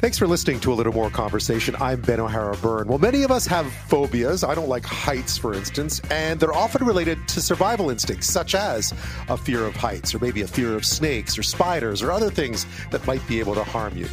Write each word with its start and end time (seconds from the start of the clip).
Thanks 0.00 0.16
for 0.16 0.28
listening 0.28 0.60
to 0.60 0.72
a 0.72 0.74
little 0.74 0.92
more 0.92 1.10
conversation. 1.10 1.74
I'm 1.80 2.00
Ben 2.00 2.20
O'Hara 2.20 2.56
Byrne. 2.58 2.86
Well, 2.86 3.00
many 3.00 3.24
of 3.24 3.32
us 3.32 3.48
have 3.48 3.66
phobias. 3.88 4.44
I 4.44 4.54
don't 4.54 4.68
like 4.68 4.84
heights, 4.84 5.36
for 5.36 5.54
instance, 5.54 6.00
and 6.08 6.38
they're 6.38 6.54
often 6.54 6.86
related 6.86 7.26
to 7.26 7.40
survival 7.40 7.90
instincts, 7.90 8.28
such 8.28 8.54
as 8.54 8.94
a 9.28 9.36
fear 9.36 9.64
of 9.64 9.74
heights, 9.74 10.14
or 10.14 10.20
maybe 10.20 10.42
a 10.42 10.46
fear 10.46 10.76
of 10.76 10.84
snakes, 10.84 11.36
or 11.36 11.42
spiders, 11.42 12.00
or 12.00 12.12
other 12.12 12.30
things 12.30 12.64
that 12.92 13.04
might 13.08 13.26
be 13.26 13.40
able 13.40 13.56
to 13.56 13.64
harm 13.64 13.96
you. 13.96 14.06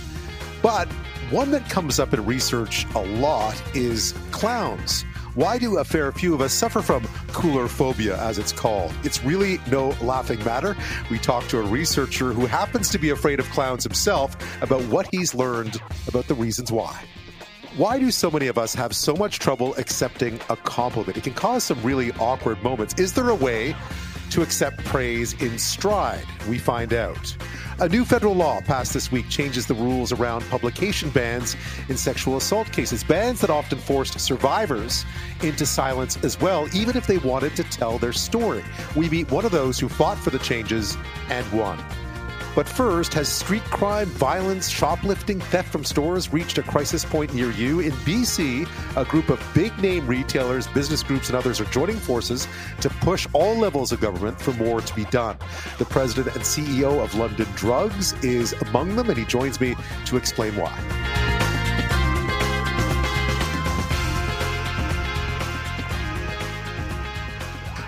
But 0.63 0.88
one 1.29 1.52
that 1.52 1.70
comes 1.70 1.99
up 1.99 2.15
in 2.15 2.25
research 2.25 2.88
a 2.95 3.02
lot 3.02 3.61
is 3.75 4.15
clowns. 4.31 5.05
Why 5.36 5.57
do 5.57 5.79
a 5.79 5.83
fair 5.83 6.13
few 6.13 6.33
of 6.33 6.39
us 6.39 6.54
suffer 6.54 6.81
from 6.81 7.04
coulrophobia, 7.33 8.17
as 8.17 8.38
it's 8.38 8.54
called? 8.54 8.93
It's 9.04 9.21
really 9.21 9.59
no 9.70 9.89
laughing 10.02 10.41
matter. 10.45 10.77
We 11.11 11.20
talked 11.20 11.49
to 11.49 11.59
a 11.59 11.61
researcher 11.61 12.31
who 12.31 12.45
happens 12.45 12.89
to 12.91 12.97
be 12.97 13.09
afraid 13.09 13.41
of 13.41 13.49
clowns 13.49 13.84
himself 13.84 14.38
about 14.61 14.81
what 14.84 15.09
he's 15.11 15.35
learned 15.35 15.81
about 16.08 16.30
the 16.30 16.35
reasons 16.35 16.71
why. 16.71 17.03
Why 17.75 17.99
do 17.99 18.11
so 18.11 18.31
many 18.31 18.48
of 18.48 18.58
us 18.58 18.73
have 18.75 18.95
so 18.95 19.13
much 19.13 19.39
trouble 19.39 19.75
accepting 19.75 20.39
a 20.49 20.55
compliment? 20.55 21.17
It 21.17 21.25
can 21.25 21.34
cause 21.34 21.66
some 21.66 21.83
really 21.83 22.13
awkward 22.13 22.63
moments. 22.63 22.94
Is 22.97 23.11
there 23.11 23.27
a 23.27 23.36
way 23.36 23.75
to 24.30 24.41
accept 24.41 24.86
praise 24.86 25.33
in 25.41 25.59
stride? 25.59 26.25
We 26.47 26.59
find 26.59 26.94
out. 26.94 27.36
A 27.81 27.89
new 27.89 28.05
federal 28.05 28.34
law 28.34 28.61
passed 28.61 28.93
this 28.93 29.11
week 29.11 29.27
changes 29.27 29.67
the 29.67 29.73
rules 29.73 30.13
around 30.13 30.49
publication 30.49 31.09
bans 31.09 31.57
in 31.89 31.97
sexual 31.97 32.38
assault 32.38 32.71
cases, 32.71 33.03
bans 33.03 33.41
that 33.41 33.49
often 33.49 33.77
forced 33.79 34.17
survivors 34.17 35.03
into 35.41 35.66
silence 35.66 36.17
as 36.23 36.39
well, 36.39 36.69
even 36.73 36.95
if 36.95 37.05
they 37.05 37.17
wanted 37.17 37.53
to 37.57 37.66
tell 37.66 37.97
their 37.97 38.13
story. 38.13 38.63
We 38.95 39.09
meet 39.09 39.30
one 39.30 39.43
of 39.43 39.52
those 39.52 39.77
who 39.77 39.89
fought 39.89 40.17
for 40.17 40.30
the 40.30 40.39
changes 40.39 40.95
and 41.30 41.45
won. 41.52 41.77
But 42.55 42.70
first, 42.70 43.14
has 43.14 43.27
street 43.27 43.64
crime, 43.66 44.08
violence, 44.08 44.70
shoplifting, 44.70 45.41
theft 45.41 45.72
from 45.72 45.84
stores 45.84 46.32
reached 46.32 46.58
a 46.58 46.64
crisis 46.64 47.03
point 47.03 47.34
near 47.34 47.52
you? 47.52 47.81
In 47.81 47.92
BC, 47.92 48.66
a 48.95 49.03
group 49.03 49.30
of 49.30 49.45
big 49.53 49.78
name 49.80 50.08
retailers, 50.08 50.66
business 50.67 51.03
groups, 51.03 51.28
and 51.28 51.36
others 51.38 51.59
are 51.59 51.66
joining 51.66 51.97
forces 51.97 52.47
to 52.80 52.89
push 52.89 53.28
all 53.34 53.56
levels 53.58 53.92
of 53.92 54.00
government 54.00 54.39
for 54.39 54.53
more 54.53 54.80
to 54.80 54.95
be 54.95 55.03
done. 55.06 55.38
The 55.80 55.86
president 55.86 56.34
and 56.34 56.45
CEO 56.45 57.03
of 57.03 57.14
London 57.16 57.47
Drugs 57.56 58.14
is 58.23 58.53
among 58.53 58.95
them, 58.95 59.09
and 59.09 59.17
he 59.17 59.25
joins 59.25 59.59
me 59.59 59.75
to 60.06 60.16
explain 60.16 60.56
why. 60.56 61.34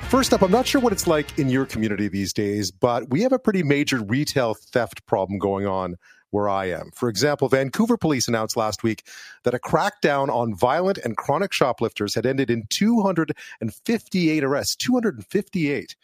First 0.09 0.31
up, 0.31 0.41
I'm 0.41 0.51
not 0.51 0.65
sure 0.65 0.79
what 0.79 0.93
it's 0.93 1.05
like 1.05 1.37
in 1.37 1.49
your 1.49 1.65
community 1.65 2.07
these 2.07 2.31
days, 2.31 2.71
but 2.71 3.09
we 3.09 3.23
have 3.23 3.33
a 3.33 3.39
pretty 3.39 3.61
major 3.61 4.01
retail 4.01 4.53
theft 4.53 5.05
problem 5.05 5.37
going 5.37 5.67
on 5.67 5.95
where 6.29 6.47
I 6.47 6.69
am. 6.69 6.91
For 6.95 7.09
example, 7.09 7.49
Vancouver 7.49 7.97
police 7.97 8.29
announced 8.29 8.55
last 8.55 8.83
week 8.83 9.05
that 9.43 9.53
a 9.53 9.59
crackdown 9.59 10.29
on 10.29 10.55
violent 10.55 10.97
and 10.99 11.17
chronic 11.17 11.51
shoplifters 11.51 12.15
had 12.15 12.25
ended 12.25 12.49
in 12.49 12.67
258 12.69 14.43
arrests, 14.45 14.77
258, 14.77 15.95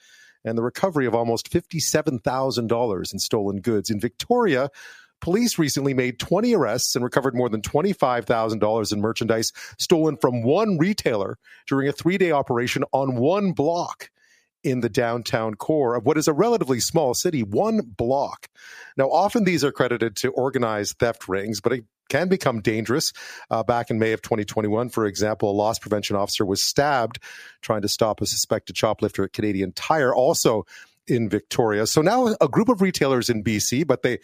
and 0.44 0.58
the 0.58 0.64
recovery 0.64 1.06
of 1.06 1.16
almost 1.16 1.50
$57,000 1.50 3.14
in 3.14 3.20
stolen 3.20 3.62
goods. 3.62 3.90
In 3.90 4.02
Victoria, 4.02 4.70
police 5.24 5.58
recently 5.58 5.94
made 5.94 6.20
20 6.20 6.54
arrests 6.54 6.98
and 6.98 7.04
recovered 7.04 7.34
more 7.34 7.48
than 7.48 7.62
$25,000 7.62 8.92
in 8.92 9.00
merchandise 9.00 9.54
stolen 9.80 10.18
from 10.18 10.44
one 10.44 10.78
retailer 10.78 11.38
during 11.66 11.88
a 11.88 11.94
three 11.94 12.18
day 12.18 12.32
operation 12.32 12.84
on 12.92 13.16
one 13.16 13.54
block 13.54 14.10
in 14.66 14.82
the 14.82 14.90
downtown 14.90 15.56
core 15.56 15.96
of 15.96 16.06
what 16.06 16.18
is 16.18 16.28
a 16.28 16.34
relatively 16.34 16.82
small 16.82 17.14
city, 17.14 17.42
one 17.42 17.80
block. 17.86 18.48
Now, 18.98 19.06
often 19.06 19.46
these 19.46 19.64
are 19.64 19.72
credited 19.72 20.18
to 20.18 20.32
organized 20.32 21.00
theft 21.00 21.30
rings, 21.30 21.62
but 21.62 21.72
it 21.72 21.86
can 22.10 22.28
become 22.28 22.60
dangerous. 22.60 23.14
Uh, 23.50 23.64
back 23.64 23.90
in 23.90 24.00
May 24.00 24.12
of 24.12 24.22
2021, 24.22 24.90
for 24.90 25.06
example, 25.06 25.50
a 25.50 25.56
loss 25.56 25.80
prevention 25.80 26.18
officer 26.18 26.46
was 26.46 26.62
stabbed 26.62 27.20
trying 27.62 27.82
to 27.84 27.88
stop 27.88 28.20
a 28.20 28.26
suspected 28.26 28.76
shoplifter 28.76 29.24
at 29.24 29.32
Canadian 29.32 29.72
Tire, 29.72 30.14
also 30.14 30.66
in 31.08 31.30
Victoria. 31.30 31.86
So 31.86 32.02
now 32.02 32.36
a 32.40 32.48
group 32.48 32.70
of 32.70 32.82
retailers 32.82 33.30
in 33.30 33.44
BC, 33.44 33.86
but 33.86 34.04
they 34.04 34.20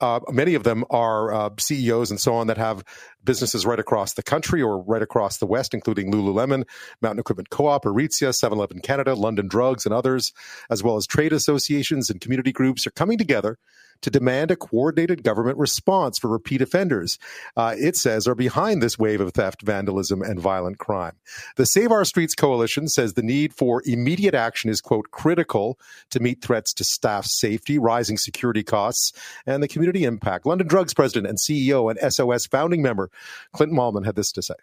uh, 0.00 0.20
many 0.30 0.54
of 0.54 0.64
them 0.64 0.84
are 0.90 1.32
uh, 1.32 1.50
CEOs 1.58 2.10
and 2.10 2.20
so 2.20 2.34
on 2.34 2.46
that 2.48 2.58
have 2.58 2.84
businesses 3.24 3.64
right 3.64 3.78
across 3.78 4.14
the 4.14 4.22
country 4.22 4.60
or 4.60 4.82
right 4.82 5.02
across 5.02 5.38
the 5.38 5.46
West, 5.46 5.72
including 5.72 6.12
Lululemon, 6.12 6.64
Mountain 7.00 7.20
Equipment 7.20 7.50
Co-op, 7.50 7.84
Aritzia, 7.84 8.30
7-Eleven 8.30 8.80
Canada, 8.80 9.14
London 9.14 9.48
Drugs, 9.48 9.86
and 9.86 9.94
others, 9.94 10.32
as 10.70 10.82
well 10.82 10.96
as 10.96 11.06
trade 11.06 11.32
associations 11.32 12.10
and 12.10 12.20
community 12.20 12.52
groups 12.52 12.86
are 12.86 12.90
coming 12.90 13.18
together 13.18 13.58
to 14.04 14.10
demand 14.10 14.50
a 14.50 14.56
coordinated 14.56 15.22
government 15.22 15.56
response 15.56 16.18
for 16.18 16.28
repeat 16.28 16.60
offenders, 16.60 17.18
uh, 17.56 17.74
it 17.78 17.96
says, 17.96 18.28
are 18.28 18.34
behind 18.34 18.82
this 18.82 18.98
wave 18.98 19.18
of 19.22 19.32
theft, 19.32 19.62
vandalism, 19.62 20.20
and 20.20 20.38
violent 20.38 20.76
crime. 20.76 21.14
The 21.56 21.64
Save 21.64 21.90
Our 21.90 22.04
Streets 22.04 22.34
Coalition 22.34 22.86
says 22.86 23.14
the 23.14 23.22
need 23.22 23.54
for 23.54 23.82
immediate 23.86 24.34
action 24.34 24.68
is, 24.68 24.82
quote, 24.82 25.10
critical 25.10 25.78
to 26.10 26.20
meet 26.20 26.42
threats 26.42 26.74
to 26.74 26.84
staff 26.84 27.24
safety, 27.24 27.78
rising 27.78 28.18
security 28.18 28.62
costs, 28.62 29.12
and 29.46 29.62
the 29.62 29.68
community 29.68 30.04
impact. 30.04 30.44
London 30.44 30.68
Drugs 30.68 30.92
president 30.92 31.26
and 31.26 31.38
CEO 31.38 31.90
and 31.90 32.12
SOS 32.12 32.46
founding 32.46 32.82
member 32.82 33.10
Clinton 33.54 33.78
Mahlman 33.78 34.04
had 34.04 34.16
this 34.16 34.32
to 34.32 34.42
say. 34.42 34.54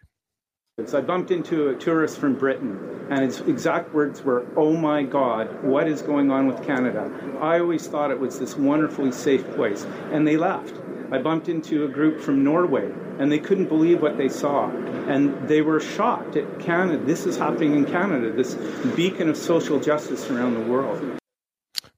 I 0.93 1.01
bumped 1.01 1.31
into 1.31 1.69
a 1.69 1.75
tourist 1.75 2.17
from 2.17 2.35
Britain, 2.35 3.07
and 3.09 3.21
his 3.23 3.39
exact 3.41 3.93
words 3.93 4.23
were, 4.23 4.45
Oh 4.57 4.75
my 4.75 5.03
God, 5.03 5.63
what 5.63 5.87
is 5.87 6.01
going 6.01 6.31
on 6.31 6.47
with 6.47 6.65
Canada? 6.65 7.11
I 7.39 7.59
always 7.59 7.87
thought 7.87 8.09
it 8.09 8.19
was 8.19 8.39
this 8.39 8.57
wonderfully 8.57 9.11
safe 9.11 9.49
place. 9.53 9.85
And 10.11 10.27
they 10.27 10.37
left. 10.37 10.73
I 11.11 11.19
bumped 11.19 11.49
into 11.49 11.85
a 11.85 11.87
group 11.87 12.19
from 12.19 12.43
Norway, 12.43 12.91
and 13.19 13.31
they 13.31 13.39
couldn't 13.39 13.67
believe 13.67 14.01
what 14.01 14.17
they 14.17 14.29
saw. 14.29 14.69
And 14.69 15.47
they 15.47 15.61
were 15.61 15.79
shocked 15.79 16.35
at 16.35 16.59
Canada. 16.59 17.03
This 17.03 17.25
is 17.25 17.37
happening 17.37 17.75
in 17.75 17.85
Canada, 17.85 18.31
this 18.31 18.55
beacon 18.95 19.29
of 19.29 19.37
social 19.37 19.79
justice 19.79 20.29
around 20.31 20.55
the 20.55 20.71
world. 20.71 21.20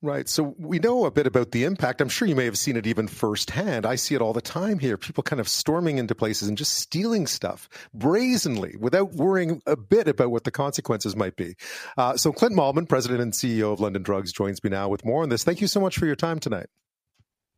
Right. 0.03 0.27
So 0.27 0.53
we 0.59 0.79
know 0.79 1.05
a 1.05 1.11
bit 1.11 1.27
about 1.27 1.51
the 1.51 1.63
impact. 1.63 2.01
I'm 2.01 2.09
sure 2.09 2.27
you 2.27 2.35
may 2.35 2.43
have 2.43 2.57
seen 2.57 2.75
it 2.75 2.85
even 2.85 3.07
firsthand. 3.07 3.85
I 3.85 3.95
see 3.95 4.15
it 4.15 4.21
all 4.21 4.33
the 4.33 4.41
time 4.41 4.77
here. 4.77 4.97
People 4.97 5.23
kind 5.23 5.39
of 5.39 5.47
storming 5.47 5.97
into 5.97 6.13
places 6.13 6.49
and 6.49 6.57
just 6.57 6.73
stealing 6.73 7.25
stuff 7.25 7.69
brazenly 7.93 8.75
without 8.77 9.13
worrying 9.13 9.61
a 9.65 9.77
bit 9.77 10.09
about 10.09 10.29
what 10.29 10.43
the 10.43 10.51
consequences 10.51 11.15
might 11.15 11.37
be. 11.37 11.55
Uh, 11.97 12.17
so 12.17 12.33
Clint 12.33 12.53
Mahlman, 12.53 12.87
president 12.89 13.21
and 13.21 13.31
CEO 13.31 13.71
of 13.71 13.79
London 13.79 14.03
Drugs, 14.03 14.33
joins 14.33 14.61
me 14.61 14.69
now 14.69 14.89
with 14.89 15.05
more 15.05 15.23
on 15.23 15.29
this. 15.29 15.45
Thank 15.45 15.61
you 15.61 15.67
so 15.67 15.79
much 15.79 15.97
for 15.97 16.05
your 16.05 16.17
time 16.17 16.41
tonight. 16.41 16.67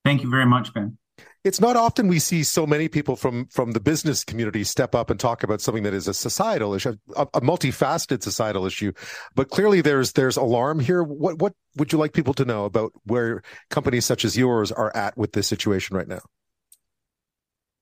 Thank 0.03 0.21
you 0.21 0.29
very 0.29 0.45
much, 0.45 0.71
Ben 0.71 0.99
it's 1.45 1.61
not 1.61 1.77
often 1.77 2.07
we 2.07 2.17
see 2.17 2.43
so 2.43 2.65
many 2.65 2.89
people 2.89 3.15
from 3.15 3.45
from 3.45 3.71
the 3.71 3.79
business 3.79 4.23
community 4.23 4.63
step 4.63 4.95
up 4.95 5.11
and 5.11 5.19
talk 5.19 5.43
about 5.43 5.61
something 5.61 5.83
that 5.83 5.93
is 5.93 6.07
a 6.07 6.13
societal 6.13 6.73
issue, 6.73 6.95
a, 7.15 7.27
a, 7.35 7.41
multifaceted 7.41 8.23
societal 8.23 8.65
issue. 8.65 8.91
But 9.35 9.49
clearly, 9.49 9.81
there's 9.81 10.13
there's 10.13 10.37
alarm 10.37 10.79
here. 10.79 11.03
What 11.03 11.37
what 11.39 11.53
would 11.77 11.93
you 11.93 11.99
like 11.99 12.13
people 12.13 12.33
to 12.33 12.45
know 12.45 12.65
about 12.65 12.93
where 13.03 13.43
companies 13.69 14.05
such 14.05 14.25
as 14.25 14.35
yours 14.35 14.71
are 14.71 14.93
at 14.97 15.15
with 15.17 15.33
this 15.33 15.47
situation 15.47 15.95
right 15.95 16.07
now? 16.07 16.21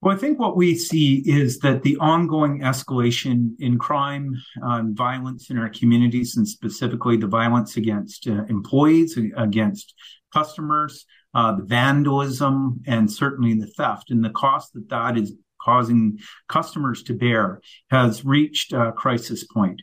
Well, 0.02 0.14
I 0.14 0.18
think 0.18 0.38
what 0.38 0.58
we 0.58 0.74
see 0.74 1.22
is 1.24 1.60
that 1.60 1.82
the 1.82 1.96
ongoing 1.96 2.60
escalation 2.60 3.52
in 3.58 3.78
crime 3.78 4.34
and 4.56 4.94
violence 4.94 5.48
in 5.48 5.56
our 5.56 5.70
communities, 5.70 6.36
and 6.36 6.46
specifically 6.46 7.16
the 7.16 7.28
violence 7.28 7.78
against 7.78 8.28
uh, 8.28 8.44
employees, 8.50 9.18
against 9.34 9.94
customers, 10.34 11.06
uh, 11.34 11.56
the 11.56 11.64
vandalism, 11.64 12.82
and 12.86 13.10
certainly 13.10 13.54
the 13.54 13.66
theft, 13.66 14.10
and 14.10 14.24
the 14.24 14.30
cost 14.30 14.72
that 14.74 14.88
that 14.88 15.16
is 15.16 15.34
causing 15.60 16.18
customers 16.48 17.02
to 17.04 17.14
bear 17.14 17.60
has 17.90 18.24
reached 18.24 18.72
a 18.72 18.92
crisis 18.92 19.44
point. 19.44 19.80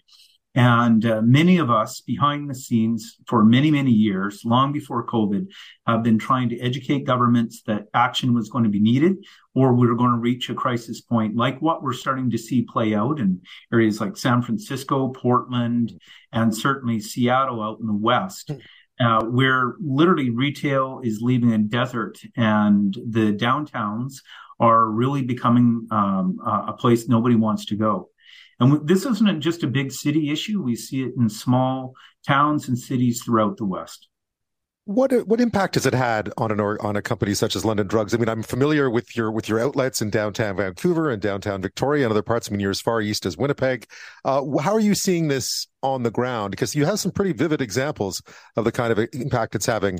And 0.53 1.05
uh, 1.05 1.21
many 1.21 1.59
of 1.59 1.71
us 1.71 2.01
behind 2.01 2.49
the 2.49 2.55
scenes 2.55 3.17
for 3.25 3.43
many, 3.43 3.71
many 3.71 3.91
years, 3.91 4.41
long 4.43 4.73
before 4.73 5.05
COVID, 5.05 5.47
have 5.87 6.03
been 6.03 6.19
trying 6.19 6.49
to 6.49 6.59
educate 6.59 7.05
governments 7.05 7.61
that 7.67 7.85
action 7.93 8.33
was 8.33 8.49
going 8.49 8.65
to 8.65 8.69
be 8.69 8.81
needed 8.81 9.15
or 9.55 9.73
we 9.73 9.87
are 9.87 9.95
going 9.95 10.11
to 10.11 10.17
reach 10.17 10.49
a 10.49 10.53
crisis 10.53 10.99
point 11.01 11.35
like 11.35 11.61
what 11.61 11.81
we're 11.81 11.93
starting 11.93 12.29
to 12.31 12.37
see 12.37 12.63
play 12.63 12.93
out 12.93 13.19
in 13.19 13.41
areas 13.71 14.01
like 14.01 14.17
San 14.17 14.41
Francisco, 14.41 15.09
Portland, 15.09 15.97
and 16.33 16.55
certainly 16.55 16.99
Seattle 16.99 17.61
out 17.61 17.79
in 17.79 17.87
the 17.87 17.93
West. 17.93 18.51
Uh, 19.01 19.23
where 19.23 19.75
literally 19.79 20.29
retail 20.29 21.01
is 21.03 21.21
leaving 21.21 21.53
a 21.53 21.57
desert 21.57 22.19
and 22.37 22.93
the 23.09 23.33
downtowns 23.33 24.21
are 24.59 24.91
really 24.91 25.23
becoming 25.23 25.87
um, 25.89 26.37
a 26.67 26.73
place 26.73 27.07
nobody 27.07 27.35
wants 27.35 27.65
to 27.65 27.75
go. 27.75 28.09
And 28.59 28.87
this 28.87 29.07
isn't 29.07 29.41
just 29.41 29.63
a 29.63 29.67
big 29.67 29.91
city 29.91 30.29
issue. 30.29 30.61
We 30.61 30.75
see 30.75 31.01
it 31.01 31.13
in 31.17 31.29
small 31.29 31.95
towns 32.27 32.67
and 32.67 32.77
cities 32.77 33.23
throughout 33.23 33.57
the 33.57 33.65
West. 33.65 34.07
What 34.85 35.11
what 35.27 35.39
impact 35.39 35.75
has 35.75 35.85
it 35.85 35.93
had 35.93 36.33
on 36.37 36.51
an 36.51 36.59
on 36.59 36.95
a 36.95 37.03
company 37.03 37.35
such 37.35 37.55
as 37.55 37.63
London 37.63 37.85
Drugs? 37.85 38.15
I 38.15 38.17
mean, 38.17 38.27
I'm 38.27 38.41
familiar 38.41 38.89
with 38.89 39.15
your 39.15 39.31
with 39.31 39.47
your 39.47 39.59
outlets 39.59 40.01
in 40.01 40.09
downtown 40.09 40.57
Vancouver 40.57 41.11
and 41.11 41.21
downtown 41.21 41.61
Victoria 41.61 42.05
and 42.05 42.11
other 42.11 42.23
parts. 42.23 42.49
I 42.49 42.51
mean, 42.51 42.61
you're 42.61 42.71
as 42.71 42.81
far 42.81 42.99
east 42.99 43.27
as 43.27 43.37
Winnipeg. 43.37 43.85
Uh, 44.25 44.41
how 44.57 44.73
are 44.73 44.79
you 44.79 44.95
seeing 44.95 45.27
this 45.27 45.67
on 45.83 46.01
the 46.01 46.09
ground? 46.09 46.51
Because 46.51 46.75
you 46.75 46.85
have 46.85 46.99
some 46.99 47.11
pretty 47.11 47.31
vivid 47.31 47.61
examples 47.61 48.23
of 48.55 48.65
the 48.65 48.71
kind 48.71 48.91
of 48.91 49.07
impact 49.13 49.53
it's 49.53 49.67
having 49.67 49.99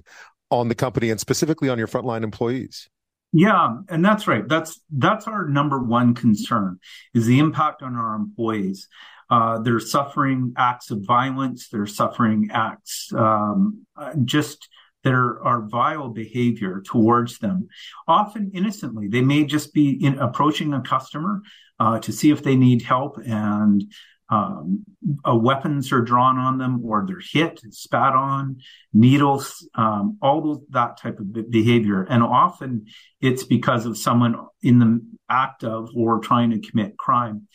on 0.49 0.67
the 0.67 0.75
company 0.75 1.11
and 1.11 1.19
specifically 1.19 1.69
on 1.69 1.77
your 1.77 1.87
frontline 1.87 2.23
employees. 2.23 2.89
Yeah, 3.33 3.77
and 3.87 4.03
that's 4.03 4.27
right. 4.27 4.47
That's 4.47 4.81
that's 4.91 5.27
our 5.27 5.47
number 5.47 5.79
one 5.79 6.15
concern 6.15 6.79
is 7.13 7.27
the 7.27 7.39
impact 7.39 7.83
on 7.83 7.95
our 7.95 8.15
employees. 8.15 8.87
Uh, 9.31 9.59
they're 9.59 9.79
suffering 9.79 10.53
acts 10.57 10.91
of 10.91 11.01
violence. 11.05 11.69
They're 11.69 11.87
suffering 11.87 12.49
acts 12.51 13.11
um, 13.13 13.85
just 14.25 14.67
there 15.03 15.43
are 15.43 15.61
vile 15.61 16.09
behavior 16.09 16.81
towards 16.85 17.39
them, 17.39 17.67
often 18.07 18.51
innocently. 18.53 19.07
They 19.07 19.21
may 19.21 19.45
just 19.45 19.73
be 19.73 20.03
in 20.03 20.19
approaching 20.19 20.73
a 20.73 20.81
customer 20.81 21.41
uh, 21.79 21.99
to 21.99 22.11
see 22.11 22.29
if 22.29 22.43
they 22.43 22.55
need 22.55 22.83
help 22.83 23.17
and 23.25 23.83
um, 24.31 24.85
uh, 25.27 25.35
weapons 25.35 25.91
are 25.91 26.01
drawn 26.01 26.37
on 26.37 26.57
them 26.57 26.81
or 26.85 27.03
they're 27.05 27.17
hit, 27.19 27.59
and 27.63 27.73
spat 27.73 28.13
on, 28.13 28.61
needles, 28.93 29.67
um, 29.75 30.17
all 30.21 30.41
those, 30.41 30.61
that 30.69 30.97
type 30.97 31.19
of 31.19 31.51
behavior. 31.51 32.03
And 32.03 32.23
often 32.23 32.85
it's 33.19 33.43
because 33.43 33.85
of 33.85 33.97
someone 33.97 34.35
in 34.61 34.79
the 34.79 35.05
act 35.29 35.63
of 35.63 35.89
or 35.95 36.19
trying 36.19 36.51
to 36.51 36.59
commit 36.59 36.97
crime. 36.97 37.47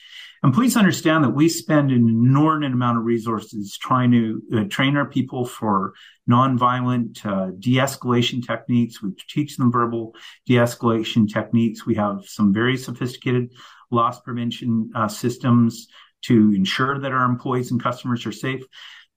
And 0.43 0.53
please 0.53 0.77
understand 0.77 1.25
that 1.25 1.31
we 1.31 1.49
spend 1.49 1.91
an 1.91 2.09
inordinate 2.09 2.73
amount 2.73 2.99
of 2.99 3.05
resources 3.05 3.79
trying 3.81 4.13
to 4.13 4.43
uh, 4.55 4.65
train 4.69 4.97
our 4.97 5.07
people 5.07 5.47
for 5.47 5.95
nonviolent 6.29 7.25
uh, 7.25 7.53
de-escalation 7.59 8.47
techniques. 8.47 9.03
We 9.03 9.11
teach 9.29 9.57
them 9.57 9.73
verbal 9.73 10.15
de-escalation 10.47 11.33
techniques. 11.33 11.87
We 11.87 11.95
have 11.95 12.25
some 12.27 12.53
very 12.53 12.77
sophisticated 12.77 13.53
loss 13.91 14.21
prevention 14.21 14.91
uh, 14.95 15.09
systems 15.09 15.89
to 16.27 16.53
ensure 16.55 16.99
that 16.99 17.13
our 17.13 17.25
employees 17.25 17.71
and 17.71 17.83
customers 17.83 18.27
are 18.27 18.33
safe. 18.33 18.63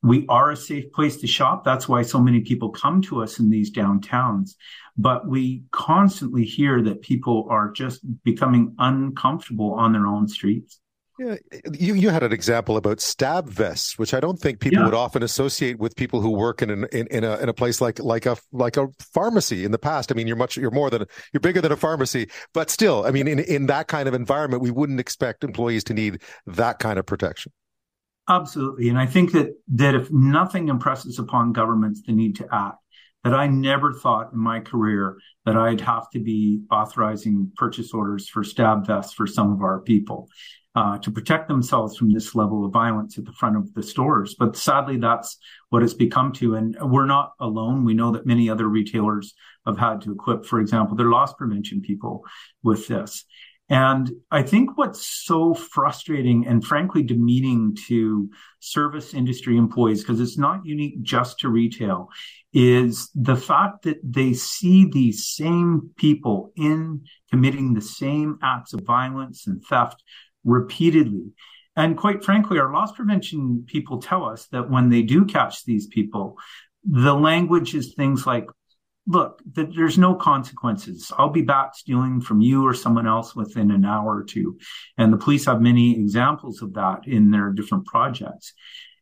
We 0.01 0.25
are 0.29 0.51
a 0.51 0.56
safe 0.56 0.91
place 0.94 1.17
to 1.17 1.27
shop. 1.27 1.65
That's 1.65 1.89
why 1.89 2.03
so 2.03 2.19
many 2.19 2.41
people 2.41 2.69
come 2.69 3.01
to 3.03 3.21
us 3.21 3.39
in 3.39 3.50
these 3.50 3.71
downtowns. 3.71 4.56
But 4.97 5.27
we 5.27 5.63
constantly 5.71 6.45
hear 6.45 6.81
that 6.83 7.01
people 7.01 7.47
are 7.50 7.71
just 7.71 8.01
becoming 8.23 8.75
uncomfortable 8.79 9.73
on 9.73 9.91
their 9.91 10.07
own 10.07 10.27
streets. 10.27 10.79
Yeah, 11.19 11.36
you 11.74 11.95
you 11.95 12.10
had 12.12 12.24
an 12.24 12.31
example 12.31 12.77
about 12.77 13.01
stab 13.01 13.50
vests, 13.50 14.00
which 14.00 14.13
I 14.13 14.21
don't 14.21 14.39
think 14.39 14.62
people 14.62 14.80
yeah. 14.80 14.86
would 14.86 14.94
often 14.94 15.21
associate 15.21 15.77
with 15.77 15.98
people 15.98 16.21
who 16.21 16.30
work 16.30 16.62
in 16.62 16.69
an, 16.69 16.86
in 16.94 17.07
in 17.07 17.25
a 17.25 17.38
in 17.39 17.50
a 17.50 17.54
place 17.54 17.81
like 17.81 18.00
like 18.00 18.25
a 18.25 18.38
like 18.54 18.77
a 18.77 18.88
pharmacy. 19.13 19.66
In 19.66 19.71
the 19.71 19.77
past, 19.77 20.13
I 20.13 20.16
mean, 20.16 20.27
you're 20.27 20.38
much 20.38 20.56
you're 20.56 20.71
more 20.71 20.89
than 20.89 21.04
you're 21.33 21.42
bigger 21.42 21.60
than 21.60 21.74
a 21.74 21.75
pharmacy, 21.75 22.30
but 22.54 22.69
still, 22.69 23.06
I 23.06 23.12
mean, 23.12 23.27
in 23.27 23.39
in 23.39 23.66
that 23.66 23.89
kind 23.89 24.07
of 24.07 24.13
environment, 24.13 24.63
we 24.63 24.71
wouldn't 24.71 25.01
expect 25.01 25.44
employees 25.44 25.83
to 25.86 25.94
need 25.94 26.21
that 26.48 26.80
kind 26.80 26.98
of 26.98 27.06
protection. 27.06 27.51
Absolutely, 28.30 28.88
and 28.88 28.98
I 28.98 29.06
think 29.06 29.33
that 29.33 29.50
that 29.74 29.95
if 29.95 30.10
nothing 30.12 30.69
impresses 30.69 31.19
upon 31.19 31.51
governments 31.51 32.01
the 32.06 32.13
need 32.13 32.38
to 32.38 32.48
act, 32.50 32.77
that 33.25 33.33
I 33.33 33.48
never 33.48 33.92
thought 33.92 34.31
in 34.31 34.39
my 34.39 34.62
career 34.62 35.18
that 35.45 35.57
I'd 35.57 35.81
have 35.81 36.10
to 36.12 36.19
be 36.19 36.62
authorizing 36.71 37.51
purchase 37.57 37.94
orders 37.94 38.30
for 38.30 38.45
stab 38.45 38.88
vests 38.88 39.13
for 39.13 39.27
some 39.27 39.51
of 39.51 39.62
our 39.62 39.81
people 39.81 40.30
uh, 40.75 40.98
to 41.00 41.12
protect 41.12 41.48
themselves 41.48 41.98
from 41.98 42.12
this 42.12 42.36
level 42.36 42.63
of 42.66 42.71
violence 42.71 43.18
at 43.18 43.25
the 43.25 43.31
front 43.33 43.57
of 43.57 43.74
the 43.74 43.83
stores. 43.83 44.36
But 44.38 44.56
sadly, 44.56 44.98
that's 44.98 45.38
what 45.69 45.83
it's 45.83 45.94
become 45.94 46.31
to. 46.33 46.56
And 46.56 46.77
we're 46.81 47.06
not 47.06 47.33
alone. 47.39 47.86
We 47.86 47.94
know 47.94 48.12
that 48.12 48.25
many 48.25 48.50
other 48.50 48.68
retailers 48.68 49.33
have 49.66 49.77
had 49.77 50.01
to 50.01 50.12
equip, 50.12 50.45
for 50.45 50.60
example, 50.60 50.95
their 50.95 51.10
loss 51.10 51.33
prevention 51.33 51.81
people 51.81 52.24
with 52.63 52.88
this. 52.88 53.25
And 53.71 54.12
I 54.31 54.42
think 54.42 54.77
what's 54.77 55.06
so 55.06 55.54
frustrating 55.54 56.48
and 56.48 56.66
frankly 56.66 57.04
demeaning 57.04 57.77
to 57.88 58.30
service 58.60 59.13
industry 59.13 59.57
employees, 59.57 60.01
because 60.01 60.19
it's 60.19 60.39
not 60.39 60.66
unique 60.66 61.04
just 61.04 61.39
to 61.39 61.50
retail, 61.50 62.10
is 62.51 63.12
the 63.13 63.36
fact 63.36 63.83
that 63.83 64.00
they 64.04 64.33
see 64.33 64.86
these 64.86 65.27
same 65.27 65.92
people 65.98 66.51
in 66.56 67.04
committing 67.30 67.74
the 67.74 67.81
same 67.81 68.39
acts 68.42 68.74
of 68.74 68.81
violence 68.81 69.45
and 69.45 69.63
theft 69.63 70.04
repeatedly. 70.44 71.33
And 71.75 71.97
quite 71.97 72.24
frankly, 72.24 72.59
our 72.59 72.74
loss 72.74 72.91
prevention 72.91 73.63
people 73.65 74.01
tell 74.01 74.25
us 74.25 74.47
that 74.47 74.69
when 74.69 74.89
they 74.89 75.01
do 75.01 75.25
catch 75.25 75.63
these 75.63 75.88
people, 75.88 76.38
the 76.83 77.13
language 77.13 77.74
is 77.75 77.94
things 77.94 78.25
like, 78.25 78.47
look, 79.07 79.41
that 79.53 79.74
there's 79.75 79.97
no 79.97 80.13
consequences. 80.13 81.12
I'll 81.18 81.30
be 81.30 81.41
back 81.41 81.75
stealing 81.75 82.21
from 82.21 82.41
you 82.41 82.65
or 82.65 82.74
someone 82.74 83.07
else 83.07 83.36
within 83.36 83.71
an 83.71 83.86
hour 83.86 84.18
or 84.18 84.24
two. 84.24 84.57
And 84.97 85.12
the 85.12 85.18
police 85.18 85.45
have 85.45 85.62
many 85.62 86.00
examples 86.00 86.62
of 86.62 86.74
that 86.74 87.07
in 87.07 87.31
their 87.31 87.51
different 87.51 87.85
projects. 87.85 88.53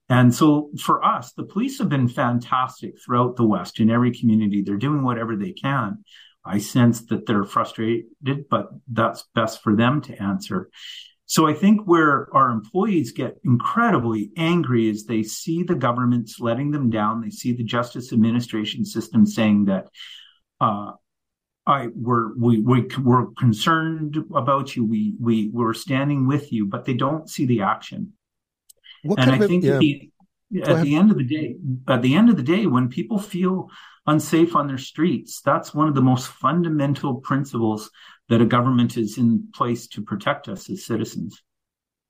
And 0.09 0.33
so 0.33 0.69
for 0.79 1.03
us, 1.03 1.33
the 1.33 1.43
police 1.43 1.79
have 1.79 1.89
been 1.89 2.07
fantastic 2.07 2.93
throughout 3.03 3.35
the 3.35 3.43
West 3.43 3.79
in 3.79 3.89
every 3.89 4.17
community. 4.17 4.61
They're 4.61 4.77
doing 4.77 5.03
whatever 5.03 5.35
they 5.35 5.51
can. 5.51 6.03
I 6.45 6.59
sense 6.59 7.01
that 7.07 7.25
they're 7.25 7.43
frustrated, 7.43 8.05
but 8.49 8.69
that's 8.89 9.25
best 9.35 9.61
for 9.61 9.75
them 9.75 10.01
to 10.03 10.21
answer. 10.21 10.69
So 11.27 11.45
I 11.45 11.53
think 11.53 11.81
where 11.85 12.33
our 12.33 12.49
employees 12.49 13.11
get 13.11 13.37
incredibly 13.43 14.31
angry 14.37 14.89
is 14.89 15.05
they 15.05 15.23
see 15.23 15.61
the 15.61 15.75
government's 15.75 16.39
letting 16.39 16.71
them 16.71 16.89
down. 16.89 17.21
They 17.21 17.29
see 17.29 17.51
the 17.51 17.63
justice 17.63 18.13
administration 18.13 18.85
system 18.85 19.25
saying 19.25 19.65
that, 19.65 19.89
uh, 20.59 20.93
I 21.67 21.89
we're 21.93 22.33
we, 22.37 22.61
we 22.61 22.87
we're 22.97 23.25
concerned 23.37 24.15
about 24.33 24.75
you. 24.77 24.85
We 24.85 25.15
we 25.19 25.49
we're 25.49 25.73
standing 25.73 26.25
with 26.25 26.53
you, 26.53 26.65
but 26.65 26.85
they 26.85 26.93
don't 26.93 27.29
see 27.29 27.45
the 27.45 27.61
action. 27.63 28.13
What 29.03 29.19
and 29.19 29.31
I 29.31 29.45
think 29.45 29.65
yeah. 29.65 29.77
the, 29.77 30.09
at 30.63 30.81
the 30.83 30.95
end 30.95 31.11
of 31.11 31.17
the 31.17 31.25
day, 31.25 31.55
at 31.89 32.01
the 32.01 32.15
end 32.15 32.29
of 32.29 32.37
the 32.37 32.43
day, 32.43 32.67
when 32.67 32.87
people 32.87 33.19
feel 33.19 33.69
unsafe 34.05 34.55
on 34.55 34.67
their 34.67 34.77
streets, 34.77 35.41
that's 35.41 35.73
one 35.73 35.89
of 35.89 35.95
the 35.95 36.01
most 36.01 36.27
fundamental 36.29 37.15
principles 37.15 37.91
that 38.29 38.41
a 38.41 38.45
government 38.45 38.97
is 38.97 39.17
in 39.17 39.47
place 39.53 39.87
to 39.87 40.01
protect 40.01 40.47
us 40.47 40.69
as 40.69 40.85
citizens. 40.85 41.41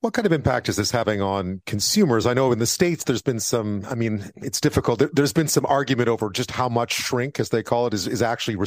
What 0.02 0.14
kind 0.14 0.28
of 0.28 0.32
impact 0.32 0.70
is 0.70 0.76
this 0.76 0.92
having 0.92 1.24
on 1.24 1.64
consumers? 1.66 2.28
I 2.28 2.36
know 2.36 2.52
in 2.52 2.60
the 2.60 2.68
States, 2.68 3.04
there's 3.04 3.24
been 3.24 3.40
some, 3.40 3.84
I 3.90 3.96
mean, 3.96 4.30
it's 4.36 4.62
difficult. 4.62 5.00
There, 5.00 5.10
has 5.18 5.34
been 5.34 5.48
some 5.48 5.66
argument 5.66 6.08
over 6.08 6.30
just 6.30 6.52
how 6.52 6.70
much 6.70 6.94
shrink, 6.94 7.40
as 7.40 7.50
they 7.50 7.64
call 7.64 7.88
it, 7.88 7.96
is, 7.96 8.08
is 8.08 8.22
actually, 8.22 8.64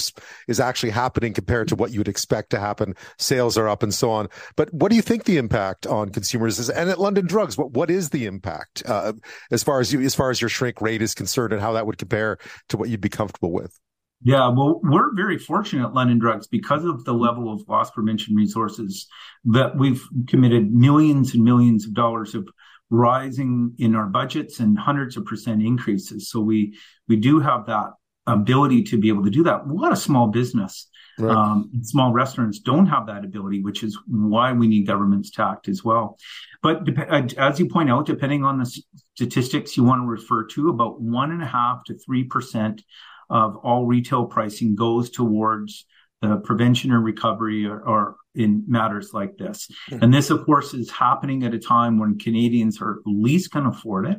is 0.49 0.58
actually 0.58 0.91
happening 0.91 1.32
compared 1.32 1.69
to 1.69 1.76
what 1.76 1.93
you'd 1.93 2.08
expect 2.08 2.50
to 2.50 2.58
happen. 2.58 2.97
Sales 3.17 3.56
are 3.56 3.69
up 3.69 3.85
and 3.85 3.94
so 3.94 4.11
on. 4.11 4.26
But 4.56 4.75
what 4.75 4.91
do 4.91 4.96
you 4.96 5.03
think 5.03 5.23
the 5.23 5.37
impact 5.37 5.87
on 5.87 6.08
consumers 6.08 6.58
is? 6.58 6.69
And 6.69 6.91
at 6.91 6.99
London 6.99 7.29
Drugs, 7.29 7.56
what, 7.56 7.70
what 7.70 7.93
is 7.93 8.11
the 8.11 8.26
impact, 8.26 8.82
uh, 8.85 9.12
as 9.53 9.62
far 9.62 9.79
as 9.79 9.93
you, 9.93 10.00
as 10.00 10.17
far 10.17 10.31
as 10.31 10.41
your 10.41 10.50
shrink 10.50 10.81
rate 10.81 11.00
is 11.00 11.14
concerned 11.14 11.53
and 11.53 11.62
how 11.62 11.75
that 11.75 11.87
would 11.87 11.99
compare 11.99 12.38
to 12.70 12.76
what 12.76 12.88
you'd 12.88 13.00
be 13.00 13.08
comfortable 13.08 13.53
with? 13.53 13.79
Yeah, 14.22 14.49
well, 14.49 14.81
we're 14.82 15.14
very 15.14 15.38
fortunate 15.38 15.87
at 15.87 15.94
London 15.94 16.19
Drugs 16.19 16.46
because 16.46 16.84
of 16.84 17.05
the 17.05 17.14
level 17.14 17.50
of 17.50 17.67
loss 17.69 17.91
prevention 17.91 18.34
resources 18.34 19.06
that 19.46 19.77
we've 19.77 20.06
committed 20.27 20.74
millions 20.74 21.34
and 21.34 21.43
millions 21.43 21.86
of 21.86 21.94
dollars 21.94 22.34
of 22.34 22.46
rising 22.91 23.74
in 23.79 23.94
our 23.94 24.06
budgets 24.06 24.60
and 24.60 24.79
hundreds 24.79 25.17
of 25.17 25.24
percent 25.24 25.62
increases. 25.62 26.29
So 26.29 26.41
we 26.41 26.77
we 27.08 27.17
do 27.17 27.41
have 27.41 27.67
that 27.67 27.93
ability 28.27 28.82
to 28.84 28.98
be 28.98 29.08
able 29.08 29.24
to 29.24 29.31
do 29.31 29.43
that. 29.44 29.62
A 29.62 29.72
lot 29.72 29.93
of 29.93 29.98
small 29.98 30.27
business, 30.27 30.89
right. 31.19 31.34
um, 31.34 31.70
small 31.82 32.12
restaurants 32.12 32.58
don't 32.58 32.86
have 32.86 33.06
that 33.06 33.24
ability, 33.24 33.62
which 33.62 33.82
is 33.82 33.98
why 34.06 34.53
we 34.53 34.69
need 34.69 34.86
government's 34.86 35.31
tact 35.31 35.69
as 35.69 35.82
well. 35.82 36.19
But 36.62 36.84
dep- 36.84 37.39
as 37.39 37.58
you 37.58 37.69
point 37.69 37.91
out, 37.91 38.05
depending 38.05 38.44
on 38.44 38.58
the 38.58 38.82
statistics 39.15 39.79
you 39.79 39.84
want 39.84 40.03
to 40.03 40.06
refer 40.06 40.44
to, 40.48 40.69
about 40.69 41.00
one 41.00 41.31
and 41.31 41.43
a 41.43 41.46
half 41.46 41.84
to 41.84 41.94
three 41.94 42.24
percent 42.24 42.82
of 43.31 43.56
all 43.56 43.87
retail 43.87 44.27
pricing 44.27 44.75
goes 44.75 45.10
towards 45.10 45.87
the 46.20 46.37
prevention 46.37 46.93
or 46.93 47.01
recovery 47.01 47.67
or, 47.67 47.81
or 47.81 48.17
in 48.34 48.65
matters 48.67 49.13
like 49.13 49.37
this. 49.39 49.69
Mm-hmm. 49.91 50.05
And 50.05 50.15
this, 50.15 50.31
of 50.31 50.44
course, 50.44 50.75
is 50.75 50.91
happening 50.91 51.44
at 51.44 51.55
a 51.55 51.58
time 51.58 51.99
when 51.99 52.19
Canadians 52.19 52.81
are 52.81 53.01
least 53.06 53.53
can 53.53 53.67
afford 53.67 54.06
it. 54.06 54.19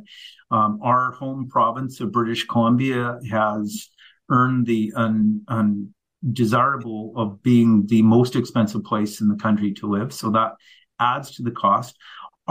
Um, 0.50 0.80
our 0.82 1.12
home 1.12 1.48
province 1.48 2.00
of 2.00 2.12
British 2.12 2.46
Columbia 2.46 3.20
has 3.30 3.90
earned 4.30 4.66
the 4.66 4.94
undesirable 4.98 7.14
of 7.16 7.44
being 7.44 7.86
the 7.88 8.02
most 8.02 8.36
expensive 8.36 8.84
place 8.84 9.22
in 9.22 9.28
the 9.28 9.36
country 9.36 9.74
to 9.74 9.88
live. 9.88 10.12
So 10.12 10.32
that 10.32 10.54
adds 11.00 11.36
to 11.36 11.44
the 11.44 11.52
cost. 11.52 11.98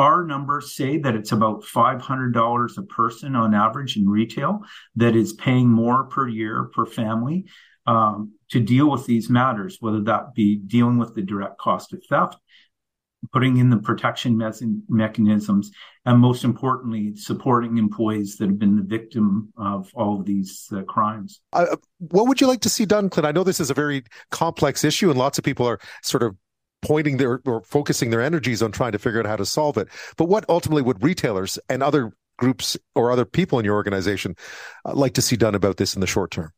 Our 0.00 0.24
numbers 0.24 0.74
say 0.74 0.96
that 0.96 1.14
it's 1.14 1.32
about 1.32 1.62
$500 1.62 2.78
a 2.78 2.82
person 2.84 3.36
on 3.36 3.52
average 3.52 3.98
in 3.98 4.08
retail 4.08 4.62
that 4.96 5.14
is 5.14 5.34
paying 5.34 5.68
more 5.68 6.04
per 6.04 6.26
year 6.26 6.70
per 6.74 6.86
family 6.86 7.44
um, 7.86 8.32
to 8.48 8.60
deal 8.60 8.90
with 8.90 9.04
these 9.04 9.28
matters, 9.28 9.76
whether 9.80 10.00
that 10.04 10.34
be 10.34 10.56
dealing 10.56 10.96
with 10.96 11.14
the 11.14 11.20
direct 11.20 11.58
cost 11.58 11.92
of 11.92 12.02
theft, 12.08 12.38
putting 13.30 13.58
in 13.58 13.68
the 13.68 13.76
protection 13.76 14.38
me- 14.38 14.80
mechanisms, 14.88 15.70
and 16.06 16.18
most 16.18 16.44
importantly, 16.44 17.14
supporting 17.14 17.76
employees 17.76 18.38
that 18.38 18.48
have 18.48 18.58
been 18.58 18.76
the 18.76 18.82
victim 18.82 19.52
of 19.58 19.90
all 19.92 20.18
of 20.18 20.24
these 20.24 20.66
uh, 20.74 20.80
crimes. 20.84 21.42
Uh, 21.52 21.76
what 21.98 22.26
would 22.26 22.40
you 22.40 22.46
like 22.46 22.62
to 22.62 22.70
see 22.70 22.86
done, 22.86 23.10
Clint? 23.10 23.26
I 23.26 23.32
know 23.32 23.44
this 23.44 23.60
is 23.60 23.68
a 23.68 23.74
very 23.74 24.04
complex 24.30 24.82
issue, 24.82 25.10
and 25.10 25.18
lots 25.18 25.36
of 25.36 25.44
people 25.44 25.66
are 25.68 25.78
sort 26.02 26.22
of 26.22 26.36
pointing 26.82 27.16
their 27.16 27.40
or 27.44 27.62
focusing 27.62 28.10
their 28.10 28.22
energies 28.22 28.62
on 28.62 28.72
trying 28.72 28.92
to 28.92 28.98
figure 28.98 29.20
out 29.20 29.26
how 29.26 29.36
to 29.36 29.46
solve 29.46 29.76
it. 29.76 29.88
But 30.16 30.26
what 30.26 30.44
ultimately 30.48 30.82
would 30.82 31.02
retailers 31.02 31.58
and 31.68 31.82
other 31.82 32.12
groups 32.38 32.76
or 32.94 33.12
other 33.12 33.24
people 33.24 33.58
in 33.58 33.64
your 33.64 33.74
organization 33.74 34.34
uh, 34.84 34.94
like 34.94 35.14
to 35.14 35.22
see 35.22 35.36
done 35.36 35.54
about 35.54 35.76
this 35.76 35.94
in 35.94 36.00
the 36.00 36.06
short 36.06 36.30
term? 36.30 36.50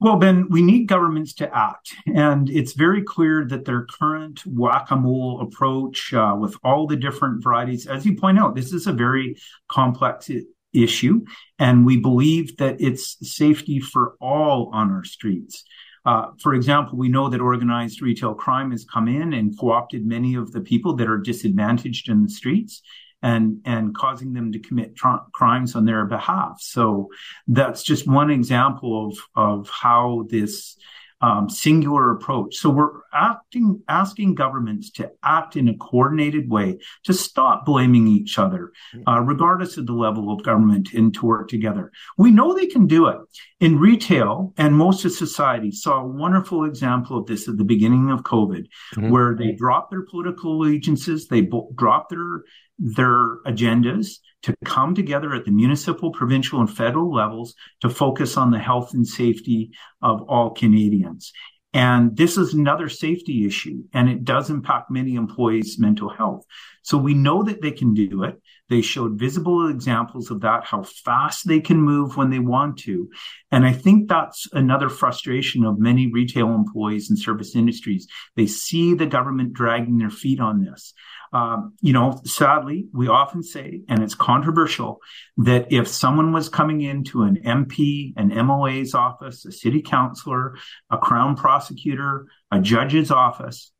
Well, 0.00 0.16
Ben, 0.16 0.48
we 0.48 0.62
need 0.62 0.86
governments 0.86 1.34
to 1.34 1.54
act. 1.54 1.94
And 2.06 2.48
it's 2.48 2.72
very 2.72 3.02
clear 3.02 3.44
that 3.46 3.66
their 3.66 3.84
current 3.84 4.40
whack 4.46 4.90
a 4.90 4.96
mole 4.96 5.42
approach 5.42 6.14
uh, 6.14 6.34
with 6.38 6.56
all 6.64 6.86
the 6.86 6.96
different 6.96 7.42
varieties, 7.42 7.86
as 7.86 8.06
you 8.06 8.16
point 8.16 8.38
out, 8.38 8.54
this 8.54 8.72
is 8.72 8.86
a 8.86 8.94
very 8.94 9.36
complex 9.68 10.30
issue. 10.72 11.24
And 11.58 11.84
we 11.84 11.98
believe 11.98 12.56
that 12.56 12.80
it's 12.80 13.16
safety 13.30 13.78
for 13.78 14.14
all 14.20 14.70
on 14.72 14.90
our 14.90 15.04
streets. 15.04 15.64
Uh, 16.04 16.28
for 16.40 16.54
example, 16.54 16.96
we 16.96 17.08
know 17.08 17.28
that 17.28 17.40
organized 17.40 18.00
retail 18.00 18.34
crime 18.34 18.70
has 18.70 18.84
come 18.84 19.08
in 19.08 19.32
and 19.32 19.58
co 19.58 19.70
opted 19.70 20.06
many 20.06 20.34
of 20.34 20.52
the 20.52 20.60
people 20.60 20.94
that 20.96 21.08
are 21.08 21.18
disadvantaged 21.18 22.08
in 22.08 22.22
the 22.22 22.30
streets 22.30 22.82
and 23.22 23.60
and 23.66 23.94
causing 23.94 24.32
them 24.32 24.52
to 24.52 24.58
commit 24.58 24.98
crimes 25.32 25.74
on 25.76 25.84
their 25.84 26.06
behalf. 26.06 26.58
So 26.60 27.08
that's 27.46 27.82
just 27.82 28.08
one 28.08 28.30
example 28.30 29.08
of 29.08 29.18
of 29.36 29.68
how 29.68 30.26
this 30.28 30.76
um, 31.20 31.50
singular 31.50 32.10
approach. 32.10 32.56
So 32.56 32.70
we're 32.70 33.00
acting, 33.12 33.82
asking 33.88 34.34
governments 34.34 34.90
to 34.92 35.10
act 35.22 35.56
in 35.56 35.68
a 35.68 35.76
coordinated 35.76 36.48
way 36.48 36.78
to 37.04 37.12
stop 37.12 37.66
blaming 37.66 38.06
each 38.08 38.38
other, 38.38 38.72
uh, 39.06 39.20
regardless 39.20 39.76
of 39.76 39.86
the 39.86 39.92
level 39.92 40.32
of 40.32 40.42
government, 40.42 40.92
and 40.94 41.12
to 41.14 41.26
work 41.26 41.48
together. 41.48 41.92
We 42.16 42.30
know 42.30 42.54
they 42.54 42.66
can 42.66 42.86
do 42.86 43.06
it. 43.08 43.18
In 43.60 43.78
retail 43.78 44.54
and 44.56 44.74
most 44.74 45.04
of 45.04 45.12
society 45.12 45.70
saw 45.70 46.00
a 46.00 46.06
wonderful 46.06 46.64
example 46.64 47.18
of 47.18 47.26
this 47.26 47.48
at 47.48 47.58
the 47.58 47.64
beginning 47.64 48.10
of 48.10 48.22
COVID, 48.22 48.66
mm-hmm. 48.94 49.10
where 49.10 49.34
they 49.34 49.52
dropped 49.52 49.90
their 49.90 50.02
political 50.02 50.54
allegiances, 50.54 51.28
they 51.28 51.42
bo- 51.42 51.70
dropped 51.74 52.10
their 52.10 52.44
their 52.80 53.42
agendas 53.44 54.20
to 54.42 54.54
come 54.64 54.94
together 54.94 55.34
at 55.34 55.44
the 55.44 55.50
municipal, 55.50 56.12
provincial, 56.12 56.60
and 56.60 56.74
federal 56.74 57.12
levels 57.12 57.54
to 57.80 57.90
focus 57.90 58.36
on 58.36 58.50
the 58.50 58.58
health 58.58 58.94
and 58.94 59.06
safety 59.06 59.70
of 60.02 60.22
all 60.22 60.50
Canadians. 60.50 61.32
And 61.72 62.16
this 62.16 62.36
is 62.36 62.52
another 62.52 62.88
safety 62.88 63.46
issue, 63.46 63.84
and 63.92 64.08
it 64.08 64.24
does 64.24 64.50
impact 64.50 64.90
many 64.90 65.14
employees' 65.14 65.78
mental 65.78 66.08
health. 66.08 66.44
So 66.82 66.98
we 66.98 67.14
know 67.14 67.44
that 67.44 67.62
they 67.62 67.70
can 67.70 67.94
do 67.94 68.24
it. 68.24 68.40
They 68.68 68.80
showed 68.80 69.18
visible 69.18 69.68
examples 69.68 70.30
of 70.30 70.40
that, 70.40 70.64
how 70.64 70.82
fast 70.82 71.46
they 71.46 71.60
can 71.60 71.80
move 71.80 72.16
when 72.16 72.30
they 72.30 72.40
want 72.40 72.78
to. 72.80 73.08
And 73.52 73.64
I 73.64 73.72
think 73.72 74.08
that's 74.08 74.48
another 74.52 74.88
frustration 74.88 75.64
of 75.64 75.78
many 75.78 76.10
retail 76.10 76.52
employees 76.54 77.08
and 77.08 77.18
service 77.18 77.54
industries. 77.54 78.08
They 78.34 78.46
see 78.46 78.94
the 78.94 79.06
government 79.06 79.52
dragging 79.52 79.98
their 79.98 80.10
feet 80.10 80.40
on 80.40 80.64
this. 80.64 80.92
Um, 81.32 81.74
you 81.80 81.92
know, 81.92 82.20
sadly, 82.24 82.88
we 82.92 83.06
often 83.06 83.42
say, 83.42 83.82
and 83.88 84.02
it's 84.02 84.16
controversial, 84.16 84.98
that 85.36 85.72
if 85.72 85.86
someone 85.86 86.32
was 86.32 86.48
coming 86.48 86.80
into 86.80 87.22
an 87.22 87.38
MP, 87.44 88.12
an 88.16 88.28
MOA's 88.46 88.94
office, 88.94 89.44
a 89.44 89.52
city 89.52 89.80
councilor, 89.80 90.56
a 90.90 90.98
crown 90.98 91.36
prosecutor, 91.36 92.26
a 92.50 92.60
judge's 92.60 93.12
office, 93.12 93.70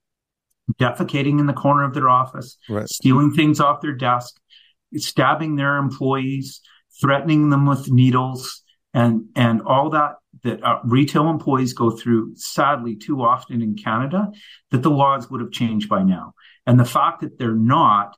defecating 0.78 1.40
in 1.40 1.46
the 1.46 1.52
corner 1.52 1.84
of 1.84 1.94
their 1.94 2.08
office, 2.08 2.56
right. 2.68 2.88
stealing 2.88 3.32
things 3.32 3.58
off 3.58 3.80
their 3.80 3.94
desk, 3.94 4.38
stabbing 4.94 5.56
their 5.56 5.76
employees, 5.76 6.60
threatening 7.00 7.50
them 7.50 7.66
with 7.66 7.90
needles, 7.90 8.62
and 8.92 9.26
and 9.36 9.62
all 9.62 9.90
that 9.90 10.16
that 10.42 10.62
uh, 10.64 10.78
retail 10.84 11.28
employees 11.28 11.72
go 11.72 11.90
through 11.90 12.34
sadly 12.36 12.96
too 12.96 13.22
often 13.22 13.62
in 13.62 13.76
Canada 13.76 14.28
that 14.70 14.82
the 14.82 14.90
laws 14.90 15.30
would 15.30 15.40
have 15.40 15.50
changed 15.50 15.88
by 15.88 16.02
now. 16.02 16.34
And 16.70 16.78
the 16.78 16.84
fact 16.84 17.20
that 17.22 17.36
they're 17.36 17.52
not, 17.52 18.16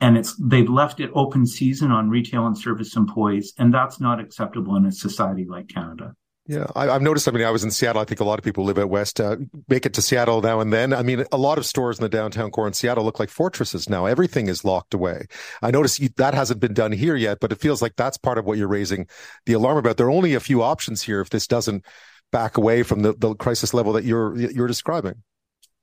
and 0.00 0.16
it's 0.16 0.34
they've 0.36 0.66
left 0.66 0.98
it 0.98 1.10
open 1.12 1.44
season 1.44 1.90
on 1.90 2.08
retail 2.08 2.46
and 2.46 2.56
service 2.56 2.96
employees, 2.96 3.52
and 3.58 3.72
that's 3.72 4.00
not 4.00 4.18
acceptable 4.18 4.76
in 4.76 4.86
a 4.86 4.92
society 4.92 5.44
like 5.44 5.68
Canada. 5.68 6.14
Yeah, 6.46 6.68
I, 6.74 6.86
have 6.86 7.02
noticed. 7.02 7.28
I 7.28 7.32
mean, 7.32 7.44
I 7.44 7.50
was 7.50 7.64
in 7.64 7.70
Seattle. 7.70 8.00
I 8.00 8.06
think 8.06 8.20
a 8.20 8.24
lot 8.24 8.38
of 8.38 8.46
people 8.46 8.64
live 8.64 8.78
out 8.78 8.88
west 8.88 9.20
uh, 9.20 9.36
make 9.68 9.84
it 9.84 9.92
to 9.92 10.00
Seattle 10.00 10.40
now 10.40 10.60
and 10.60 10.72
then. 10.72 10.94
I 10.94 11.02
mean, 11.02 11.26
a 11.32 11.36
lot 11.36 11.58
of 11.58 11.66
stores 11.66 11.98
in 11.98 12.02
the 12.02 12.08
downtown 12.08 12.50
core 12.50 12.66
in 12.66 12.72
Seattle 12.72 13.04
look 13.04 13.20
like 13.20 13.28
fortresses 13.28 13.90
now. 13.90 14.06
Everything 14.06 14.48
is 14.48 14.64
locked 14.64 14.94
away. 14.94 15.26
I 15.60 15.70
notice 15.70 15.98
that 16.16 16.32
hasn't 16.32 16.60
been 16.60 16.72
done 16.72 16.92
here 16.92 17.14
yet, 17.14 17.40
but 17.40 17.52
it 17.52 17.60
feels 17.60 17.82
like 17.82 17.96
that's 17.96 18.16
part 18.16 18.38
of 18.38 18.46
what 18.46 18.56
you're 18.56 18.68
raising 18.68 19.06
the 19.44 19.52
alarm 19.52 19.76
about. 19.76 19.98
There 19.98 20.06
are 20.06 20.10
only 20.10 20.32
a 20.32 20.40
few 20.40 20.62
options 20.62 21.02
here 21.02 21.20
if 21.20 21.28
this 21.28 21.46
doesn't 21.46 21.84
back 22.30 22.56
away 22.56 22.84
from 22.84 23.02
the, 23.02 23.12
the 23.12 23.34
crisis 23.34 23.74
level 23.74 23.92
that 23.92 24.04
you're 24.04 24.34
you're 24.34 24.66
describing. 24.66 25.22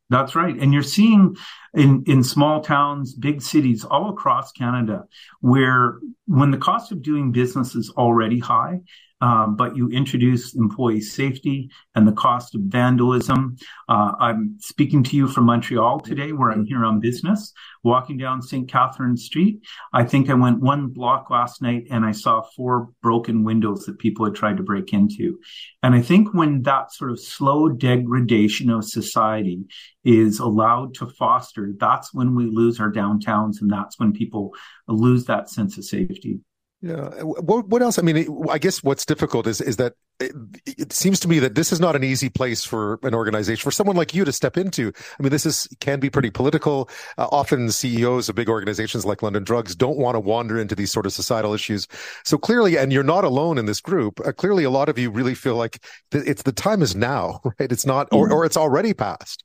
That's 0.09 0.35
right. 0.35 0.55
And 0.59 0.73
you're 0.73 0.81
seeing 0.81 1.35
in, 1.73 2.03
in 2.07 2.23
small 2.23 2.61
towns, 2.61 3.13
big 3.13 3.41
cities 3.41 3.85
all 3.85 4.09
across 4.09 4.51
Canada, 4.51 5.05
where 5.39 5.99
when 6.25 6.51
the 6.51 6.57
cost 6.57 6.91
of 6.91 7.03
doing 7.03 7.31
business 7.31 7.75
is 7.75 7.91
already 7.95 8.39
high, 8.39 8.81
um, 9.21 9.55
but 9.55 9.75
you 9.75 9.89
introduce 9.89 10.55
employee 10.55 11.01
safety 11.01 11.69
and 11.95 12.07
the 12.07 12.13
cost 12.13 12.55
of 12.55 12.61
vandalism. 12.61 13.57
Uh, 13.87 14.13
I'm 14.19 14.55
speaking 14.59 15.03
to 15.03 15.17
you 15.17 15.27
from 15.27 15.45
Montreal 15.45 15.99
today, 15.99 16.31
where 16.31 16.51
I'm 16.51 16.65
here 16.65 16.85
on 16.85 16.99
business, 16.99 17.53
walking 17.83 18.17
down 18.17 18.41
St. 18.41 18.69
Catherine 18.69 19.17
Street. 19.17 19.61
I 19.93 20.03
think 20.03 20.29
I 20.29 20.35
went 20.35 20.61
one 20.61 20.87
block 20.87 21.29
last 21.29 21.61
night 21.61 21.87
and 21.91 22.05
I 22.05 22.11
saw 22.11 22.41
four 22.55 22.89
broken 23.01 23.43
windows 23.43 23.85
that 23.85 23.99
people 23.99 24.25
had 24.25 24.35
tried 24.35 24.57
to 24.57 24.63
break 24.63 24.93
into. 24.93 25.39
And 25.83 25.95
I 25.95 26.01
think 26.01 26.33
when 26.33 26.61
that 26.63 26.93
sort 26.93 27.11
of 27.11 27.19
slow 27.19 27.69
degradation 27.69 28.69
of 28.69 28.85
society 28.85 29.65
is 30.03 30.39
allowed 30.39 30.93
to 30.95 31.07
foster, 31.07 31.73
that's 31.77 32.13
when 32.13 32.35
we 32.35 32.45
lose 32.45 32.79
our 32.79 32.91
downtowns 32.91 33.61
and 33.61 33.69
that's 33.69 33.99
when 33.99 34.13
people 34.13 34.53
lose 34.87 35.25
that 35.25 35.49
sense 35.49 35.77
of 35.77 35.85
safety. 35.85 36.39
Yeah. 36.81 37.09
What, 37.23 37.67
what 37.67 37.81
else? 37.81 37.99
I 37.99 38.03
mean, 38.03 38.25
I 38.49 38.57
guess 38.57 38.81
what's 38.81 39.05
difficult 39.05 39.47
is 39.47 39.59
is 39.59 39.75
that 39.77 39.93
it, 40.21 40.31
it, 40.65 40.93
seems 40.93 41.19
to 41.21 41.27
me 41.27 41.39
that 41.39 41.55
this 41.55 41.73
is 41.73 41.79
not 41.81 41.95
an 41.97 42.05
easy 42.05 42.29
place 42.29 42.63
for 42.63 42.99
an 43.03 43.13
organization 43.13 43.61
for 43.61 43.71
someone 43.71 43.97
like 43.97 44.13
you 44.13 44.23
to 44.23 44.31
step 44.31 44.55
into. 44.55 44.93
I 45.19 45.23
mean, 45.23 45.29
this 45.29 45.45
is 45.45 45.67
can 45.81 45.99
be 45.99 46.09
pretty 46.09 46.29
political. 46.29 46.89
Uh, 47.17 47.27
often 47.33 47.69
CEOs 47.69 48.29
of 48.29 48.35
big 48.35 48.47
organizations 48.47 49.05
like 49.05 49.21
London 49.21 49.43
Drugs 49.43 49.75
don't 49.75 49.97
want 49.97 50.15
to 50.15 50.21
wander 50.21 50.57
into 50.57 50.73
these 50.73 50.91
sort 50.91 51.05
of 51.05 51.11
societal 51.11 51.53
issues. 51.53 51.85
So 52.23 52.37
clearly, 52.37 52.77
and 52.77 52.93
you're 52.93 53.03
not 53.03 53.25
alone 53.25 53.57
in 53.57 53.65
this 53.65 53.81
group. 53.81 54.21
Uh, 54.25 54.31
clearly, 54.31 54.63
a 54.63 54.69
lot 54.69 54.87
of 54.87 54.97
you 54.97 55.11
really 55.11 55.35
feel 55.35 55.55
like 55.55 55.83
th- 56.11 56.23
it's 56.25 56.43
the 56.43 56.53
time 56.53 56.81
is 56.81 56.95
now, 56.95 57.41
right? 57.59 57.71
It's 57.71 57.85
not, 57.85 58.07
or, 58.13 58.31
or 58.31 58.45
it's 58.45 58.57
already 58.57 58.93
past. 58.93 59.43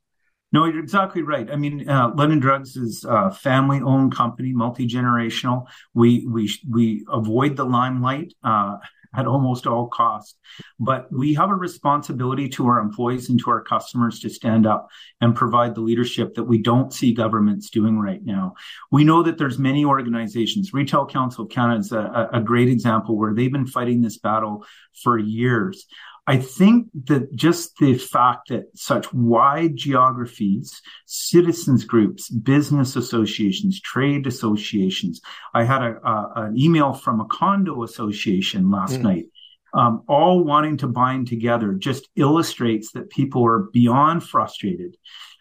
No, 0.55 0.63
you're 0.63 0.79
exactly 0.79 1.21
right. 1.21 1.51
I 1.51 1.57
mean, 1.57 1.89
uh, 1.89 2.13
London 2.15 2.39
Drugs 2.39 2.77
is 2.77 3.03
a 3.03 3.29
family-owned 3.29 4.15
company, 4.15 4.53
multi-generational. 4.53 5.65
We 5.93 6.25
we 6.25 6.49
we 6.75 7.05
avoid 7.11 7.57
the 7.57 7.65
limelight 7.65 8.33
uh, 8.41 8.77
at 9.13 9.27
almost 9.27 9.67
all 9.67 9.87
costs, 9.87 10.35
but 10.79 11.11
we 11.11 11.33
have 11.33 11.49
a 11.49 11.55
responsibility 11.55 12.47
to 12.55 12.67
our 12.67 12.79
employees 12.79 13.29
and 13.29 13.37
to 13.41 13.49
our 13.49 13.61
customers 13.61 14.21
to 14.21 14.29
stand 14.29 14.65
up 14.65 14.87
and 15.19 15.35
provide 15.35 15.75
the 15.75 15.81
leadership 15.81 16.35
that 16.35 16.45
we 16.45 16.57
don't 16.57 16.93
see 16.93 17.13
governments 17.13 17.69
doing 17.69 17.99
right 17.99 18.23
now. 18.23 18.53
We 18.93 19.03
know 19.03 19.23
that 19.23 19.37
there's 19.37 19.59
many 19.59 19.83
organizations. 19.83 20.73
Retail 20.73 21.05
Council 21.05 21.43
of 21.43 21.51
Canada 21.51 21.81
is 21.81 21.91
a, 21.91 22.29
a 22.31 22.39
great 22.39 22.69
example 22.69 23.17
where 23.17 23.33
they've 23.33 23.51
been 23.51 23.67
fighting 23.67 24.01
this 24.01 24.19
battle 24.19 24.65
for 25.03 25.17
years. 25.17 25.85
I 26.27 26.37
think 26.37 26.87
that 27.05 27.35
just 27.35 27.77
the 27.77 27.97
fact 27.97 28.49
that 28.49 28.65
such 28.75 29.13
wide 29.13 29.75
geographies, 29.75 30.81
citizens 31.05 31.85
groups, 31.85 32.29
business 32.29 32.95
associations, 32.95 33.79
trade 33.79 34.25
associations. 34.25 35.21
I 35.53 35.65
had 35.65 35.83
a, 35.83 36.07
a 36.07 36.31
an 36.47 36.57
email 36.57 36.93
from 36.93 37.21
a 37.21 37.25
condo 37.25 37.83
association 37.83 38.71
last 38.71 38.95
mm. 38.95 39.03
night, 39.03 39.25
um, 39.75 40.03
all 40.07 40.43
wanting 40.43 40.77
to 40.77 40.87
bind 40.87 41.27
together, 41.27 41.73
just 41.73 42.09
illustrates 42.15 42.91
that 42.93 43.11
people 43.11 43.45
are 43.45 43.59
beyond 43.71 44.23
frustrated. 44.23 44.97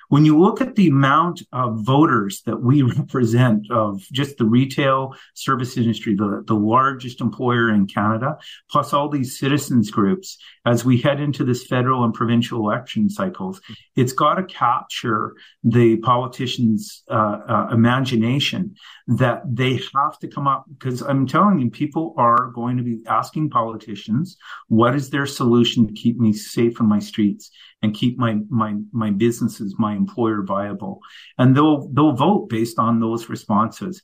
When 0.08 0.24
you 0.24 0.38
look 0.38 0.60
at 0.60 0.74
the 0.74 0.88
amount 0.88 1.42
of 1.52 1.80
voters 1.80 2.42
that 2.42 2.60
we 2.62 2.82
represent 2.98 3.70
of 3.70 4.02
just 4.12 4.38
the 4.38 4.44
retail 4.44 5.14
service 5.34 5.76
industry, 5.76 6.14
the, 6.14 6.44
the 6.46 6.54
largest 6.54 7.20
employer 7.20 7.70
in 7.70 7.86
Canada, 7.86 8.36
plus 8.70 8.92
all 8.92 9.08
these 9.08 9.38
citizens 9.38 9.90
groups, 9.90 10.38
as 10.66 10.84
we 10.84 10.98
head 10.98 11.20
into 11.20 11.44
this 11.44 11.66
federal 11.66 12.04
and 12.04 12.14
provincial 12.14 12.60
election 12.60 13.08
cycles, 13.10 13.60
it's 13.96 14.12
got 14.12 14.34
to 14.34 14.44
capture 14.44 15.34
the 15.62 15.96
politicians' 15.98 17.02
uh, 17.10 17.40
uh, 17.48 17.68
imagination 17.72 18.74
that 19.06 19.42
they 19.46 19.80
have 19.94 20.18
to 20.18 20.28
come 20.28 20.46
up 20.46 20.64
because 20.78 21.02
I'm 21.02 21.26
telling 21.26 21.58
you, 21.58 21.70
people 21.70 22.14
are 22.16 22.50
going 22.54 22.76
to 22.78 22.82
be 22.82 23.02
asking 23.06 23.50
politicians, 23.50 24.36
what 24.68 24.94
is 24.94 25.10
their 25.10 25.26
solution 25.26 25.86
to 25.86 25.92
keep 25.92 26.18
me 26.18 26.32
safe 26.32 26.80
on 26.80 26.88
my 26.88 26.98
streets 26.98 27.50
and 27.84 27.94
keep 27.94 28.18
my 28.18 28.38
my 28.48 28.74
my 28.92 29.10
businesses, 29.10 29.76
my 29.78 29.94
employer 29.94 30.42
viable? 30.42 31.00
And 31.38 31.56
they'll 31.56 31.88
they'll 31.88 32.16
vote 32.16 32.48
based 32.48 32.78
on 32.78 33.00
those 33.00 33.28
responses. 33.28 34.02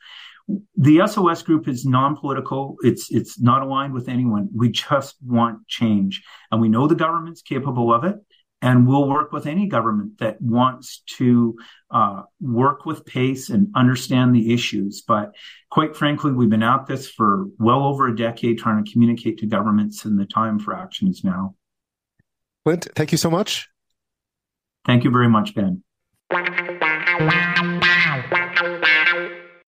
The 0.76 1.06
SOS 1.06 1.42
group 1.42 1.68
is 1.68 1.84
non-political. 1.84 2.76
It's 2.82 3.10
it's 3.10 3.40
not 3.40 3.62
aligned 3.62 3.94
with 3.94 4.08
anyone. 4.08 4.48
We 4.54 4.70
just 4.70 5.16
want 5.24 5.66
change, 5.68 6.22
and 6.50 6.60
we 6.60 6.68
know 6.68 6.86
the 6.86 6.94
government's 6.94 7.42
capable 7.42 7.92
of 7.92 8.04
it 8.04 8.16
and 8.62 8.86
we'll 8.86 9.08
work 9.08 9.32
with 9.32 9.46
any 9.46 9.66
government 9.66 10.18
that 10.18 10.40
wants 10.40 11.02
to 11.16 11.56
uh, 11.90 12.22
work 12.40 12.84
with 12.84 13.06
pace 13.06 13.48
and 13.48 13.68
understand 13.74 14.34
the 14.34 14.52
issues. 14.52 15.02
But 15.06 15.34
quite 15.70 15.96
frankly, 15.96 16.32
we've 16.32 16.50
been 16.50 16.62
at 16.62 16.86
this 16.86 17.08
for 17.08 17.46
well 17.58 17.84
over 17.84 18.06
a 18.06 18.16
decade 18.16 18.58
trying 18.58 18.84
to 18.84 18.92
communicate 18.92 19.38
to 19.38 19.46
governments, 19.46 20.04
and 20.04 20.18
the 20.18 20.26
time 20.26 20.58
for 20.58 20.74
action 20.74 21.08
is 21.08 21.24
now. 21.24 21.54
Clint, 22.64 22.88
thank 22.94 23.12
you 23.12 23.18
so 23.18 23.30
much. 23.30 23.69
Thank 24.86 25.04
you 25.04 25.10
very 25.10 25.28
much, 25.28 25.54
Ben. 25.54 25.82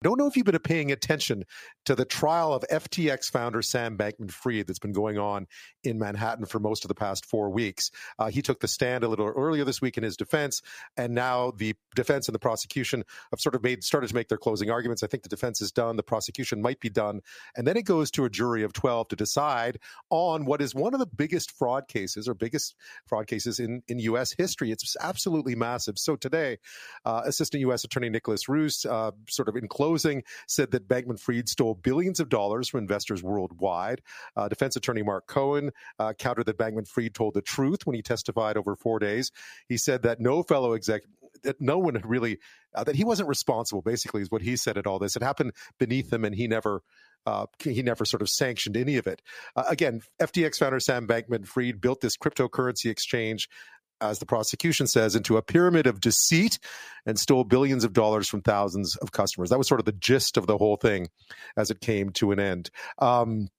Don't 0.03 0.19
know 0.19 0.27
if 0.27 0.35
you've 0.35 0.45
been 0.45 0.59
paying 0.59 0.91
attention 0.91 1.45
to 1.85 1.95
the 1.95 2.03
trial 2.03 2.53
of 2.53 2.65
FTX 2.69 3.31
founder 3.31 3.61
Sam 3.61 3.97
Bankman 3.97 4.31
Fried 4.31 4.67
that's 4.67 4.79
been 4.79 4.91
going 4.91 5.17
on 5.17 5.47
in 5.83 5.97
Manhattan 5.97 6.45
for 6.45 6.59
most 6.59 6.83
of 6.83 6.89
the 6.89 6.95
past 6.95 7.25
four 7.25 7.49
weeks. 7.49 7.89
Uh, 8.19 8.29
he 8.29 8.41
took 8.41 8.59
the 8.59 8.67
stand 8.67 9.05
a 9.05 9.07
little 9.07 9.27
earlier 9.27 9.63
this 9.63 9.81
week 9.81 9.97
in 9.97 10.03
his 10.03 10.17
defense, 10.17 10.61
and 10.97 11.15
now 11.15 11.51
the 11.51 11.73
defense 11.95 12.27
and 12.27 12.35
the 12.35 12.39
prosecution 12.39 13.05
have 13.31 13.39
sort 13.39 13.55
of 13.55 13.63
made 13.63 13.81
started 13.81 14.07
to 14.07 14.15
make 14.15 14.27
their 14.27 14.37
closing 14.37 14.69
arguments. 14.69 15.03
I 15.03 15.07
think 15.07 15.23
the 15.23 15.29
defense 15.29 15.61
is 15.61 15.71
done, 15.71 15.95
the 15.95 16.03
prosecution 16.03 16.61
might 16.61 16.81
be 16.81 16.89
done, 16.89 17.21
and 17.55 17.65
then 17.65 17.77
it 17.77 17.85
goes 17.85 18.11
to 18.11 18.25
a 18.25 18.29
jury 18.29 18.63
of 18.63 18.73
12 18.73 19.07
to 19.07 19.15
decide 19.15 19.79
on 20.09 20.43
what 20.43 20.61
is 20.61 20.75
one 20.75 20.93
of 20.93 20.99
the 20.99 21.07
biggest 21.07 21.51
fraud 21.51 21.87
cases 21.87 22.27
or 22.27 22.33
biggest 22.33 22.75
fraud 23.05 23.27
cases 23.27 23.57
in, 23.57 23.81
in 23.87 23.99
U.S. 23.99 24.33
history. 24.33 24.69
It's 24.69 24.97
absolutely 24.99 25.55
massive. 25.55 25.97
So 25.97 26.17
today, 26.17 26.57
uh, 27.05 27.21
Assistant 27.25 27.61
U.S. 27.61 27.85
Attorney 27.85 28.09
Nicolas 28.09 28.49
Roos, 28.49 28.85
uh, 28.85 29.11
sort 29.29 29.47
of 29.47 29.55
in 29.55 29.69
closing, 29.93 30.23
said 30.47 30.71
that 30.71 30.87
Bankman 30.87 31.19
Fried 31.19 31.47
stole 31.47 31.75
billions 31.75 32.19
of 32.19 32.29
dollars 32.29 32.67
from 32.67 32.79
investors 32.79 33.21
worldwide. 33.21 34.01
Uh, 34.35 34.47
defense 34.47 34.75
attorney 34.75 35.03
Mark 35.03 35.27
Cohen 35.27 35.69
uh, 35.99 36.13
countered 36.13 36.47
that 36.47 36.57
Bankman 36.57 36.87
Fried 36.87 37.13
told 37.13 37.35
the 37.35 37.41
truth 37.43 37.85
when 37.85 37.95
he 37.95 38.01
testified 38.01 38.57
over 38.57 38.75
four 38.75 38.97
days. 38.97 39.31
He 39.67 39.77
said 39.77 40.01
that 40.03 40.19
no 40.19 40.41
fellow 40.41 40.73
executive 40.73 41.11
that 41.43 41.59
no 41.59 41.77
one 41.77 41.95
had 41.95 42.05
really 42.05 42.37
uh, 42.75 42.83
that 42.83 42.95
he 42.95 43.03
wasn't 43.03 43.27
responsible 43.27 43.81
basically 43.81 44.21
is 44.21 44.29
what 44.29 44.43
he 44.43 44.55
said 44.55 44.77
at 44.77 44.85
all 44.85 44.99
this 44.99 45.15
it 45.15 45.23
happened 45.23 45.51
beneath 45.79 46.13
him 46.13 46.23
and 46.23 46.35
he 46.35 46.47
never 46.47 46.83
uh, 47.25 47.47
he 47.59 47.81
never 47.81 48.05
sort 48.05 48.21
of 48.21 48.29
sanctioned 48.29 48.75
any 48.75 48.97
of 48.97 49.07
it. 49.07 49.21
Uh, 49.55 49.63
again, 49.69 50.01
FTX 50.21 50.57
founder 50.57 50.79
Sam 50.79 51.07
Bankman 51.07 51.47
Fried 51.47 51.81
built 51.81 52.01
this 52.01 52.17
cryptocurrency 52.17 52.89
exchange 52.89 53.47
as 54.01 54.19
the 54.19 54.25
prosecution 54.25 54.87
says, 54.87 55.15
into 55.15 55.37
a 55.37 55.41
pyramid 55.41 55.87
of 55.87 55.99
deceit 55.99 56.59
and 57.05 57.17
stole 57.17 57.43
billions 57.43 57.83
of 57.83 57.93
dollars 57.93 58.27
from 58.27 58.41
thousands 58.41 58.95
of 58.97 59.11
customers. 59.11 59.49
That 59.49 59.57
was 59.57 59.67
sort 59.67 59.79
of 59.79 59.85
the 59.85 59.91
gist 59.93 60.37
of 60.37 60.47
the 60.47 60.57
whole 60.57 60.77
thing 60.77 61.07
as 61.57 61.71
it 61.71 61.81
came 61.81 62.11
to 62.11 62.31
an 62.31 62.39
end. 62.39 62.69
Um, 62.99 63.49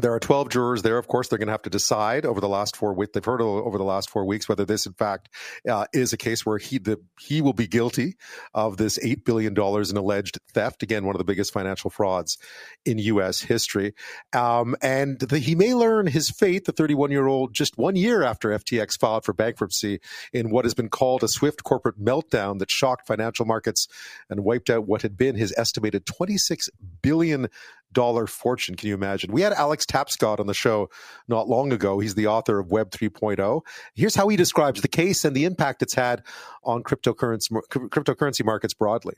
there 0.00 0.12
are 0.12 0.18
12 0.18 0.48
jurors 0.48 0.82
there. 0.82 0.98
Of 0.98 1.06
course, 1.06 1.28
they're 1.28 1.38
going 1.38 1.46
to 1.46 1.52
have 1.52 1.62
to 1.62 1.70
decide 1.70 2.26
over 2.26 2.40
the 2.40 2.48
last 2.48 2.76
four 2.76 2.94
weeks. 2.94 3.12
They've 3.14 3.24
heard 3.24 3.40
over 3.40 3.78
the 3.78 3.84
last 3.84 4.10
four 4.10 4.24
weeks 4.24 4.48
whether 4.48 4.64
this, 4.64 4.86
in 4.86 4.92
fact, 4.92 5.28
uh, 5.68 5.86
is 5.92 6.12
a 6.12 6.16
case 6.16 6.44
where 6.44 6.58
he 6.58 6.78
the, 6.78 7.00
he 7.20 7.40
will 7.40 7.52
be 7.52 7.68
guilty 7.68 8.16
of 8.54 8.76
this 8.76 8.98
eight 9.02 9.24
billion 9.24 9.54
dollars 9.54 9.92
in 9.92 9.96
alleged 9.96 10.38
theft. 10.52 10.82
Again, 10.82 11.04
one 11.04 11.14
of 11.14 11.18
the 11.18 11.24
biggest 11.24 11.52
financial 11.52 11.90
frauds 11.90 12.38
in 12.84 12.98
U.S. 12.98 13.40
history. 13.40 13.94
Um, 14.32 14.74
and 14.82 15.18
the, 15.20 15.38
he 15.38 15.54
may 15.54 15.74
learn 15.74 16.08
his 16.08 16.28
fate. 16.28 16.64
The 16.64 16.72
31 16.72 17.12
year 17.12 17.28
old, 17.28 17.54
just 17.54 17.78
one 17.78 17.94
year 17.94 18.24
after 18.24 18.48
FTX 18.48 18.98
filed 18.98 19.24
for 19.24 19.32
bankruptcy, 19.32 20.00
in 20.32 20.50
what 20.50 20.64
has 20.64 20.74
been 20.74 20.88
called 20.88 21.22
a 21.22 21.28
swift 21.28 21.62
corporate 21.62 22.02
meltdown 22.02 22.58
that 22.58 22.70
shocked 22.70 23.06
financial 23.06 23.46
markets 23.46 23.86
and 24.28 24.42
wiped 24.42 24.70
out 24.70 24.88
what 24.88 25.02
had 25.02 25.16
been 25.16 25.36
his 25.36 25.54
estimated 25.56 26.04
26 26.04 26.68
billion 27.00 27.48
dollar 27.94 28.26
fortune. 28.26 28.74
Can 28.74 28.88
you 28.88 28.94
imagine? 28.94 29.32
We 29.32 29.40
had 29.40 29.52
Alex 29.54 29.86
Tapscott 29.86 30.40
on 30.40 30.46
the 30.46 30.54
show 30.54 30.90
not 31.28 31.48
long 31.48 31.72
ago. 31.72 31.98
He's 31.98 32.14
the 32.14 32.26
author 32.26 32.58
of 32.58 32.70
Web 32.70 32.90
3.0. 32.90 33.62
Here's 33.94 34.14
how 34.14 34.28
he 34.28 34.36
describes 34.36 34.82
the 34.82 34.88
case 34.88 35.24
and 35.24 35.34
the 35.34 35.44
impact 35.44 35.82
it's 35.82 35.94
had 35.94 36.22
on 36.64 36.82
cryptocurrency, 36.82 37.50
cryptocurrency 37.70 38.44
markets 38.44 38.74
broadly. 38.74 39.14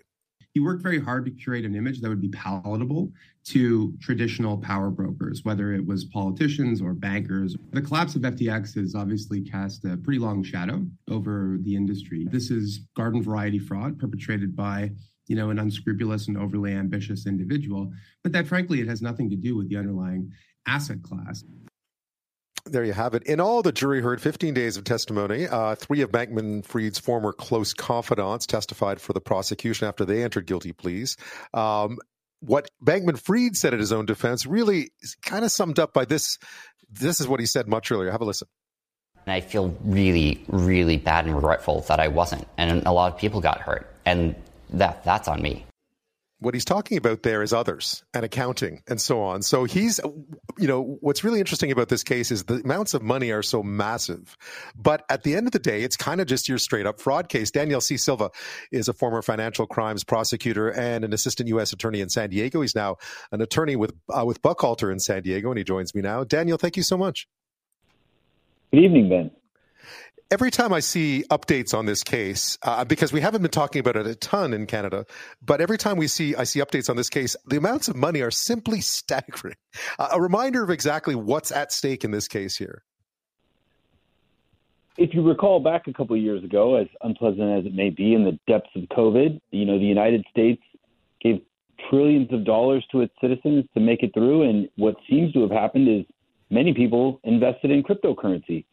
He 0.56 0.60
worked 0.60 0.82
very 0.82 0.98
hard 0.98 1.26
to 1.26 1.30
curate 1.30 1.66
an 1.66 1.74
image 1.74 2.00
that 2.00 2.08
would 2.08 2.22
be 2.22 2.30
palatable 2.30 3.12
to 3.48 3.92
traditional 4.00 4.56
power 4.56 4.90
brokers, 4.90 5.44
whether 5.44 5.74
it 5.74 5.86
was 5.86 6.06
politicians 6.06 6.80
or 6.80 6.94
bankers. 6.94 7.54
The 7.72 7.82
collapse 7.82 8.16
of 8.16 8.22
FTX 8.22 8.74
has 8.76 8.94
obviously 8.94 9.42
cast 9.42 9.84
a 9.84 9.98
pretty 9.98 10.18
long 10.18 10.42
shadow 10.42 10.86
over 11.10 11.58
the 11.60 11.76
industry. 11.76 12.26
This 12.30 12.50
is 12.50 12.86
garden 12.96 13.22
variety 13.22 13.58
fraud 13.58 13.98
perpetrated 13.98 14.56
by 14.56 14.92
you 15.26 15.36
know, 15.36 15.50
an 15.50 15.58
unscrupulous 15.58 16.28
and 16.28 16.38
overly 16.38 16.72
ambitious 16.72 17.26
individual, 17.26 17.92
but 18.22 18.32
that 18.32 18.46
frankly, 18.46 18.80
it 18.80 18.88
has 18.88 19.02
nothing 19.02 19.30
to 19.30 19.36
do 19.36 19.56
with 19.56 19.68
the 19.68 19.76
underlying 19.76 20.32
asset 20.66 21.02
class. 21.02 21.44
There 22.64 22.84
you 22.84 22.92
have 22.94 23.14
it. 23.14 23.22
In 23.24 23.38
all, 23.38 23.62
the 23.62 23.70
jury 23.70 24.00
heard 24.00 24.20
15 24.20 24.52
days 24.52 24.76
of 24.76 24.82
testimony. 24.82 25.46
Uh, 25.46 25.76
three 25.76 26.00
of 26.00 26.10
Bankman 26.10 26.64
Fried's 26.64 26.98
former 26.98 27.32
close 27.32 27.72
confidants 27.72 28.44
testified 28.44 29.00
for 29.00 29.12
the 29.12 29.20
prosecution 29.20 29.86
after 29.86 30.04
they 30.04 30.24
entered 30.24 30.46
guilty 30.46 30.72
pleas. 30.72 31.16
Um, 31.54 31.98
what 32.40 32.68
Bankman 32.84 33.18
Fried 33.18 33.56
said 33.56 33.72
at 33.72 33.80
his 33.80 33.92
own 33.92 34.04
defense 34.04 34.46
really 34.46 34.90
kind 35.22 35.44
of 35.44 35.52
summed 35.52 35.78
up 35.78 35.92
by 35.92 36.04
this. 36.04 36.38
This 36.90 37.20
is 37.20 37.28
what 37.28 37.40
he 37.40 37.46
said 37.46 37.68
much 37.68 37.92
earlier. 37.92 38.10
Have 38.10 38.20
a 38.20 38.24
listen. 38.24 38.48
And 39.26 39.32
I 39.32 39.40
feel 39.40 39.76
really, 39.82 40.44
really 40.48 40.96
bad 40.96 41.26
and 41.26 41.34
regretful 41.34 41.82
that 41.82 41.98
I 41.98 42.08
wasn't. 42.08 42.46
And 42.56 42.86
a 42.86 42.92
lot 42.92 43.12
of 43.12 43.18
people 43.18 43.40
got 43.40 43.60
hurt. 43.60 43.92
And 44.04 44.36
that 44.70 45.04
that's 45.04 45.28
on 45.28 45.40
me 45.40 45.64
what 46.38 46.52
he's 46.52 46.64
talking 46.64 46.98
about 46.98 47.22
there 47.22 47.42
is 47.42 47.52
others 47.52 48.04
and 48.12 48.24
accounting 48.24 48.82
and 48.86 49.00
so 49.00 49.22
on. 49.22 49.40
So 49.40 49.64
he's, 49.64 49.98
you 50.58 50.68
know, 50.68 50.98
what's 51.00 51.24
really 51.24 51.40
interesting 51.40 51.72
about 51.72 51.88
this 51.88 52.02
case 52.02 52.30
is 52.30 52.44
the 52.44 52.56
amounts 52.56 52.92
of 52.92 53.02
money 53.02 53.30
are 53.30 53.42
so 53.42 53.62
massive. 53.62 54.36
But 54.76 55.04
at 55.08 55.22
the 55.22 55.34
end 55.34 55.46
of 55.46 55.52
the 55.52 55.58
day, 55.58 55.82
it's 55.82 55.96
kind 55.96 56.20
of 56.20 56.26
just 56.26 56.48
your 56.48 56.58
straight 56.58 56.86
up 56.86 57.00
fraud 57.00 57.30
case. 57.30 57.50
Daniel 57.50 57.80
C. 57.80 57.96
Silva 57.96 58.30
is 58.70 58.88
a 58.88 58.92
former 58.92 59.22
financial 59.22 59.66
crimes 59.66 60.04
prosecutor 60.04 60.68
and 60.68 61.04
an 61.04 61.14
assistant 61.14 61.48
U.S. 61.48 61.72
attorney 61.72 62.00
in 62.00 62.10
San 62.10 62.28
Diego. 62.28 62.60
He's 62.60 62.74
now 62.74 62.96
an 63.32 63.40
attorney 63.40 63.76
with, 63.76 63.94
uh, 64.14 64.24
with 64.26 64.42
Buchalter 64.42 64.92
in 64.92 65.00
San 65.00 65.22
Diego, 65.22 65.50
and 65.50 65.58
he 65.58 65.64
joins 65.64 65.94
me 65.94 66.02
now. 66.02 66.22
Daniel, 66.24 66.58
thank 66.58 66.76
you 66.76 66.82
so 66.82 66.98
much. 66.98 67.26
Good 68.72 68.84
evening, 68.84 69.08
Ben 69.08 69.30
every 70.30 70.50
time 70.50 70.72
I 70.72 70.80
see 70.80 71.24
updates 71.30 71.74
on 71.74 71.86
this 71.86 72.02
case, 72.02 72.58
uh, 72.62 72.84
because 72.84 73.12
we 73.12 73.20
haven't 73.20 73.42
been 73.42 73.50
talking 73.50 73.80
about 73.80 73.96
it 73.96 74.06
a 74.06 74.14
ton 74.14 74.52
in 74.52 74.66
Canada, 74.66 75.06
but 75.44 75.60
every 75.60 75.78
time 75.78 75.96
we 75.96 76.08
see 76.08 76.34
I 76.34 76.44
see 76.44 76.60
updates 76.60 76.90
on 76.90 76.96
this 76.96 77.08
case, 77.08 77.36
the 77.46 77.56
amounts 77.56 77.88
of 77.88 77.96
money 77.96 78.20
are 78.20 78.30
simply 78.30 78.80
staggering. 78.80 79.56
Uh, 79.98 80.08
a 80.12 80.20
reminder 80.20 80.62
of 80.62 80.70
exactly 80.70 81.14
what's 81.14 81.52
at 81.52 81.72
stake 81.72 82.04
in 82.04 82.10
this 82.10 82.28
case 82.28 82.56
here. 82.56 82.82
If 84.98 85.12
you 85.12 85.22
recall 85.22 85.60
back 85.60 85.86
a 85.88 85.92
couple 85.92 86.16
of 86.16 86.22
years 86.22 86.42
ago, 86.42 86.76
as 86.76 86.86
unpleasant 87.02 87.58
as 87.58 87.66
it 87.66 87.74
may 87.74 87.90
be, 87.90 88.14
in 88.14 88.24
the 88.24 88.38
depths 88.50 88.70
of 88.74 88.82
COVID, 88.84 89.40
you 89.50 89.66
know 89.66 89.78
the 89.78 89.84
United 89.84 90.24
States 90.30 90.62
gave 91.20 91.42
trillions 91.90 92.32
of 92.32 92.44
dollars 92.44 92.84
to 92.92 93.02
its 93.02 93.12
citizens 93.20 93.64
to 93.74 93.80
make 93.80 94.02
it 94.02 94.12
through, 94.14 94.48
and 94.48 94.68
what 94.76 94.96
seems 95.08 95.32
to 95.34 95.42
have 95.42 95.50
happened 95.50 95.88
is 95.88 96.06
many 96.48 96.72
people 96.72 97.20
invested 97.24 97.70
in 97.70 97.82
cryptocurrency 97.82 98.64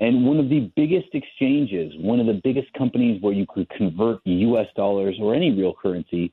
and 0.00 0.24
one 0.24 0.38
of 0.38 0.48
the 0.48 0.72
biggest 0.76 1.08
exchanges, 1.12 1.92
one 1.98 2.20
of 2.20 2.26
the 2.26 2.40
biggest 2.42 2.72
companies 2.72 3.20
where 3.22 3.34
you 3.34 3.46
could 3.46 3.68
convert 3.68 4.20
US 4.24 4.66
dollars 4.74 5.16
or 5.20 5.34
any 5.34 5.52
real 5.52 5.74
currency 5.80 6.32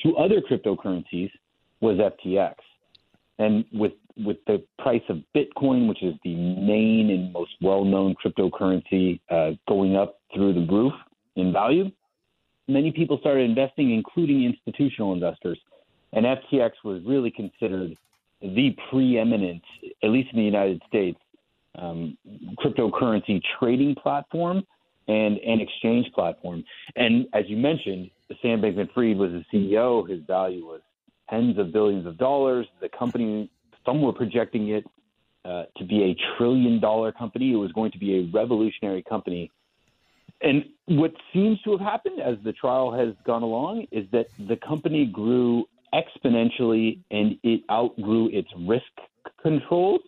to 0.00 0.16
other 0.16 0.40
cryptocurrencies 0.42 1.30
was 1.80 1.96
FTX. 1.96 2.54
And 3.38 3.64
with 3.72 3.92
with 4.18 4.36
the 4.46 4.62
price 4.78 5.02
of 5.08 5.22
Bitcoin, 5.34 5.88
which 5.88 6.02
is 6.02 6.14
the 6.24 6.34
main 6.34 7.08
and 7.10 7.32
most 7.32 7.52
well-known 7.62 8.14
cryptocurrency, 8.22 9.18
uh, 9.30 9.52
going 9.66 9.96
up 9.96 10.20
through 10.34 10.52
the 10.52 10.66
roof 10.70 10.92
in 11.36 11.50
value, 11.54 11.90
many 12.68 12.92
people 12.92 13.16
started 13.18 13.48
investing, 13.48 13.94
including 13.94 14.44
institutional 14.44 15.14
investors. 15.14 15.58
And 16.12 16.26
FTX 16.26 16.72
was 16.84 17.02
really 17.06 17.30
considered 17.30 17.96
the 18.42 18.76
preeminent, 18.90 19.62
at 20.02 20.10
least 20.10 20.30
in 20.32 20.38
the 20.38 20.44
United 20.44 20.82
States, 20.86 21.18
um, 21.78 22.16
cryptocurrency 22.58 23.40
trading 23.58 23.94
platform 23.94 24.64
and 25.08 25.38
an 25.38 25.60
exchange 25.60 26.06
platform. 26.14 26.64
And 26.96 27.26
as 27.32 27.44
you 27.48 27.56
mentioned, 27.56 28.10
Sam 28.42 28.60
Bankman-Fried 28.60 29.16
was 29.16 29.32
the 29.32 29.44
CEO. 29.52 30.08
His 30.08 30.20
value 30.26 30.64
was 30.64 30.80
tens 31.28 31.58
of 31.58 31.72
billions 31.72 32.06
of 32.06 32.18
dollars. 32.18 32.66
The 32.80 32.88
company, 32.88 33.50
some 33.84 34.02
were 34.02 34.12
projecting 34.12 34.68
it 34.68 34.84
uh, 35.44 35.64
to 35.78 35.84
be 35.84 36.02
a 36.04 36.16
trillion 36.36 36.80
dollar 36.80 37.12
company. 37.12 37.52
It 37.52 37.56
was 37.56 37.72
going 37.72 37.92
to 37.92 37.98
be 37.98 38.18
a 38.18 38.30
revolutionary 38.32 39.02
company. 39.02 39.50
And 40.42 40.64
what 40.86 41.12
seems 41.32 41.60
to 41.62 41.72
have 41.72 41.80
happened 41.80 42.20
as 42.20 42.36
the 42.44 42.52
trial 42.52 42.92
has 42.92 43.14
gone 43.26 43.42
along 43.42 43.86
is 43.90 44.06
that 44.12 44.26
the 44.38 44.56
company 44.56 45.06
grew 45.06 45.64
exponentially 45.92 47.00
and 47.10 47.36
it 47.42 47.62
outgrew 47.70 48.28
its 48.32 48.48
risk 48.56 48.84
controls 49.42 50.00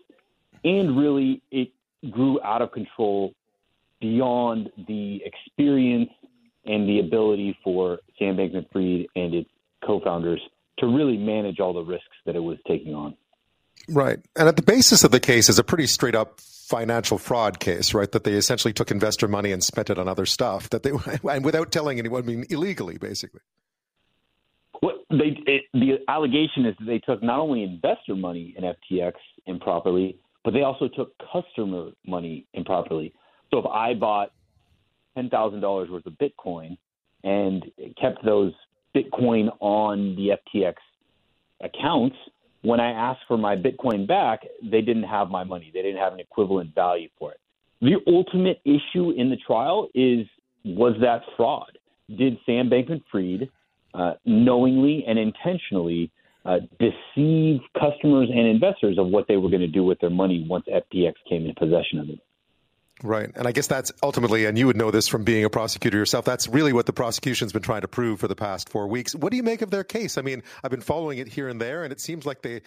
and 0.64 0.96
really 0.96 1.42
it 1.50 1.70
grew 2.10 2.40
out 2.42 2.62
of 2.62 2.72
control 2.72 3.34
beyond 4.00 4.70
the 4.88 5.22
experience 5.24 6.10
and 6.64 6.88
the 6.88 7.00
ability 7.00 7.56
for 7.62 7.98
Sam 8.18 8.36
Bankman-Fried 8.36 9.06
and 9.16 9.34
its 9.34 9.50
co-founders 9.84 10.40
to 10.78 10.86
really 10.86 11.16
manage 11.16 11.60
all 11.60 11.72
the 11.72 11.82
risks 11.82 12.16
that 12.26 12.36
it 12.36 12.40
was 12.40 12.58
taking 12.66 12.94
on. 12.94 13.14
Right. 13.88 14.18
And 14.36 14.48
at 14.48 14.56
the 14.56 14.62
basis 14.62 15.04
of 15.04 15.10
the 15.10 15.20
case 15.20 15.48
is 15.48 15.58
a 15.58 15.64
pretty 15.64 15.86
straight 15.86 16.14
up 16.14 16.40
financial 16.40 17.18
fraud 17.18 17.60
case, 17.60 17.94
right? 17.94 18.10
That 18.12 18.24
they 18.24 18.32
essentially 18.34 18.72
took 18.72 18.90
investor 18.90 19.28
money 19.28 19.52
and 19.52 19.62
spent 19.62 19.90
it 19.90 19.98
on 19.98 20.08
other 20.08 20.26
stuff 20.26 20.70
that 20.70 20.82
they 20.82 20.92
and 21.30 21.44
without 21.44 21.72
telling 21.72 21.98
anyone, 21.98 22.22
I 22.22 22.26
mean 22.26 22.46
illegally 22.50 22.98
basically. 22.98 23.40
Well, 24.80 24.98
they 25.10 25.36
it, 25.46 25.62
the 25.72 25.98
allegation 26.08 26.64
is 26.64 26.74
that 26.78 26.86
they 26.86 26.98
took 26.98 27.22
not 27.22 27.40
only 27.40 27.62
investor 27.62 28.14
money 28.14 28.54
in 28.56 28.64
FTX 28.64 29.14
improperly, 29.46 30.16
but 30.44 30.52
they 30.52 30.62
also 30.62 30.88
took 30.88 31.12
customer 31.32 31.90
money 32.06 32.46
improperly. 32.54 33.12
So 33.50 33.58
if 33.58 33.66
I 33.66 33.94
bought 33.94 34.32
ten 35.14 35.28
thousand 35.28 35.60
dollars 35.60 35.90
worth 35.90 36.06
of 36.06 36.14
Bitcoin 36.14 36.76
and 37.24 37.64
kept 38.00 38.24
those 38.24 38.52
Bitcoin 38.94 39.48
on 39.60 40.16
the 40.16 40.36
FTX 40.54 40.74
accounts, 41.62 42.16
when 42.62 42.80
I 42.80 42.90
asked 42.90 43.22
for 43.26 43.36
my 43.36 43.56
Bitcoin 43.56 44.06
back, 44.06 44.40
they 44.62 44.80
didn't 44.80 45.04
have 45.04 45.28
my 45.30 45.44
money. 45.44 45.70
They 45.72 45.82
didn't 45.82 45.98
have 45.98 46.12
an 46.12 46.20
equivalent 46.20 46.74
value 46.74 47.08
for 47.18 47.32
it. 47.32 47.40
The 47.80 47.96
ultimate 48.06 48.60
issue 48.64 49.10
in 49.10 49.30
the 49.30 49.36
trial 49.44 49.88
is 49.94 50.26
was 50.64 50.94
that 51.00 51.22
fraud? 51.36 51.78
Did 52.16 52.38
Sam 52.46 52.70
Bankman 52.70 53.02
Fried 53.10 53.48
uh, 53.94 54.14
knowingly 54.24 55.04
and 55.06 55.18
intentionally 55.18 56.10
uh, 56.44 56.58
deceive 56.78 57.60
customers 57.78 58.28
and 58.30 58.46
investors 58.46 58.98
of 58.98 59.08
what 59.08 59.26
they 59.28 59.36
were 59.36 59.48
going 59.48 59.60
to 59.60 59.68
do 59.68 59.84
with 59.84 59.98
their 60.00 60.10
money 60.10 60.44
once 60.48 60.66
FTX 60.66 61.14
came 61.28 61.46
into 61.46 61.54
possession 61.54 61.98
of 61.98 62.08
it? 62.08 62.18
Right. 63.02 63.30
And 63.34 63.48
I 63.48 63.52
guess 63.52 63.66
that's 63.66 63.90
ultimately, 64.02 64.46
and 64.46 64.56
you 64.56 64.66
would 64.66 64.76
know 64.76 64.90
this 64.90 65.08
from 65.08 65.24
being 65.24 65.44
a 65.44 65.50
prosecutor 65.50 65.98
yourself, 65.98 66.24
that's 66.24 66.48
really 66.48 66.72
what 66.72 66.86
the 66.86 66.92
prosecution's 66.92 67.52
been 67.52 67.62
trying 67.62 67.80
to 67.80 67.88
prove 67.88 68.20
for 68.20 68.28
the 68.28 68.36
past 68.36 68.68
four 68.68 68.86
weeks. 68.86 69.14
What 69.14 69.30
do 69.30 69.36
you 69.36 69.42
make 69.42 69.62
of 69.62 69.70
their 69.70 69.82
case? 69.82 70.18
I 70.18 70.22
mean, 70.22 70.42
I've 70.62 70.70
been 70.70 70.80
following 70.82 71.18
it 71.18 71.26
here 71.26 71.48
and 71.48 71.60
there, 71.60 71.82
and 71.82 71.92
it 71.92 72.00
seems 72.00 72.24
like 72.26 72.42
they, 72.42 72.60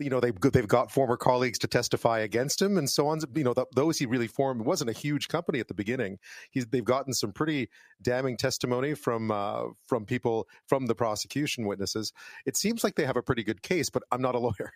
you 0.00 0.10
know, 0.10 0.20
they, 0.20 0.32
they've 0.52 0.66
got 0.66 0.90
former 0.90 1.16
colleagues 1.16 1.58
to 1.60 1.68
testify 1.68 2.20
against 2.20 2.60
him 2.60 2.78
and 2.78 2.88
so 2.88 3.08
on. 3.08 3.20
You 3.34 3.44
know, 3.44 3.54
those 3.74 3.98
he 3.98 4.06
really 4.06 4.26
formed, 4.26 4.62
wasn't 4.62 4.90
a 4.90 4.94
huge 4.94 5.28
company 5.28 5.60
at 5.60 5.68
the 5.68 5.74
beginning. 5.74 6.18
He's, 6.50 6.66
they've 6.66 6.84
gotten 6.84 7.12
some 7.12 7.32
pretty 7.32 7.68
damning 8.02 8.36
testimony 8.36 8.94
from, 8.94 9.30
uh, 9.30 9.64
from 9.86 10.06
people, 10.06 10.48
from 10.66 10.86
the 10.86 10.94
prosecution 10.94 11.66
witnesses. 11.66 12.12
It 12.46 12.56
seems 12.56 12.82
like 12.82 12.94
they 12.94 13.04
have 13.04 13.16
a 13.16 13.22
pretty 13.22 13.44
good 13.44 13.62
case, 13.62 13.90
but 13.90 14.02
I'm 14.10 14.22
not 14.22 14.34
a 14.34 14.38
lawyer. 14.50 14.72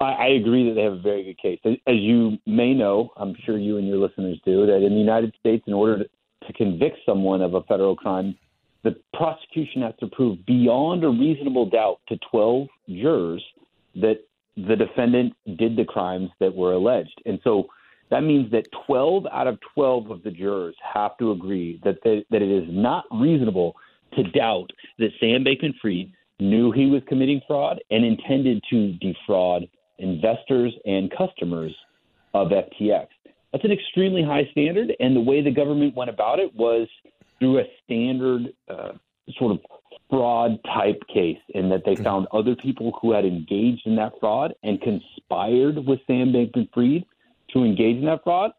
I, 0.00 0.04
I 0.04 0.26
agree 0.28 0.68
that 0.68 0.74
they 0.74 0.82
have 0.82 0.92
a 0.94 1.00
very 1.00 1.24
good 1.24 1.38
case. 1.38 1.60
As 1.64 1.96
you 1.96 2.38
may 2.46 2.74
know, 2.74 3.10
I'm 3.16 3.34
sure 3.44 3.58
you 3.58 3.78
and 3.78 3.86
your 3.86 3.98
listeners 3.98 4.40
do, 4.44 4.66
that 4.66 4.84
in 4.84 4.92
the 4.92 5.00
United 5.00 5.34
States, 5.40 5.64
in 5.66 5.72
order 5.72 6.04
to, 6.04 6.08
to 6.46 6.52
convict 6.52 6.98
someone 7.04 7.42
of 7.42 7.54
a 7.54 7.62
federal 7.62 7.96
crime, 7.96 8.36
the 8.88 8.96
prosecution 9.12 9.82
has 9.82 9.92
to 10.00 10.06
prove 10.06 10.44
beyond 10.46 11.04
a 11.04 11.08
reasonable 11.08 11.68
doubt 11.68 12.00
to 12.08 12.16
12 12.30 12.68
jurors 12.88 13.44
that 13.96 14.20
the 14.56 14.76
defendant 14.76 15.34
did 15.58 15.76
the 15.76 15.84
crimes 15.84 16.30
that 16.40 16.54
were 16.54 16.72
alleged. 16.72 17.20
And 17.26 17.38
so 17.44 17.66
that 18.10 18.22
means 18.22 18.50
that 18.52 18.66
12 18.86 19.26
out 19.30 19.46
of 19.46 19.58
12 19.74 20.10
of 20.10 20.22
the 20.22 20.30
jurors 20.30 20.74
have 20.94 21.18
to 21.18 21.32
agree 21.32 21.80
that, 21.84 21.98
they, 22.02 22.24
that 22.30 22.40
it 22.40 22.50
is 22.50 22.64
not 22.68 23.04
reasonable 23.12 23.74
to 24.16 24.22
doubt 24.30 24.70
that 24.98 25.10
Sam 25.20 25.44
Bankman 25.44 25.74
Fried 25.82 26.10
knew 26.40 26.72
he 26.72 26.86
was 26.86 27.02
committing 27.08 27.42
fraud 27.46 27.78
and 27.90 28.06
intended 28.06 28.62
to 28.70 28.94
defraud 28.94 29.68
investors 29.98 30.72
and 30.86 31.12
customers 31.14 31.74
of 32.32 32.48
FTX. 32.48 33.08
That's 33.52 33.64
an 33.64 33.72
extremely 33.72 34.22
high 34.22 34.48
standard, 34.52 34.94
and 34.98 35.14
the 35.14 35.20
way 35.20 35.42
the 35.42 35.50
government 35.50 35.94
went 35.94 36.10
about 36.10 36.38
it 36.38 36.54
was 36.54 36.88
through 37.38 37.58
a 37.58 37.64
standard 37.84 38.52
uh, 38.68 38.92
sort 39.38 39.52
of 39.52 39.60
fraud 40.10 40.58
type 40.64 41.00
case, 41.12 41.38
in 41.50 41.68
that 41.68 41.82
they 41.84 41.92
mm-hmm. 41.92 42.04
found 42.04 42.26
other 42.32 42.56
people 42.56 42.98
who 43.00 43.12
had 43.12 43.24
engaged 43.24 43.82
in 43.86 43.96
that 43.96 44.12
fraud 44.20 44.54
and 44.62 44.80
conspired 44.80 45.76
with 45.86 46.00
Sam 46.06 46.32
Bankman 46.32 46.68
Fried 46.72 47.04
to 47.52 47.64
engage 47.64 47.96
in 47.96 48.06
that 48.06 48.24
fraud. 48.24 48.52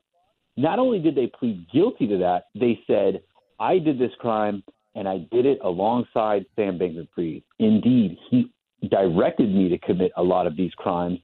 Not 0.58 0.78
only 0.78 1.00
did 1.00 1.16
they 1.16 1.28
plead 1.28 1.66
guilty 1.74 2.08
to 2.08 2.18
that, 2.18 2.46
they 2.54 2.80
said, 2.86 3.22
I 3.60 3.80
did 3.80 3.98
this 3.98 4.12
crime 4.20 4.64
and 4.96 5.08
I 5.08 5.20
did 5.32 5.46
it 5.46 5.60
alongside 5.64 6.46
Sam 6.56 6.78
Bankman 6.78 7.08
Fried. 7.16 7.44
Indeed, 7.58 8.18
he 8.30 8.52
directed 8.88 9.54
me 9.54 9.70
to 9.70 9.78
commit 9.80 10.12
a 10.18 10.24
lot 10.24 10.46
of 10.46 10.56
these 10.56 10.74
crimes 10.76 11.20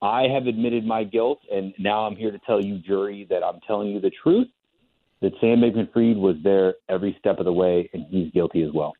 I 0.00 0.28
have 0.32 0.46
admitted 0.46 0.86
my 0.86 1.04
guilt, 1.04 1.40
and 1.52 1.74
now 1.78 2.06
I'm 2.06 2.14
here 2.14 2.30
to 2.30 2.38
tell 2.46 2.60
you, 2.62 2.78
jury, 2.78 3.26
that 3.30 3.42
I'm 3.42 3.60
telling 3.66 3.88
you 3.88 4.00
the 4.00 4.12
truth. 4.22 4.48
That 5.20 5.32
Sam 5.40 5.60
Bankman-Fried 5.60 6.16
was 6.16 6.36
there 6.44 6.74
every 6.88 7.16
step 7.18 7.38
of 7.38 7.44
the 7.44 7.52
way, 7.52 7.90
and 7.92 8.06
he's 8.08 8.30
guilty 8.32 8.62
as 8.62 8.72
well. 8.72 8.94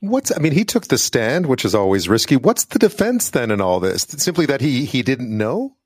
What's 0.00 0.34
I 0.34 0.40
mean, 0.40 0.52
he 0.52 0.64
took 0.64 0.86
the 0.86 0.96
stand, 0.96 1.46
which 1.46 1.64
is 1.64 1.74
always 1.74 2.08
risky. 2.08 2.36
What's 2.36 2.64
the 2.64 2.78
defense 2.78 3.30
then 3.30 3.50
in 3.50 3.60
all 3.60 3.80
this? 3.80 4.02
Simply 4.02 4.46
that 4.46 4.62
he 4.62 4.86
he 4.86 5.02
didn't 5.02 5.36
know. 5.36 5.76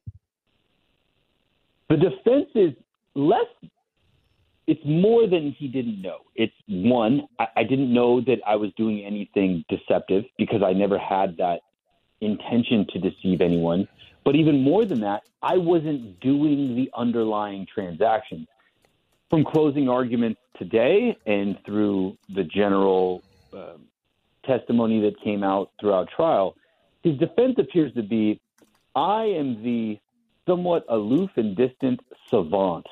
The 1.89 1.97
defense 1.97 2.49
is 2.55 2.73
less. 3.15 3.47
It's 4.67 4.81
more 4.85 5.27
than 5.27 5.55
he 5.59 5.69
didn't 5.69 6.01
know. 6.01 6.19
It's 6.37 6.55
one, 6.69 7.29
I, 7.39 7.49
I 7.57 7.65
didn't 7.65 7.93
know 7.93 8.21
that 8.23 8.39
I 8.47 8.57
was 8.57 8.71
doing 8.79 9.05
anything 9.05 9.65
deceptive 9.69 10.25
because 10.39 10.63
I 10.63 10.73
never 10.73 10.99
had 10.99 11.37
that 11.37 11.61
intention 12.23 12.87
to 12.93 12.99
deceive 12.99 13.43
anyone. 13.43 13.87
But 14.25 14.37
even 14.37 14.63
more 14.63 14.87
than 14.87 15.01
that, 15.01 15.25
I 15.43 15.59
wasn't 15.59 16.19
doing 16.21 16.77
the 16.77 16.91
underlying 16.97 17.67
transactions. 17.73 18.49
From 19.31 19.45
closing 19.45 19.89
arguments 19.89 20.41
today 20.59 21.17
and 21.27 21.57
through 21.65 22.17
the 22.35 22.45
general 22.45 23.23
uh, 23.57 23.75
testimony 24.45 25.01
that 25.01 25.21
came 25.23 25.43
out 25.43 25.71
throughout 25.81 26.09
trial, 26.15 26.55
his 27.03 27.19
defense 27.19 27.57
appears 27.59 27.93
to 27.95 28.03
be 28.03 28.41
I 28.95 29.25
am 29.25 29.63
the 29.63 29.99
somewhat 30.47 30.85
aloof 30.89 31.31
and 31.37 31.57
distant 31.57 32.01
savant 32.31 32.87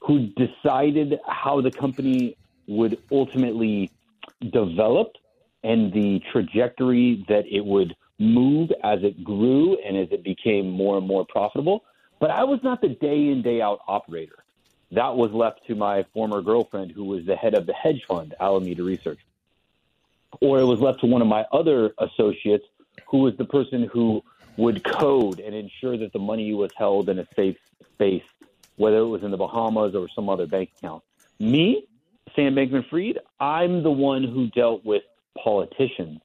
who 0.00 0.28
decided 0.36 1.18
how 1.26 1.60
the 1.60 1.70
company 1.70 2.36
would 2.68 2.98
ultimately 3.10 3.90
develop 4.52 5.12
and 5.64 5.92
the 5.92 6.20
trajectory 6.32 7.24
that 7.28 7.44
it 7.50 7.64
would 7.64 7.94
move 8.18 8.70
as 8.84 9.00
it 9.02 9.24
grew 9.24 9.76
and 9.84 9.96
as 9.96 10.08
it 10.10 10.22
became 10.22 10.70
more 10.70 10.98
and 10.98 11.06
more 11.06 11.26
profitable. 11.28 11.84
But 12.20 12.30
I 12.30 12.44
was 12.44 12.60
not 12.62 12.80
the 12.80 12.88
day 12.88 13.28
in, 13.28 13.42
day 13.42 13.60
out 13.60 13.80
operator. 13.88 14.36
That 14.92 15.16
was 15.16 15.32
left 15.32 15.66
to 15.66 15.74
my 15.74 16.04
former 16.14 16.42
girlfriend, 16.42 16.92
who 16.92 17.04
was 17.04 17.26
the 17.26 17.36
head 17.36 17.54
of 17.54 17.66
the 17.66 17.72
hedge 17.72 18.04
fund, 18.06 18.34
Alameda 18.40 18.82
Research. 18.82 19.18
Or 20.40 20.60
it 20.60 20.64
was 20.64 20.80
left 20.80 21.00
to 21.00 21.06
one 21.06 21.22
of 21.22 21.28
my 21.28 21.44
other 21.52 21.92
associates, 21.98 22.64
who 23.06 23.18
was 23.18 23.36
the 23.36 23.44
person 23.44 23.84
who 23.92 24.22
would 24.56 24.84
code 24.84 25.40
and 25.40 25.54
ensure 25.54 25.96
that 25.98 26.12
the 26.12 26.18
money 26.18 26.54
was 26.54 26.70
held 26.76 27.08
in 27.08 27.18
a 27.18 27.26
safe 27.34 27.56
space, 27.94 28.22
whether 28.76 28.98
it 28.98 29.06
was 29.06 29.22
in 29.22 29.30
the 29.30 29.36
Bahamas 29.36 29.94
or 29.94 30.08
some 30.14 30.28
other 30.28 30.46
bank 30.46 30.70
account. 30.78 31.02
Me, 31.38 31.86
Sam 32.34 32.54
Bankman 32.54 32.88
Fried, 32.88 33.18
I'm 33.40 33.82
the 33.82 33.90
one 33.90 34.24
who 34.24 34.48
dealt 34.48 34.84
with 34.84 35.02
politicians 35.42 36.20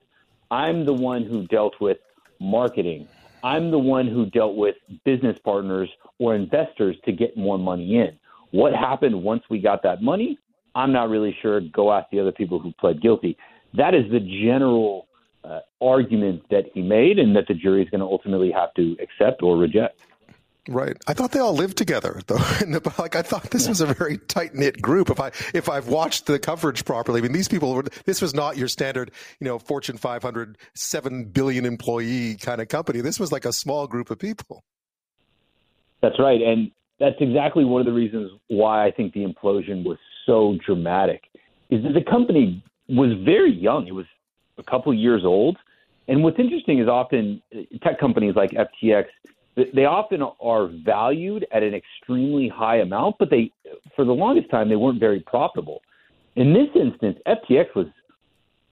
I'm 0.51 0.83
the 0.83 0.93
one 0.93 1.23
who 1.23 1.47
dealt 1.47 1.79
with 1.79 1.99
marketing. 2.41 3.07
I'm 3.41 3.71
the 3.71 3.79
one 3.79 4.05
who 4.05 4.25
dealt 4.25 4.57
with 4.57 4.75
business 5.05 5.39
partners 5.39 5.89
or 6.19 6.35
investors 6.35 6.97
to 7.05 7.13
get 7.13 7.37
more 7.37 7.57
money 7.57 7.95
in. 7.95 8.19
What 8.51 8.73
happened 8.73 9.23
once 9.23 9.43
we 9.49 9.59
got 9.59 9.83
that 9.83 10.01
money? 10.01 10.37
I'm 10.75 10.91
not 10.93 11.09
really 11.09 11.35
sure. 11.41 11.61
Go 11.61 11.91
ask 11.91 12.09
the 12.11 12.19
other 12.19 12.31
people 12.31 12.59
who 12.59 12.71
pled 12.73 13.01
guilty. 13.01 13.37
That 13.73 13.93
is 13.93 14.09
the 14.11 14.19
general 14.19 15.07
uh, 15.43 15.59
argument 15.81 16.43
that 16.49 16.65
he 16.73 16.81
made 16.81 17.19
and 17.19 17.35
that 17.35 17.47
the 17.47 17.53
jury 17.53 17.83
is 17.83 17.89
going 17.89 18.01
to 18.01 18.05
ultimately 18.05 18.51
have 18.51 18.73
to 18.75 18.95
accept 19.01 19.41
or 19.41 19.57
reject. 19.57 19.99
Right. 20.67 20.95
I 21.07 21.13
thought 21.13 21.31
they 21.31 21.39
all 21.39 21.55
lived 21.55 21.75
together 21.75 22.21
though. 22.27 22.35
like 22.99 23.15
I 23.15 23.23
thought 23.23 23.49
this 23.49 23.67
was 23.67 23.81
a 23.81 23.87
very 23.87 24.19
tight 24.19 24.53
knit 24.53 24.79
group. 24.79 25.09
If 25.09 25.19
I 25.19 25.31
if 25.55 25.67
I've 25.67 25.87
watched 25.87 26.27
the 26.27 26.37
coverage 26.37 26.85
properly, 26.85 27.19
I 27.19 27.23
mean 27.23 27.31
these 27.31 27.47
people 27.47 27.73
were 27.73 27.83
this 28.05 28.21
was 28.21 28.35
not 28.35 28.57
your 28.57 28.67
standard, 28.67 29.11
you 29.39 29.45
know, 29.45 29.57
Fortune 29.57 29.97
500 29.97 30.59
7 30.75 31.25
billion 31.25 31.65
employee 31.65 32.35
kind 32.35 32.61
of 32.61 32.67
company. 32.67 33.01
This 33.01 33.19
was 33.19 33.31
like 33.31 33.45
a 33.45 33.53
small 33.53 33.87
group 33.87 34.11
of 34.11 34.19
people. 34.19 34.63
That's 36.01 36.19
right. 36.19 36.41
And 36.41 36.71
that's 37.01 37.17
exactly 37.19 37.65
one 37.65 37.81
of 37.81 37.85
the 37.85 37.93
reasons 37.93 38.31
why 38.47 38.85
I 38.85 38.91
think 38.91 39.13
the 39.13 39.25
implosion 39.25 39.83
was 39.83 39.97
so 40.25 40.57
dramatic. 40.65 41.23
Is 41.69 41.83
that 41.83 41.93
the 41.93 42.03
company 42.09 42.63
was 42.87 43.11
very 43.25 43.53
young. 43.53 43.87
It 43.87 43.95
was 43.95 44.05
a 44.57 44.63
couple 44.63 44.93
years 44.93 45.23
old. 45.25 45.57
And 46.07 46.23
what's 46.23 46.39
interesting 46.39 46.79
is 46.79 46.87
often 46.87 47.41
uh, 47.55 47.61
tech 47.83 47.99
companies 47.99 48.35
like 48.35 48.51
FTX 48.51 49.05
they 49.55 49.85
often 49.85 50.21
are 50.21 50.67
valued 50.85 51.45
at 51.51 51.61
an 51.63 51.73
extremely 51.73 52.47
high 52.47 52.77
amount, 52.77 53.17
but 53.19 53.29
they, 53.29 53.51
for 53.95 54.05
the 54.05 54.13
longest 54.13 54.49
time, 54.49 54.69
they 54.69 54.75
weren't 54.75 54.99
very 54.99 55.19
profitable. 55.19 55.81
In 56.35 56.53
this 56.53 56.69
instance, 56.73 57.17
FTX 57.27 57.75
was 57.75 57.87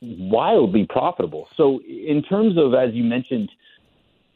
wildly 0.01 0.87
profitable. 0.89 1.49
So, 1.57 1.81
in 1.81 2.23
terms 2.23 2.57
of, 2.57 2.73
as 2.73 2.93
you 2.93 3.03
mentioned, 3.03 3.49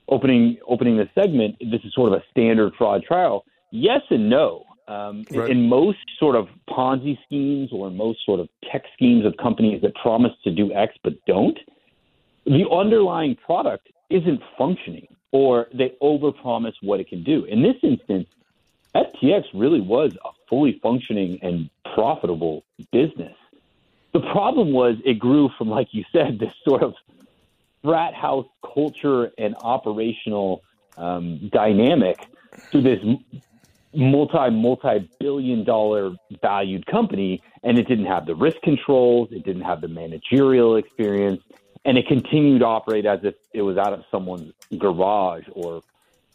opening 0.09 0.57
opening 0.67 0.97
the 0.97 1.09
segment, 1.15 1.55
this 1.59 1.79
is 1.85 1.93
sort 1.93 2.11
of 2.11 2.19
a 2.19 2.23
standard 2.31 2.73
fraud 2.77 3.03
trial. 3.03 3.45
Yes 3.73 4.01
and 4.11 4.29
no. 4.29 4.65
Um, 4.87 5.25
right. 5.31 5.49
in, 5.49 5.67
most 5.67 5.97
sort 6.19 6.35
of 6.35 6.47
Ponzi 6.69 7.17
schemes 7.25 7.69
or 7.71 7.89
most 7.89 8.19
sort 8.23 8.39
of 8.39 8.47
tech 8.71 8.83
schemes 8.93 9.25
of 9.25 9.35
companies 9.37 9.81
that 9.81 9.95
promise 9.95 10.33
to 10.43 10.51
do 10.51 10.71
X 10.71 10.93
but 11.03 11.13
don't, 11.25 11.57
the 12.45 12.69
underlying 12.69 13.35
product 13.35 13.87
isn't 14.11 14.41
functioning 14.59 15.07
or 15.31 15.69
they 15.73 15.93
overpromise 16.03 16.73
what 16.81 16.99
it 16.99 17.07
can 17.07 17.23
do. 17.23 17.45
In 17.45 17.63
this 17.63 17.77
instance, 17.81 18.27
FTX 18.93 19.45
really 19.55 19.81
was 19.81 20.15
a 20.23 20.29
fully 20.47 20.79
functioning 20.83 21.39
and 21.41 21.67
profitable 21.95 22.63
business. 22.91 23.35
The 24.13 24.19
problem 24.19 24.71
was 24.71 24.97
it 25.03 25.17
grew 25.17 25.49
from, 25.57 25.69
like 25.69 25.87
you 25.93 26.03
said, 26.11 26.37
this 26.39 26.53
sort 26.67 26.83
of 26.83 26.93
frat 27.83 28.13
house 28.13 28.45
culture 28.75 29.31
and 29.39 29.55
operational 29.63 30.61
um, 30.95 31.49
dynamic 31.51 32.27
to 32.71 32.79
this 32.79 32.99
multi 33.95 34.49
multi 34.49 35.09
billion 35.19 35.63
dollar 35.63 36.11
valued 36.41 36.85
company 36.85 37.41
and 37.63 37.77
it 37.77 37.87
didn't 37.87 38.05
have 38.05 38.25
the 38.25 38.35
risk 38.35 38.57
controls 38.63 39.29
it 39.31 39.43
didn't 39.45 39.61
have 39.61 39.81
the 39.81 39.87
managerial 39.87 40.75
experience 40.77 41.41
and 41.85 41.97
it 41.97 42.07
continued 42.07 42.59
to 42.59 42.65
operate 42.65 43.05
as 43.05 43.19
if 43.23 43.35
it 43.53 43.61
was 43.61 43.77
out 43.77 43.93
of 43.93 44.03
someone's 44.09 44.53
garage 44.77 45.43
or 45.51 45.81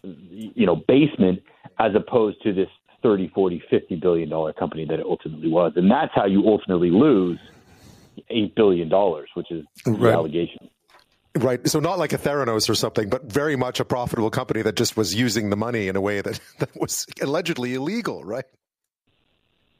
you 0.02 0.66
know 0.66 0.76
basement 0.76 1.42
as 1.78 1.94
opposed 1.94 2.40
to 2.42 2.52
this 2.52 2.68
30 3.02 3.28
40 3.28 3.62
50 3.70 3.96
billion 3.96 4.28
dollar 4.28 4.52
company 4.52 4.84
that 4.84 5.00
it 5.00 5.06
ultimately 5.06 5.48
was 5.48 5.72
and 5.76 5.90
that's 5.90 6.12
how 6.14 6.26
you 6.26 6.46
ultimately 6.46 6.90
lose 6.90 7.38
8 8.30 8.54
billion 8.54 8.88
dollars 8.88 9.28
which 9.34 9.50
is 9.50 9.64
right. 9.86 10.00
the 10.00 10.12
allegation 10.12 10.70
Right. 11.36 11.66
So 11.68 11.78
not 11.78 11.98
like 11.98 12.12
a 12.12 12.18
Theranos 12.18 12.68
or 12.68 12.74
something, 12.74 13.08
but 13.08 13.24
very 13.24 13.56
much 13.56 13.80
a 13.80 13.84
profitable 13.84 14.30
company 14.30 14.62
that 14.62 14.76
just 14.76 14.96
was 14.96 15.14
using 15.14 15.50
the 15.50 15.56
money 15.56 15.88
in 15.88 15.96
a 15.96 16.00
way 16.00 16.20
that, 16.20 16.40
that 16.58 16.70
was 16.80 17.06
allegedly 17.20 17.74
illegal, 17.74 18.24
right? 18.24 18.44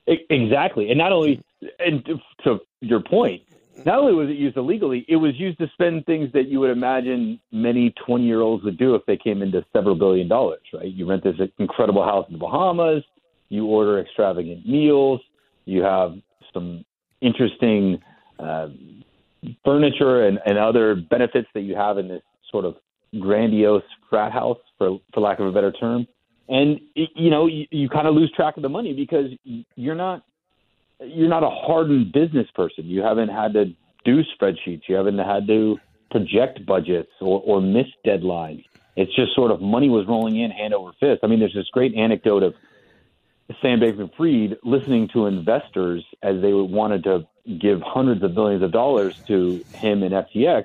Exactly. 0.07 0.89
And 0.89 0.99
not 0.99 1.13
only, 1.13 1.43
and 1.79 2.03
to 2.45 2.61
your 2.81 3.01
point, 3.01 3.43
not 3.85 3.99
only 3.99 4.15
was 4.15 4.29
it 4.29 4.37
used 4.37 4.57
illegally, 4.57 5.05
it 5.07 5.17
was 5.17 5.39
used 5.39 5.59
to 5.59 5.69
spend 5.75 6.07
things 6.07 6.33
that 6.33 6.49
you 6.49 6.61
would 6.61 6.71
imagine 6.71 7.39
many 7.53 7.95
20 8.07 8.25
year 8.25 8.41
olds 8.41 8.65
would 8.65 8.79
do 8.79 8.95
if 8.95 9.05
they 9.07 9.17
came 9.17 9.43
into 9.43 9.65
several 9.73 9.95
billion 9.95 10.27
dollars, 10.27 10.63
right? 10.73 10.91
You 10.91 11.09
rent 11.09 11.25
this 11.25 11.37
incredible 11.59 12.03
house 12.03 12.27
in 12.29 12.35
the 12.35 12.39
Bahamas, 12.39 13.05
you 13.51 13.67
order 13.67 14.01
extravagant 14.01 14.67
meals, 14.67 15.21
you 15.65 15.83
have 15.83 16.15
some 16.53 16.85
interesting 17.21 18.01
uh, 18.39 18.69
furniture 19.65 20.27
and, 20.27 20.39
and 20.47 20.59
other 20.59 20.95
benefits 20.95 21.49
that 21.55 21.61
you 21.61 21.75
have 21.75 21.99
in 21.99 22.09
this 22.09 22.23
sort 22.51 22.65
of 22.65 22.77
grandiose 23.21 23.83
frat 24.11 24.33
house, 24.33 24.59
for, 24.77 24.99
for 25.13 25.21
lack 25.21 25.39
of 25.39 25.47
a 25.47 25.53
better 25.53 25.73
term. 25.73 26.07
And, 26.49 26.81
you 26.95 27.31
know, 27.31 27.47
you, 27.47 27.67
you 27.71 27.89
kind 27.89 28.07
of 28.07 28.15
lose 28.15 28.33
track 28.33 28.57
of 28.57 28.63
the 28.63 28.69
money 28.69 28.95
because 28.95 29.27
you're 29.77 29.95
not 29.95 30.23
you're 31.01 31.29
not 31.29 31.45
a 31.45 31.51
hardened 31.51 32.13
business 32.13 32.47
person. 32.55 32.85
You 32.87 33.03
haven't 33.03 33.29
had 33.29 33.53
to 33.53 33.67
do 34.05 34.23
spreadsheets. 34.35 34.83
You 34.89 34.97
haven't 34.97 35.19
had 35.19 35.47
to 35.47 35.79
project 36.11 36.65
budgets 36.67 37.11
or, 37.21 37.41
or 37.45 37.61
miss 37.61 37.87
deadlines. 38.05 38.65
It's 38.97 39.15
just 39.15 39.35
sort 39.35 39.53
of 39.53 39.61
money 39.61 39.89
was 39.89 40.07
rolling 40.09 40.41
in 40.41 40.51
hand 40.51 40.75
over 40.75 40.91
fist. 40.99 41.21
I 41.23 41.29
mean, 41.29 41.39
there's 41.39 41.55
this 41.55 41.69
great 41.73 41.95
anecdote 41.95 42.43
of 42.43 42.55
Sam 43.63 43.81
Bankman-Fried 43.81 44.59
listening 44.63 45.09
to 45.15 45.27
investors 45.27 46.05
as 46.23 46.41
they 46.43 46.53
wanted 46.53 47.05
to 47.05 47.27
give 47.59 47.81
hundreds 47.81 48.23
of 48.23 48.35
billions 48.35 48.63
of 48.63 48.73
dollars 48.73 49.19
to 49.27 49.65
him 49.75 50.03
and 50.03 50.13
FTX, 50.13 50.65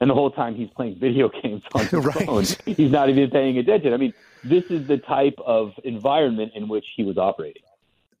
and 0.00 0.08
the 0.08 0.14
whole 0.14 0.30
time 0.30 0.54
he's 0.54 0.70
playing 0.70 0.98
video 0.98 1.28
games 1.42 1.62
on 1.74 1.86
his 1.86 1.92
right. 2.04 2.26
phone. 2.26 2.44
He's 2.64 2.90
not 2.90 3.10
even 3.10 3.30
paying 3.30 3.58
attention. 3.58 3.92
I 3.92 3.98
mean, 3.98 4.14
this 4.42 4.64
is 4.64 4.86
the 4.86 4.98
type 4.98 5.38
of 5.44 5.72
environment 5.84 6.52
in 6.54 6.68
which 6.68 6.86
he 6.96 7.04
was 7.04 7.18
operating. 7.18 7.62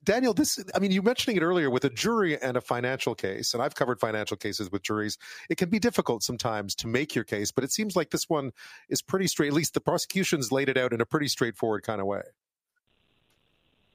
Daniel, 0.04 0.34
this, 0.34 0.58
I 0.74 0.80
mean, 0.80 0.90
you 0.90 1.00
mentioning 1.00 1.36
it 1.36 1.42
earlier 1.44 1.70
with 1.70 1.84
a 1.84 1.90
jury 1.90 2.40
and 2.40 2.56
a 2.56 2.60
financial 2.60 3.14
case, 3.14 3.54
and 3.54 3.62
I've 3.62 3.76
covered 3.76 4.00
financial 4.00 4.36
cases 4.36 4.70
with 4.70 4.82
juries. 4.82 5.16
It 5.48 5.58
can 5.58 5.70
be 5.70 5.78
difficult 5.78 6.24
sometimes 6.24 6.74
to 6.76 6.88
make 6.88 7.14
your 7.14 7.22
case, 7.22 7.52
but 7.52 7.62
it 7.62 7.70
seems 7.70 7.94
like 7.94 8.10
this 8.10 8.28
one 8.28 8.50
is 8.88 9.00
pretty 9.00 9.28
straight. 9.28 9.48
At 9.48 9.52
least 9.52 9.74
the 9.74 9.80
prosecution's 9.80 10.50
laid 10.50 10.68
it 10.68 10.76
out 10.76 10.92
in 10.92 11.00
a 11.00 11.06
pretty 11.06 11.28
straightforward 11.28 11.84
kind 11.84 12.00
of 12.00 12.08
way. 12.08 12.22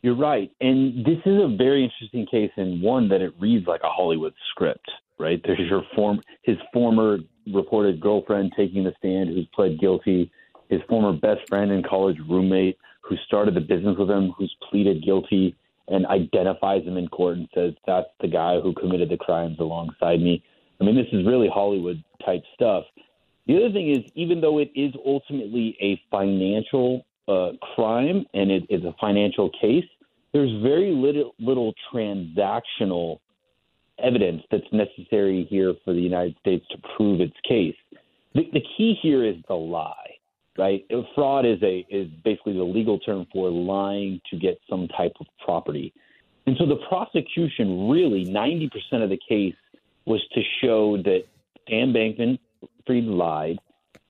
You're 0.02 0.16
right. 0.16 0.52
And 0.62 1.06
this 1.06 1.18
is 1.26 1.42
a 1.42 1.56
very 1.58 1.84
interesting 1.84 2.28
case 2.28 2.52
and 2.56 2.82
one 2.82 3.10
that 3.10 3.22
it 3.22 3.34
reads 3.40 3.68
like 3.68 3.82
a 3.84 3.90
Hollywood 3.90 4.34
script, 4.52 4.90
right? 5.18 5.42
There's 5.44 5.60
your 5.60 5.84
form 5.96 6.22
his 6.44 6.58
former 6.72 7.18
reported 7.54 8.00
girlfriend 8.00 8.54
taking 8.56 8.84
the 8.84 8.94
stand 9.00 9.30
who's 9.30 9.48
pled 9.54 9.80
guilty, 9.80 10.32
his 10.70 10.82
former 10.88 11.14
best 11.14 11.48
friend 11.50 11.72
and 11.72 11.86
college 11.86 12.18
roommate 12.30 12.78
who 13.02 13.16
started 13.26 13.56
the 13.56 13.62
business 13.62 13.98
with 13.98 14.10
him 14.10 14.34
who's 14.38 14.56
pleaded 14.70 15.04
guilty 15.04 15.56
and 15.88 16.06
identifies 16.08 16.84
him 16.84 16.98
in 16.98 17.08
court 17.08 17.38
and 17.38 17.48
says 17.56 17.74
that's 17.86 18.10
the 18.22 18.28
guy 18.28 18.60
who 18.60 18.74
committed 18.74 19.10
the 19.10 19.18
crimes 19.18 19.58
alongside 19.60 20.22
me. 20.22 20.44
I 20.80 20.84
mean, 20.84 20.96
this 20.96 21.08
is 21.12 21.26
really 21.26 21.50
Hollywood 21.52 22.04
type 22.26 22.44
stuff. 22.54 22.84
The 23.48 23.56
other 23.56 23.72
thing 23.72 23.92
is, 23.92 24.12
even 24.16 24.42
though 24.42 24.60
it 24.60 24.72
is 24.76 24.94
ultimately 25.06 25.78
a 25.80 26.00
financial 26.12 27.06
uh, 27.28 27.52
crime 27.76 28.26
and 28.34 28.52
it 28.52 28.64
is 28.70 28.84
a 28.84 28.94
financial 29.00 29.50
case, 29.50 29.86
there's 30.34 30.52
very 30.62 30.92
little, 30.92 31.34
little 31.40 31.74
transactional 31.94 33.20
evidence 34.00 34.44
that's 34.52 34.72
necessary 34.72 35.48
here 35.50 35.74
for 35.84 35.94
the 35.94 36.00
United 36.00 36.36
States 36.40 36.66
to 36.72 36.78
prove 36.96 37.22
its 37.22 37.36
case. 37.48 37.76
The, 38.36 38.44
the 38.54 38.62
key 38.78 38.98
here 39.02 39.24
is 39.24 39.36
the 39.48 39.56
lie, 39.56 40.18
right? 40.58 40.86
Fraud 41.16 41.46
is 41.46 41.62
a 41.64 41.86
is 41.90 42.08
basically 42.24 42.54
the 42.54 42.64
legal 42.64 43.00
term 43.00 43.26
for 43.34 43.50
lying 43.50 44.22
to 44.30 44.38
get 44.38 44.60
some 44.70 44.88
type 44.90 45.14
of 45.20 45.26
property. 45.44 45.94
And 46.46 46.56
so 46.58 46.66
the 46.66 46.78
prosecution 46.88 47.90
really 47.90 48.26
90% 48.26 48.70
of 49.04 49.10
the 49.10 49.20
case 49.28 49.56
was 50.06 50.22
to 50.34 50.42
show 50.62 50.98
that 50.98 51.24
Sam 51.70 51.94
Bankman 51.94 52.40
Fried 52.86 53.04
lied. 53.04 53.58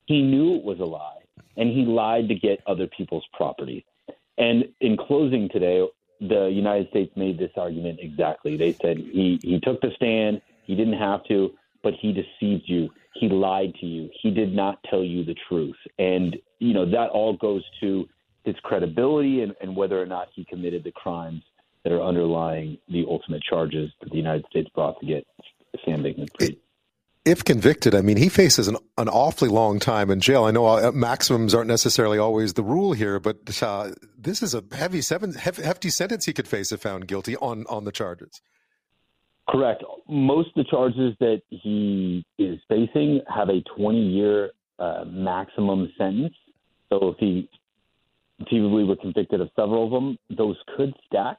He 0.06 0.22
knew 0.22 0.56
it 0.56 0.64
was 0.64 0.78
a 0.80 0.84
lie, 0.84 1.17
and 1.56 1.68
he 1.70 1.84
lied 1.84 2.28
to 2.28 2.34
get 2.34 2.60
other 2.66 2.86
people's 2.86 3.26
property. 3.32 3.84
And 4.36 4.68
in 4.80 4.96
closing 4.96 5.48
today, 5.48 5.86
the 6.20 6.46
United 6.46 6.88
States 6.90 7.12
made 7.16 7.38
this 7.38 7.50
argument 7.56 8.00
exactly. 8.00 8.56
They 8.56 8.72
said 8.72 8.98
he, 8.98 9.38
he 9.42 9.60
took 9.60 9.80
the 9.80 9.90
stand, 9.96 10.40
he 10.64 10.74
didn't 10.74 10.98
have 10.98 11.24
to, 11.24 11.52
but 11.82 11.94
he 11.94 12.12
deceived 12.12 12.64
you. 12.66 12.88
He 13.14 13.28
lied 13.28 13.74
to 13.80 13.86
you. 13.86 14.10
He 14.20 14.30
did 14.30 14.54
not 14.54 14.78
tell 14.88 15.02
you 15.02 15.24
the 15.24 15.36
truth. 15.48 15.76
And, 15.98 16.36
you 16.58 16.72
know, 16.74 16.88
that 16.90 17.10
all 17.10 17.36
goes 17.36 17.64
to 17.80 18.08
his 18.44 18.54
credibility 18.62 19.42
and, 19.42 19.54
and 19.60 19.74
whether 19.74 20.00
or 20.00 20.06
not 20.06 20.28
he 20.34 20.44
committed 20.44 20.84
the 20.84 20.92
crimes 20.92 21.42
that 21.84 21.92
are 21.92 22.02
underlying 22.02 22.78
the 22.88 23.04
ultimate 23.08 23.42
charges 23.42 23.90
that 24.00 24.10
the 24.10 24.16
United 24.16 24.44
States 24.50 24.68
brought 24.74 24.98
to 25.00 25.06
get 25.06 25.26
Sam 25.84 26.02
Bankman-Fried 26.02 26.56
if 27.24 27.44
convicted, 27.44 27.94
I 27.94 28.00
mean, 28.00 28.16
he 28.16 28.28
faces 28.28 28.68
an, 28.68 28.76
an 28.96 29.08
awfully 29.08 29.50
long 29.50 29.78
time 29.78 30.10
in 30.10 30.20
jail. 30.20 30.44
I 30.44 30.50
know 30.50 30.66
uh, 30.66 30.92
maximums 30.92 31.54
aren't 31.54 31.68
necessarily 31.68 32.18
always 32.18 32.54
the 32.54 32.62
rule 32.62 32.92
here, 32.92 33.20
but 33.20 33.62
uh, 33.62 33.92
this 34.16 34.42
is 34.42 34.54
a 34.54 34.64
heavy 34.72 35.00
seven, 35.00 35.34
hefty 35.34 35.90
sentence 35.90 36.24
he 36.24 36.32
could 36.32 36.48
face 36.48 36.72
if 36.72 36.80
found 36.80 37.06
guilty 37.06 37.36
on, 37.36 37.66
on 37.68 37.84
the 37.84 37.92
charges. 37.92 38.40
Correct. 39.48 39.82
Most 40.08 40.48
of 40.48 40.54
the 40.56 40.64
charges 40.64 41.14
that 41.20 41.40
he 41.48 42.24
is 42.38 42.58
facing 42.68 43.22
have 43.34 43.48
a 43.48 43.62
20 43.76 43.98
year 43.98 44.50
uh, 44.78 45.04
maximum 45.06 45.90
sentence. 45.96 46.34
So 46.90 47.08
if 47.08 47.16
he 47.18 47.48
conceivably 48.38 48.84
were 48.84 48.96
convicted 48.96 49.40
of 49.40 49.50
several 49.56 49.86
of 49.86 49.90
them, 49.90 50.18
those 50.36 50.56
could 50.76 50.94
stack. 51.06 51.38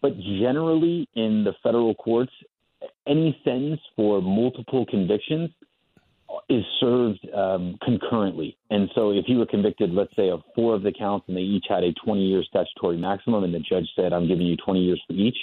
But 0.00 0.18
generally, 0.18 1.08
in 1.14 1.44
the 1.44 1.52
federal 1.62 1.94
courts, 1.94 2.32
any 3.06 3.38
sentence 3.44 3.80
for 3.96 4.20
multiple 4.20 4.86
convictions 4.86 5.50
is 6.48 6.64
served 6.80 7.26
um, 7.34 7.76
concurrently. 7.82 8.56
And 8.70 8.88
so 8.94 9.10
if 9.10 9.24
you 9.28 9.38
were 9.38 9.46
convicted, 9.46 9.90
let's 9.90 10.14
say, 10.16 10.30
of 10.30 10.42
four 10.54 10.74
of 10.74 10.82
the 10.82 10.92
counts 10.92 11.26
and 11.28 11.36
they 11.36 11.42
each 11.42 11.66
had 11.68 11.84
a 11.84 11.92
20 12.04 12.20
year 12.20 12.42
statutory 12.42 12.96
maximum, 12.96 13.44
and 13.44 13.54
the 13.54 13.60
judge 13.60 13.88
said, 13.96 14.12
I'm 14.12 14.28
giving 14.28 14.46
you 14.46 14.56
20 14.56 14.80
years 14.80 15.02
for 15.06 15.14
each, 15.14 15.36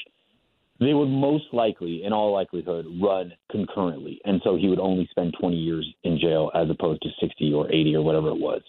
they 0.80 0.93
would 0.93 1.10
most 1.10 1.45
likely, 1.52 2.04
in 2.04 2.13
all 2.13 2.32
likelihood, 2.32 2.86
run 3.02 3.34
concurrently. 3.52 4.21
And 4.25 4.41
so 4.43 4.56
he 4.56 4.69
would 4.69 4.80
only 4.80 5.08
spend 5.12 5.36
20 5.39 5.56
years 5.56 5.88
in 6.04 6.17
jail 6.19 6.52
as 6.56 6.69
opposed 6.69 7.02
to 7.02 7.10
60 7.19 7.54
or 7.54 7.67
80 7.67 7.95
or 7.97 8.02
whatever 8.02 8.30
it 8.30 8.38
was. 8.38 8.62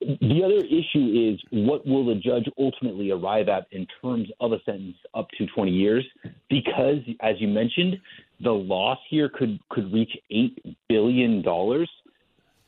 The 0.00 0.42
other 0.44 0.64
issue 0.64 1.32
is 1.32 1.40
what 1.50 1.86
will 1.86 2.06
the 2.06 2.14
judge 2.14 2.48
ultimately 2.58 3.10
arrive 3.10 3.48
at 3.48 3.66
in 3.72 3.86
terms 4.02 4.28
of 4.40 4.52
a 4.52 4.58
sentence 4.64 4.96
up 5.14 5.28
to 5.38 5.46
20 5.46 5.70
years? 5.70 6.04
Because, 6.48 6.98
as 7.20 7.36
you 7.38 7.48
mentioned, 7.48 7.96
the 8.40 8.52
loss 8.52 8.98
here 9.08 9.28
could 9.28 9.58
could 9.68 9.92
reach 9.92 10.16
eight 10.30 10.58
billion 10.88 11.42
dollars. 11.42 11.90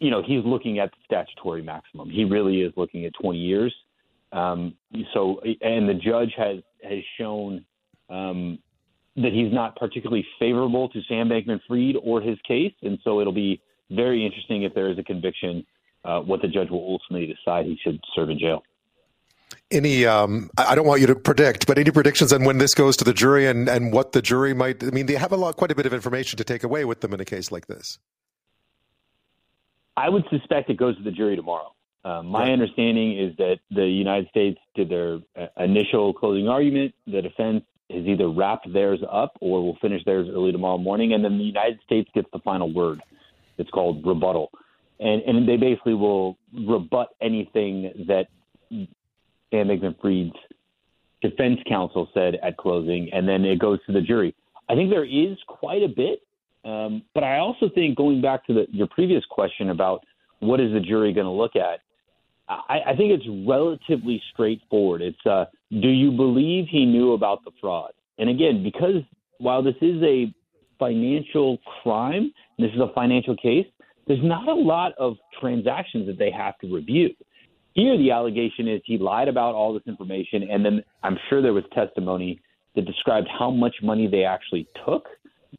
You 0.00 0.10
know, 0.10 0.22
he's 0.22 0.44
looking 0.44 0.78
at 0.78 0.90
the 0.90 0.96
statutory 1.04 1.62
maximum. 1.62 2.08
He 2.10 2.24
really 2.24 2.62
is 2.62 2.72
looking 2.76 3.04
at 3.04 3.12
20 3.20 3.38
years. 3.38 3.74
Um, 4.32 4.74
so, 5.14 5.40
and 5.60 5.88
the 5.88 5.94
judge 5.94 6.32
has 6.36 6.58
has 6.82 6.98
shown 7.18 7.64
um, 8.10 8.58
that 9.16 9.32
he's 9.32 9.52
not 9.52 9.76
particularly 9.76 10.26
favorable 10.38 10.88
to 10.90 11.00
Sam 11.08 11.28
Bankman-Fried 11.28 11.96
or 12.02 12.20
his 12.20 12.38
case, 12.46 12.74
and 12.82 12.98
so 13.02 13.20
it'll 13.20 13.32
be 13.32 13.60
very 13.90 14.24
interesting 14.24 14.62
if 14.62 14.74
there 14.74 14.90
is 14.90 14.98
a 14.98 15.02
conviction 15.02 15.64
uh, 16.04 16.20
what 16.20 16.42
the 16.42 16.48
judge 16.48 16.70
will 16.70 16.84
ultimately 16.86 17.26
decide 17.26 17.66
he 17.66 17.78
should 17.82 18.00
serve 18.14 18.30
in 18.30 18.38
jail. 18.38 18.62
Any, 19.70 20.06
um, 20.06 20.50
I 20.56 20.74
don't 20.74 20.86
want 20.86 21.00
you 21.00 21.06
to 21.08 21.14
predict, 21.14 21.66
but 21.66 21.78
any 21.78 21.90
predictions 21.90 22.32
on 22.32 22.44
when 22.44 22.58
this 22.58 22.74
goes 22.74 22.96
to 22.98 23.04
the 23.04 23.12
jury 23.12 23.46
and, 23.46 23.68
and 23.68 23.92
what 23.92 24.12
the 24.12 24.22
jury 24.22 24.54
might? 24.54 24.82
I 24.82 24.90
mean, 24.90 25.06
they 25.06 25.14
have 25.14 25.32
a 25.32 25.36
lot, 25.36 25.56
quite 25.56 25.70
a 25.70 25.74
bit 25.74 25.84
of 25.84 25.92
information 25.92 26.38
to 26.38 26.44
take 26.44 26.64
away 26.64 26.84
with 26.84 27.00
them 27.00 27.12
in 27.12 27.20
a 27.20 27.24
case 27.24 27.52
like 27.52 27.66
this. 27.66 27.98
I 29.96 30.08
would 30.08 30.24
suspect 30.30 30.70
it 30.70 30.76
goes 30.76 30.96
to 30.96 31.02
the 31.02 31.10
jury 31.10 31.36
tomorrow. 31.36 31.74
Uh, 32.04 32.22
my 32.22 32.44
right. 32.44 32.52
understanding 32.52 33.18
is 33.18 33.36
that 33.36 33.58
the 33.70 33.84
United 33.84 34.28
States 34.28 34.58
did 34.74 34.88
their 34.88 35.18
uh, 35.36 35.46
initial 35.58 36.14
closing 36.14 36.48
argument. 36.48 36.94
The 37.06 37.20
defense 37.20 37.64
has 37.90 38.06
either 38.06 38.28
wrapped 38.28 38.72
theirs 38.72 39.00
up 39.10 39.36
or 39.40 39.62
will 39.62 39.76
finish 39.80 40.02
theirs 40.04 40.28
early 40.30 40.52
tomorrow 40.52 40.78
morning, 40.78 41.12
and 41.12 41.24
then 41.24 41.36
the 41.36 41.44
United 41.44 41.80
States 41.84 42.08
gets 42.14 42.28
the 42.32 42.38
final 42.38 42.72
word. 42.72 43.02
It's 43.58 43.70
called 43.70 44.06
rebuttal 44.06 44.50
and 45.00 45.22
and 45.22 45.48
they 45.48 45.56
basically 45.56 45.94
will 45.94 46.36
rebut 46.52 47.08
anything 47.20 48.06
that 48.08 48.26
Sam 48.70 49.68
Bankman-Fried's 49.68 50.36
defense 51.22 51.58
counsel 51.68 52.08
said 52.14 52.38
at 52.42 52.56
closing, 52.56 53.10
and 53.12 53.28
then 53.28 53.44
it 53.44 53.58
goes 53.58 53.78
to 53.86 53.92
the 53.92 54.00
jury. 54.00 54.34
I 54.68 54.74
think 54.74 54.90
there 54.90 55.04
is 55.04 55.36
quite 55.46 55.82
a 55.82 55.88
bit, 55.88 56.20
um, 56.64 57.02
but 57.14 57.24
I 57.24 57.38
also 57.38 57.70
think 57.74 57.96
going 57.96 58.20
back 58.20 58.46
to 58.46 58.54
the, 58.54 58.66
your 58.70 58.86
previous 58.88 59.24
question 59.30 59.70
about 59.70 60.04
what 60.40 60.60
is 60.60 60.72
the 60.72 60.80
jury 60.80 61.12
going 61.12 61.26
to 61.26 61.32
look 61.32 61.56
at, 61.56 61.80
I, 62.48 62.80
I 62.88 62.96
think 62.96 63.12
it's 63.12 63.26
relatively 63.48 64.22
straightforward. 64.32 65.02
It's 65.02 65.26
uh, 65.26 65.46
do 65.70 65.88
you 65.88 66.10
believe 66.12 66.66
he 66.68 66.84
knew 66.84 67.12
about 67.12 67.44
the 67.44 67.50
fraud? 67.60 67.92
And 68.18 68.28
again, 68.28 68.62
because 68.62 69.02
while 69.38 69.62
this 69.62 69.76
is 69.80 70.02
a 70.02 70.32
financial 70.78 71.58
crime, 71.82 72.32
this 72.58 72.70
is 72.72 72.80
a 72.80 72.92
financial 72.94 73.36
case, 73.36 73.66
there's 74.08 74.24
not 74.24 74.48
a 74.48 74.54
lot 74.54 74.92
of 74.98 75.16
transactions 75.38 76.06
that 76.06 76.18
they 76.18 76.30
have 76.30 76.58
to 76.58 76.74
review. 76.74 77.10
Here, 77.74 77.96
the 77.96 78.10
allegation 78.10 78.66
is 78.66 78.80
he 78.84 78.98
lied 78.98 79.28
about 79.28 79.54
all 79.54 79.72
this 79.72 79.82
information, 79.86 80.48
and 80.50 80.64
then 80.64 80.82
I'm 81.04 81.18
sure 81.28 81.42
there 81.42 81.52
was 81.52 81.64
testimony 81.72 82.40
that 82.74 82.86
described 82.86 83.28
how 83.38 83.50
much 83.50 83.76
money 83.82 84.08
they 84.08 84.24
actually 84.24 84.66
took 84.84 85.06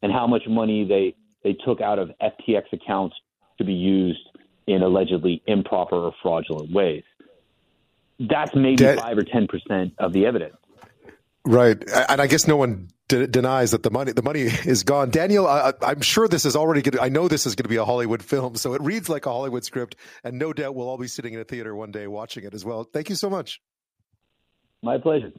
and 0.01 0.12
how 0.12 0.27
much 0.27 0.43
money 0.47 0.83
they 0.83 1.15
they 1.43 1.53
took 1.65 1.79
out 1.79 1.99
of 1.99 2.12
FTX 2.21 2.63
accounts 2.73 3.15
to 3.57 3.63
be 3.63 3.73
used 3.73 4.19
in 4.67 4.81
allegedly 4.81 5.41
improper 5.47 5.95
or 5.95 6.13
fraudulent 6.21 6.71
ways. 6.71 7.03
That's 8.19 8.53
maybe 8.53 8.83
that, 8.83 8.99
five 8.99 9.17
or 9.17 9.23
ten 9.23 9.47
percent 9.47 9.93
of 9.99 10.12
the 10.12 10.25
evidence. 10.25 10.55
Right, 11.45 11.81
and 12.09 12.19
I 12.19 12.27
guess 12.27 12.47
no 12.47 12.57
one 12.57 12.89
de- 13.09 13.27
denies 13.27 13.71
that 13.71 13.83
the 13.83 13.91
money 13.91 14.13
the 14.13 14.21
money 14.21 14.41
is 14.43 14.83
gone. 14.83 15.09
Daniel, 15.09 15.45
I, 15.45 15.73
am 15.81 15.99
sure 15.99 16.29
this 16.29 16.45
is 16.45 16.55
already 16.55 16.81
going. 16.81 17.03
I 17.03 17.09
know 17.09 17.27
this 17.27 17.45
is 17.45 17.55
going 17.55 17.63
to 17.63 17.69
be 17.69 17.75
a 17.75 17.83
Hollywood 17.83 18.23
film, 18.23 18.55
so 18.55 18.73
it 18.73 18.81
reads 18.81 19.09
like 19.09 19.25
a 19.25 19.29
Hollywood 19.29 19.65
script, 19.65 19.97
and 20.23 20.39
no 20.39 20.53
doubt 20.53 20.75
we'll 20.75 20.87
all 20.87 20.97
be 20.97 21.07
sitting 21.07 21.33
in 21.33 21.41
a 21.41 21.43
theater 21.43 21.75
one 21.75 21.91
day 21.91 22.07
watching 22.07 22.45
it 22.45 22.53
as 22.53 22.63
well. 22.63 22.85
Thank 22.85 23.09
you 23.09 23.15
so 23.15 23.29
much. 23.29 23.59
My 24.81 24.97
pleasure. 24.97 25.33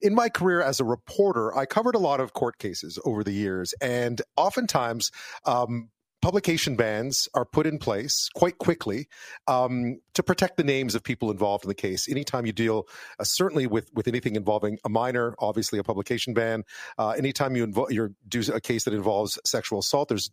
In 0.00 0.14
my 0.14 0.28
career 0.28 0.62
as 0.62 0.78
a 0.78 0.84
reporter, 0.84 1.54
I 1.56 1.66
covered 1.66 1.96
a 1.96 1.98
lot 1.98 2.20
of 2.20 2.32
court 2.32 2.58
cases 2.58 2.98
over 3.04 3.24
the 3.24 3.32
years, 3.32 3.74
and 3.80 4.22
oftentimes 4.36 5.10
um, 5.44 5.90
publication 6.20 6.76
bans 6.76 7.28
are 7.34 7.44
put 7.44 7.66
in 7.66 7.78
place 7.78 8.28
quite 8.34 8.58
quickly 8.58 9.08
um, 9.46 10.00
to 10.14 10.22
protect 10.22 10.56
the 10.56 10.64
names 10.64 10.94
of 10.94 11.02
people 11.02 11.30
involved 11.30 11.64
in 11.64 11.68
the 11.68 11.74
case. 11.74 12.08
Anytime 12.08 12.46
you 12.46 12.52
deal, 12.52 12.88
uh, 13.18 13.24
certainly 13.24 13.66
with 13.66 13.90
with 13.94 14.08
anything 14.08 14.36
involving 14.36 14.78
a 14.84 14.88
minor, 14.88 15.34
obviously 15.38 15.78
a 15.78 15.84
publication 15.84 16.34
ban. 16.34 16.64
Uh, 16.98 17.10
anytime 17.10 17.56
you 17.56 17.66
invo- 17.66 17.90
you 17.90 18.14
do 18.26 18.42
a 18.52 18.60
case 18.60 18.84
that 18.84 18.94
involves 18.94 19.38
sexual 19.44 19.78
assault, 19.78 20.08
there's 20.08 20.30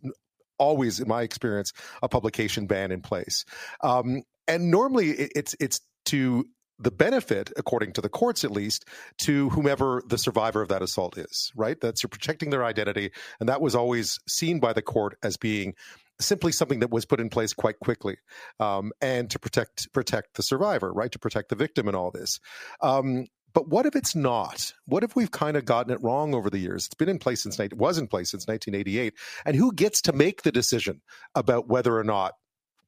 always, 0.58 1.00
in 1.00 1.08
my 1.08 1.22
experience, 1.22 1.72
a 2.02 2.08
publication 2.08 2.66
ban 2.66 2.90
in 2.90 3.00
place. 3.02 3.44
Um, 3.82 4.22
and 4.48 4.70
normally, 4.70 5.10
it's 5.10 5.54
it's 5.60 5.80
to 6.06 6.46
the 6.78 6.90
benefit, 6.90 7.52
according 7.56 7.92
to 7.94 8.00
the 8.00 8.08
courts 8.08 8.44
at 8.44 8.50
least, 8.50 8.84
to 9.18 9.48
whomever 9.50 10.02
the 10.06 10.18
survivor 10.18 10.62
of 10.62 10.68
that 10.68 10.82
assault 10.82 11.16
is, 11.16 11.52
right? 11.56 11.80
That's 11.80 12.02
you're 12.02 12.08
protecting 12.08 12.50
their 12.50 12.64
identity. 12.64 13.10
And 13.40 13.48
that 13.48 13.60
was 13.60 13.74
always 13.74 14.18
seen 14.28 14.60
by 14.60 14.72
the 14.72 14.82
court 14.82 15.16
as 15.22 15.36
being 15.36 15.74
simply 16.20 16.52
something 16.52 16.80
that 16.80 16.90
was 16.90 17.04
put 17.04 17.20
in 17.20 17.28
place 17.28 17.52
quite 17.52 17.78
quickly 17.78 18.16
um, 18.60 18.92
and 19.00 19.30
to 19.30 19.38
protect 19.38 19.92
protect 19.92 20.34
the 20.34 20.42
survivor, 20.42 20.92
right? 20.92 21.12
To 21.12 21.18
protect 21.18 21.48
the 21.50 21.56
victim 21.56 21.88
and 21.88 21.96
all 21.96 22.10
this. 22.10 22.40
Um, 22.80 23.26
but 23.52 23.68
what 23.68 23.86
if 23.86 23.96
it's 23.96 24.14
not? 24.14 24.74
What 24.84 25.02
if 25.02 25.16
we've 25.16 25.30
kind 25.30 25.56
of 25.56 25.64
gotten 25.64 25.90
it 25.90 26.02
wrong 26.02 26.34
over 26.34 26.50
the 26.50 26.58
years? 26.58 26.86
It's 26.86 26.94
been 26.94 27.08
in 27.08 27.18
place 27.18 27.42
since 27.42 27.58
it 27.58 27.72
was 27.72 27.96
in 27.96 28.06
place 28.06 28.30
since 28.30 28.46
1988, 28.46 29.14
and 29.46 29.56
who 29.56 29.72
gets 29.72 30.02
to 30.02 30.12
make 30.12 30.42
the 30.42 30.52
decision 30.52 31.00
about 31.34 31.66
whether 31.66 31.96
or 31.96 32.04
not 32.04 32.34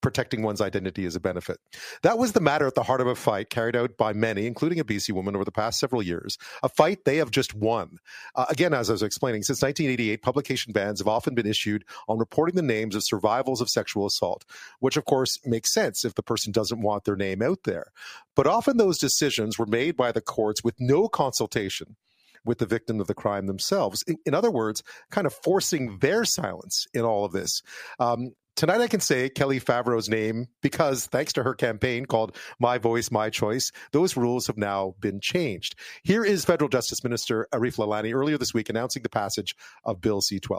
protecting 0.00 0.42
one's 0.42 0.60
identity 0.60 1.04
is 1.04 1.16
a 1.16 1.20
benefit. 1.20 1.58
That 2.02 2.18
was 2.18 2.32
the 2.32 2.40
matter 2.40 2.66
at 2.66 2.74
the 2.74 2.82
heart 2.82 3.00
of 3.00 3.06
a 3.06 3.14
fight 3.14 3.50
carried 3.50 3.76
out 3.76 3.96
by 3.96 4.12
many, 4.12 4.46
including 4.46 4.78
a 4.78 4.84
BC 4.84 5.12
woman, 5.12 5.34
over 5.34 5.44
the 5.44 5.52
past 5.52 5.80
several 5.80 6.02
years, 6.02 6.38
a 6.62 6.68
fight 6.68 7.04
they 7.04 7.16
have 7.16 7.30
just 7.30 7.54
won. 7.54 7.98
Uh, 8.34 8.46
again, 8.48 8.74
as 8.74 8.90
I 8.90 8.92
was 8.92 9.02
explaining, 9.02 9.42
since 9.42 9.62
1988, 9.62 10.22
publication 10.22 10.72
bans 10.72 11.00
have 11.00 11.08
often 11.08 11.34
been 11.34 11.46
issued 11.46 11.84
on 12.08 12.18
reporting 12.18 12.56
the 12.56 12.62
names 12.62 12.94
of 12.94 13.04
survivals 13.04 13.60
of 13.60 13.68
sexual 13.68 14.06
assault, 14.06 14.44
which 14.80 14.96
of 14.96 15.04
course 15.04 15.38
makes 15.44 15.72
sense 15.72 16.04
if 16.04 16.14
the 16.14 16.22
person 16.22 16.52
doesn't 16.52 16.80
want 16.80 17.04
their 17.04 17.16
name 17.16 17.42
out 17.42 17.64
there. 17.64 17.92
But 18.34 18.46
often 18.46 18.76
those 18.76 18.98
decisions 18.98 19.58
were 19.58 19.66
made 19.66 19.96
by 19.96 20.12
the 20.12 20.20
courts 20.20 20.62
with 20.62 20.74
no 20.78 21.08
consultation 21.08 21.96
with 22.44 22.58
the 22.58 22.66
victim 22.66 23.00
of 23.00 23.06
the 23.06 23.14
crime 23.14 23.46
themselves. 23.46 24.02
In, 24.06 24.16
in, 24.24 24.34
other 24.34 24.50
words, 24.50 24.82
kind 25.10 25.26
of 25.26 25.34
forcing 25.34 25.98
their 25.98 26.24
silence 26.24 26.86
in 26.94 27.02
all 27.02 27.24
of 27.24 27.32
this. 27.32 27.62
Um, 27.98 28.32
Tonight 28.58 28.80
I 28.80 28.88
can 28.88 28.98
say 28.98 29.28
Kelly 29.28 29.60
Favro's 29.60 30.08
name 30.08 30.48
because 30.62 31.06
thanks 31.06 31.32
to 31.34 31.44
her 31.44 31.54
campaign 31.54 32.06
called 32.06 32.36
My 32.58 32.76
Voice, 32.76 33.08
My 33.08 33.30
Choice, 33.30 33.70
those 33.92 34.16
rules 34.16 34.48
have 34.48 34.56
now 34.56 34.96
been 34.98 35.20
changed. 35.20 35.76
Here 36.02 36.24
is 36.24 36.44
Federal 36.44 36.68
Justice 36.68 37.04
Minister 37.04 37.46
Arif 37.54 37.76
Virani 37.76 38.12
earlier 38.12 38.36
this 38.36 38.52
week 38.52 38.68
announcing 38.68 39.04
the 39.04 39.08
passage 39.08 39.54
of 39.84 40.00
Bill 40.00 40.20
C-12. 40.20 40.58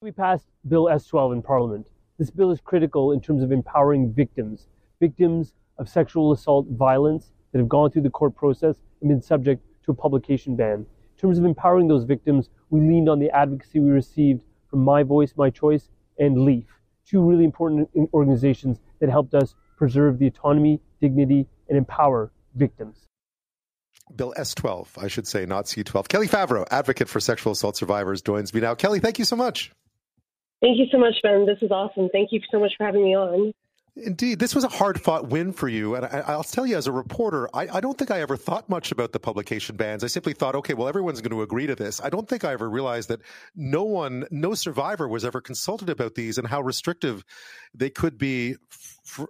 We 0.00 0.10
passed 0.10 0.46
Bill 0.66 0.88
S-12 0.88 1.34
in 1.34 1.42
Parliament. 1.42 1.86
This 2.18 2.30
bill 2.30 2.50
is 2.50 2.62
critical 2.62 3.12
in 3.12 3.20
terms 3.20 3.42
of 3.42 3.52
empowering 3.52 4.14
victims, 4.14 4.68
victims 4.98 5.52
of 5.76 5.90
sexual 5.90 6.32
assault 6.32 6.66
violence 6.70 7.32
that 7.52 7.58
have 7.58 7.68
gone 7.68 7.90
through 7.90 8.04
the 8.04 8.10
court 8.10 8.34
process 8.34 8.76
and 9.02 9.10
been 9.10 9.20
subject 9.20 9.62
to 9.84 9.90
a 9.90 9.94
publication 9.94 10.56
ban. 10.56 10.86
In 10.86 11.20
terms 11.20 11.38
of 11.38 11.44
empowering 11.44 11.88
those 11.88 12.04
victims, 12.04 12.48
we 12.70 12.80
leaned 12.80 13.10
on 13.10 13.18
the 13.18 13.28
advocacy 13.32 13.80
we 13.80 13.90
received 13.90 14.40
from 14.70 14.78
My 14.78 15.02
Voice, 15.02 15.34
My 15.36 15.50
Choice 15.50 15.90
and 16.18 16.38
LEAF 16.38 16.64
two 17.06 17.22
really 17.22 17.44
important 17.44 17.88
organizations 18.14 18.80
that 19.00 19.10
helped 19.10 19.34
us 19.34 19.54
preserve 19.76 20.18
the 20.18 20.26
autonomy, 20.26 20.80
dignity, 21.00 21.46
and 21.68 21.76
empower 21.78 22.30
victims. 22.54 23.06
Bill 24.14 24.34
S12, 24.36 25.02
I 25.02 25.08
should 25.08 25.26
say, 25.26 25.46
not 25.46 25.64
C12. 25.64 26.08
Kelly 26.08 26.28
Favro, 26.28 26.66
advocate 26.70 27.08
for 27.08 27.20
sexual 27.20 27.52
assault 27.52 27.76
survivors, 27.76 28.20
joins 28.22 28.52
me 28.52 28.60
now. 28.60 28.74
Kelly, 28.74 29.00
thank 29.00 29.18
you 29.18 29.24
so 29.24 29.36
much. 29.36 29.72
Thank 30.60 30.78
you 30.78 30.86
so 30.92 30.98
much, 30.98 31.14
Ben. 31.22 31.46
This 31.46 31.58
is 31.62 31.70
awesome. 31.70 32.08
Thank 32.12 32.30
you 32.30 32.40
so 32.50 32.60
much 32.60 32.72
for 32.76 32.84
having 32.84 33.02
me 33.02 33.16
on. 33.16 33.52
Indeed, 33.94 34.38
this 34.38 34.54
was 34.54 34.64
a 34.64 34.68
hard 34.68 34.98
fought 35.02 35.28
win 35.28 35.52
for 35.52 35.68
you. 35.68 35.94
And 35.94 36.06
I, 36.06 36.34
will 36.34 36.44
tell 36.44 36.66
you, 36.66 36.78
as 36.78 36.86
a 36.86 36.92
reporter, 36.92 37.46
I, 37.52 37.68
I, 37.76 37.80
don't 37.80 37.98
think 37.98 38.10
I 38.10 38.22
ever 38.22 38.38
thought 38.38 38.66
much 38.70 38.90
about 38.90 39.12
the 39.12 39.20
publication 39.20 39.76
bans. 39.76 40.02
I 40.02 40.06
simply 40.06 40.32
thought, 40.32 40.54
okay, 40.54 40.72
well, 40.72 40.88
everyone's 40.88 41.20
going 41.20 41.32
to 41.32 41.42
agree 41.42 41.66
to 41.66 41.74
this. 41.74 42.00
I 42.02 42.08
don't 42.08 42.26
think 42.26 42.42
I 42.42 42.52
ever 42.52 42.70
realized 42.70 43.10
that 43.10 43.20
no 43.54 43.84
one, 43.84 44.26
no 44.30 44.54
survivor 44.54 45.06
was 45.06 45.26
ever 45.26 45.42
consulted 45.42 45.90
about 45.90 46.14
these 46.14 46.38
and 46.38 46.48
how 46.48 46.62
restrictive 46.62 47.22
they 47.74 47.90
could 47.90 48.16
be 48.16 48.56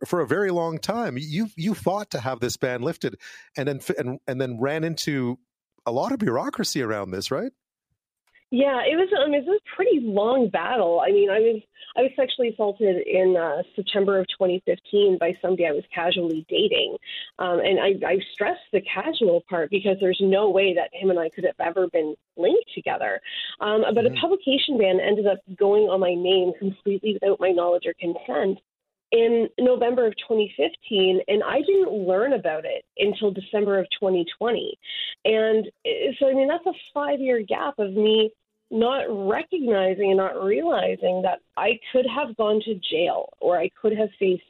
for 0.06 0.20
a 0.20 0.26
very 0.26 0.50
long 0.50 0.78
time. 0.78 1.16
You 1.18 1.48
you 1.56 1.74
fought 1.74 2.10
to 2.10 2.20
have 2.20 2.40
this 2.40 2.56
ban 2.56 2.82
lifted, 2.82 3.16
and 3.56 3.66
then 3.66 3.80
and, 3.98 4.20
and 4.28 4.40
then 4.40 4.60
ran 4.60 4.84
into 4.84 5.38
a 5.86 5.92
lot 5.92 6.12
of 6.12 6.18
bureaucracy 6.18 6.82
around 6.82 7.10
this, 7.10 7.30
right? 7.30 7.52
Yeah, 8.52 8.84
it 8.84 9.00
was. 9.00 9.08
I 9.16 9.24
mean, 9.30 9.40
it 9.40 9.48
was 9.48 9.58
a 9.64 9.74
pretty 9.74 10.00
long 10.04 10.50
battle. 10.50 11.00
I 11.00 11.10
mean, 11.10 11.30
I 11.30 11.40
was 11.40 11.62
I 11.96 12.02
was 12.02 12.10
sexually 12.16 12.50
assaulted 12.50 13.00
in 13.08 13.34
uh, 13.34 13.62
September 13.74 14.20
of 14.20 14.26
2015 14.28 15.16
by 15.18 15.32
somebody 15.40 15.64
I 15.64 15.72
was 15.72 15.84
casually 15.88 16.44
dating, 16.50 16.98
um, 17.38 17.60
and 17.64 17.80
I, 17.80 17.96
I 18.04 18.18
stress 18.34 18.58
the 18.70 18.82
casual 18.82 19.40
part 19.48 19.70
because 19.70 19.96
there's 20.00 20.20
no 20.20 20.50
way 20.50 20.74
that 20.74 20.92
him 20.92 21.08
and 21.08 21.18
I 21.18 21.30
could 21.30 21.44
have 21.44 21.56
ever 21.64 21.88
been 21.88 22.14
linked 22.36 22.68
together. 22.74 23.22
Um, 23.60 23.84
but 23.94 24.04
mm-hmm. 24.04 24.16
a 24.16 24.20
publication 24.20 24.76
ban 24.76 25.00
ended 25.00 25.26
up 25.26 25.38
going 25.56 25.84
on 25.84 26.00
my 26.00 26.12
name 26.12 26.52
completely 26.58 27.14
without 27.14 27.40
my 27.40 27.52
knowledge 27.52 27.88
or 27.88 27.94
consent 27.96 28.60
in 29.12 29.48
November 29.58 30.06
of 30.06 30.12
2015, 30.28 31.20
and 31.28 31.42
I 31.42 31.60
didn't 31.60 31.92
learn 31.92 32.34
about 32.34 32.64
it 32.64 32.84
until 32.98 33.30
December 33.30 33.78
of 33.78 33.86
2020. 33.98 34.78
And 35.24 35.66
uh, 35.86 36.12
so, 36.18 36.28
I 36.28 36.34
mean, 36.34 36.48
that's 36.48 36.66
a 36.66 36.76
five 36.92 37.20
year 37.20 37.40
gap 37.40 37.78
of 37.78 37.92
me 37.92 38.30
not 38.72 39.04
recognizing 39.08 40.08
and 40.08 40.16
not 40.16 40.42
realizing 40.42 41.22
that 41.22 41.40
I 41.56 41.78
could 41.92 42.06
have 42.06 42.36
gone 42.36 42.60
to 42.64 42.74
jail 42.90 43.28
or 43.40 43.58
I 43.58 43.70
could 43.80 43.96
have 43.96 44.08
faced 44.18 44.42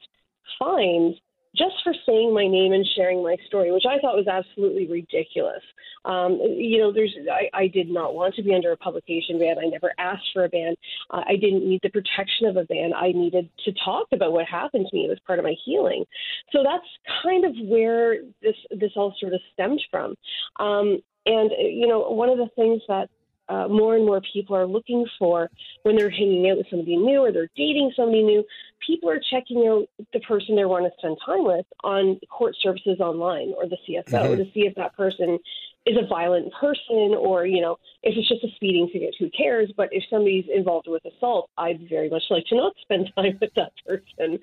fines 0.59 1.17
just 1.55 1.75
for 1.85 1.93
saying 2.07 2.33
my 2.33 2.47
name 2.47 2.73
and 2.73 2.87
sharing 2.97 3.23
my 3.23 3.37
story, 3.47 3.71
which 3.73 3.85
I 3.87 3.99
thought 3.99 4.17
was 4.17 4.27
absolutely 4.27 4.89
ridiculous. 4.89 5.61
Um, 6.05 6.41
you 6.41 6.79
know, 6.79 6.93
there's 6.93 7.15
I, 7.31 7.51
I 7.53 7.67
did 7.67 7.91
not 7.91 8.15
want 8.15 8.35
to 8.37 8.43
be 8.43 8.55
under 8.55 8.73
a 8.73 8.77
publication 8.77 9.39
ban. 9.39 9.57
I 9.59 9.69
never 9.69 9.93
asked 9.99 10.31
for 10.33 10.45
a 10.45 10.49
ban. 10.49 10.75
Uh, 11.11 11.23
I 11.29 11.37
didn't 11.37 11.69
need 11.69 11.81
the 11.83 11.91
protection 11.91 12.47
of 12.47 12.57
a 12.57 12.65
ban. 12.65 12.93
I 12.97 13.13
needed 13.13 13.51
to 13.67 13.73
talk 13.85 14.09
about 14.13 14.33
what 14.33 14.47
happened 14.47 14.87
to 14.89 14.97
me. 14.97 15.05
It 15.05 15.11
was 15.11 15.21
part 15.27 15.39
of 15.39 15.45
my 15.45 15.55
healing. 15.65 16.05
So 16.53 16.65
that's 16.65 16.87
kind 17.23 17.45
of 17.45 17.53
where 17.69 18.17
this 18.41 18.57
this 18.71 18.93
all 18.97 19.15
sort 19.21 19.35
of 19.35 19.41
stemmed 19.53 19.83
from. 19.91 20.15
Um, 20.59 21.03
and 21.27 21.51
you 21.59 21.87
know, 21.87 22.11
one 22.11 22.31
of 22.31 22.39
the 22.39 22.49
things 22.57 22.81
that 22.89 23.11
uh, 23.53 23.69
more 23.69 23.97
and 23.97 24.07
more 24.07 24.23
people 24.33 24.57
are 24.57 24.67
looking 24.67 25.05
for 25.19 25.51
when 25.83 25.95
they're 25.95 26.11
hanging 26.11 26.49
out 26.49 26.57
with 26.57 26.67
somebody 26.71 26.97
new 26.97 27.21
or 27.21 27.33
they're 27.33 27.51
dating 27.55 27.93
somebody 27.95 28.23
new. 28.23 28.43
People 28.87 29.11
are 29.11 29.21
checking 29.31 29.69
out 29.69 29.85
the 30.15 30.21
person 30.21 30.57
they 30.57 30.65
want 30.65 30.87
to 30.87 30.91
spend 30.99 31.19
time 31.25 31.45
with 31.45 31.67
on 31.85 32.19
court 32.31 32.57
services 32.63 32.99
online 33.01 33.53
or 33.57 33.69
the 33.69 33.77
CSO 33.87 34.05
mm-hmm. 34.07 34.37
to 34.37 34.45
see 34.55 34.61
if 34.61 34.75
that 34.77 34.97
person 34.97 35.39
is 35.85 35.97
a 35.99 36.07
violent 36.07 36.51
person 36.59 37.15
or, 37.19 37.45
you 37.45 37.61
know, 37.61 37.77
if 38.03 38.17
it's 38.17 38.29
just 38.29 38.43
a 38.43 38.55
speeding 38.55 38.89
ticket, 38.93 39.15
who 39.19 39.29
cares? 39.31 39.71
But 39.77 39.89
if 39.93 40.05
somebody's 40.09 40.47
involved 40.53 40.87
with 40.89 41.05
assault, 41.05 41.51
I'd 41.59 41.89
very 41.89 42.09
much 42.09 42.23
like 42.31 42.45
to 42.47 42.57
not 42.57 42.73
spend 42.83 43.11
time 43.15 43.39
with 43.41 43.51
that 43.57 43.73
person. 43.87 44.39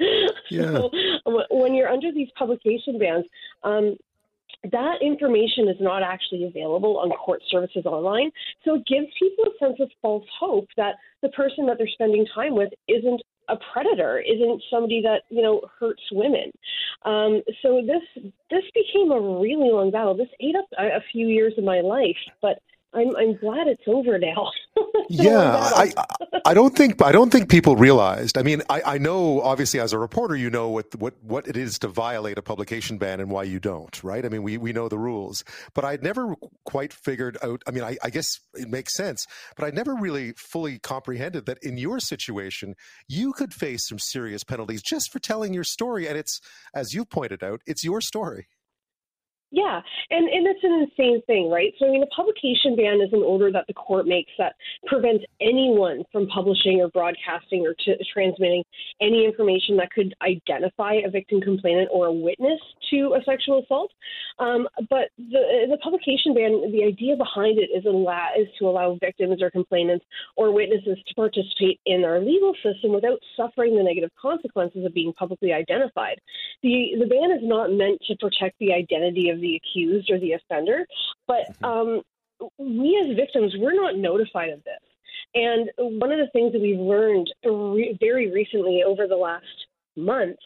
Yeah. 0.52 0.72
so 1.24 1.44
when 1.50 1.74
you're 1.74 1.90
under 1.90 2.12
these 2.12 2.30
publication 2.38 3.00
bans, 3.00 3.26
um, 3.64 3.98
that 4.72 4.96
information 5.02 5.70
is 5.70 5.78
not 5.80 6.04
actually 6.04 6.46
available 6.46 6.98
on 6.98 7.10
court 7.12 7.42
services 7.50 7.86
online. 7.86 8.32
So 8.66 8.76
it 8.76 8.86
gives 8.88 9.08
people 9.18 9.46
a 9.46 9.66
sense 9.66 9.78
of 9.80 9.90
false 10.02 10.26
hope 10.38 10.68
that 10.76 10.96
the 11.22 11.30
person 11.30 11.66
that 11.68 11.78
they're 11.78 11.88
spending 11.88 12.26
time 12.34 12.56
with 12.56 12.70
isn't 12.88 13.22
a 13.48 13.56
predator, 13.74 14.20
isn't 14.20 14.62
somebody 14.70 15.02
that 15.02 15.24
you 15.30 15.42
know 15.42 15.62
hurts 15.80 16.04
women. 16.12 16.52
Um, 17.04 17.42
so 17.62 17.82
this 17.82 18.24
this 18.52 18.64
became 18.74 19.12
a 19.12 19.20
really 19.20 19.72
long 19.72 19.92
battle. 19.92 20.16
This 20.16 20.28
ate 20.40 20.56
up 20.56 20.66
a, 20.78 20.98
a 20.98 21.04
few 21.12 21.28
years 21.28 21.54
of 21.58 21.64
my 21.64 21.82
life, 21.82 22.18
but 22.42 22.60
I'm 22.94 23.16
I'm 23.16 23.36
glad 23.38 23.68
it's 23.68 23.84
over 23.88 24.18
now. 24.18 24.52
yeah, 25.10 25.70
I 25.76 25.94
I 26.44 26.54
don't 26.56 26.76
think 26.76 27.02
I 27.04 27.12
don't 27.12 27.32
think 27.32 27.50
people 27.50 27.76
realized. 27.76 28.36
I 28.38 28.42
mean, 28.42 28.64
I, 28.70 28.82
I 28.84 28.98
know 28.98 29.42
obviously 29.42 29.80
as 29.80 29.94
a 29.94 30.00
reporter, 30.00 30.36
you 30.36 30.50
know 30.50 30.70
what 30.70 30.96
what 30.96 31.14
what 31.22 31.48
it 31.48 31.56
is 31.56 31.78
to 31.80 31.88
violate 31.88 32.40
a 32.40 32.42
publication 32.42 32.98
ban 32.98 33.20
and 33.20 33.30
why 33.30 33.44
you 33.44 33.60
don't, 33.60 34.04
right? 34.04 34.26
I 34.26 34.30
mean, 34.30 34.42
we 34.42 34.58
we 34.58 34.74
know 34.74 34.90
the 34.90 34.98
rules, 34.98 35.44
but 35.76 35.86
I'd 35.86 36.02
never 36.02 36.36
quite 36.66 36.92
figured 36.92 37.38
out. 37.44 37.62
I 37.68 37.72
mean, 37.72 37.84
I, 37.84 37.98
I 38.04 38.10
guess 38.10 38.40
it 38.56 38.70
makes 38.70 38.96
sense, 38.96 39.28
but 39.56 39.66
I 39.66 39.70
never 39.70 39.94
really 39.94 40.34
fully 40.36 40.80
comprehended 40.80 41.46
that 41.46 41.60
in 41.62 41.78
your 41.78 42.00
situation, 42.00 42.74
you 43.08 43.34
could 43.34 43.54
face 43.54 43.88
some 43.88 44.00
serious 44.00 44.44
penalties 44.44 44.82
just 44.82 45.12
for 45.12 45.20
telling 45.20 45.54
your 45.54 45.64
story, 45.64 46.08
and 46.08 46.18
it's 46.18 46.42
as 46.74 46.94
you 46.94 47.06
pointed 47.06 47.44
out, 47.44 47.62
it's 47.68 47.84
your 47.84 48.02
story. 48.02 48.48
Yeah, 49.52 49.82
and 50.12 50.30
and 50.30 50.46
it's 50.46 50.64
an 50.64 50.86
insane 50.86 51.24
thing, 51.26 51.50
right? 51.50 51.74
So 51.80 51.88
I 51.88 51.90
mean, 51.90 52.04
a 52.04 52.16
publication 52.16 52.76
ban 52.76 53.02
is 53.02 53.12
an 53.14 53.24
order 53.24 53.52
that 53.52 53.66
the 53.68 53.74
court 53.74 54.06
makes 54.06 54.30
that 54.38 54.54
prevents 54.86 55.26
anyone 55.42 56.04
from 56.12 56.28
publishing 56.28 56.82
or 56.82 56.90
broadcasting 56.90 57.66
or 57.66 57.74
t- 57.74 57.98
transmitting 58.14 58.64
any 59.02 59.26
information 59.26 59.76
that 59.78 59.90
could 59.90 60.14
identify 60.22 61.02
a 61.04 61.10
victim 61.10 61.42
complainant 61.42 61.90
or 61.92 62.08
a 62.08 62.14
witness 62.14 62.60
to 62.92 63.16
a 63.20 63.24
sexual 63.26 63.64
assault. 63.64 63.92
Um, 64.38 64.68
but 64.88 65.10
the 65.18 65.66
the 65.68 65.78
publication 65.82 66.36
ban, 66.36 66.72
the 66.72 66.84
idea 66.86 67.16
behind 67.16 67.58
it 67.58 67.74
is 67.76 67.86
allow 67.86 68.30
is 68.38 68.48
to 68.60 68.70
allow 68.70 69.00
victims 69.02 69.42
or 69.42 69.50
complainants 69.50 70.06
or 70.38 70.54
witnesses 70.54 71.00
to 71.08 71.16
participate 71.16 71.80
in 71.88 72.04
our 72.04 72.20
legal 72.20 72.54
system 72.62 72.94
without 72.94 73.18
suffering 73.36 73.76
the 73.76 73.82
negative 73.82 74.12
consequences 74.22 74.86
of 74.86 74.94
being 74.94 75.12
publicly 75.14 75.54
identified. 75.54 76.22
The 76.62 76.94
the 77.00 77.08
ban 77.08 77.32
is 77.32 77.42
not 77.42 77.74
meant 77.74 78.00
to 78.08 78.16
protect 78.18 78.60
the 78.60 78.74
identity 78.74 79.30
of 79.30 79.39
the 79.40 79.56
accused 79.56 80.10
or 80.12 80.20
the 80.20 80.34
offender. 80.34 80.86
But 81.28 81.48
mm-hmm. 81.62 81.66
um, 81.66 82.02
we 82.58 83.06
as 83.10 83.16
victims, 83.16 83.54
we're 83.58 83.76
not 83.76 83.98
notified 83.98 84.50
of 84.50 84.64
this. 84.64 84.80
And 85.36 85.70
one 86.00 86.12
of 86.12 86.20
the 86.20 86.30
things 86.34 86.54
that 86.54 86.62
we've 86.62 86.80
learned 86.80 87.32
re- 87.46 87.98
very 88.00 88.32
recently 88.32 88.84
over 88.86 89.08
the 89.08 89.16
last 89.16 89.46
month 89.96 90.38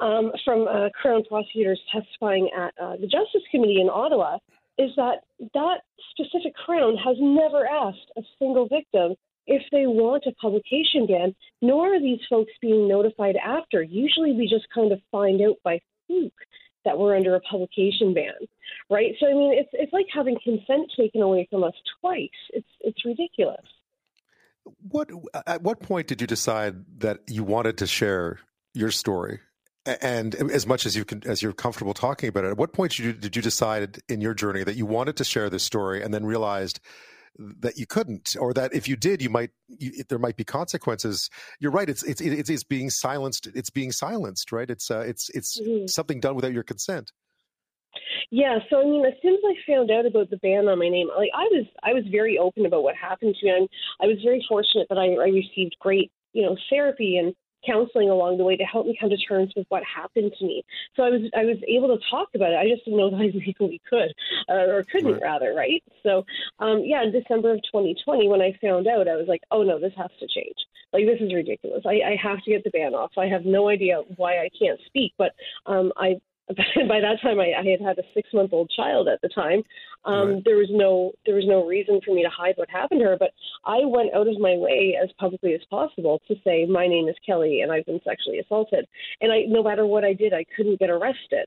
um, 0.00 0.32
from 0.44 0.68
uh, 0.68 0.88
Crown 0.90 1.24
prosecutors 1.24 1.80
testifying 1.92 2.48
at 2.56 2.72
uh, 2.82 2.96
the 2.96 3.06
Justice 3.06 3.42
Committee 3.50 3.80
in 3.80 3.88
Ottawa 3.88 4.38
is 4.78 4.90
that 4.96 5.24
that 5.54 5.80
specific 6.10 6.54
Crown 6.54 6.96
has 6.96 7.16
never 7.20 7.66
asked 7.66 8.10
a 8.16 8.22
single 8.38 8.68
victim 8.68 9.14
if 9.46 9.62
they 9.72 9.86
want 9.86 10.24
a 10.26 10.32
publication 10.32 11.06
ban, 11.06 11.34
nor 11.60 11.94
are 11.94 12.00
these 12.00 12.20
folks 12.30 12.52
being 12.60 12.88
notified 12.88 13.36
after. 13.36 13.82
Usually 13.82 14.32
we 14.32 14.48
just 14.48 14.66
kind 14.74 14.92
of 14.92 15.00
find 15.10 15.42
out 15.42 15.56
by 15.64 15.80
fluke 16.06 16.32
that 16.84 16.98
we're 16.98 17.16
under 17.16 17.34
a 17.34 17.40
publication 17.40 18.14
ban, 18.14 18.32
right? 18.90 19.12
So 19.20 19.26
I 19.26 19.34
mean, 19.34 19.52
it's 19.52 19.70
it's 19.72 19.92
like 19.92 20.06
having 20.12 20.36
consent 20.42 20.90
taken 20.96 21.22
away 21.22 21.46
from 21.50 21.64
us 21.64 21.74
twice. 22.00 22.28
It's 22.50 22.68
it's 22.80 23.04
ridiculous. 23.04 23.64
What 24.88 25.10
at 25.46 25.62
what 25.62 25.80
point 25.80 26.06
did 26.06 26.20
you 26.20 26.26
decide 26.26 26.84
that 26.98 27.20
you 27.26 27.44
wanted 27.44 27.78
to 27.78 27.86
share 27.86 28.38
your 28.74 28.90
story? 28.90 29.40
And 29.84 30.36
as 30.36 30.64
much 30.64 30.86
as 30.86 30.94
you 30.94 31.04
can, 31.04 31.22
as 31.26 31.42
you're 31.42 31.52
comfortable 31.52 31.92
talking 31.92 32.28
about 32.28 32.44
it, 32.44 32.50
at 32.50 32.56
what 32.56 32.72
point 32.72 32.92
did 32.92 33.04
you, 33.04 33.12
did 33.12 33.34
you 33.34 33.42
decide 33.42 33.98
in 34.08 34.20
your 34.20 34.32
journey 34.32 34.62
that 34.62 34.76
you 34.76 34.86
wanted 34.86 35.16
to 35.16 35.24
share 35.24 35.50
this 35.50 35.64
story, 35.64 36.02
and 36.02 36.14
then 36.14 36.24
realized 36.24 36.78
that 37.38 37.78
you 37.78 37.86
couldn't, 37.86 38.36
or 38.38 38.52
that 38.54 38.74
if 38.74 38.88
you 38.88 38.96
did, 38.96 39.22
you 39.22 39.30
might 39.30 39.50
you, 39.68 40.04
there 40.08 40.18
might 40.18 40.36
be 40.36 40.44
consequences. 40.44 41.30
You're 41.60 41.72
right. 41.72 41.88
It's 41.88 42.02
it's 42.02 42.20
it's, 42.20 42.50
it's 42.50 42.64
being 42.64 42.90
silenced. 42.90 43.48
It's 43.54 43.70
being 43.70 43.92
silenced. 43.92 44.52
Right. 44.52 44.68
It's 44.68 44.90
uh, 44.90 45.00
it's 45.00 45.30
it's 45.30 45.60
mm-hmm. 45.60 45.86
something 45.86 46.20
done 46.20 46.34
without 46.34 46.52
your 46.52 46.62
consent. 46.62 47.12
Yeah, 48.30 48.58
so 48.70 48.80
I 48.80 48.84
mean, 48.84 49.04
as 49.04 49.12
soon 49.20 49.34
as 49.34 49.40
I 49.44 49.70
found 49.70 49.90
out 49.90 50.06
about 50.06 50.30
the 50.30 50.38
ban 50.38 50.66
on 50.66 50.78
my 50.78 50.88
name, 50.88 51.08
like 51.14 51.28
I 51.34 51.44
was, 51.52 51.66
I 51.82 51.92
was 51.92 52.04
very 52.10 52.38
open 52.38 52.64
about 52.64 52.82
what 52.82 52.96
happened 52.96 53.36
to 53.38 53.46
me. 53.46 53.52
And 53.52 53.68
I 54.00 54.06
was 54.06 54.16
very 54.24 54.42
fortunate 54.48 54.86
that 54.88 54.96
I, 54.96 55.12
I 55.22 55.28
received 55.28 55.76
great, 55.80 56.10
you 56.32 56.42
know, 56.42 56.56
therapy 56.70 57.18
and 57.18 57.34
counseling 57.66 58.10
along 58.10 58.38
the 58.38 58.44
way 58.44 58.56
to 58.56 58.64
help 58.64 58.86
me 58.86 58.96
come 58.98 59.10
to 59.10 59.16
terms 59.16 59.52
with 59.56 59.66
what 59.68 59.82
happened 59.84 60.32
to 60.38 60.44
me. 60.44 60.64
So 60.96 61.02
I 61.02 61.10
was 61.10 61.22
I 61.36 61.44
was 61.44 61.58
able 61.68 61.88
to 61.96 62.02
talk 62.10 62.28
about 62.34 62.52
it. 62.52 62.56
I 62.56 62.68
just 62.68 62.84
didn't 62.84 62.98
know 62.98 63.10
that 63.10 63.16
I 63.16 63.30
legally 63.34 63.80
could 63.88 64.12
uh, 64.48 64.66
or 64.68 64.84
couldn't 64.84 65.12
right. 65.12 65.22
rather, 65.22 65.54
right? 65.54 65.82
So 66.02 66.24
um, 66.58 66.82
yeah, 66.84 67.02
in 67.02 67.12
December 67.12 67.52
of 67.52 67.62
2020, 67.72 68.28
when 68.28 68.40
I 68.40 68.56
found 68.60 68.86
out, 68.86 69.08
I 69.08 69.16
was 69.16 69.26
like, 69.28 69.42
oh 69.50 69.62
no, 69.62 69.78
this 69.78 69.92
has 69.96 70.10
to 70.20 70.26
change. 70.28 70.56
Like 70.92 71.06
this 71.06 71.20
is 71.20 71.32
ridiculous. 71.32 71.82
I, 71.86 72.00
I 72.12 72.16
have 72.22 72.42
to 72.44 72.50
get 72.50 72.64
the 72.64 72.70
ban 72.70 72.94
off. 72.94 73.12
I 73.16 73.26
have 73.26 73.44
no 73.44 73.68
idea 73.68 74.02
why 74.16 74.38
I 74.38 74.50
can't 74.58 74.78
speak, 74.86 75.12
but 75.16 75.32
um, 75.66 75.92
I 75.96 76.16
by 76.88 77.00
that 77.00 77.20
time 77.22 77.40
I, 77.40 77.52
I 77.58 77.64
had 77.64 77.80
had 77.80 77.98
a 77.98 78.02
six 78.14 78.28
month 78.32 78.52
old 78.52 78.70
child 78.74 79.08
at 79.08 79.20
the 79.22 79.28
time. 79.28 79.62
Um, 80.04 80.34
right. 80.34 80.44
There 80.44 80.56
was 80.56 80.68
no 80.70 81.12
there 81.24 81.36
was 81.36 81.46
no 81.46 81.66
reason 81.66 82.00
for 82.04 82.14
me 82.14 82.22
to 82.22 82.30
hide 82.30 82.54
what 82.56 82.68
happened 82.70 83.00
to 83.00 83.06
her, 83.06 83.16
but 83.18 83.30
I 83.64 83.84
went 83.84 84.14
out 84.14 84.28
of 84.28 84.40
my 84.40 84.56
way 84.56 84.98
as 85.02 85.10
publicly 85.18 85.54
as 85.54 85.60
possible 85.70 86.20
to 86.28 86.34
say 86.44 86.66
my 86.66 86.86
name 86.86 87.08
is 87.08 87.14
Kelly 87.24 87.60
and 87.60 87.70
I've 87.70 87.86
been 87.86 88.00
sexually 88.04 88.40
assaulted. 88.40 88.86
And 89.20 89.32
I 89.32 89.42
no 89.46 89.62
matter 89.62 89.86
what 89.86 90.04
I 90.04 90.12
did, 90.12 90.34
I 90.34 90.44
couldn't 90.56 90.80
get 90.80 90.90
arrested. 90.90 91.46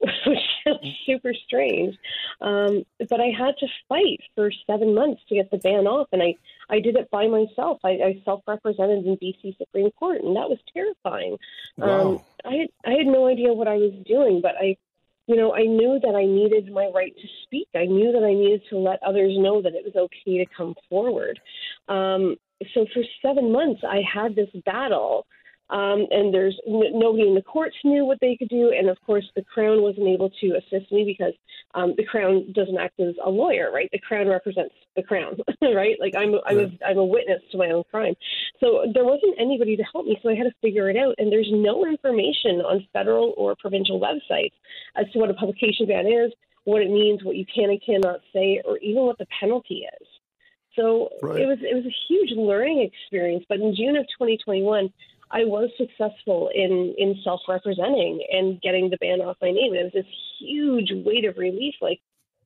Which 0.00 0.38
is 0.66 0.76
super 1.06 1.32
strange. 1.46 1.96
Um, 2.40 2.84
but 2.98 3.20
I 3.20 3.30
had 3.36 3.56
to 3.58 3.66
fight 3.88 4.20
for 4.34 4.50
seven 4.66 4.94
months 4.94 5.22
to 5.28 5.36
get 5.36 5.50
the 5.50 5.58
ban 5.58 5.86
off, 5.86 6.08
and 6.12 6.22
I, 6.22 6.34
I 6.68 6.80
did 6.80 6.96
it 6.96 7.10
by 7.10 7.26
myself. 7.26 7.78
I, 7.84 7.90
I 7.90 8.22
self-represented 8.24 9.06
in 9.06 9.16
BC 9.16 9.56
Supreme 9.56 9.90
Court, 9.92 10.22
and 10.22 10.36
that 10.36 10.48
was 10.48 10.58
terrifying. 10.72 11.38
Wow. 11.76 12.00
Um, 12.00 12.20
I 12.44 12.54
had, 12.54 12.68
I 12.84 12.90
had 12.90 13.06
no 13.06 13.26
idea 13.26 13.52
what 13.52 13.68
I 13.68 13.76
was 13.76 13.92
doing, 14.06 14.40
but 14.42 14.54
I, 14.60 14.76
you 15.26 15.36
know, 15.36 15.54
I 15.54 15.62
knew 15.62 15.98
that 16.02 16.14
I 16.14 16.24
needed 16.24 16.72
my 16.72 16.90
right 16.94 17.14
to 17.16 17.28
speak. 17.44 17.68
I 17.74 17.86
knew 17.86 18.12
that 18.12 18.24
I 18.24 18.34
needed 18.34 18.62
to 18.70 18.78
let 18.78 19.02
others 19.02 19.32
know 19.36 19.62
that 19.62 19.74
it 19.74 19.84
was 19.84 19.96
okay 19.96 20.38
to 20.38 20.46
come 20.56 20.74
forward. 20.88 21.40
Um, 21.88 22.36
so 22.74 22.86
for 22.92 23.02
seven 23.22 23.52
months, 23.52 23.82
I 23.86 24.00
had 24.02 24.34
this 24.34 24.48
battle 24.64 25.26
um, 25.70 26.06
and 26.10 26.32
there's 26.32 26.58
n- 26.66 26.98
nobody 26.98 27.26
in 27.26 27.34
the 27.34 27.42
courts 27.42 27.76
knew 27.84 28.04
what 28.04 28.18
they 28.20 28.36
could 28.36 28.48
do, 28.48 28.72
and 28.76 28.88
of 28.88 28.96
course 29.04 29.24
the 29.34 29.42
crown 29.42 29.82
wasn't 29.82 30.06
able 30.06 30.30
to 30.40 30.56
assist 30.56 30.92
me 30.92 31.04
because 31.04 31.34
um, 31.74 31.94
the 31.96 32.04
crown 32.04 32.52
doesn't 32.52 32.78
act 32.78 33.00
as 33.00 33.14
a 33.24 33.30
lawyer, 33.30 33.70
right? 33.72 33.88
The 33.92 33.98
crown 33.98 34.28
represents 34.28 34.74
the 34.94 35.02
crown, 35.02 35.36
right? 35.62 35.96
Like 36.00 36.14
I'm, 36.16 36.34
I 36.46 36.54
was, 36.54 36.70
I'm 36.86 36.98
a 36.98 37.04
witness 37.04 37.42
to 37.52 37.58
my 37.58 37.70
own 37.70 37.82
crime, 37.90 38.14
so 38.60 38.84
there 38.94 39.04
wasn't 39.04 39.34
anybody 39.38 39.76
to 39.76 39.84
help 39.92 40.06
me, 40.06 40.18
so 40.22 40.30
I 40.30 40.34
had 40.34 40.44
to 40.44 40.54
figure 40.62 40.88
it 40.88 40.96
out. 40.96 41.14
And 41.18 41.30
there's 41.32 41.50
no 41.50 41.84
information 41.84 42.60
on 42.60 42.86
federal 42.92 43.34
or 43.36 43.56
provincial 43.56 44.00
websites 44.00 44.54
as 44.96 45.06
to 45.12 45.18
what 45.18 45.30
a 45.30 45.34
publication 45.34 45.86
ban 45.86 46.06
is, 46.06 46.32
what 46.64 46.82
it 46.82 46.90
means, 46.90 47.24
what 47.24 47.36
you 47.36 47.44
can 47.52 47.70
and 47.70 47.82
cannot 47.84 48.20
say, 48.32 48.62
or 48.64 48.78
even 48.78 49.02
what 49.02 49.18
the 49.18 49.26
penalty 49.40 49.86
is. 50.00 50.08
So 50.76 51.08
right. 51.22 51.40
it 51.40 51.46
was 51.46 51.58
it 51.62 51.74
was 51.74 51.86
a 51.86 51.96
huge 52.06 52.30
learning 52.36 52.82
experience. 52.82 53.44
But 53.48 53.60
in 53.60 53.74
June 53.74 53.96
of 53.96 54.04
2021, 54.18 54.92
I 55.30 55.44
was 55.44 55.70
successful 55.76 56.50
in 56.54 56.94
in 56.98 57.16
self 57.24 57.40
representing 57.48 58.24
and 58.30 58.60
getting 58.60 58.90
the 58.90 58.98
ban 58.98 59.20
off 59.20 59.36
my 59.40 59.50
name. 59.50 59.74
It 59.74 59.84
was 59.84 59.92
this 59.92 60.06
huge 60.38 60.92
weight 61.04 61.24
of 61.24 61.36
relief. 61.36 61.74
Like 61.80 62.00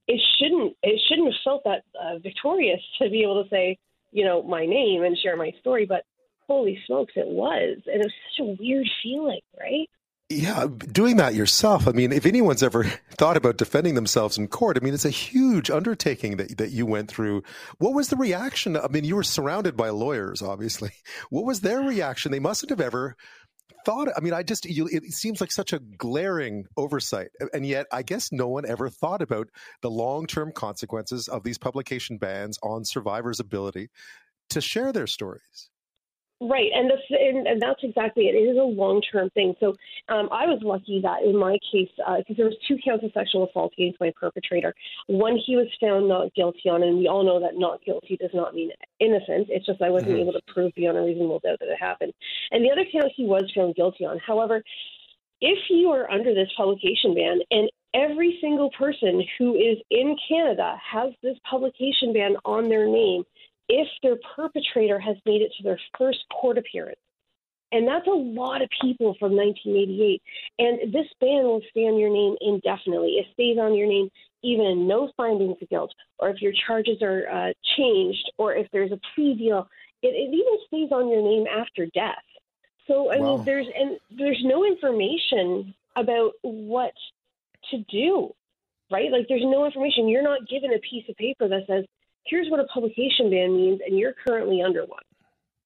it 0.08 0.20
shouldn't 0.38 0.76
it 0.82 1.00
shouldn't 1.08 1.32
have 1.32 1.40
felt 1.44 1.64
that 1.64 1.84
uh, 2.00 2.18
victorious 2.18 2.80
to 3.00 3.10
be 3.10 3.22
able 3.22 3.42
to 3.42 3.50
say 3.50 3.78
you 4.12 4.24
know 4.24 4.42
my 4.42 4.66
name 4.66 5.04
and 5.04 5.16
share 5.18 5.36
my 5.36 5.52
story, 5.60 5.86
but 5.86 6.04
holy 6.46 6.78
smokes, 6.86 7.12
it 7.14 7.28
was, 7.28 7.78
and 7.86 8.02
it 8.02 8.04
was 8.04 8.12
such 8.36 8.44
a 8.44 8.56
weird 8.60 8.88
feeling, 9.02 9.40
right? 9.58 9.88
Yeah, 10.32 10.68
doing 10.92 11.16
that 11.16 11.34
yourself. 11.34 11.88
I 11.88 11.90
mean, 11.90 12.12
if 12.12 12.24
anyone's 12.24 12.62
ever 12.62 12.84
thought 13.18 13.36
about 13.36 13.56
defending 13.56 13.96
themselves 13.96 14.38
in 14.38 14.46
court, 14.46 14.78
I 14.80 14.84
mean, 14.84 14.94
it's 14.94 15.04
a 15.04 15.10
huge 15.10 15.70
undertaking 15.70 16.36
that 16.36 16.56
that 16.58 16.70
you 16.70 16.86
went 16.86 17.10
through. 17.10 17.42
What 17.78 17.94
was 17.94 18.08
the 18.08 18.16
reaction? 18.16 18.76
I 18.76 18.86
mean, 18.86 19.02
you 19.04 19.16
were 19.16 19.24
surrounded 19.24 19.76
by 19.76 19.90
lawyers, 19.90 20.40
obviously. 20.40 20.92
What 21.30 21.44
was 21.44 21.60
their 21.60 21.80
reaction? 21.80 22.30
They 22.30 22.38
mustn't 22.38 22.70
have 22.70 22.80
ever 22.80 23.16
thought. 23.84 24.08
I 24.16 24.20
mean, 24.20 24.32
I 24.32 24.44
just 24.44 24.66
you, 24.66 24.88
it 24.90 25.04
seems 25.12 25.40
like 25.40 25.50
such 25.50 25.72
a 25.72 25.80
glaring 25.80 26.66
oversight, 26.76 27.30
and 27.52 27.66
yet 27.66 27.86
I 27.90 28.02
guess 28.02 28.30
no 28.30 28.46
one 28.46 28.64
ever 28.66 28.88
thought 28.88 29.22
about 29.22 29.48
the 29.82 29.90
long 29.90 30.28
term 30.28 30.52
consequences 30.52 31.26
of 31.26 31.42
these 31.42 31.58
publication 31.58 32.18
bans 32.18 32.56
on 32.62 32.84
survivors' 32.84 33.40
ability 33.40 33.90
to 34.50 34.60
share 34.60 34.92
their 34.92 35.08
stories. 35.08 35.70
Right, 36.42 36.70
and, 36.74 36.88
this, 36.88 37.00
and, 37.10 37.46
and 37.46 37.60
that's 37.60 37.80
exactly 37.82 38.24
it. 38.24 38.34
It 38.34 38.48
is 38.48 38.56
a 38.56 38.62
long-term 38.62 39.28
thing. 39.30 39.54
So 39.60 39.74
um, 40.08 40.30
I 40.32 40.46
was 40.46 40.60
lucky 40.62 40.98
that 41.02 41.20
in 41.22 41.36
my 41.36 41.58
case, 41.70 41.90
because 41.96 42.24
uh, 42.30 42.34
there 42.34 42.46
was 42.46 42.56
two 42.66 42.78
counts 42.82 43.04
of 43.04 43.12
sexual 43.12 43.46
assault 43.46 43.74
against 43.76 44.00
my 44.00 44.10
perpetrator. 44.18 44.74
One 45.06 45.36
he 45.36 45.56
was 45.56 45.66
found 45.78 46.08
not 46.08 46.32
guilty 46.34 46.70
on, 46.70 46.82
and 46.82 46.96
we 46.96 47.08
all 47.08 47.24
know 47.24 47.40
that 47.40 47.58
not 47.60 47.84
guilty 47.84 48.16
does 48.16 48.30
not 48.32 48.54
mean 48.54 48.70
innocent. 49.00 49.48
It's 49.50 49.66
just 49.66 49.82
I 49.82 49.90
wasn't 49.90 50.12
mm-hmm. 50.12 50.20
able 50.20 50.32
to 50.32 50.40
prove 50.48 50.72
beyond 50.74 50.96
a 50.96 51.02
reasonable 51.02 51.40
doubt 51.40 51.58
that 51.60 51.68
it 51.68 51.78
happened. 51.78 52.14
And 52.52 52.64
the 52.64 52.70
other 52.70 52.86
count 52.90 53.12
he 53.14 53.26
was 53.26 53.44
found 53.54 53.74
guilty 53.74 54.06
on. 54.06 54.18
However, 54.18 54.62
if 55.42 55.58
you 55.68 55.90
are 55.90 56.10
under 56.10 56.32
this 56.32 56.48
publication 56.56 57.14
ban 57.14 57.40
and 57.50 57.68
every 57.92 58.38
single 58.40 58.70
person 58.78 59.22
who 59.36 59.56
is 59.56 59.76
in 59.90 60.16
Canada 60.26 60.76
has 60.90 61.12
this 61.22 61.36
publication 61.50 62.14
ban 62.14 62.36
on 62.46 62.70
their 62.70 62.88
name– 62.88 63.24
if 63.70 63.88
their 64.02 64.16
perpetrator 64.34 64.98
has 64.98 65.16
made 65.24 65.42
it 65.42 65.52
to 65.56 65.62
their 65.62 65.80
first 65.96 66.18
court 66.32 66.58
appearance. 66.58 66.98
And 67.72 67.86
that's 67.86 68.06
a 68.08 68.10
lot 68.10 68.62
of 68.62 68.68
people 68.82 69.14
from 69.20 69.36
1988. 69.36 70.20
And 70.58 70.92
this 70.92 71.06
ban 71.20 71.44
will 71.44 71.62
stay 71.70 71.86
on 71.86 71.98
your 71.98 72.10
name 72.10 72.34
indefinitely. 72.40 73.10
It 73.10 73.26
stays 73.32 73.58
on 73.58 73.76
your 73.76 73.86
name 73.86 74.10
even 74.42 74.66
in 74.66 74.88
no 74.88 75.12
findings 75.16 75.56
of 75.62 75.68
guilt, 75.68 75.92
or 76.18 76.30
if 76.30 76.42
your 76.42 76.52
charges 76.66 77.00
are 77.02 77.28
uh, 77.30 77.52
changed, 77.76 78.32
or 78.38 78.54
if 78.54 78.66
there's 78.72 78.90
a 78.90 78.98
plea 79.14 79.34
deal. 79.34 79.68
It, 80.02 80.08
it, 80.08 80.34
even 80.34 80.58
stays 80.66 80.90
on 80.92 81.08
your 81.10 81.22
name 81.22 81.44
after 81.46 81.86
death. 81.94 82.24
So 82.88 83.12
I 83.12 83.18
wow. 83.18 83.36
mean, 83.36 83.44
there's 83.44 83.66
and 83.78 83.98
there's 84.18 84.40
no 84.42 84.64
information 84.64 85.74
about 85.94 86.32
what 86.42 86.92
to 87.70 87.84
do, 87.90 88.32
right? 88.90 89.12
Like 89.12 89.26
there's 89.28 89.44
no 89.44 89.66
information. 89.66 90.08
You're 90.08 90.22
not 90.22 90.48
given 90.48 90.72
a 90.72 90.78
piece 90.78 91.04
of 91.08 91.16
paper 91.16 91.46
that 91.48 91.66
says 91.68 91.84
here's 92.26 92.48
what 92.50 92.60
a 92.60 92.64
publication 92.64 93.30
ban 93.30 93.54
means, 93.54 93.80
and 93.86 93.98
you're 93.98 94.14
currently 94.26 94.62
under 94.62 94.80
one. 94.84 95.02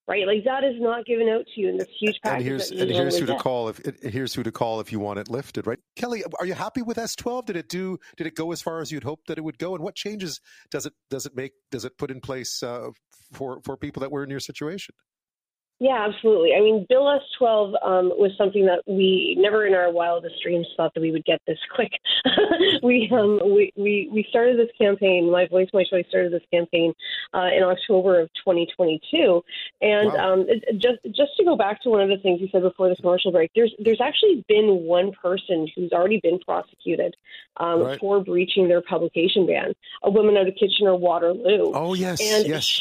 Right, 0.06 0.26
like 0.26 0.44
that 0.44 0.64
is 0.64 0.74
not 0.80 1.06
given 1.06 1.30
out 1.30 1.46
to 1.54 1.60
you 1.62 1.70
in 1.70 1.78
this 1.78 1.88
huge 1.98 2.16
package. 2.22 2.40
And 2.40 2.46
here's, 2.46 2.70
and 2.70 2.90
here's 2.90 3.18
who 3.18 3.24
to 3.24 3.36
call 3.36 3.70
if 3.70 3.80
here's 4.02 4.34
who 4.34 4.42
to 4.42 4.52
call 4.52 4.80
if 4.80 4.92
you 4.92 5.00
want 5.00 5.18
it 5.18 5.30
lifted. 5.30 5.66
Right, 5.66 5.78
Kelly, 5.96 6.22
are 6.38 6.44
you 6.44 6.52
happy 6.52 6.82
with 6.82 6.98
S12? 6.98 7.46
Did 7.46 7.56
it 7.56 7.70
do? 7.70 7.98
Did 8.18 8.26
it 8.26 8.34
go 8.34 8.52
as 8.52 8.60
far 8.60 8.82
as 8.82 8.92
you'd 8.92 9.02
hoped 9.02 9.28
that 9.28 9.38
it 9.38 9.40
would 9.40 9.56
go? 9.56 9.74
And 9.74 9.82
what 9.82 9.94
changes 9.94 10.42
does 10.70 10.84
it 10.84 10.92
does 11.08 11.24
it 11.24 11.34
make? 11.34 11.52
Does 11.70 11.86
it 11.86 11.96
put 11.96 12.10
in 12.10 12.20
place 12.20 12.62
uh, 12.62 12.90
for 13.32 13.60
for 13.64 13.78
people 13.78 14.00
that 14.00 14.12
were 14.12 14.22
in 14.22 14.28
your 14.28 14.40
situation? 14.40 14.94
Yeah, 15.80 16.06
absolutely. 16.08 16.54
I 16.56 16.60
mean, 16.60 16.86
Bill 16.88 17.10
S 17.10 17.22
12 17.36 17.74
um, 17.82 18.12
was 18.16 18.30
something 18.38 18.64
that 18.66 18.82
we 18.86 19.36
never 19.38 19.66
in 19.66 19.74
our 19.74 19.90
wildest 19.90 20.36
dreams 20.40 20.68
thought 20.76 20.94
that 20.94 21.00
we 21.00 21.10
would 21.10 21.24
get 21.24 21.40
this 21.48 21.58
quick. 21.74 21.90
we, 22.82 23.10
um, 23.12 23.40
we, 23.44 23.72
we, 23.76 24.08
we 24.12 24.24
started 24.30 24.56
this 24.56 24.70
campaign, 24.78 25.30
My 25.32 25.46
Voice, 25.46 25.68
My 25.74 25.82
Choice 25.82 26.06
started 26.08 26.32
this 26.32 26.44
campaign 26.52 26.94
uh, 27.34 27.48
in 27.54 27.64
October 27.64 28.20
of 28.20 28.28
2022. 28.34 29.42
And 29.82 30.12
wow. 30.12 30.32
um, 30.32 30.46
just, 30.78 31.02
just 31.06 31.36
to 31.38 31.44
go 31.44 31.56
back 31.56 31.82
to 31.82 31.90
one 31.90 32.00
of 32.00 32.08
the 32.08 32.22
things 32.22 32.40
you 32.40 32.48
said 32.52 32.62
before 32.62 32.88
the 32.88 32.96
commercial 32.96 33.32
break, 33.32 33.50
there's, 33.56 33.74
there's 33.80 34.00
actually 34.00 34.44
been 34.48 34.84
one 34.86 35.10
person 35.10 35.66
who's 35.74 35.90
already 35.90 36.20
been 36.22 36.38
prosecuted 36.38 37.16
um, 37.56 37.82
right. 37.82 37.98
for 37.98 38.22
breaching 38.22 38.68
their 38.68 38.80
publication 38.80 39.44
ban, 39.44 39.74
a 40.04 40.10
woman 40.10 40.36
out 40.36 40.46
of 40.46 40.54
Kitchener 40.54 40.94
Waterloo. 40.94 41.72
Oh, 41.74 41.94
yes. 41.94 42.20
And 42.20 42.46
yes. 42.46 42.80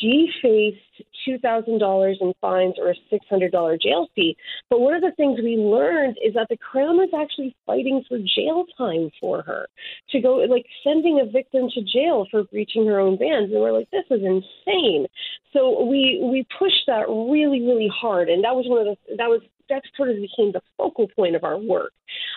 She 0.00 0.30
faced 0.42 0.78
$2,000 1.26 2.14
in 2.20 2.32
fines 2.40 2.74
or 2.78 2.90
a 2.90 2.94
$600 3.12 3.80
jail 3.80 4.08
fee. 4.14 4.36
But 4.70 4.80
one 4.80 4.94
of 4.94 5.02
the 5.02 5.12
things 5.16 5.40
we 5.42 5.56
learned 5.56 6.18
is 6.24 6.34
that 6.34 6.48
the 6.50 6.56
Crown 6.56 6.96
was 6.96 7.10
actually 7.16 7.56
fighting 7.66 8.04
for 8.08 8.18
jail 8.18 8.64
time 8.76 9.10
for 9.20 9.42
her 9.42 9.66
to 10.10 10.20
go, 10.20 10.36
like 10.48 10.66
sending 10.82 11.20
a 11.20 11.30
victim 11.30 11.68
to 11.74 11.82
jail 11.82 12.26
for 12.30 12.44
breaching 12.44 12.86
her 12.86 12.98
own 12.98 13.16
bans. 13.16 13.50
And 13.52 13.60
we're 13.60 13.72
like, 13.72 13.90
this 13.90 14.04
is 14.10 14.20
insane. 14.22 15.06
So 15.52 15.84
we 15.84 16.20
we 16.22 16.46
pushed 16.58 16.84
that 16.86 17.08
really, 17.08 17.62
really 17.62 17.90
hard. 17.94 18.28
And 18.28 18.42
that 18.44 18.54
was 18.54 18.66
one 18.68 18.86
of 18.86 18.86
the, 18.86 19.16
that 19.16 19.28
was 19.28 19.40
that 19.68 19.82
sort 19.96 20.10
of 20.10 20.16
became 20.16 20.52
the 20.52 20.62
focal 20.76 21.08
point 21.08 21.36
of 21.36 21.44
our 21.44 21.58
work 21.58 21.92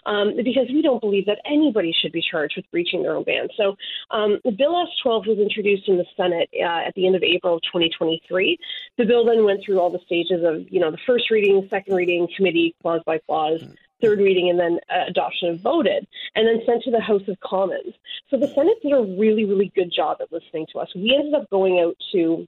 um, 0.06 0.36
because 0.36 0.68
we 0.70 0.82
don't 0.82 1.02
believe 1.02 1.26
that 1.26 1.40
anybody 1.46 1.94
should 2.00 2.12
be 2.12 2.22
charged 2.22 2.56
with 2.56 2.70
breaching 2.72 3.04
their 3.04 3.16
own 3.16 3.24
ban. 3.24 3.48
So, 3.58 3.76
um, 4.12 4.40
Bill 4.58 4.82
S 4.82 4.90
12 5.04 5.28
was 5.28 5.40
introduced 5.40 5.88
in 5.88 5.98
the 5.98 6.06
Senate 6.16 6.50
uh, 6.60 6.88
at 6.88 6.94
the 6.96 7.06
end 7.06 7.16
of 7.16 7.24
April 7.24 7.56
of 7.56 7.62
2023. 7.64 8.58
The 8.98 9.06
bill 9.06 9.26
then 9.26 9.44
went 9.44 9.64
through 9.64 9.80
all 9.80 9.90
the 9.90 10.00
stages 10.06 10.44
of, 10.44 10.72
you 10.72 10.80
know, 10.80 10.92
the 10.92 10.98
first 11.06 11.30
reading, 11.30 11.68
second 11.70 11.96
reading, 11.96 12.28
committee, 12.36 12.76
clause 12.82 13.02
by 13.06 13.20
clause. 13.20 13.64
Third 14.00 14.20
reading 14.20 14.48
and 14.52 14.60
then 14.60 14.80
uh, 14.92 15.06
adoption 15.08 15.50
of 15.50 15.60
voted, 15.60 16.06
and 16.36 16.48
then 16.48 16.62
sent 16.68 16.84
to 16.84 16.92
the 16.92 17.02
House 17.02 17.28
of 17.28 17.40
Commons. 17.40 17.96
So 18.30 18.38
the 18.38 18.48
Senate 18.48 18.78
did 18.84 18.92
a 18.92 19.02
really, 19.02 19.44
really 19.44 19.72
good 19.74 19.92
job 19.92 20.18
at 20.22 20.32
listening 20.32 20.68
to 20.72 20.78
us. 20.78 20.90
We 20.94 21.16
ended 21.18 21.34
up 21.34 21.50
going 21.50 21.80
out 21.80 21.96
to 22.12 22.48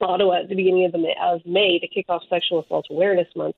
Ottawa 0.00 0.40
at 0.40 0.48
the 0.48 0.54
beginning 0.54 0.86
of, 0.86 0.92
the 0.92 0.98
May, 0.98 1.14
of 1.22 1.44
May 1.46 1.78
to 1.78 1.88
kick 1.88 2.06
off 2.08 2.22
Sexual 2.28 2.62
Assault 2.62 2.86
Awareness 2.90 3.28
Month. 3.36 3.56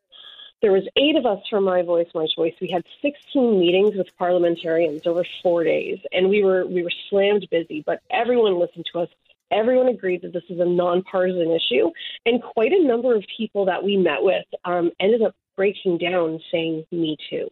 There 0.62 0.72
was 0.72 0.84
eight 0.96 1.16
of 1.16 1.26
us 1.26 1.40
from 1.50 1.64
My 1.64 1.82
Voice, 1.82 2.06
My 2.14 2.26
Choice. 2.36 2.54
We 2.60 2.68
had 2.68 2.84
16 3.02 3.58
meetings 3.58 3.96
with 3.96 4.06
parliamentarians 4.16 5.06
over 5.06 5.24
four 5.42 5.64
days, 5.64 5.98
and 6.12 6.28
we 6.28 6.44
were 6.44 6.64
we 6.66 6.84
were 6.84 6.92
slammed 7.10 7.48
busy. 7.50 7.82
But 7.84 8.00
everyone 8.10 8.60
listened 8.60 8.86
to 8.92 9.00
us. 9.00 9.08
Everyone 9.50 9.88
agreed 9.88 10.22
that 10.22 10.32
this 10.32 10.44
is 10.48 10.60
a 10.60 10.64
nonpartisan 10.64 11.50
issue, 11.50 11.90
and 12.24 12.40
quite 12.40 12.72
a 12.72 12.82
number 12.82 13.16
of 13.16 13.24
people 13.36 13.66
that 13.66 13.82
we 13.82 13.96
met 13.96 14.22
with 14.22 14.46
um, 14.64 14.92
ended 15.00 15.22
up 15.22 15.34
breaking 15.56 15.98
down, 15.98 16.38
saying 16.52 16.86
"Me 16.92 17.16
too." 17.28 17.50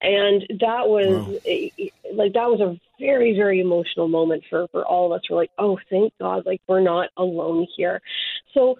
and 0.00 0.42
that 0.60 0.88
was 0.88 1.26
wow. 1.26 1.38
a, 1.46 1.72
like 2.12 2.32
that 2.34 2.48
was 2.48 2.60
a 2.60 2.78
very 3.00 3.34
very 3.34 3.60
emotional 3.60 4.08
moment 4.08 4.44
for 4.48 4.68
for 4.68 4.84
all 4.84 5.12
of 5.12 5.18
us 5.18 5.28
we're 5.28 5.36
like 5.36 5.50
oh 5.58 5.78
thank 5.90 6.12
god 6.20 6.44
like 6.46 6.60
we're 6.68 6.80
not 6.80 7.08
alone 7.16 7.66
here 7.76 8.00
so 8.52 8.76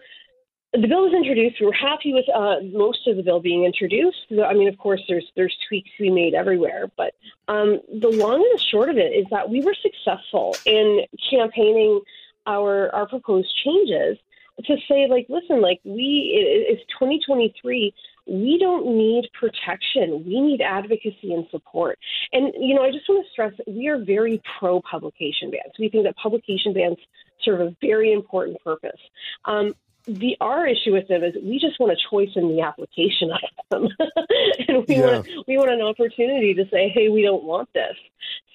the 0.81 0.89
bill 0.89 1.03
was 1.03 1.15
introduced. 1.15 1.61
We 1.61 1.67
were 1.67 1.73
happy 1.73 2.13
with 2.13 2.25
uh, 2.35 2.57
most 2.73 3.07
of 3.07 3.17
the 3.17 3.23
bill 3.23 3.41
being 3.41 3.65
introduced. 3.65 4.27
I 4.45 4.55
mean, 4.55 4.69
of 4.69 4.77
course, 4.79 5.03
there's 5.09 5.31
there's 5.37 5.57
tweaks 5.69 5.91
be 5.99 6.11
made 6.11 6.35
everywhere, 6.35 6.91
but 6.97 7.15
um, 7.49 7.81
the 8.01 8.09
long 8.09 8.35
and 8.35 8.59
the 8.59 8.65
short 8.71 8.89
of 8.89 8.97
it 8.97 9.13
is 9.13 9.27
that 9.31 9.49
we 9.49 9.61
were 9.61 9.75
successful 9.81 10.57
in 10.67 11.03
campaigning 11.31 12.01
our 12.47 12.93
our 12.95 13.07
proposed 13.07 13.55
changes 13.65 14.19
to 14.65 14.77
say, 14.89 15.07
like, 15.09 15.27
listen, 15.29 15.61
like 15.61 15.81
we 15.85 16.33
it, 16.35 16.77
it's 16.79 16.83
2023. 16.99 17.95
We 18.27 18.59
don't 18.59 18.97
need 18.97 19.29
protection. 19.39 20.25
We 20.27 20.41
need 20.41 20.61
advocacy 20.61 21.35
and 21.35 21.47
support. 21.51 21.99
And 22.33 22.53
you 22.59 22.75
know, 22.75 22.83
I 22.83 22.91
just 22.91 23.09
want 23.09 23.25
to 23.25 23.31
stress 23.31 23.53
that 23.59 23.69
we 23.69 23.89
are 23.89 23.99
very 23.99 24.43
pro 24.59 24.81
publication 24.81 25.51
bans. 25.51 25.75
We 25.79 25.89
think 25.89 26.05
that 26.05 26.17
publication 26.17 26.73
bans 26.73 26.97
serve 27.43 27.61
a 27.61 27.77
very 27.81 28.13
important 28.13 28.63
purpose. 28.65 29.01
Um, 29.45 29.75
the 30.07 30.37
our 30.41 30.67
issue 30.67 30.93
with 30.93 31.09
them 31.09 31.23
is 31.25 31.35
we 31.43 31.59
just 31.59 31.81
want 31.81 31.93
a 31.93 31.97
choice 32.11 32.31
in 32.37 32.49
the 32.49 32.61
application 32.61 33.31
of 33.33 33.41
them, 33.71 33.89
and 34.69 34.87
we 34.87 34.97
yeah. 34.97 35.07
want 35.07 35.29
we 35.47 35.57
want 35.57 35.71
an 35.71 35.81
opportunity 35.81 36.55
to 36.55 36.65
say, 36.71 36.89
hey, 36.89 37.09
we 37.09 37.23
don't 37.23 37.45
want 37.45 37.69
this. 37.73 37.97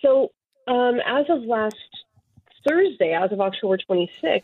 So 0.02 0.32
um, 0.68 1.00
as 1.06 1.26
of 1.30 1.41
last 1.43 1.76
Thursday, 2.68 3.14
as 3.14 3.32
of 3.32 3.41
October 3.41 3.78
26th, 3.78 4.43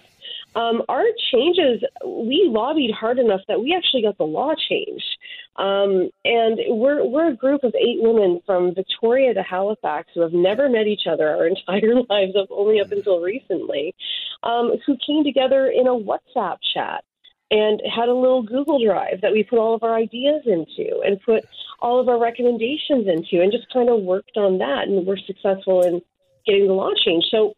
um, 0.55 0.81
our 0.89 1.03
changes, 1.31 1.83
we 2.05 2.47
lobbied 2.49 2.91
hard 2.91 3.19
enough 3.19 3.41
that 3.47 3.61
we 3.61 3.75
actually 3.75 4.01
got 4.01 4.17
the 4.17 4.25
law 4.25 4.53
changed. 4.69 5.17
Um, 5.57 6.09
and 6.25 6.59
we're, 6.67 7.05
we're 7.05 7.29
a 7.29 7.35
group 7.35 7.63
of 7.63 7.73
eight 7.75 8.01
women 8.01 8.41
from 8.45 8.75
Victoria 8.75 9.33
to 9.33 9.41
Halifax 9.41 10.09
who 10.13 10.21
have 10.21 10.33
never 10.33 10.69
met 10.69 10.87
each 10.87 11.07
other 11.09 11.29
our 11.29 11.47
entire 11.47 12.01
lives, 12.09 12.35
up 12.35 12.47
only 12.51 12.81
up 12.81 12.91
until 12.91 13.21
recently, 13.21 13.95
um, 14.43 14.73
who 14.85 14.97
came 15.05 15.23
together 15.23 15.67
in 15.67 15.87
a 15.87 15.91
WhatsApp 15.91 16.57
chat 16.73 17.03
and 17.51 17.81
had 17.93 18.09
a 18.09 18.13
little 18.13 18.43
Google 18.43 18.83
Drive 18.83 19.21
that 19.21 19.31
we 19.31 19.43
put 19.43 19.59
all 19.59 19.75
of 19.75 19.83
our 19.83 19.95
ideas 19.95 20.41
into 20.45 21.01
and 21.05 21.21
put 21.21 21.45
all 21.79 21.99
of 21.99 22.09
our 22.09 22.19
recommendations 22.19 23.07
into 23.07 23.41
and 23.41 23.51
just 23.51 23.71
kind 23.71 23.89
of 23.89 24.01
worked 24.01 24.35
on 24.35 24.57
that. 24.57 24.87
And 24.87 25.05
we're 25.05 25.17
successful 25.17 25.83
in 25.83 26.01
getting 26.45 26.67
the 26.67 26.73
law 26.73 26.91
changed. 27.05 27.27
So 27.29 27.53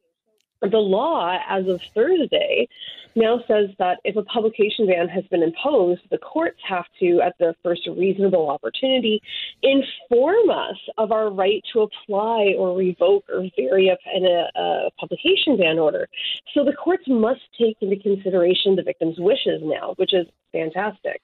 the 0.61 0.77
law, 0.77 1.37
as 1.47 1.67
of 1.67 1.81
Thursday, 1.93 2.67
now 3.15 3.39
says 3.47 3.69
that 3.79 3.99
if 4.03 4.15
a 4.15 4.23
publication 4.23 4.85
ban 4.87 5.07
has 5.07 5.23
been 5.25 5.41
imposed, 5.41 6.01
the 6.11 6.17
courts 6.19 6.59
have 6.67 6.85
to, 6.99 7.19
at 7.21 7.35
the 7.39 7.55
first 7.63 7.87
reasonable 7.87 8.49
opportunity, 8.49 9.21
inform 9.63 10.49
us 10.49 10.77
of 10.97 11.11
our 11.11 11.31
right 11.31 11.63
to 11.73 11.81
apply 11.81 12.53
or 12.57 12.77
revoke 12.77 13.25
or 13.29 13.49
vary 13.55 13.89
a, 13.89 13.97
a, 14.15 14.49
a 14.55 14.89
publication 14.99 15.57
ban 15.57 15.79
order. 15.79 16.07
So 16.53 16.63
the 16.63 16.73
courts 16.73 17.05
must 17.07 17.41
take 17.59 17.77
into 17.81 17.97
consideration 17.97 18.75
the 18.75 18.83
victim's 18.83 19.17
wishes 19.19 19.61
now, 19.63 19.93
which 19.97 20.13
is 20.13 20.27
fantastic. 20.51 21.21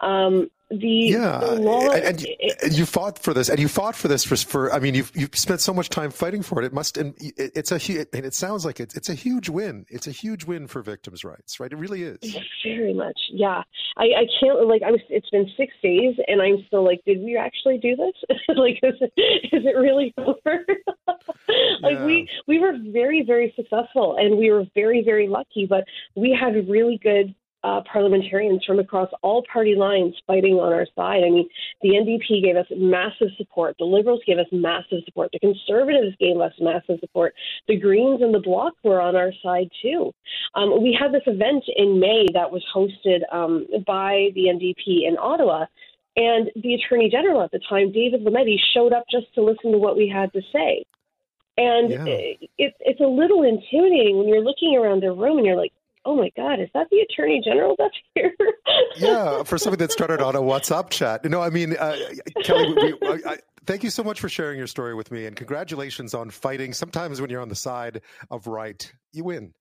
Um, 0.00 0.50
the 0.70 0.86
yeah, 0.86 1.38
the 1.40 1.56
law, 1.56 1.90
and, 1.90 2.24
and, 2.62 2.72
you 2.72 2.86
fought 2.86 3.18
for 3.18 3.34
this, 3.34 3.48
and 3.48 3.58
you 3.58 3.66
fought 3.66 3.96
for 3.96 4.06
this 4.06 4.22
for, 4.22 4.36
for 4.36 4.72
I 4.72 4.78
mean, 4.78 4.94
you've 4.94 5.10
you've 5.16 5.34
spent 5.34 5.60
so 5.60 5.74
much 5.74 5.88
time 5.88 6.12
fighting 6.12 6.42
for 6.42 6.62
it. 6.62 6.64
It 6.64 6.72
must, 6.72 6.96
and 6.96 7.12
it's 7.18 7.72
a, 7.72 8.06
and 8.14 8.24
it 8.24 8.34
sounds 8.34 8.64
like 8.64 8.78
it's 8.78 8.94
it's 8.94 9.08
a 9.08 9.14
huge 9.14 9.48
win. 9.48 9.84
It's 9.88 10.06
a 10.06 10.12
huge 10.12 10.44
win 10.44 10.68
for 10.68 10.80
victims' 10.80 11.24
rights, 11.24 11.58
right? 11.58 11.72
It 11.72 11.76
really 11.76 12.04
is. 12.04 12.18
Very 12.64 12.94
much, 12.94 13.18
yeah. 13.32 13.62
I, 13.96 14.04
I 14.04 14.26
can't 14.38 14.64
like 14.68 14.82
I 14.82 14.92
was. 14.92 15.00
It's 15.08 15.28
been 15.30 15.50
six 15.56 15.74
days, 15.82 16.14
and 16.28 16.40
I'm 16.40 16.64
still 16.68 16.84
like, 16.84 17.00
did 17.04 17.18
we 17.20 17.36
actually 17.36 17.78
do 17.78 17.96
this? 17.96 18.38
like, 18.56 18.78
is 18.84 18.94
it, 19.00 19.12
is 19.52 19.64
it 19.64 19.76
really 19.76 20.14
over? 20.18 20.64
like 21.82 21.98
yeah. 21.98 22.04
we 22.06 22.28
we 22.46 22.60
were 22.60 22.74
very 22.92 23.22
very 23.22 23.52
successful, 23.56 24.16
and 24.16 24.38
we 24.38 24.52
were 24.52 24.64
very 24.76 25.02
very 25.04 25.26
lucky. 25.26 25.66
But 25.68 25.82
we 26.14 26.30
had 26.30 26.54
really 26.68 27.00
good 27.02 27.34
uh, 27.62 27.80
parliamentarians 27.90 28.64
from 28.64 28.78
across 28.78 29.10
all 29.22 29.44
party 29.52 29.74
lines 29.74 30.14
fighting 30.26 30.54
on 30.54 30.72
our 30.72 30.86
side. 30.96 31.22
I 31.24 31.30
mean, 31.30 31.48
the 31.82 31.90
NDP 31.90 32.42
gave 32.42 32.56
us 32.56 32.66
massive 32.76 33.28
support. 33.36 33.76
The 33.78 33.84
Liberals 33.84 34.20
gave 34.26 34.38
us 34.38 34.46
massive 34.52 34.98
support. 35.04 35.30
The 35.32 35.40
Conservatives 35.40 36.16
gave 36.18 36.38
us 36.38 36.52
massive 36.60 37.00
support. 37.00 37.34
The 37.68 37.76
Greens 37.76 38.22
and 38.22 38.34
the 38.34 38.40
Bloc 38.40 38.74
were 38.82 39.00
on 39.00 39.16
our 39.16 39.32
side 39.42 39.70
too. 39.82 40.12
Um, 40.54 40.82
we 40.82 40.96
had 40.98 41.12
this 41.12 41.22
event 41.26 41.64
in 41.76 42.00
May 42.00 42.26
that 42.32 42.50
was 42.50 42.64
hosted 42.74 43.20
um, 43.32 43.66
by 43.86 44.30
the 44.34 44.46
NDP 44.46 45.06
in 45.06 45.16
Ottawa. 45.18 45.66
And 46.16 46.50
the 46.56 46.74
Attorney 46.74 47.08
General 47.08 47.42
at 47.42 47.52
the 47.52 47.60
time, 47.68 47.92
David 47.92 48.24
Lametti, 48.24 48.56
showed 48.74 48.92
up 48.92 49.04
just 49.10 49.32
to 49.34 49.42
listen 49.42 49.72
to 49.72 49.78
what 49.78 49.96
we 49.96 50.08
had 50.08 50.32
to 50.32 50.42
say. 50.52 50.84
And 51.56 51.90
yeah. 51.90 52.04
it, 52.06 52.74
it's 52.80 53.00
a 53.00 53.06
little 53.06 53.42
intimidating 53.42 54.18
when 54.18 54.28
you're 54.28 54.42
looking 54.42 54.76
around 54.76 55.02
the 55.02 55.12
room 55.12 55.38
and 55.38 55.46
you're 55.46 55.56
like, 55.56 55.72
oh 56.04 56.16
my 56.16 56.30
God, 56.36 56.60
is 56.60 56.68
that 56.74 56.88
the 56.90 56.98
Attorney 56.98 57.42
General 57.44 57.76
that's 57.78 57.94
here? 58.14 58.34
yeah, 58.96 59.42
for 59.42 59.58
something 59.58 59.78
that 59.78 59.92
started 59.92 60.20
on 60.20 60.36
a 60.36 60.40
WhatsApp 60.40 60.90
chat. 60.90 61.24
No, 61.24 61.40
I 61.40 61.50
mean, 61.50 61.76
uh, 61.76 61.96
Kelly, 62.42 62.72
we, 62.74 63.08
I, 63.08 63.32
I, 63.32 63.38
thank 63.66 63.82
you 63.82 63.90
so 63.90 64.02
much 64.02 64.20
for 64.20 64.28
sharing 64.28 64.58
your 64.58 64.66
story 64.66 64.94
with 64.94 65.10
me, 65.10 65.26
and 65.26 65.36
congratulations 65.36 66.14
on 66.14 66.30
fighting. 66.30 66.72
Sometimes 66.72 67.20
when 67.20 67.30
you're 67.30 67.42
on 67.42 67.48
the 67.48 67.54
side 67.54 68.02
of 68.30 68.46
right, 68.46 68.92
you 69.12 69.24
win. 69.24 69.52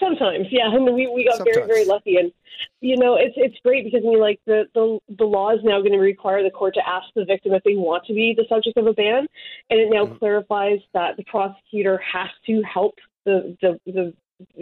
Sometimes, 0.00 0.46
yeah. 0.50 0.64
I 0.66 0.78
mean, 0.78 0.94
we, 0.94 1.06
we 1.06 1.24
got 1.24 1.36
Sometimes. 1.36 1.56
very 1.56 1.66
very 1.68 1.84
lucky, 1.84 2.16
and 2.16 2.32
you 2.80 2.96
know 2.96 3.14
it's 3.14 3.34
it's 3.36 3.56
great 3.64 3.84
because 3.84 4.02
I 4.04 4.08
mean, 4.08 4.20
like 4.20 4.40
the 4.46 4.64
the 4.74 4.98
the 5.16 5.24
law 5.24 5.52
is 5.52 5.60
now 5.62 5.78
going 5.80 5.92
to 5.92 5.98
require 5.98 6.42
the 6.42 6.50
court 6.50 6.74
to 6.74 6.88
ask 6.88 7.06
the 7.14 7.24
victim 7.24 7.52
if 7.52 7.62
they 7.62 7.74
want 7.74 8.04
to 8.06 8.14
be 8.14 8.34
the 8.36 8.44
subject 8.48 8.76
of 8.76 8.86
a 8.86 8.92
ban, 8.92 9.28
and 9.70 9.80
it 9.80 9.88
now 9.90 10.06
mm-hmm. 10.06 10.16
clarifies 10.16 10.80
that 10.92 11.16
the 11.16 11.24
prosecutor 11.24 11.98
has 11.98 12.28
to 12.46 12.62
help 12.62 12.96
the 13.24 13.56
the 13.60 13.78
the 13.86 14.14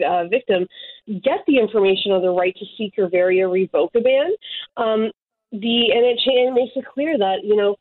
uh, 0.04 0.24
victim 0.28 0.66
get 1.06 1.40
the 1.46 1.58
information 1.58 2.12
on 2.12 2.22
the 2.22 2.30
right 2.30 2.54
to 2.56 2.64
seek 2.76 2.94
or 2.98 3.08
vary 3.08 3.40
or 3.40 3.48
revoke 3.48 3.94
a 3.94 4.00
ban. 4.00 4.32
Um, 4.76 5.10
the 5.52 5.92
and 5.92 6.04
it, 6.04 6.20
it 6.24 6.54
makes 6.54 6.72
it 6.76 6.84
clear 6.86 7.16
that 7.18 7.44
you 7.44 7.56
know 7.56 7.76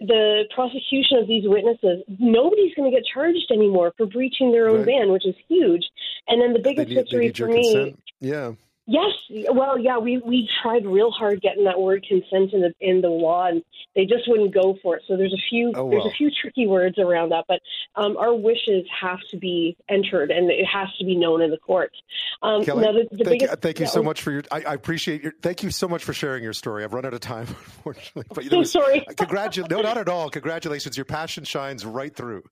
the 0.00 0.44
prosecution 0.54 1.18
of 1.18 1.28
these 1.28 1.44
witnesses, 1.46 2.02
nobody's 2.18 2.74
going 2.74 2.90
to 2.90 2.96
get 2.96 3.04
charged 3.06 3.50
anymore 3.50 3.92
for 3.96 4.06
breaching 4.06 4.52
their 4.52 4.68
own 4.68 4.78
right. 4.78 4.86
ban, 4.86 5.12
which 5.12 5.26
is 5.26 5.34
huge. 5.48 5.84
And 6.28 6.40
then 6.40 6.52
the 6.52 6.58
biggest 6.58 6.88
victory 6.88 7.32
for 7.32 7.46
me, 7.46 7.72
consent. 7.72 8.02
yeah, 8.20 8.52
Yes, 8.86 9.12
well, 9.52 9.78
yeah, 9.78 9.98
we 9.98 10.18
we 10.18 10.48
tried 10.60 10.84
real 10.84 11.12
hard 11.12 11.40
getting 11.40 11.64
that 11.64 11.80
word 11.80 12.04
consent 12.06 12.52
in 12.52 12.62
the 12.62 12.74
in 12.80 13.00
the 13.00 13.08
law, 13.08 13.46
and 13.46 13.62
they 13.94 14.04
just 14.04 14.24
wouldn't 14.26 14.52
go 14.52 14.76
for 14.82 14.96
it. 14.96 15.04
So 15.06 15.16
there's 15.16 15.32
a 15.32 15.42
few 15.48 15.70
oh, 15.76 15.88
there's 15.88 16.04
a 16.04 16.10
few 16.10 16.32
tricky 16.32 16.66
words 16.66 16.98
around 16.98 17.28
that, 17.28 17.44
but 17.46 17.60
um, 17.94 18.16
our 18.16 18.34
wishes 18.34 18.84
have 19.00 19.20
to 19.30 19.36
be 19.36 19.76
entered, 19.88 20.32
and 20.32 20.50
it 20.50 20.66
has 20.66 20.88
to 20.98 21.04
be 21.04 21.14
known 21.14 21.42
in 21.42 21.52
the 21.52 21.58
courts. 21.58 21.94
Um, 22.42 22.64
Kelly, 22.64 22.82
the, 22.82 23.16
the 23.16 23.24
thank, 23.24 23.40
biggest, 23.40 23.52
you, 23.52 23.56
thank 23.56 23.78
you 23.78 23.86
so 23.86 24.02
much 24.02 24.20
for 24.20 24.32
your. 24.32 24.42
I, 24.50 24.62
I, 24.62 24.74
appreciate 24.74 25.22
your. 25.22 25.32
Thank 25.42 25.62
you 25.62 25.70
so 25.70 25.86
much 25.86 26.02
for 26.02 26.12
sharing 26.12 26.42
your 26.42 26.52
story. 26.52 26.82
I've 26.82 26.92
run 26.92 27.06
out 27.06 27.14
of 27.14 27.20
time, 27.20 27.46
unfortunately. 27.48 28.24
But 28.34 28.46
so 28.46 28.58
was, 28.58 28.72
sorry. 28.72 29.06
Congratulations! 29.16 29.70
no, 29.70 29.80
not 29.80 29.96
at 29.96 30.08
all. 30.08 30.28
Congratulations. 30.28 30.96
Your 30.96 31.04
passion 31.04 31.44
shines 31.44 31.86
right 31.86 32.12
through. 32.12 32.42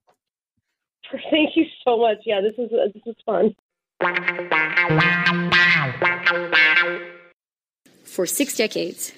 Thank 1.10 1.56
you 1.56 1.66
so 1.84 1.96
much. 1.98 2.18
Yeah, 2.24 2.40
this 2.40 2.54
is 2.56 2.70
uh, 2.72 2.86
this 2.94 3.02
is 3.04 3.16
fun. 3.26 3.52
For 8.04 8.26
six 8.26 8.56
decades, 8.56 9.12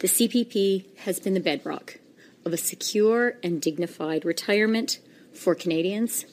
the 0.00 0.08
CPP 0.08 0.96
has 0.98 1.20
been 1.20 1.34
the 1.34 1.40
bedrock 1.40 1.98
of 2.44 2.52
a 2.52 2.58
secure 2.58 3.34
and 3.42 3.62
dignified 3.62 4.24
retirement 4.24 4.98
for 5.32 5.54
Canadians, 5.54 6.24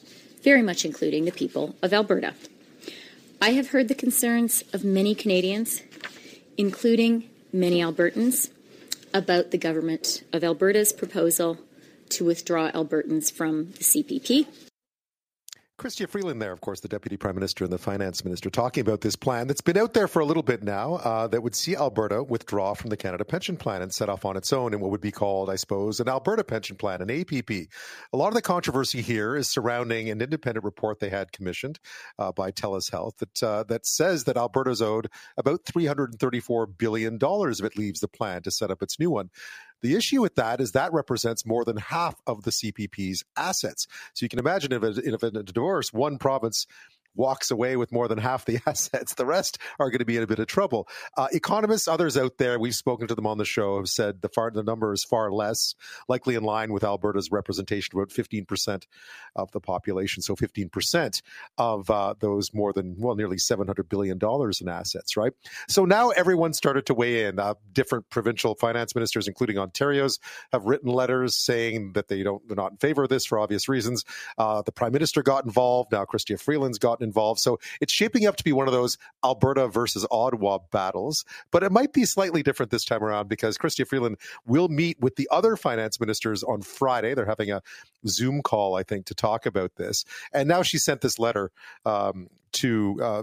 very 0.42 0.60
much 0.60 0.84
including 0.84 1.24
the 1.24 1.32
people 1.32 1.76
of 1.82 1.92
Alberta. 1.92 2.34
I 3.40 3.50
have 3.50 3.70
heard 3.70 3.88
the 3.88 3.94
concerns 3.94 4.64
of 4.72 4.84
many 4.84 5.14
Canadians, 5.14 5.82
including 6.56 7.28
many 7.52 7.80
Albertans, 7.80 8.50
about 9.14 9.50
the 9.50 9.58
government 9.58 10.24
of 10.32 10.44
Alberta's 10.44 10.92
proposal 10.92 11.58
to 12.10 12.24
withdraw 12.24 12.70
Albertans 12.72 13.32
from 13.32 13.72
the 13.72 13.84
CPP 13.84 14.46
Chrystia 15.78 16.08
Freeland 16.08 16.42
there, 16.42 16.50
of 16.50 16.60
course, 16.60 16.80
the 16.80 16.88
Deputy 16.88 17.16
Prime 17.16 17.36
Minister 17.36 17.62
and 17.62 17.72
the 17.72 17.78
Finance 17.78 18.24
Minister, 18.24 18.50
talking 18.50 18.80
about 18.80 19.00
this 19.00 19.14
plan 19.14 19.46
that's 19.46 19.60
been 19.60 19.76
out 19.76 19.94
there 19.94 20.08
for 20.08 20.18
a 20.18 20.24
little 20.24 20.42
bit 20.42 20.64
now 20.64 20.94
uh, 20.94 21.28
that 21.28 21.44
would 21.44 21.54
see 21.54 21.76
Alberta 21.76 22.20
withdraw 22.20 22.74
from 22.74 22.90
the 22.90 22.96
Canada 22.96 23.24
Pension 23.24 23.56
Plan 23.56 23.80
and 23.80 23.94
set 23.94 24.08
off 24.08 24.24
on 24.24 24.36
its 24.36 24.52
own 24.52 24.74
in 24.74 24.80
what 24.80 24.90
would 24.90 25.00
be 25.00 25.12
called, 25.12 25.48
I 25.48 25.54
suppose, 25.54 26.00
an 26.00 26.08
Alberta 26.08 26.42
Pension 26.42 26.74
Plan, 26.74 27.00
an 27.00 27.12
APP. 27.12 27.48
A 28.12 28.16
lot 28.16 28.26
of 28.26 28.34
the 28.34 28.42
controversy 28.42 29.02
here 29.02 29.36
is 29.36 29.48
surrounding 29.48 30.10
an 30.10 30.20
independent 30.20 30.64
report 30.64 30.98
they 30.98 31.10
had 31.10 31.30
commissioned 31.30 31.78
uh, 32.18 32.32
by 32.32 32.50
TELUS 32.50 32.90
Health 32.90 33.18
that, 33.18 33.42
uh, 33.44 33.62
that 33.68 33.86
says 33.86 34.24
that 34.24 34.36
Alberta's 34.36 34.82
owed 34.82 35.08
about 35.36 35.64
$334 35.64 36.76
billion 36.76 37.20
if 37.22 37.64
it 37.64 37.78
leaves 37.78 38.00
the 38.00 38.08
plan 38.08 38.42
to 38.42 38.50
set 38.50 38.72
up 38.72 38.82
its 38.82 38.98
new 38.98 39.12
one. 39.12 39.30
The 39.82 39.94
issue 39.94 40.20
with 40.20 40.34
that 40.36 40.60
is 40.60 40.72
that 40.72 40.92
represents 40.92 41.46
more 41.46 41.64
than 41.64 41.76
half 41.76 42.20
of 42.26 42.42
the 42.42 42.50
CPP's 42.50 43.24
assets. 43.36 43.86
So 44.14 44.24
you 44.24 44.28
can 44.28 44.38
imagine 44.38 44.72
if, 44.72 44.82
if 44.82 45.22
in 45.22 45.36
a 45.36 45.42
divorce, 45.42 45.92
one 45.92 46.18
province 46.18 46.66
walks 47.18 47.50
away 47.50 47.76
with 47.76 47.92
more 47.92 48.08
than 48.08 48.16
half 48.16 48.46
the 48.46 48.60
assets. 48.66 49.14
The 49.14 49.26
rest 49.26 49.58
are 49.78 49.90
going 49.90 49.98
to 49.98 50.06
be 50.06 50.16
in 50.16 50.22
a 50.22 50.26
bit 50.26 50.38
of 50.38 50.46
trouble. 50.46 50.88
Uh, 51.16 51.28
economists, 51.32 51.88
others 51.88 52.16
out 52.16 52.38
there, 52.38 52.58
we've 52.58 52.74
spoken 52.74 53.08
to 53.08 53.14
them 53.14 53.26
on 53.26 53.36
the 53.36 53.44
show, 53.44 53.76
have 53.76 53.88
said 53.88 54.22
the 54.22 54.28
far 54.28 54.50
the 54.50 54.62
number 54.62 54.92
is 54.92 55.04
far 55.04 55.30
less, 55.30 55.74
likely 56.08 56.34
in 56.34 56.42
line 56.42 56.72
with 56.72 56.84
Alberta's 56.84 57.30
representation, 57.30 57.98
about 57.98 58.10
15% 58.10 58.84
of 59.36 59.50
the 59.50 59.60
population. 59.60 60.22
So 60.22 60.36
15% 60.36 61.22
of 61.58 61.90
uh, 61.90 62.14
those 62.20 62.54
more 62.54 62.72
than, 62.72 62.96
well, 62.98 63.16
nearly 63.16 63.36
$700 63.36 63.88
billion 63.88 64.18
in 64.60 64.68
assets, 64.68 65.16
right? 65.16 65.32
So 65.68 65.84
now 65.84 66.10
everyone 66.10 66.52
started 66.52 66.86
to 66.86 66.94
weigh 66.94 67.24
in. 67.24 67.38
Uh, 67.38 67.54
different 67.72 68.08
provincial 68.10 68.54
finance 68.54 68.94
ministers, 68.94 69.26
including 69.28 69.58
Ontario's, 69.58 70.18
have 70.52 70.64
written 70.64 70.90
letters 70.90 71.36
saying 71.36 71.92
that 71.94 72.08
they 72.08 72.22
don't, 72.22 72.46
they're 72.46 72.56
not 72.56 72.72
in 72.72 72.78
favor 72.78 73.02
of 73.02 73.08
this 73.08 73.26
for 73.26 73.38
obvious 73.38 73.68
reasons. 73.68 74.04
Uh, 74.36 74.62
the 74.62 74.72
prime 74.72 74.92
minister 74.92 75.22
got 75.22 75.44
involved. 75.44 75.92
Now 75.92 76.04
Chrystia 76.04 76.40
Freeland's 76.40 76.78
gotten 76.78 77.07
involved. 77.08 77.40
So 77.40 77.58
it's 77.80 77.92
shaping 77.92 78.26
up 78.26 78.36
to 78.36 78.44
be 78.44 78.52
one 78.52 78.68
of 78.68 78.72
those 78.72 78.98
Alberta 79.24 79.68
versus 79.68 80.06
Ottawa 80.10 80.58
battles. 80.70 81.24
But 81.50 81.62
it 81.62 81.72
might 81.72 81.92
be 81.92 82.04
slightly 82.04 82.42
different 82.42 82.70
this 82.70 82.84
time 82.84 83.02
around 83.02 83.28
because 83.28 83.58
Chrystia 83.58 83.86
Freeland 83.86 84.16
will 84.46 84.68
meet 84.68 85.00
with 85.00 85.16
the 85.16 85.28
other 85.30 85.56
finance 85.56 85.98
ministers 85.98 86.42
on 86.42 86.62
Friday. 86.62 87.14
They're 87.14 87.26
having 87.26 87.50
a 87.50 87.62
Zoom 88.06 88.42
call, 88.42 88.76
I 88.76 88.82
think, 88.82 89.06
to 89.06 89.14
talk 89.14 89.46
about 89.46 89.76
this. 89.76 90.04
And 90.32 90.48
now 90.48 90.62
she 90.62 90.78
sent 90.78 91.00
this 91.00 91.18
letter 91.18 91.50
um, 91.84 92.28
to 92.52 92.98
uh, 93.02 93.22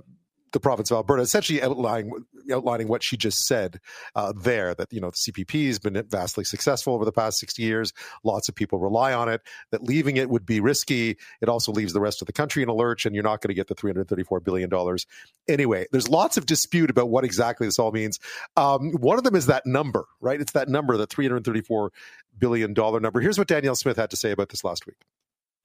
the 0.56 0.60
province 0.62 0.90
of 0.90 0.96
Alberta, 0.96 1.22
essentially 1.22 1.62
outlining 1.62 2.12
outlining 2.52 2.88
what 2.88 3.04
she 3.04 3.18
just 3.18 3.46
said 3.46 3.80
uh, 4.16 4.34
there. 4.36 4.74
That 4.74 4.92
you 4.92 5.02
know 5.02 5.12
the 5.12 5.32
CPP 5.32 5.68
has 5.68 5.80
been 5.80 6.02
vastly 6.10 6.46
successful 6.46 6.94
over 6.94 7.04
the 7.04 7.12
past 7.12 7.38
sixty 7.38 7.64
years. 7.64 7.92
Lots 8.24 8.48
of 8.48 8.56
people 8.56 8.80
rely 8.80 9.14
on 9.14 9.28
it. 9.28 9.42
That 9.72 9.84
leaving 9.84 10.16
it 10.18 10.30
would 10.30 10.46
be 10.46 10.62
risky. 10.62 11.18
It 11.42 11.50
also 11.50 11.74
leaves 11.74 11.92
the 11.92 12.00
rest 12.00 12.22
of 12.22 12.26
the 12.26 12.34
country 12.34 12.64
in 12.64 12.70
a 12.70 12.74
lurch, 12.74 13.06
and 13.06 13.14
you're 13.14 13.24
not 13.24 13.42
going 13.42 13.50
to 13.50 13.54
get 13.54 13.68
the 13.68 13.76
three 13.76 13.90
hundred 13.92 14.08
thirty 14.08 14.24
four 14.24 14.40
billion 14.40 14.70
dollars 14.70 15.06
anyway. 15.48 15.86
There's 15.92 16.08
lots 16.08 16.38
of 16.38 16.46
dispute 16.46 16.90
about 16.90 17.10
what 17.10 17.26
exactly 17.26 17.68
this 17.68 17.78
all 17.78 17.92
means. 17.92 18.20
Um, 18.56 18.94
one 18.94 19.18
of 19.18 19.26
them 19.26 19.36
is 19.36 19.48
that 19.48 19.66
number, 19.66 20.06
right? 20.22 20.40
It's 20.40 20.54
that 20.54 20.70
number, 20.70 20.96
the 20.96 21.06
three 21.06 21.28
hundred 21.28 21.44
thirty 21.44 21.62
four 21.62 21.92
billion 22.40 22.74
dollar 22.74 23.02
number. 23.02 23.20
Here's 23.20 23.38
what 23.38 23.50
Danielle 23.50 23.76
Smith 23.76 23.98
had 23.98 24.10
to 24.12 24.18
say 24.18 24.32
about 24.32 24.50
this 24.50 24.64
last 24.64 24.88
week. 24.88 24.96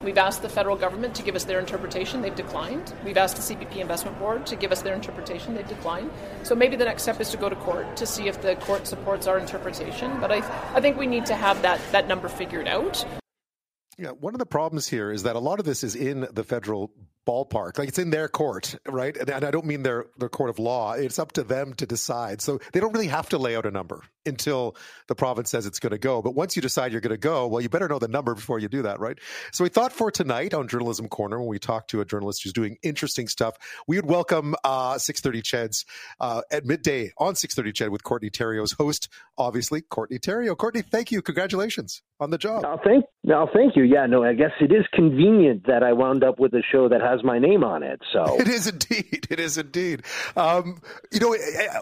We've 0.03 0.17
asked 0.17 0.41
the 0.41 0.49
federal 0.49 0.75
government 0.75 1.13
to 1.15 1.23
give 1.23 1.35
us 1.35 1.43
their 1.43 1.59
interpretation. 1.59 2.21
They've 2.21 2.35
declined. 2.35 2.93
We've 3.05 3.17
asked 3.17 3.35
the 3.35 3.55
CPP 3.55 3.77
Investment 3.77 4.17
Board 4.17 4.47
to 4.47 4.55
give 4.55 4.71
us 4.71 4.81
their 4.81 4.95
interpretation. 4.95 5.53
They've 5.53 5.67
declined. 5.67 6.09
So 6.43 6.55
maybe 6.55 6.75
the 6.75 6.85
next 6.85 7.03
step 7.03 7.21
is 7.21 7.29
to 7.31 7.37
go 7.37 7.49
to 7.49 7.55
court 7.55 7.95
to 7.97 8.05
see 8.07 8.27
if 8.27 8.41
the 8.41 8.55
court 8.55 8.87
supports 8.87 9.27
our 9.27 9.37
interpretation. 9.37 10.19
But 10.19 10.31
I, 10.31 10.37
I 10.75 10.81
think 10.81 10.97
we 10.97 11.05
need 11.05 11.27
to 11.27 11.35
have 11.35 11.61
that, 11.61 11.79
that 11.91 12.07
number 12.07 12.29
figured 12.29 12.67
out. 12.67 13.05
Yeah, 13.97 14.09
one 14.09 14.33
of 14.33 14.39
the 14.39 14.47
problems 14.47 14.87
here 14.87 15.11
is 15.11 15.23
that 15.23 15.35
a 15.35 15.39
lot 15.39 15.59
of 15.59 15.65
this 15.65 15.83
is 15.83 15.95
in 15.95 16.27
the 16.31 16.43
federal 16.43 16.91
ballpark. 17.27 17.77
Like 17.77 17.89
it's 17.89 17.99
in 17.99 18.09
their 18.09 18.27
court, 18.27 18.75
right? 18.87 19.15
And, 19.15 19.29
and, 19.29 19.45
I 19.45 19.51
don't 19.51 19.65
mean 19.65 19.83
their 19.83 20.07
their 20.17 20.29
court 20.29 20.49
of 20.49 20.57
law. 20.57 20.93
It's 20.93 21.19
up 21.19 21.33
to 21.33 21.43
them 21.43 21.73
to 21.75 21.85
decide. 21.85 22.41
So 22.41 22.59
they 22.73 22.79
don't 22.79 22.93
really 22.93 23.07
have 23.07 23.29
to 23.29 23.37
lay 23.37 23.55
out 23.55 23.65
a 23.65 23.71
number 23.71 24.01
until 24.25 24.75
the 25.07 25.15
province 25.15 25.49
says 25.49 25.65
it's 25.65 25.79
going 25.79 25.91
to 25.91 25.97
go. 25.97 26.21
But 26.21 26.35
once 26.35 26.55
you 26.55 26.61
decide 26.61 26.91
you're 26.91 27.01
going 27.01 27.11
to 27.11 27.17
go, 27.17 27.47
well, 27.47 27.61
you 27.61 27.69
better 27.69 27.87
know 27.87 27.99
the 27.99 28.07
number 28.07 28.35
before 28.35 28.59
you 28.59 28.67
do 28.67 28.81
that, 28.83 28.99
right? 28.99 29.17
So 29.51 29.63
we 29.63 29.69
thought 29.69 29.91
for 29.91 30.11
tonight 30.11 30.53
on 30.53 30.67
Journalism 30.67 31.07
Corner, 31.07 31.39
when 31.39 31.47
we 31.47 31.59
talked 31.59 31.89
to 31.91 32.01
a 32.01 32.05
journalist 32.05 32.43
who's 32.43 32.53
doing 32.53 32.77
interesting 32.83 33.27
stuff, 33.27 33.57
we 33.87 33.95
would 33.97 34.05
welcome 34.05 34.55
uh, 34.63 34.97
630 34.97 35.41
CHED's 35.41 35.85
uh, 36.19 36.41
at 36.51 36.65
midday 36.65 37.11
on 37.17 37.35
630 37.35 37.73
CHED 37.73 37.91
with 37.91 38.03
Courtney 38.03 38.29
Theriault's 38.29 38.73
host, 38.73 39.09
obviously, 39.37 39.81
Courtney 39.81 40.19
Theriault. 40.19 40.57
Courtney, 40.57 40.81
thank 40.81 41.11
you. 41.11 41.21
Congratulations 41.21 42.01
on 42.19 42.29
the 42.29 42.37
job. 42.37 42.63
No, 42.63 42.79
thank, 42.83 43.05
no, 43.23 43.47
thank 43.53 43.75
you. 43.75 43.83
Yeah, 43.83 44.05
no, 44.05 44.23
I 44.23 44.33
guess 44.33 44.51
it 44.59 44.71
is 44.71 44.85
convenient 44.93 45.65
that 45.67 45.83
I 45.83 45.93
wound 45.93 46.23
up 46.23 46.39
with 46.39 46.53
a 46.53 46.61
show 46.71 46.87
that 46.89 47.01
has 47.01 47.23
my 47.23 47.39
name 47.39 47.63
on 47.63 47.83
it. 47.83 47.99
So 48.13 48.23
it 48.39 48.47
is 48.47 48.67
indeed. 48.67 49.27
It 49.29 49.39
is 49.39 49.57
indeed. 49.57 50.03
Um, 50.35 50.81
you 51.11 51.19
know, 51.19 51.35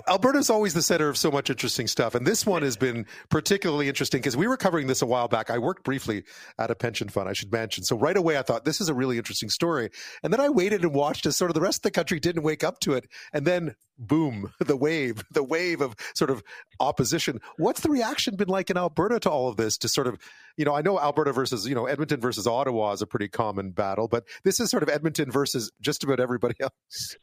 Alberta's 0.07 0.49
always 0.49 0.73
the 0.73 0.81
center 0.81 1.09
of 1.09 1.17
so 1.17 1.29
much 1.31 1.49
interesting 1.49 1.87
stuff, 1.87 2.15
and 2.15 2.25
this 2.29 2.45
one 2.45 2.61
has 2.61 2.77
been 2.77 3.07
particularly 3.29 3.89
interesting 3.89 4.19
because 4.19 4.37
we 4.37 4.47
were 4.47 4.55
covering 4.55 4.85
this 4.85 5.01
a 5.01 5.05
while 5.07 5.27
back. 5.27 5.49
I 5.49 5.57
worked 5.57 5.83
briefly 5.83 6.25
at 6.59 6.69
a 6.69 6.75
pension 6.75 7.09
fund, 7.09 7.27
I 7.27 7.33
should 7.33 7.51
mention. 7.51 7.83
So 7.83 7.97
right 7.97 8.15
away, 8.15 8.37
I 8.37 8.43
thought 8.43 8.65
this 8.65 8.79
is 8.79 8.87
a 8.87 8.93
really 8.93 9.17
interesting 9.17 9.49
story, 9.49 9.89
and 10.21 10.31
then 10.31 10.39
I 10.39 10.49
waited 10.49 10.83
and 10.83 10.93
watched 10.93 11.25
as 11.25 11.35
sort 11.35 11.49
of 11.49 11.55
the 11.55 11.61
rest 11.61 11.79
of 11.79 11.81
the 11.81 11.91
country 11.91 12.19
didn't 12.19 12.43
wake 12.43 12.63
up 12.63 12.79
to 12.81 12.93
it, 12.93 13.07
and 13.33 13.47
then 13.47 13.73
boom, 13.97 14.53
the 14.59 14.77
wave, 14.77 15.23
the 15.31 15.43
wave 15.43 15.81
of 15.81 15.95
sort 16.13 16.29
of 16.29 16.43
opposition. 16.79 17.39
What's 17.57 17.81
the 17.81 17.89
reaction 17.89 18.35
been 18.35 18.47
like 18.47 18.69
in 18.69 18.77
Alberta 18.77 19.19
to 19.21 19.29
all 19.31 19.49
of 19.49 19.57
this? 19.57 19.75
To 19.79 19.89
sort 19.89 20.05
of, 20.05 20.19
you 20.55 20.65
know, 20.65 20.75
I 20.75 20.81
know 20.81 20.99
Alberta 20.99 21.33
versus, 21.33 21.67
you 21.67 21.73
know, 21.73 21.87
Edmonton 21.87 22.21
versus 22.21 22.45
Ottawa 22.45 22.91
is 22.91 23.01
a 23.01 23.07
pretty 23.07 23.27
common 23.27 23.71
battle, 23.71 24.07
but 24.07 24.23
this 24.43 24.59
is 24.59 24.69
sort 24.69 24.83
of 24.83 24.89
Edmonton 24.89 25.31
versus 25.31 25.71
just 25.81 26.03
about 26.03 26.19
everybody 26.19 26.55
else. 26.61 27.17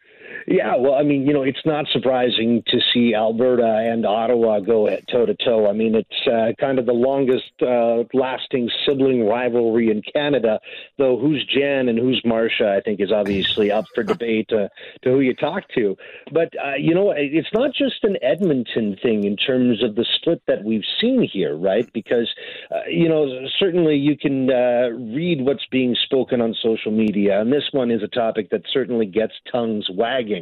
Yeah, 0.49 0.77
well, 0.77 0.95
I 0.95 1.03
mean, 1.03 1.27
you 1.27 1.33
know, 1.33 1.43
it's 1.43 1.65
not 1.65 1.87
surprising 1.93 2.63
to 2.69 2.79
see 2.95 3.15
Alberta 3.17 3.67
and 3.67 4.07
Ottawa 4.07 4.61
go 4.61 4.89
toe 5.11 5.27
to 5.27 5.35
toe. 5.35 5.69
I 5.69 5.73
mean, 5.73 5.97
it's 5.97 6.27
uh, 6.27 6.53
kind 6.61 6.79
of 6.79 6.87
the 6.87 6.93
longest 6.93 7.51
uh, 7.61 8.05
lasting 8.15 8.71
sibling 8.87 9.27
rivalry 9.27 9.91
in 9.91 10.03
Canada, 10.03 10.61
though 10.99 11.19
who's 11.19 11.45
Jen 11.53 11.89
and 11.89 11.99
who's 11.99 12.23
Marsha, 12.25 12.77
I 12.77 12.81
think, 12.81 13.01
is 13.01 13.11
obviously 13.11 13.73
up 13.73 13.87
for 13.93 14.05
debate 14.05 14.49
uh, 14.53 14.69
to 15.03 15.11
who 15.11 15.19
you 15.19 15.35
talk 15.35 15.65
to. 15.75 15.97
But, 16.31 16.55
uh, 16.65 16.77
you 16.79 16.95
know, 16.95 17.13
it's 17.17 17.53
not 17.53 17.75
just 17.75 18.05
an 18.05 18.17
Edmonton 18.23 18.97
thing 19.03 19.25
in 19.25 19.37
terms 19.37 19.83
of 19.83 19.97
the 19.97 20.07
split 20.15 20.43
that 20.47 20.63
we've 20.63 20.87
seen 21.01 21.29
here, 21.29 21.57
right? 21.57 21.93
Because, 21.93 22.33
uh, 22.71 22.87
you 22.89 23.09
know, 23.09 23.49
certainly 23.59 23.97
you 23.97 24.17
can 24.17 24.49
uh, 24.49 24.91
read 25.13 25.41
what's 25.41 25.67
being 25.73 25.97
spoken 26.05 26.41
on 26.41 26.55
social 26.63 26.93
media, 26.93 27.41
and 27.41 27.53
this 27.53 27.69
one 27.73 27.91
is 27.91 28.05
a 28.05 28.09
topic 28.09 28.51
that 28.51 28.63
certainly 28.73 29.07
gets 29.07 29.33
tongues 29.51 29.89
wagging 29.91 30.36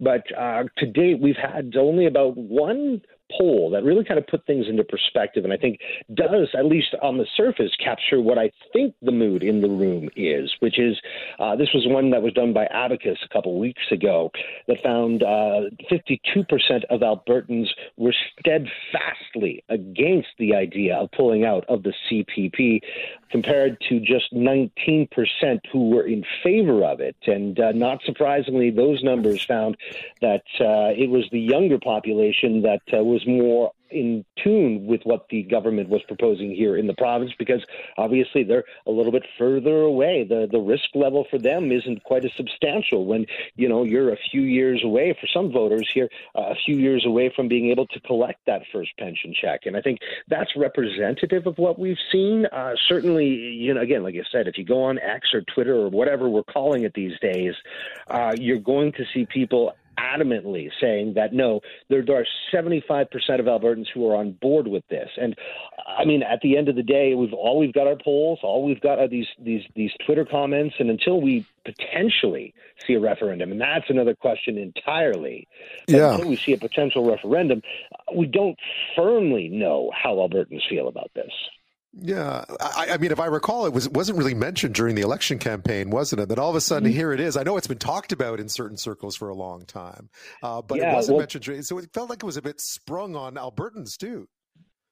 but 0.00 0.22
uh, 0.36 0.64
to 0.78 0.86
date, 0.86 1.20
we've 1.20 1.36
had 1.36 1.74
only 1.76 2.06
about 2.06 2.36
one 2.36 3.00
poll 3.36 3.70
that 3.70 3.84
really 3.84 4.04
kind 4.04 4.18
of 4.18 4.26
put 4.26 4.44
things 4.46 4.66
into 4.68 4.84
perspective 4.84 5.44
and 5.44 5.52
I 5.52 5.56
think 5.56 5.80
does, 6.14 6.48
at 6.56 6.66
least 6.66 6.94
on 7.02 7.18
the 7.18 7.26
surface, 7.36 7.72
capture 7.82 8.20
what 8.20 8.38
I 8.38 8.50
think 8.72 8.94
the 9.02 9.12
mood 9.12 9.42
in 9.42 9.60
the 9.60 9.68
room 9.68 10.08
is, 10.16 10.52
which 10.60 10.78
is 10.78 10.96
uh, 11.38 11.56
this 11.56 11.68
was 11.74 11.86
one 11.86 12.10
that 12.10 12.22
was 12.22 12.32
done 12.32 12.52
by 12.52 12.66
Abacus 12.66 13.18
a 13.24 13.32
couple 13.32 13.58
weeks 13.58 13.82
ago 13.90 14.30
that 14.68 14.82
found 14.82 15.22
uh, 15.22 15.70
52% 15.90 16.84
of 16.90 17.00
Albertans 17.00 17.68
were 17.96 18.14
steadfastly 18.38 19.64
against 19.68 20.28
the 20.38 20.54
idea 20.54 20.96
of 20.96 21.10
pulling 21.12 21.44
out 21.44 21.64
of 21.68 21.82
the 21.82 21.92
CPP 22.10 22.80
compared 23.30 23.80
to 23.88 24.00
just 24.00 24.32
19% 24.32 25.08
who 25.72 25.90
were 25.90 26.06
in 26.06 26.24
favor 26.42 26.84
of 26.84 27.00
it. 27.00 27.16
And 27.26 27.58
uh, 27.58 27.72
not 27.72 28.00
surprisingly, 28.04 28.70
those 28.70 29.02
numbers 29.02 29.44
found 29.44 29.76
that 30.20 30.44
uh, 30.60 30.94
it 30.96 31.10
was 31.10 31.28
the 31.32 31.40
younger 31.40 31.78
population 31.78 32.62
that 32.62 32.82
uh, 32.92 33.02
was 33.04 33.15
was 33.16 33.26
more 33.26 33.72
in 33.90 34.24
tune 34.42 34.86
with 34.86 35.00
what 35.04 35.26
the 35.30 35.42
government 35.44 35.88
was 35.88 36.02
proposing 36.06 36.54
here 36.54 36.76
in 36.76 36.86
the 36.86 36.92
province 36.94 37.32
because 37.38 37.64
obviously 37.96 38.42
they're 38.42 38.64
a 38.86 38.90
little 38.90 39.12
bit 39.12 39.22
further 39.38 39.82
away. 39.82 40.26
The 40.28 40.46
the 40.50 40.58
risk 40.58 40.84
level 40.94 41.24
for 41.30 41.38
them 41.38 41.72
isn't 41.72 42.02
quite 42.04 42.24
as 42.24 42.32
substantial 42.36 43.06
when 43.06 43.24
you 43.54 43.68
know 43.68 43.84
you're 43.84 44.12
a 44.12 44.18
few 44.30 44.42
years 44.42 44.82
away 44.84 45.16
for 45.18 45.26
some 45.32 45.50
voters 45.50 45.88
here, 45.94 46.10
uh, 46.36 46.50
a 46.50 46.54
few 46.66 46.76
years 46.76 47.06
away 47.06 47.32
from 47.34 47.48
being 47.48 47.70
able 47.70 47.86
to 47.86 48.00
collect 48.00 48.44
that 48.46 48.62
first 48.70 48.90
pension 48.98 49.32
check. 49.40 49.60
And 49.64 49.76
I 49.76 49.80
think 49.80 50.00
that's 50.28 50.50
representative 50.56 51.46
of 51.46 51.56
what 51.56 51.78
we've 51.78 51.96
seen. 52.12 52.44
Uh, 52.52 52.72
certainly, 52.88 53.28
you 53.28 53.72
know, 53.72 53.80
again, 53.80 54.02
like 54.02 54.16
I 54.16 54.24
said, 54.30 54.46
if 54.46 54.58
you 54.58 54.64
go 54.64 54.82
on 54.84 54.98
X 54.98 55.28
or 55.32 55.40
Twitter 55.54 55.74
or 55.74 55.88
whatever 55.88 56.28
we're 56.28 56.42
calling 56.42 56.82
it 56.82 56.92
these 56.92 57.18
days, 57.20 57.54
uh, 58.08 58.34
you're 58.38 58.58
going 58.58 58.92
to 58.92 59.04
see 59.14 59.24
people 59.26 59.72
adamantly 59.98 60.70
saying 60.80 61.14
that 61.14 61.32
no, 61.32 61.60
there, 61.88 62.04
there 62.04 62.18
are 62.20 62.26
75% 62.52 63.06
of 63.38 63.46
Albertans 63.46 63.86
who 63.92 64.08
are 64.08 64.16
on 64.16 64.32
board 64.32 64.68
with 64.68 64.86
this. 64.88 65.08
And 65.20 65.36
I 65.86 66.04
mean, 66.04 66.22
at 66.22 66.40
the 66.42 66.56
end 66.56 66.68
of 66.68 66.76
the 66.76 66.82
day, 66.82 67.14
we've 67.14 67.32
all 67.32 67.58
we've 67.58 67.72
got 67.72 67.86
our 67.86 67.96
polls, 67.96 68.40
all 68.42 68.64
we've 68.64 68.80
got 68.80 68.98
are 68.98 69.08
these 69.08 69.28
these 69.38 69.62
these 69.74 69.92
Twitter 70.04 70.24
comments, 70.24 70.76
and 70.78 70.90
until 70.90 71.20
we 71.20 71.46
potentially 71.64 72.54
see 72.86 72.94
a 72.94 73.00
referendum, 73.00 73.52
and 73.52 73.60
that's 73.60 73.88
another 73.88 74.14
question 74.14 74.58
entirely. 74.58 75.48
Yeah. 75.88 76.14
Until 76.14 76.28
we 76.28 76.36
see 76.36 76.52
a 76.52 76.58
potential 76.58 77.04
referendum, 77.08 77.62
we 78.14 78.26
don't 78.26 78.58
firmly 78.94 79.48
know 79.48 79.90
how 79.94 80.16
Albertans 80.16 80.68
feel 80.68 80.88
about 80.88 81.10
this. 81.14 81.32
Yeah, 81.98 82.44
I, 82.60 82.88
I, 82.90 82.96
mean, 82.98 83.10
if 83.10 83.18
I 83.18 83.26
recall, 83.26 83.64
it 83.64 83.72
was 83.72 83.88
wasn't 83.88 84.18
really 84.18 84.34
mentioned 84.34 84.74
during 84.74 84.96
the 84.96 85.02
election 85.02 85.38
campaign, 85.38 85.88
wasn't 85.88 86.20
it? 86.20 86.28
That 86.28 86.38
all 86.38 86.50
of 86.50 86.56
a 86.56 86.60
sudden, 86.60 86.90
mm-hmm. 86.90 86.96
here 86.96 87.12
it 87.12 87.20
is. 87.20 87.38
I 87.38 87.42
know 87.42 87.56
it's 87.56 87.66
been 87.66 87.78
talked 87.78 88.12
about 88.12 88.38
in 88.38 88.50
certain 88.50 88.76
circles 88.76 89.16
for 89.16 89.30
a 89.30 89.34
long 89.34 89.64
time, 89.64 90.10
uh, 90.42 90.60
but 90.60 90.78
yeah, 90.78 90.92
it 90.92 90.94
wasn't 90.94 91.16
well, 91.16 91.22
mentioned. 91.22 91.64
So 91.64 91.78
it 91.78 91.88
felt 91.94 92.10
like 92.10 92.22
it 92.22 92.26
was 92.26 92.36
a 92.36 92.42
bit 92.42 92.60
sprung 92.60 93.16
on 93.16 93.36
Albertans 93.36 93.96
too. 93.96 94.28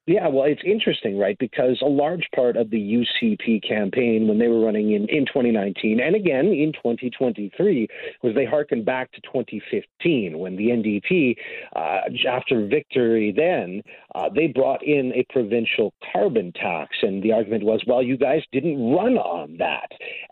Yeah, 0.07 0.29
well, 0.29 0.45
it's 0.45 0.61
interesting, 0.67 1.19
right? 1.19 1.37
Because 1.39 1.79
a 1.81 1.89
large 1.89 2.29
part 2.35 2.59
of 2.59 2.69
the 2.69 2.77
UCP 2.77 3.67
campaign 3.67 4.29
when 4.29 4.39
they 4.39 4.49
were 4.49 4.61
running 4.61 4.93
in, 4.93 5.09
in 5.09 5.25
2019 5.25 5.99
and 5.99 6.15
again 6.15 6.49
in 6.49 6.73
2023 6.75 7.89
was 8.23 8.35
they 8.35 8.45
harkened 8.45 8.85
back 8.85 9.11
to 9.13 9.21
2015 9.23 10.39
when 10.39 10.57
the 10.57 10.65
NDP, 10.69 11.37
uh, 11.75 12.29
after 12.29 12.67
victory 12.67 13.33
then, 13.35 13.81
uh, 14.15 14.29
they 14.29 14.49
brought 14.49 14.83
in 14.83 15.11
a 15.15 15.25
provincial 15.33 15.95
carbon 16.13 16.53
tax. 16.53 16.97
And 17.01 17.23
the 17.23 17.33
argument 17.33 17.65
was, 17.65 17.83
well, 17.87 18.03
you 18.03 18.19
guys 18.19 18.43
didn't 18.53 18.77
run 18.93 19.17
on 19.17 19.57
that. 19.57 19.89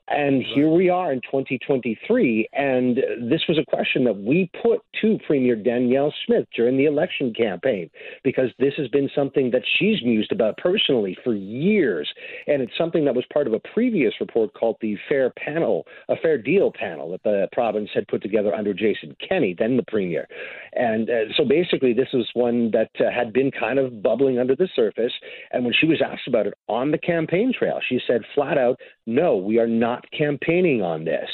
And 0.09 0.45
here 0.55 0.69
we 0.69 0.91
are 0.91 1.13
in 1.13 1.23
2023. 1.23 2.49
And 2.53 2.99
this 3.23 3.41
was 3.49 3.59
a 3.59 3.65
question 3.65 4.05
that 4.05 4.19
we 4.19 4.51
put 4.63 4.81
to 5.01 5.19
Premier 5.27 5.57
Danielle 5.57 6.13
Smith 6.27 6.47
during 6.55 6.77
the 6.77 6.85
election 6.85 7.33
campaign 7.33 7.89
because 8.23 8.51
this 8.59 8.75
has 8.77 8.89
been 8.89 9.09
something 9.15 9.51
that 9.53 9.62
she's 9.79 10.03
mused 10.03 10.33
about 10.33 10.57
personally 10.57 11.17
for 11.25 11.35
years. 11.35 12.09
And 12.47 12.63
it's 12.63 12.77
something 12.77 13.05
that 13.05 13.15
was 13.15 13.25
part 13.33 13.47
of 13.47 13.53
a 13.53 13.61
previous 13.75 14.15
report 14.21 14.55
called 14.55 14.77
the 14.81 14.97
Fair 15.09 15.33
Panel, 15.37 15.87
a 16.09 16.17
Fair 16.17 16.39
Deal 16.39 16.73
panel 16.73 17.11
that 17.13 17.23
the 17.23 17.49
province 17.53 17.91
had 17.95 18.09
put 18.09 18.23
together 18.23 18.55
under 18.55 18.75
Jason 18.75 19.17
Kenney, 19.27 19.55
then 19.59 19.77
the 19.77 19.85
Premier. 19.85 20.27
And 20.73 21.09
uh, 21.09 21.33
so 21.37 21.45
basically, 21.45 21.93
this 21.93 22.09
was 22.13 22.29
one 22.35 22.71
that 22.73 22.91
uh, 23.01 23.11
had 23.11 23.33
been 23.33 23.51
kind 23.51 23.79
of 23.79 24.03
bubbling 24.03 24.39
under 24.39 24.57
the 24.57 24.69
surface. 24.75 25.13
And 25.53 25.65
when 25.65 25.75
she 25.79 25.87
was 25.87 26.03
asked 26.05 26.29
about 26.29 26.47
it 26.47 26.55
on 26.69 26.91
the 26.91 26.99
campaign 26.99 27.53
trail, 27.57 27.79
she 27.89 28.01
said 28.07 28.23
flat 28.35 28.59
out, 28.59 28.79
no, 29.07 29.37
we 29.37 29.59
are 29.59 29.67
not 29.67 30.05
campaigning 30.17 30.83
on 30.83 31.05
this. 31.05 31.29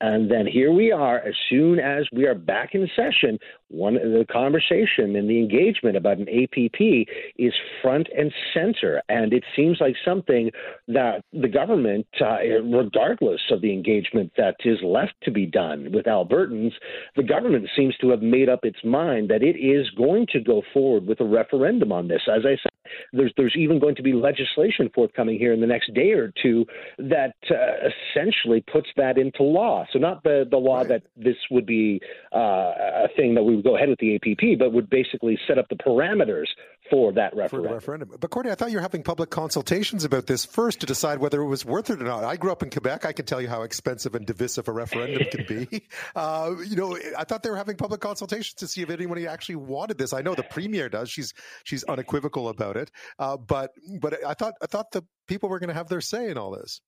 And 0.00 0.30
then 0.30 0.46
here 0.46 0.72
we 0.72 0.92
are, 0.92 1.18
as 1.20 1.34
soon 1.48 1.78
as 1.78 2.04
we 2.12 2.26
are 2.26 2.34
back 2.34 2.74
in 2.74 2.88
session, 2.94 3.38
one 3.74 3.94
the 3.94 4.26
conversation 4.30 5.16
and 5.16 5.28
the 5.28 5.38
engagement 5.38 5.96
about 5.96 6.18
an 6.18 6.28
APP 6.28 7.08
is 7.38 7.52
front 7.82 8.08
and 8.16 8.32
center, 8.52 9.02
and 9.08 9.32
it 9.32 9.44
seems 9.56 9.78
like 9.80 9.96
something 10.04 10.50
that 10.88 11.22
the 11.32 11.48
government, 11.48 12.06
uh, 12.20 12.38
regardless 12.62 13.40
of 13.50 13.60
the 13.60 13.72
engagement 13.72 14.32
that 14.36 14.56
is 14.64 14.78
left 14.82 15.14
to 15.22 15.30
be 15.30 15.46
done 15.46 15.90
with 15.92 16.06
Albertans, 16.06 16.72
the 17.16 17.22
government 17.22 17.68
seems 17.76 17.96
to 17.98 18.10
have 18.10 18.22
made 18.22 18.48
up 18.48 18.60
its 18.64 18.82
mind 18.84 19.28
that 19.30 19.42
it 19.42 19.56
is 19.56 19.90
going 19.90 20.26
to 20.32 20.40
go 20.40 20.62
forward 20.72 21.06
with 21.06 21.20
a 21.20 21.24
referendum 21.24 21.92
on 21.92 22.08
this. 22.08 22.22
As 22.28 22.42
I 22.44 22.56
said, 22.62 22.70
there's 23.12 23.32
there's 23.36 23.56
even 23.56 23.78
going 23.78 23.94
to 23.96 24.02
be 24.02 24.12
legislation 24.12 24.90
forthcoming 24.94 25.38
here 25.38 25.52
in 25.52 25.60
the 25.60 25.66
next 25.66 25.92
day 25.94 26.12
or 26.12 26.32
two 26.42 26.66
that 26.98 27.34
uh, 27.50 27.88
essentially 28.12 28.62
puts 28.72 28.88
that 28.96 29.18
into 29.18 29.42
law. 29.42 29.86
So 29.92 29.98
not 29.98 30.22
the 30.22 30.46
the 30.50 30.56
law 30.56 30.78
right. 30.78 30.88
that 30.88 31.02
this 31.16 31.36
would 31.50 31.66
be 31.66 32.00
uh, 32.34 32.38
a 32.38 33.08
thing 33.16 33.34
that 33.34 33.42
we 33.42 33.56
would 33.64 33.70
go 33.70 33.76
ahead 33.76 33.88
with 33.88 33.98
the 33.98 34.16
APP, 34.16 34.58
but 34.58 34.72
would 34.72 34.90
basically 34.90 35.38
set 35.46 35.58
up 35.58 35.68
the 35.68 35.76
parameters 35.76 36.46
for 36.90 37.12
that 37.12 37.34
referendum. 37.34 37.70
For 37.70 37.74
referendum. 37.74 38.10
But 38.20 38.30
Courtney, 38.30 38.52
I 38.52 38.54
thought 38.54 38.70
you 38.70 38.76
were 38.76 38.82
having 38.82 39.02
public 39.02 39.30
consultations 39.30 40.04
about 40.04 40.26
this 40.26 40.44
first 40.44 40.80
to 40.80 40.86
decide 40.86 41.18
whether 41.18 41.40
it 41.40 41.46
was 41.46 41.64
worth 41.64 41.90
it 41.90 42.00
or 42.00 42.04
not. 42.04 42.24
I 42.24 42.36
grew 42.36 42.52
up 42.52 42.62
in 42.62 42.70
Quebec. 42.70 43.04
I 43.04 43.12
can 43.12 43.24
tell 43.24 43.40
you 43.40 43.48
how 43.48 43.62
expensive 43.62 44.14
and 44.14 44.26
divisive 44.26 44.68
a 44.68 44.72
referendum 44.72 45.24
can 45.30 45.46
be. 45.46 45.82
Uh, 46.14 46.54
you 46.66 46.76
know, 46.76 46.96
I 47.16 47.24
thought 47.24 47.42
they 47.42 47.50
were 47.50 47.56
having 47.56 47.76
public 47.76 48.00
consultations 48.00 48.54
to 48.54 48.68
see 48.68 48.82
if 48.82 48.90
anybody 48.90 49.26
actually 49.26 49.56
wanted 49.56 49.98
this. 49.98 50.12
I 50.12 50.22
know 50.22 50.34
the 50.34 50.42
premier 50.42 50.88
does. 50.88 51.10
She's 51.10 51.32
she's 51.64 51.82
unequivocal 51.84 52.48
about 52.48 52.76
it. 52.76 52.90
Uh, 53.18 53.36
but 53.36 53.70
but 54.00 54.24
I 54.24 54.34
thought 54.34 54.54
I 54.62 54.66
thought 54.66 54.90
the 54.90 55.04
people 55.26 55.48
were 55.48 55.58
going 55.58 55.68
to 55.68 55.74
have 55.74 55.88
their 55.88 56.00
say 56.00 56.30
in 56.30 56.38
all 56.38 56.50
this. 56.50 56.80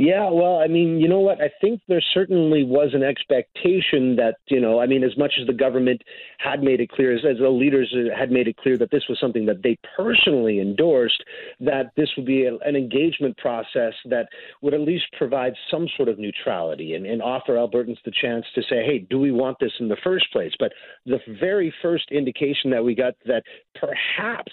Yeah, 0.00 0.30
well, 0.30 0.60
I 0.60 0.66
mean, 0.66 0.98
you 0.98 1.10
know 1.10 1.20
what? 1.20 1.42
I 1.42 1.50
think 1.60 1.82
there 1.86 2.00
certainly 2.14 2.64
was 2.64 2.92
an 2.94 3.02
expectation 3.02 4.16
that, 4.16 4.36
you 4.48 4.58
know, 4.58 4.80
I 4.80 4.86
mean, 4.86 5.04
as 5.04 5.14
much 5.18 5.34
as 5.38 5.46
the 5.46 5.52
government 5.52 6.00
had 6.38 6.62
made 6.62 6.80
it 6.80 6.88
clear, 6.88 7.14
as, 7.14 7.20
as 7.30 7.36
the 7.36 7.50
leaders 7.50 7.94
had 8.18 8.30
made 8.30 8.48
it 8.48 8.56
clear 8.56 8.78
that 8.78 8.90
this 8.90 9.02
was 9.10 9.20
something 9.20 9.44
that 9.44 9.62
they 9.62 9.76
personally 9.94 10.58
endorsed, 10.58 11.22
that 11.60 11.90
this 11.98 12.08
would 12.16 12.24
be 12.24 12.46
a, 12.46 12.56
an 12.66 12.76
engagement 12.76 13.36
process 13.36 13.92
that 14.06 14.28
would 14.62 14.72
at 14.72 14.80
least 14.80 15.04
provide 15.18 15.52
some 15.70 15.86
sort 15.98 16.08
of 16.08 16.18
neutrality 16.18 16.94
and, 16.94 17.04
and 17.04 17.20
offer 17.20 17.56
Albertans 17.56 17.98
the 18.06 18.12
chance 18.22 18.46
to 18.54 18.62
say, 18.62 18.82
hey, 18.82 19.06
do 19.10 19.18
we 19.18 19.32
want 19.32 19.58
this 19.60 19.72
in 19.80 19.88
the 19.88 19.98
first 20.02 20.32
place? 20.32 20.52
But 20.58 20.72
the 21.04 21.18
very 21.38 21.74
first 21.82 22.10
indication 22.10 22.70
that 22.70 22.82
we 22.82 22.94
got 22.94 23.12
that 23.26 23.42
perhaps, 23.78 24.52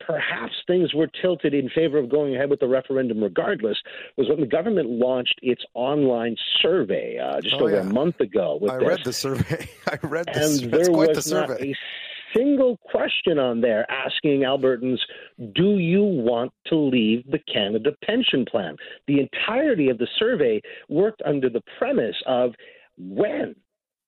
perhaps 0.00 0.54
things 0.66 0.94
were 0.94 1.10
tilted 1.20 1.52
in 1.52 1.68
favor 1.74 1.98
of 1.98 2.08
going 2.08 2.34
ahead 2.34 2.48
with 2.48 2.60
the 2.60 2.66
referendum 2.66 3.22
regardless 3.22 3.76
was 4.16 4.26
when 4.30 4.40
the 4.40 4.46
government 4.46 4.85
launched 4.88 5.38
its 5.42 5.62
online 5.74 6.36
survey 6.62 7.18
uh, 7.18 7.40
just 7.40 7.56
oh, 7.56 7.64
over 7.64 7.76
yeah. 7.76 7.80
a 7.80 7.84
month 7.84 8.20
ago. 8.20 8.58
I 8.68 8.78
this. 8.78 8.88
read 8.88 9.00
the 9.04 9.12
survey. 9.12 9.68
I 9.86 9.98
read 10.02 10.26
this. 10.32 10.62
And 10.62 10.72
there 10.72 10.90
was 10.90 11.24
the 11.24 11.34
not 11.34 11.50
a 11.60 11.74
single 12.34 12.78
question 12.90 13.38
on 13.38 13.60
there 13.60 13.90
asking 13.90 14.40
Albertans, 14.40 14.98
do 15.54 15.78
you 15.78 16.02
want 16.02 16.52
to 16.66 16.76
leave 16.76 17.24
the 17.30 17.38
Canada 17.52 17.92
Pension 18.04 18.44
Plan? 18.44 18.76
The 19.06 19.20
entirety 19.20 19.88
of 19.88 19.98
the 19.98 20.08
survey 20.18 20.60
worked 20.88 21.22
under 21.24 21.48
the 21.48 21.62
premise 21.78 22.16
of 22.26 22.52
when 22.98 23.54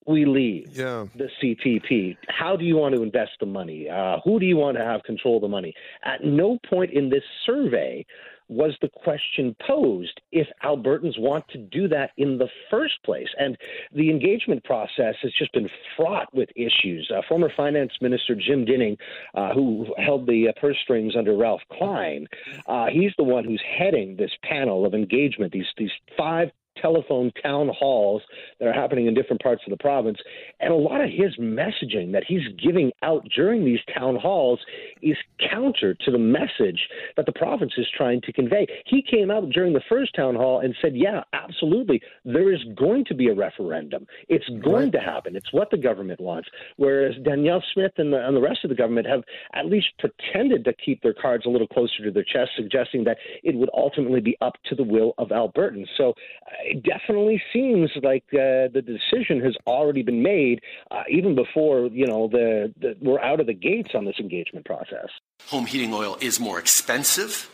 we 0.07 0.25
leave 0.25 0.75
yeah. 0.75 1.05
the 1.15 1.29
CPP, 1.41 2.17
how 2.29 2.55
do 2.55 2.65
you 2.65 2.75
want 2.75 2.95
to 2.95 3.03
invest 3.03 3.31
the 3.39 3.45
money? 3.45 3.87
Uh, 3.87 4.17
who 4.23 4.39
do 4.39 4.45
you 4.45 4.57
want 4.57 4.77
to 4.77 4.83
have 4.83 5.03
control 5.03 5.35
of 5.37 5.41
the 5.41 5.47
money? 5.47 5.73
At 6.03 6.23
no 6.23 6.57
point 6.67 6.91
in 6.91 7.09
this 7.09 7.23
survey 7.45 8.05
was 8.49 8.75
the 8.81 8.89
question 8.89 9.55
posed 9.65 10.19
if 10.31 10.47
Albertans 10.63 11.19
want 11.19 11.47
to 11.49 11.57
do 11.57 11.87
that 11.87 12.11
in 12.17 12.37
the 12.37 12.47
first 12.69 12.95
place. 13.05 13.27
And 13.37 13.57
the 13.93 14.09
engagement 14.09 14.63
process 14.63 15.15
has 15.21 15.31
just 15.37 15.53
been 15.53 15.69
fraught 15.95 16.33
with 16.33 16.49
issues. 16.55 17.11
Uh, 17.15 17.21
former 17.29 17.51
Finance 17.55 17.93
Minister 18.01 18.35
Jim 18.35 18.65
Dinning, 18.65 18.97
uh, 19.35 19.53
who 19.53 19.85
held 19.97 20.27
the 20.27 20.49
uh, 20.49 20.59
purse 20.59 20.77
strings 20.83 21.15
under 21.15 21.37
Ralph 21.37 21.61
Klein, 21.71 22.27
uh, 22.67 22.87
he's 22.87 23.11
the 23.17 23.23
one 23.23 23.43
who's 23.43 23.63
heading 23.77 24.15
this 24.17 24.31
panel 24.43 24.85
of 24.85 24.93
engagement, 24.93 25.53
these, 25.53 25.65
these 25.77 25.91
five 26.17 26.49
telephone 26.81 27.31
town 27.41 27.69
halls 27.77 28.21
that 28.59 28.67
are 28.67 28.73
happening 28.73 29.07
in 29.07 29.13
different 29.13 29.41
parts 29.41 29.61
of 29.65 29.71
the 29.71 29.77
province. 29.77 30.17
And 30.59 30.71
a 30.71 30.75
lot 30.75 31.01
of 31.01 31.09
his 31.09 31.35
messaging 31.39 32.11
that 32.13 32.23
he's 32.27 32.47
giving 32.61 32.91
out 33.03 33.27
during 33.35 33.65
these 33.65 33.79
town 33.97 34.15
halls 34.15 34.59
is 35.01 35.17
counter 35.51 35.93
to 35.93 36.11
the 36.11 36.17
message 36.17 36.87
that 37.15 37.25
the 37.25 37.31
province 37.31 37.73
is 37.77 37.87
trying 37.95 38.21
to 38.21 38.33
convey. 38.33 38.67
He 38.85 39.01
came 39.01 39.31
out 39.31 39.49
during 39.49 39.73
the 39.73 39.81
first 39.89 40.15
town 40.15 40.35
hall 40.35 40.59
and 40.59 40.75
said, 40.81 40.95
Yeah, 40.95 41.23
absolutely, 41.33 42.01
there 42.25 42.53
is 42.53 42.59
going 42.75 43.05
to 43.05 43.15
be 43.15 43.29
a 43.29 43.33
referendum. 43.33 44.05
It's 44.27 44.47
going 44.63 44.85
right. 44.85 44.93
to 44.93 44.99
happen. 44.99 45.35
It's 45.35 45.51
what 45.53 45.71
the 45.71 45.77
government 45.77 46.19
wants. 46.19 46.49
Whereas 46.77 47.15
Danielle 47.23 47.63
Smith 47.73 47.93
and 47.97 48.13
the, 48.13 48.25
and 48.25 48.35
the 48.35 48.41
rest 48.41 48.59
of 48.63 48.69
the 48.69 48.75
government 48.75 49.07
have 49.07 49.23
at 49.53 49.65
least 49.65 49.87
pretended 49.99 50.65
to 50.65 50.73
keep 50.73 51.01
their 51.01 51.13
cards 51.13 51.45
a 51.45 51.49
little 51.49 51.67
closer 51.67 52.03
to 52.03 52.11
their 52.11 52.23
chest, 52.23 52.51
suggesting 52.55 53.03
that 53.05 53.17
it 53.43 53.55
would 53.55 53.69
ultimately 53.75 54.19
be 54.19 54.37
up 54.41 54.53
to 54.65 54.75
the 54.75 54.83
will 54.83 55.13
of 55.17 55.29
Albertans. 55.29 55.87
So 55.97 56.09
uh, 56.09 56.68
it 56.69 56.83
definitely 56.83 57.41
seems 57.51 57.89
like 58.03 58.23
uh, 58.33 58.69
the 58.71 58.83
decision 58.85 59.41
has 59.41 59.55
already 59.65 60.03
been 60.03 60.21
made, 60.21 60.61
uh, 60.91 61.03
even 61.09 61.35
before 61.35 61.87
you 61.87 62.05
know 62.05 62.27
the, 62.27 62.73
the 62.79 62.95
we're 63.01 63.19
out 63.19 63.39
of 63.39 63.47
the 63.47 63.53
gates 63.53 63.89
on 63.95 64.05
this 64.05 64.15
engagement 64.19 64.65
process. 64.65 65.09
Home 65.47 65.65
heating 65.65 65.93
oil 65.93 66.17
is 66.21 66.39
more 66.39 66.59
expensive 66.59 67.49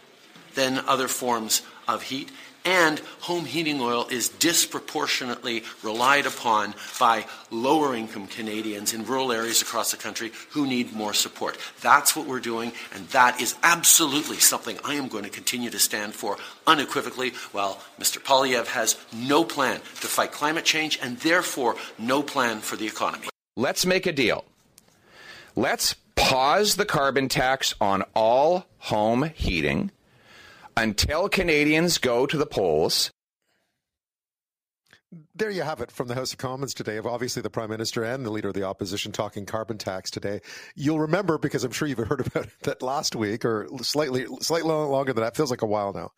than 0.56 0.80
other 0.80 1.08
forms 1.08 1.62
of 1.88 2.04
heat, 2.04 2.32
and 2.66 3.00
home 3.22 3.46
heating 3.46 3.80
oil 3.80 4.08
is 4.10 4.30
disproportionately 4.30 5.64
relied 5.84 6.26
upon 6.26 6.74
by 7.00 7.26
lower 7.52 7.96
income 7.96 8.28
Canadians 8.28 8.94
in 8.94 9.06
rural 9.06 9.32
areas 9.32 9.62
across 9.62 9.92
the 9.92 9.98
country 9.98 10.32
who 10.52 10.66
need 10.66 10.92
more 10.94 11.14
support. 11.14 11.58
That's 11.82 12.16
what 12.16 12.26
we're 12.26 12.40
doing, 12.40 12.74
and 12.94 13.08
that 13.10 13.40
is 13.40 13.56
absolutely 13.64 14.38
something 14.38 14.78
I 14.84 14.96
am 14.96 15.08
going 15.08 15.24
to 15.24 15.30
continue 15.30 15.70
to 15.70 15.80
stand 15.80 16.14
for 16.14 16.38
unequivocally, 16.66 17.34
while 17.52 17.80
Mr. 18.00 18.18
Poilievre 18.20 18.68
has 18.68 18.98
no 19.14 19.44
plan 19.44 19.80
to 19.80 20.08
fight 20.08 20.32
climate 20.32 20.66
change 20.66 21.00
and 21.02 21.18
therefore 21.20 21.76
no 22.00 22.24
plan 22.24 22.60
for 22.60 22.76
the 22.76 22.88
economy. 22.88 23.28
Let's 23.56 23.86
make 23.86 24.06
a 24.06 24.12
deal. 24.12 24.44
Let's 25.56 25.96
pause 26.16 26.76
the 26.76 26.86
carbon 26.86 27.30
tax 27.30 27.74
on 27.80 28.04
all 28.14 28.66
home 28.80 29.32
heating 29.36 29.92
until 30.78 31.30
Canadians 31.30 31.98
go 31.98 32.26
to 32.26 32.38
the 32.38 32.46
polls 32.46 33.12
there 35.36 35.50
you 35.50 35.64
have 35.64 35.82
it 35.82 35.92
from 35.92 36.08
the 36.08 36.16
House 36.16 36.32
of 36.32 36.38
Commons 36.38 36.74
today 36.74 36.96
of 36.96 37.06
obviously 37.06 37.42
the 37.42 37.50
Prime 37.50 37.70
Minister 37.70 38.04
and 38.04 38.26
the 38.26 38.30
Leader 38.30 38.48
of 38.48 38.54
the 38.54 38.64
Opposition 38.64 39.12
talking 39.12 39.46
carbon 39.46 39.78
tax 39.78 40.10
today. 40.10 40.40
You'll 40.76 41.02
remember, 41.02 41.38
because 41.38 41.66
I'm 41.66 41.74
sure 41.74 41.88
you've 41.88 41.98
heard 42.08 42.26
about 42.26 42.46
it, 42.46 42.54
that 42.64 42.82
last 42.82 43.16
week 43.16 43.44
or 43.44 43.68
slightly, 43.82 44.26
slightly 44.40 44.72
longer 44.72 45.12
than 45.12 45.24
that, 45.24 45.36
feels 45.36 45.52
like 45.52 45.62
a 45.62 45.66
while 45.66 45.92
now, 45.92 46.12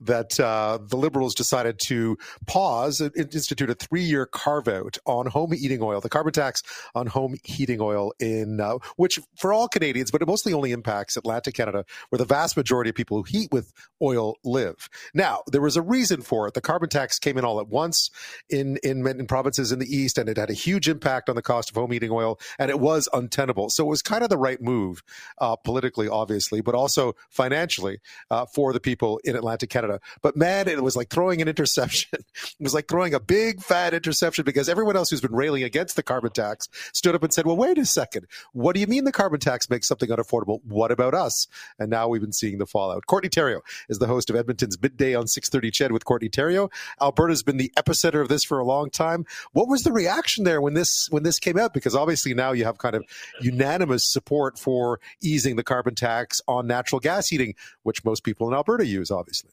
that 0.00 0.38
uh, 0.40 0.78
the 0.82 0.96
Liberals 0.96 1.34
decided 1.36 1.78
to 1.86 2.18
pause, 2.46 3.00
and 3.00 3.14
institute 3.16 3.70
a 3.70 3.74
three 3.74 4.02
year 4.02 4.26
carve 4.26 4.66
out 4.66 4.98
on 5.06 5.26
home 5.26 5.52
heating 5.52 5.80
oil, 5.80 6.00
the 6.00 6.08
carbon 6.08 6.32
tax 6.32 6.62
on 6.96 7.06
home 7.06 7.36
heating 7.44 7.80
oil 7.80 8.12
in, 8.18 8.60
uh, 8.60 8.78
which 8.96 9.20
for 9.38 9.52
all 9.52 9.68
Canadians, 9.68 10.10
but 10.10 10.20
it 10.20 10.26
mostly 10.26 10.52
only 10.52 10.72
impacts 10.72 11.16
Atlantic 11.16 11.54
Canada, 11.54 11.84
where 12.08 12.18
the 12.18 12.24
vast 12.24 12.56
majority 12.56 12.90
of 12.90 12.96
people 12.96 13.18
who 13.18 13.22
heat 13.22 13.52
with 13.52 13.72
oil 14.02 14.34
live. 14.42 14.88
Now, 15.14 15.42
there 15.46 15.60
was 15.60 15.76
a 15.76 15.82
reason 15.82 16.22
for 16.22 16.48
it. 16.48 16.54
The 16.54 16.60
carbon 16.60 16.88
tax 16.88 17.20
came 17.20 17.38
in 17.38 17.44
all 17.44 17.60
at 17.60 17.68
once 17.68 18.10
in, 18.50 18.63
in, 18.82 19.06
in 19.06 19.26
provinces 19.26 19.72
in 19.72 19.78
the 19.78 19.86
east, 19.86 20.18
and 20.18 20.28
it 20.28 20.36
had 20.36 20.50
a 20.50 20.54
huge 20.54 20.88
impact 20.88 21.28
on 21.28 21.36
the 21.36 21.42
cost 21.42 21.70
of 21.70 21.76
home 21.76 21.90
heating 21.90 22.10
oil, 22.10 22.38
and 22.58 22.70
it 22.70 22.80
was 22.80 23.08
untenable. 23.12 23.70
So 23.70 23.84
it 23.84 23.88
was 23.88 24.02
kind 24.02 24.22
of 24.22 24.30
the 24.30 24.38
right 24.38 24.60
move, 24.60 25.02
uh, 25.38 25.56
politically, 25.56 26.08
obviously, 26.08 26.60
but 26.60 26.74
also 26.74 27.14
financially 27.30 27.98
uh, 28.30 28.46
for 28.46 28.72
the 28.72 28.80
people 28.80 29.20
in 29.24 29.36
Atlantic 29.36 29.70
Canada. 29.70 30.00
But 30.22 30.36
man, 30.36 30.68
it 30.68 30.82
was 30.82 30.96
like 30.96 31.10
throwing 31.10 31.42
an 31.42 31.48
interception. 31.48 32.10
it 32.12 32.54
was 32.60 32.74
like 32.74 32.88
throwing 32.88 33.14
a 33.14 33.20
big 33.20 33.62
fat 33.62 33.94
interception 33.94 34.44
because 34.44 34.68
everyone 34.68 34.96
else 34.96 35.10
who's 35.10 35.20
been 35.20 35.34
railing 35.34 35.62
against 35.62 35.96
the 35.96 36.02
carbon 36.02 36.30
tax 36.30 36.68
stood 36.92 37.14
up 37.14 37.22
and 37.22 37.32
said, 37.32 37.46
"Well, 37.46 37.56
wait 37.56 37.78
a 37.78 37.84
second. 37.86 38.26
What 38.52 38.74
do 38.74 38.80
you 38.80 38.86
mean 38.86 39.04
the 39.04 39.12
carbon 39.12 39.40
tax 39.40 39.68
makes 39.70 39.88
something 39.88 40.08
unaffordable? 40.08 40.60
What 40.64 40.90
about 40.90 41.14
us?" 41.14 41.46
And 41.78 41.90
now 41.90 42.08
we've 42.08 42.20
been 42.20 42.32
seeing 42.32 42.58
the 42.58 42.66
fallout. 42.66 43.06
Courtney 43.06 43.30
Theriault 43.30 43.62
is 43.88 43.98
the 43.98 44.06
host 44.06 44.30
of 44.30 44.36
Edmonton's 44.36 44.80
Midday 44.80 45.14
on 45.14 45.26
6:30 45.26 45.72
CHED 45.72 45.92
with 45.92 46.04
Courtney 46.04 46.28
Theriault. 46.28 46.70
Alberta's 47.00 47.42
been 47.42 47.56
the 47.56 47.72
epicenter 47.76 48.20
of 48.20 48.28
this 48.28 48.44
for 48.44 48.53
a 48.58 48.64
long 48.64 48.90
time. 48.90 49.24
What 49.52 49.68
was 49.68 49.82
the 49.82 49.92
reaction 49.92 50.44
there 50.44 50.60
when 50.60 50.74
this 50.74 51.08
when 51.10 51.22
this 51.22 51.38
came 51.38 51.58
out? 51.58 51.74
Because 51.74 51.94
obviously 51.94 52.34
now 52.34 52.52
you 52.52 52.64
have 52.64 52.78
kind 52.78 52.94
of 52.94 53.04
unanimous 53.40 54.04
support 54.04 54.58
for 54.58 55.00
easing 55.22 55.56
the 55.56 55.64
carbon 55.64 55.94
tax 55.94 56.40
on 56.48 56.66
natural 56.66 57.00
gas 57.00 57.28
heating, 57.28 57.54
which 57.82 58.04
most 58.04 58.24
people 58.24 58.48
in 58.48 58.54
Alberta 58.54 58.86
use, 58.86 59.10
obviously. 59.10 59.50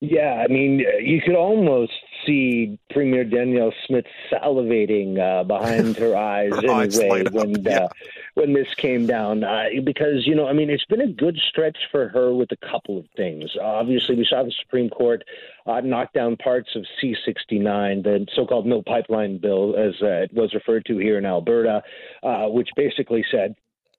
Yeah, 0.00 0.44
I 0.44 0.52
mean, 0.52 0.84
you 1.00 1.20
could 1.24 1.34
almost 1.34 1.92
see 2.26 2.78
Premier 2.90 3.24
Danielle 3.24 3.72
Smith 3.86 4.06
salivating 4.30 5.18
uh, 5.18 5.44
behind 5.44 5.96
her 5.96 6.16
eyes 6.16 6.52
anyway 6.58 7.24
when 7.30 7.66
uh, 7.66 7.70
yeah. 7.70 7.88
when 8.34 8.52
this 8.52 8.72
came 8.74 9.06
down, 9.06 9.44
uh, 9.44 9.64
because 9.84 10.26
you 10.26 10.34
know, 10.34 10.46
I 10.46 10.52
mean, 10.52 10.70
it's 10.70 10.84
been 10.84 11.00
a 11.00 11.12
good 11.12 11.38
stretch 11.48 11.78
for 11.90 12.08
her 12.08 12.34
with 12.34 12.50
a 12.52 12.56
couple 12.56 12.98
of 12.98 13.06
things. 13.16 13.50
Obviously, 13.60 14.16
we 14.16 14.26
saw 14.28 14.42
the 14.42 14.52
Supreme 14.62 14.90
Court 14.90 15.22
uh, 15.66 15.80
knock 15.80 16.12
down 16.12 16.36
parts 16.36 16.70
of 16.74 16.84
C69, 17.02 18.02
the 18.02 18.26
so-called 18.34 18.66
No 18.66 18.82
Pipeline 18.82 19.38
Bill, 19.38 19.74
as 19.76 19.94
uh, 20.02 20.24
it 20.24 20.34
was 20.34 20.52
referred 20.54 20.84
to 20.86 20.98
here 20.98 21.18
in 21.18 21.24
Alberta, 21.24 21.82
uh, 22.22 22.46
which 22.46 22.70
basically 22.76 23.24
said 23.30 23.54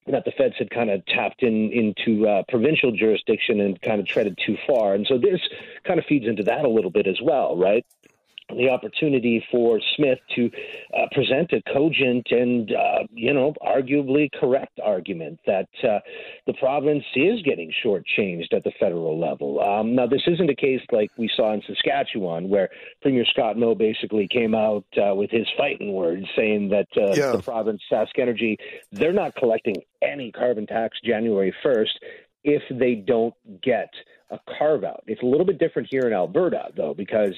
that 0.07 0.25
the 0.25 0.32
feds 0.32 0.55
had 0.57 0.69
kind 0.69 0.89
of 0.89 1.05
tapped 1.05 1.43
in 1.43 1.71
into 1.71 2.28
uh, 2.28 2.43
provincial 2.47 2.91
jurisdiction 2.91 3.59
and 3.61 3.82
kind 3.82 3.99
of 3.99 4.07
treaded 4.07 4.38
too 4.45 4.57
far. 4.65 4.93
And 4.93 5.05
so 5.07 5.17
this 5.17 5.41
kind 5.84 5.99
of 5.99 6.05
feeds 6.05 6.25
into 6.25 6.43
that 6.43 6.65
a 6.65 6.69
little 6.69 6.91
bit 6.91 7.07
as 7.07 7.19
well, 7.21 7.57
right? 7.57 7.86
The 8.50 8.70
opportunity 8.70 9.45
for 9.52 9.80
Smith 9.95 10.20
to 10.36 10.50
uh, 10.95 11.06
present 11.12 11.52
a 11.52 11.62
cogent 11.74 12.28
and, 12.32 12.72
uh, 12.72 13.04
you 13.14 13.34
know, 13.34 13.54
arguably 13.62 14.30
correct 14.39 14.80
argument 14.84 15.39
that 15.45 15.68
uh, 15.84 16.00
the 16.45 16.54
province 16.54 17.04
is 17.16 17.41
getting 17.43 17.72
shortchanged 17.84 18.54
at 18.54 18.64
the 18.64 18.72
federal 18.80 19.20
level. 19.20 19.62
Um, 19.62 19.95
now, 19.95 20.08
this 20.08 20.22
isn't 20.28 20.50
a 20.50 20.56
case 20.56 20.82
like 20.91 21.12
we 21.18 21.30
saw 21.36 21.54
in 21.54 21.62
Saskatchewan, 21.68 22.50
where 22.50 22.70
Premier 23.02 23.26
Scott 23.26 23.58
Moe 23.58 23.76
basically 23.76 24.28
came 24.28 24.56
out 24.56 24.86
uh, 24.98 25.14
with 25.14 25.30
his 25.30 25.48
fighting 25.58 25.93
words 25.93 26.26
saying 26.36 26.70
that 26.70 26.88
uh, 26.95 27.14
yeah. 27.16 27.32
the 27.32 27.43
province, 27.43 27.82
Sask 27.91 28.18
Energy, 28.18 28.58
they're 28.91 29.14
not 29.14 29.36
collecting 29.36 29.76
any 30.02 30.32
carbon 30.32 30.66
tax 30.68 30.98
January 31.04 31.54
1st 31.66 31.89
if 32.43 32.64
they 32.72 32.95
don't 32.95 33.34
get 33.62 33.89
a 34.30 34.39
carve 34.58 34.84
out. 34.84 35.04
It's 35.08 35.22
a 35.22 35.26
little 35.26 35.45
bit 35.45 35.60
different 35.60 35.88
here 35.91 36.04
in 36.04 36.14
Alberta, 36.14 36.70
though, 36.76 36.93
because 36.93 37.34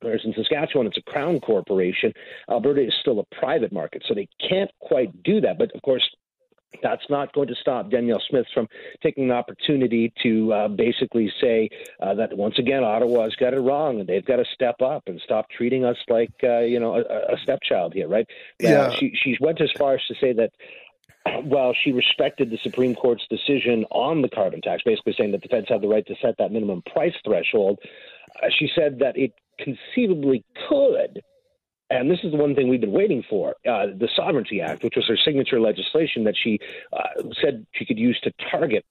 Whereas 0.00 0.22
in 0.24 0.32
Saskatchewan, 0.34 0.86
it's 0.86 0.98
a 0.98 1.02
crown 1.02 1.40
corporation. 1.40 2.12
Alberta 2.48 2.86
is 2.86 2.94
still 3.00 3.20
a 3.20 3.34
private 3.34 3.72
market, 3.72 4.02
so 4.06 4.14
they 4.14 4.28
can't 4.48 4.70
quite 4.80 5.22
do 5.22 5.40
that. 5.40 5.58
But 5.58 5.74
of 5.74 5.82
course, 5.82 6.08
that's 6.82 7.02
not 7.10 7.32
going 7.32 7.48
to 7.48 7.54
stop 7.54 7.90
Danielle 7.90 8.22
Smith 8.28 8.46
from 8.54 8.68
taking 9.02 9.24
an 9.24 9.32
opportunity 9.32 10.12
to 10.22 10.52
uh, 10.52 10.68
basically 10.68 11.32
say 11.40 11.68
uh, 12.00 12.14
that 12.14 12.36
once 12.36 12.58
again 12.58 12.84
Ottawa's 12.84 13.34
got 13.36 13.54
it 13.54 13.60
wrong 13.60 14.00
and 14.00 14.08
they've 14.08 14.24
got 14.24 14.36
to 14.36 14.44
step 14.54 14.80
up 14.80 15.02
and 15.06 15.20
stop 15.24 15.50
treating 15.50 15.84
us 15.84 15.96
like 16.08 16.32
uh, 16.44 16.60
you 16.60 16.78
know 16.78 16.94
a, 16.96 17.34
a 17.34 17.38
stepchild 17.42 17.92
here, 17.92 18.08
right? 18.08 18.26
Uh, 18.62 18.68
yeah. 18.68 18.90
she 18.90 19.12
she 19.20 19.36
went 19.40 19.60
as 19.60 19.70
far 19.76 19.94
as 19.94 20.00
to 20.06 20.14
say 20.20 20.32
that 20.32 20.50
while 21.44 21.74
she 21.74 21.92
respected 21.92 22.50
the 22.50 22.58
Supreme 22.62 22.94
Court's 22.94 23.26
decision 23.28 23.84
on 23.90 24.22
the 24.22 24.28
carbon 24.28 24.60
tax, 24.62 24.82
basically 24.84 25.14
saying 25.18 25.32
that 25.32 25.42
the 25.42 25.48
feds 25.48 25.66
have 25.68 25.82
the 25.82 25.88
right 25.88 26.06
to 26.06 26.14
set 26.22 26.36
that 26.38 26.50
minimum 26.50 26.82
price 26.92 27.14
threshold, 27.24 27.78
uh, 28.42 28.48
she 28.58 28.70
said 28.74 28.98
that 29.00 29.16
it 29.18 29.32
conceivably 29.64 30.44
could, 30.68 31.22
and 31.90 32.08
this 32.08 32.20
is 32.22 32.30
the 32.30 32.38
one 32.38 32.54
thing 32.54 32.68
we've 32.68 32.80
been 32.80 32.92
waiting 32.92 33.24
for, 33.28 33.56
uh, 33.68 33.86
the 33.86 34.08
Sovereignty 34.14 34.60
Act, 34.60 34.84
which 34.84 34.94
was 34.94 35.06
her 35.08 35.16
signature 35.16 35.60
legislation 35.60 36.22
that 36.24 36.36
she 36.40 36.60
uh, 36.92 37.22
said 37.42 37.66
she 37.72 37.84
could 37.84 37.98
use 37.98 38.18
to 38.22 38.32
target 38.50 38.84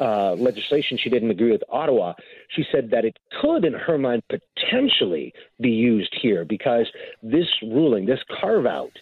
uh, 0.00 0.32
legislation 0.32 0.96
she 0.96 1.10
didn't 1.10 1.30
agree 1.30 1.50
with 1.50 1.62
Ottawa. 1.68 2.14
She 2.48 2.64
said 2.72 2.90
that 2.90 3.04
it 3.04 3.18
could, 3.40 3.64
in 3.66 3.74
her 3.74 3.98
mind, 3.98 4.22
potentially 4.28 5.34
be 5.60 5.70
used 5.70 6.16
here 6.20 6.46
because 6.46 6.86
this 7.22 7.48
ruling, 7.62 8.06
this 8.06 8.20
carve 8.40 8.66
out, 8.66 8.92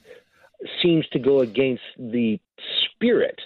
seems 0.83 1.07
to 1.09 1.18
go 1.18 1.41
against 1.41 1.83
the 1.97 2.41
spirit 2.85 3.41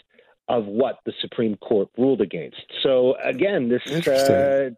of 0.49 0.65
what 0.65 1.01
the 1.05 1.13
Supreme 1.21 1.57
Court 1.57 1.89
ruled 1.99 2.23
against. 2.23 2.63
So 2.83 3.17
again, 3.23 3.69
this 3.69 3.83
uh, 4.09 4.71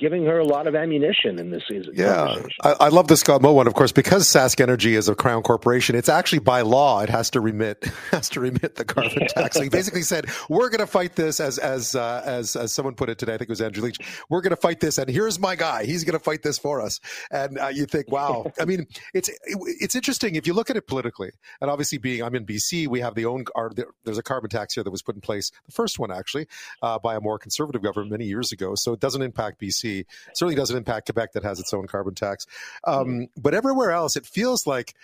giving 0.00 0.24
her 0.24 0.38
a 0.38 0.44
lot 0.44 0.66
of 0.66 0.74
ammunition 0.74 1.38
in 1.38 1.50
this 1.50 1.62
season. 1.68 1.92
Yeah, 1.94 2.42
I, 2.62 2.74
I, 2.80 2.88
love 2.88 3.08
the 3.08 3.16
Scott 3.16 3.42
Moe 3.42 3.52
one, 3.52 3.66
of 3.66 3.74
course, 3.74 3.92
because 3.92 4.26
Sask 4.26 4.60
Energy 4.60 4.96
is 4.96 5.08
a 5.08 5.14
crown 5.14 5.42
corporation. 5.42 5.94
It's 5.94 6.08
actually 6.08 6.38
by 6.40 6.62
law 6.62 7.02
it 7.02 7.10
has 7.10 7.30
to 7.30 7.40
remit 7.40 7.84
has 8.10 8.28
to 8.30 8.40
remit 8.40 8.76
the 8.76 8.84
carbon 8.84 9.26
tax. 9.28 9.56
So 9.56 9.62
he 9.62 9.68
basically 9.68 10.02
said, 10.02 10.26
"We're 10.48 10.70
going 10.70 10.80
to 10.80 10.86
fight 10.86 11.14
this." 11.16 11.38
As 11.38 11.58
as 11.58 11.94
uh, 11.94 12.22
as 12.24 12.56
as 12.56 12.72
someone 12.72 12.94
put 12.94 13.10
it 13.10 13.18
today, 13.18 13.34
I 13.34 13.38
think 13.38 13.48
it 13.48 13.52
was 13.52 13.60
Andrew 13.60 13.84
Leach. 13.84 13.98
We're 14.28 14.40
going 14.40 14.50
to 14.50 14.60
fight 14.60 14.80
this, 14.80 14.98
and 14.98 15.08
here's 15.08 15.38
my 15.38 15.54
guy. 15.54 15.84
He's 15.84 16.04
going 16.04 16.18
to 16.18 16.24
fight 16.24 16.42
this 16.42 16.58
for 16.58 16.80
us. 16.80 17.00
And 17.30 17.58
uh, 17.58 17.68
you 17.68 17.86
think, 17.86 18.10
wow. 18.10 18.50
I 18.60 18.64
mean, 18.64 18.86
it's 19.12 19.28
it, 19.28 19.38
it's 19.44 19.94
interesting 19.94 20.34
if 20.34 20.46
you 20.46 20.54
look 20.54 20.70
at 20.70 20.76
it 20.76 20.86
politically. 20.86 21.30
And 21.60 21.70
obviously, 21.70 21.98
being 21.98 22.22
I'm 22.22 22.34
in 22.34 22.46
BC, 22.46 22.88
we 22.88 23.00
have 23.00 23.14
the 23.14 23.26
own 23.26 23.44
our, 23.54 23.70
there's 24.04 24.18
a 24.18 24.22
carbon 24.22 24.48
tax 24.48 24.74
here 24.74 24.84
that 24.84 24.90
was 24.90 25.02
put 25.02 25.14
in 25.14 25.20
place, 25.20 25.50
the 25.66 25.72
first 25.72 25.98
one 25.98 26.10
actually, 26.10 26.46
uh, 26.82 26.98
by 26.98 27.16
a 27.16 27.20
more 27.20 27.38
conservative 27.38 27.82
government 27.82 28.10
many 28.10 28.24
years 28.24 28.52
ago. 28.52 28.74
So 28.74 28.92
it 28.92 29.00
doesn't 29.00 29.22
impact 29.22 29.60
BC 29.60 29.89
certainly 30.34 30.54
doesn't 30.54 30.76
impact 30.76 31.06
Quebec 31.06 31.32
that 31.32 31.44
has 31.44 31.60
its 31.60 31.72
own 31.74 31.86
carbon 31.86 32.14
tax. 32.14 32.46
Um, 32.86 33.28
but 33.36 33.54
everywhere 33.54 33.90
else, 33.90 34.16
it 34.16 34.26
feels 34.26 34.66
like 34.66 34.94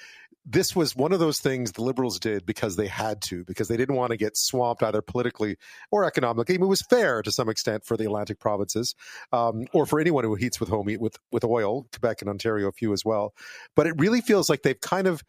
this 0.49 0.77
was 0.77 0.95
one 0.95 1.13
of 1.13 1.19
those 1.19 1.41
things 1.41 1.73
the 1.73 1.83
liberals 1.83 2.21
did 2.21 2.47
because 2.47 2.77
they 2.77 2.87
had 2.87 3.21
to, 3.21 3.45
because 3.45 3.67
they 3.67 3.77
didn't 3.77 3.97
want 3.97 4.13
to 4.13 4.17
get 4.17 4.37
swamped 4.37 4.83
either 4.83 5.03
politically 5.03 5.57
or 5.91 6.05
economically. 6.05 6.55
I 6.55 6.59
mean, 6.59 6.67
it 6.67 6.69
was 6.69 6.83
fair 6.83 7.21
to 7.23 7.33
some 7.33 7.49
extent 7.49 7.85
for 7.85 7.97
the 7.97 8.05
Atlantic 8.05 8.39
provinces, 8.39 8.95
um, 9.33 9.67
or 9.73 9.87
for 9.87 9.99
anyone 9.99 10.23
who 10.23 10.37
heats 10.37 10.61
with 10.61 10.69
home 10.69 10.87
with 11.01 11.19
with 11.33 11.45
oil, 11.45 11.87
Quebec 11.93 12.23
and 12.23 12.31
Ontario, 12.31 12.69
a 12.69 12.73
few 12.73 12.93
as 12.93 13.05
well. 13.05 13.35
But 13.75 13.89
it 13.89 13.95
really 13.99 14.21
feels 14.21 14.49
like 14.49 14.63
they've 14.63 14.81
kind 14.81 15.09
of 15.09 15.23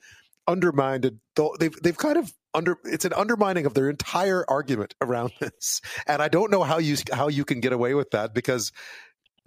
undermined 0.47 1.11
they've 1.59 1.81
they've 1.81 1.97
kind 1.97 2.17
of 2.17 2.31
under 2.53 2.77
it's 2.85 3.03
an 3.03 3.13
undermining 3.13 3.65
of 3.65 3.73
their 3.73 3.89
entire 3.89 4.45
argument 4.49 4.95
around 5.01 5.31
this 5.39 5.81
and 6.07 6.21
i 6.21 6.29
don't 6.29 6.49
know 6.49 6.63
how 6.63 6.77
you 6.77 6.95
how 7.11 7.27
you 7.27 7.43
can 7.43 7.59
get 7.59 7.73
away 7.73 7.93
with 7.93 8.11
that 8.11 8.33
because 8.33 8.71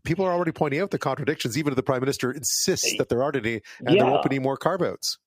people 0.05 0.25
are 0.25 0.33
already 0.33 0.53
pointing 0.53 0.81
out 0.81 0.91
the 0.91 0.99
contradictions. 0.99 1.57
Even 1.59 1.73
if 1.73 1.77
the 1.77 1.83
prime 1.83 2.01
minister 2.01 2.31
insists 2.31 2.97
that 2.99 3.09
there 3.09 3.23
aren't 3.23 3.37
any, 3.37 3.61
and 3.81 3.95
yeah. 3.95 4.03
there 4.03 4.11
won't 4.11 4.23
be 4.23 4.37
any 4.37 4.39
more 4.39 4.57
carve 4.57 4.83
outs. 4.83 5.19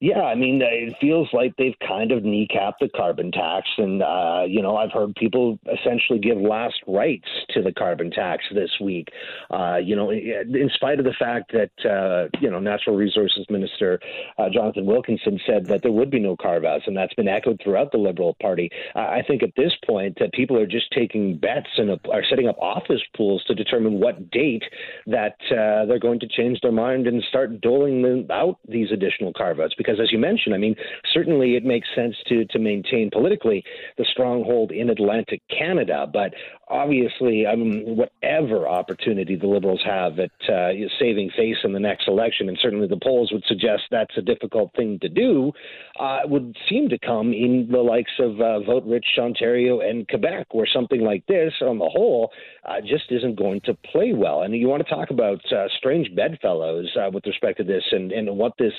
Yeah, 0.00 0.22
I 0.22 0.36
mean, 0.36 0.60
it 0.62 0.94
feels 1.00 1.28
like 1.32 1.56
they've 1.56 1.74
kind 1.86 2.12
of 2.12 2.22
kneecapped 2.22 2.78
the 2.80 2.88
carbon 2.94 3.32
tax, 3.32 3.66
and 3.78 4.00
uh, 4.00 4.44
you 4.46 4.62
know, 4.62 4.76
I've 4.76 4.92
heard 4.92 5.12
people 5.16 5.58
essentially 5.66 6.20
give 6.20 6.38
last 6.38 6.76
rites 6.86 7.26
to 7.50 7.62
the 7.62 7.72
carbon 7.72 8.12
tax 8.12 8.44
this 8.54 8.70
week. 8.80 9.08
Uh, 9.50 9.78
you 9.82 9.96
know, 9.96 10.10
in 10.10 10.70
spite 10.72 11.00
of 11.00 11.04
the 11.04 11.14
fact 11.18 11.52
that 11.52 11.72
uh, 11.84 12.28
you 12.40 12.48
know, 12.48 12.60
Natural 12.60 12.94
Resources 12.94 13.44
Minister 13.50 13.98
uh, 14.38 14.48
Jonathan 14.48 14.86
Wilkinson 14.86 15.40
said 15.44 15.66
that 15.66 15.82
there 15.82 15.90
would 15.90 16.12
be 16.12 16.20
no 16.20 16.36
carve 16.36 16.64
outs, 16.64 16.84
and 16.86 16.96
that's 16.96 17.14
been 17.14 17.26
echoed 17.26 17.60
throughout 17.64 17.90
the 17.90 17.98
Liberal 17.98 18.36
Party. 18.40 18.70
I 18.94 19.22
think 19.26 19.42
at 19.42 19.50
this 19.56 19.72
point 19.84 20.16
that 20.20 20.32
people 20.32 20.56
are 20.56 20.66
just 20.66 20.92
taking 20.92 21.36
bets 21.38 21.70
and 21.76 21.90
are 21.90 22.24
setting 22.30 22.46
up 22.46 22.56
office 22.60 23.02
pools 23.16 23.42
to 23.48 23.54
determine 23.54 23.98
what 23.98 24.30
date 24.30 24.62
that 25.08 25.36
uh, 25.50 25.86
they're 25.86 25.98
going 25.98 26.20
to 26.20 26.28
change 26.28 26.60
their 26.60 26.70
mind 26.70 27.08
and 27.08 27.20
start 27.28 27.60
doling 27.60 28.28
out 28.30 28.58
these 28.68 28.92
additional 28.92 29.32
carve 29.32 29.58
outs 29.58 29.74
because, 29.88 30.00
as 30.00 30.12
you 30.12 30.18
mentioned, 30.18 30.54
I 30.54 30.58
mean, 30.58 30.74
certainly 31.12 31.56
it 31.56 31.64
makes 31.64 31.88
sense 31.94 32.14
to 32.28 32.44
to 32.46 32.58
maintain 32.58 33.10
politically 33.10 33.64
the 33.96 34.04
stronghold 34.10 34.70
in 34.70 34.90
Atlantic 34.90 35.40
Canada, 35.56 36.06
but 36.12 36.34
obviously, 36.68 37.46
I 37.46 37.56
mean, 37.56 37.96
whatever 37.96 38.68
opportunity 38.68 39.36
the 39.36 39.46
Liberals 39.46 39.80
have 39.84 40.18
at 40.18 40.30
uh, 40.48 40.70
saving 40.98 41.30
face 41.36 41.56
in 41.64 41.72
the 41.72 41.80
next 41.80 42.08
election, 42.08 42.48
and 42.48 42.58
certainly 42.60 42.86
the 42.86 42.98
polls 43.02 43.30
would 43.32 43.44
suggest 43.46 43.84
that's 43.90 44.16
a 44.18 44.22
difficult 44.22 44.70
thing 44.76 44.98
to 45.00 45.08
do, 45.08 45.52
uh, 45.98 46.20
would 46.24 46.54
seem 46.68 46.88
to 46.90 46.98
come 46.98 47.32
in 47.32 47.68
the 47.70 47.78
likes 47.78 48.12
of 48.18 48.40
uh, 48.40 48.60
vote-rich 48.60 49.06
Ontario 49.18 49.80
and 49.80 50.06
Quebec, 50.08 50.46
where 50.52 50.66
something 50.66 51.00
like 51.00 51.24
this, 51.26 51.52
on 51.62 51.78
the 51.78 51.88
whole, 51.88 52.30
uh, 52.68 52.80
just 52.80 53.10
isn't 53.10 53.36
going 53.36 53.60
to 53.64 53.74
play 53.90 54.12
well. 54.12 54.42
And 54.42 54.54
you 54.54 54.68
want 54.68 54.86
to 54.86 54.94
talk 54.94 55.10
about 55.10 55.40
uh, 55.52 55.66
strange 55.78 56.14
bedfellows 56.14 56.94
uh, 57.00 57.10
with 57.10 57.24
respect 57.24 57.58
to 57.58 57.64
this, 57.64 57.84
and 57.92 58.12
and 58.12 58.36
what 58.36 58.52
this 58.58 58.74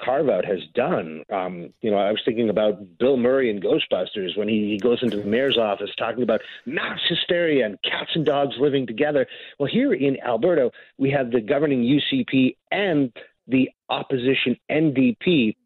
carve 0.00 0.28
out 0.28 0.44
has 0.44 0.60
done. 0.74 1.22
Um, 1.32 1.72
you 1.80 1.90
know, 1.90 1.96
I 1.96 2.10
was 2.10 2.20
thinking 2.24 2.48
about 2.48 2.98
Bill 2.98 3.16
Murray 3.16 3.50
in 3.50 3.60
Ghostbusters 3.60 4.36
when 4.36 4.48
he, 4.48 4.70
he 4.70 4.78
goes 4.78 5.02
into 5.02 5.18
the 5.18 5.24
mayor's 5.24 5.58
office 5.58 5.90
talking 5.96 6.22
about 6.22 6.40
mass 6.66 7.00
hysteria 7.08 7.66
and 7.66 7.78
cats 7.82 8.10
and 8.14 8.24
dogs 8.24 8.54
living 8.58 8.86
together. 8.86 9.26
Well, 9.58 9.68
here 9.70 9.92
in 9.92 10.18
Alberta, 10.20 10.70
we 10.98 11.10
have 11.10 11.30
the 11.30 11.40
governing 11.40 11.82
UCP 11.82 12.56
and 12.70 13.12
the 13.46 13.70
opposition 13.88 14.56
NDP 14.70 15.56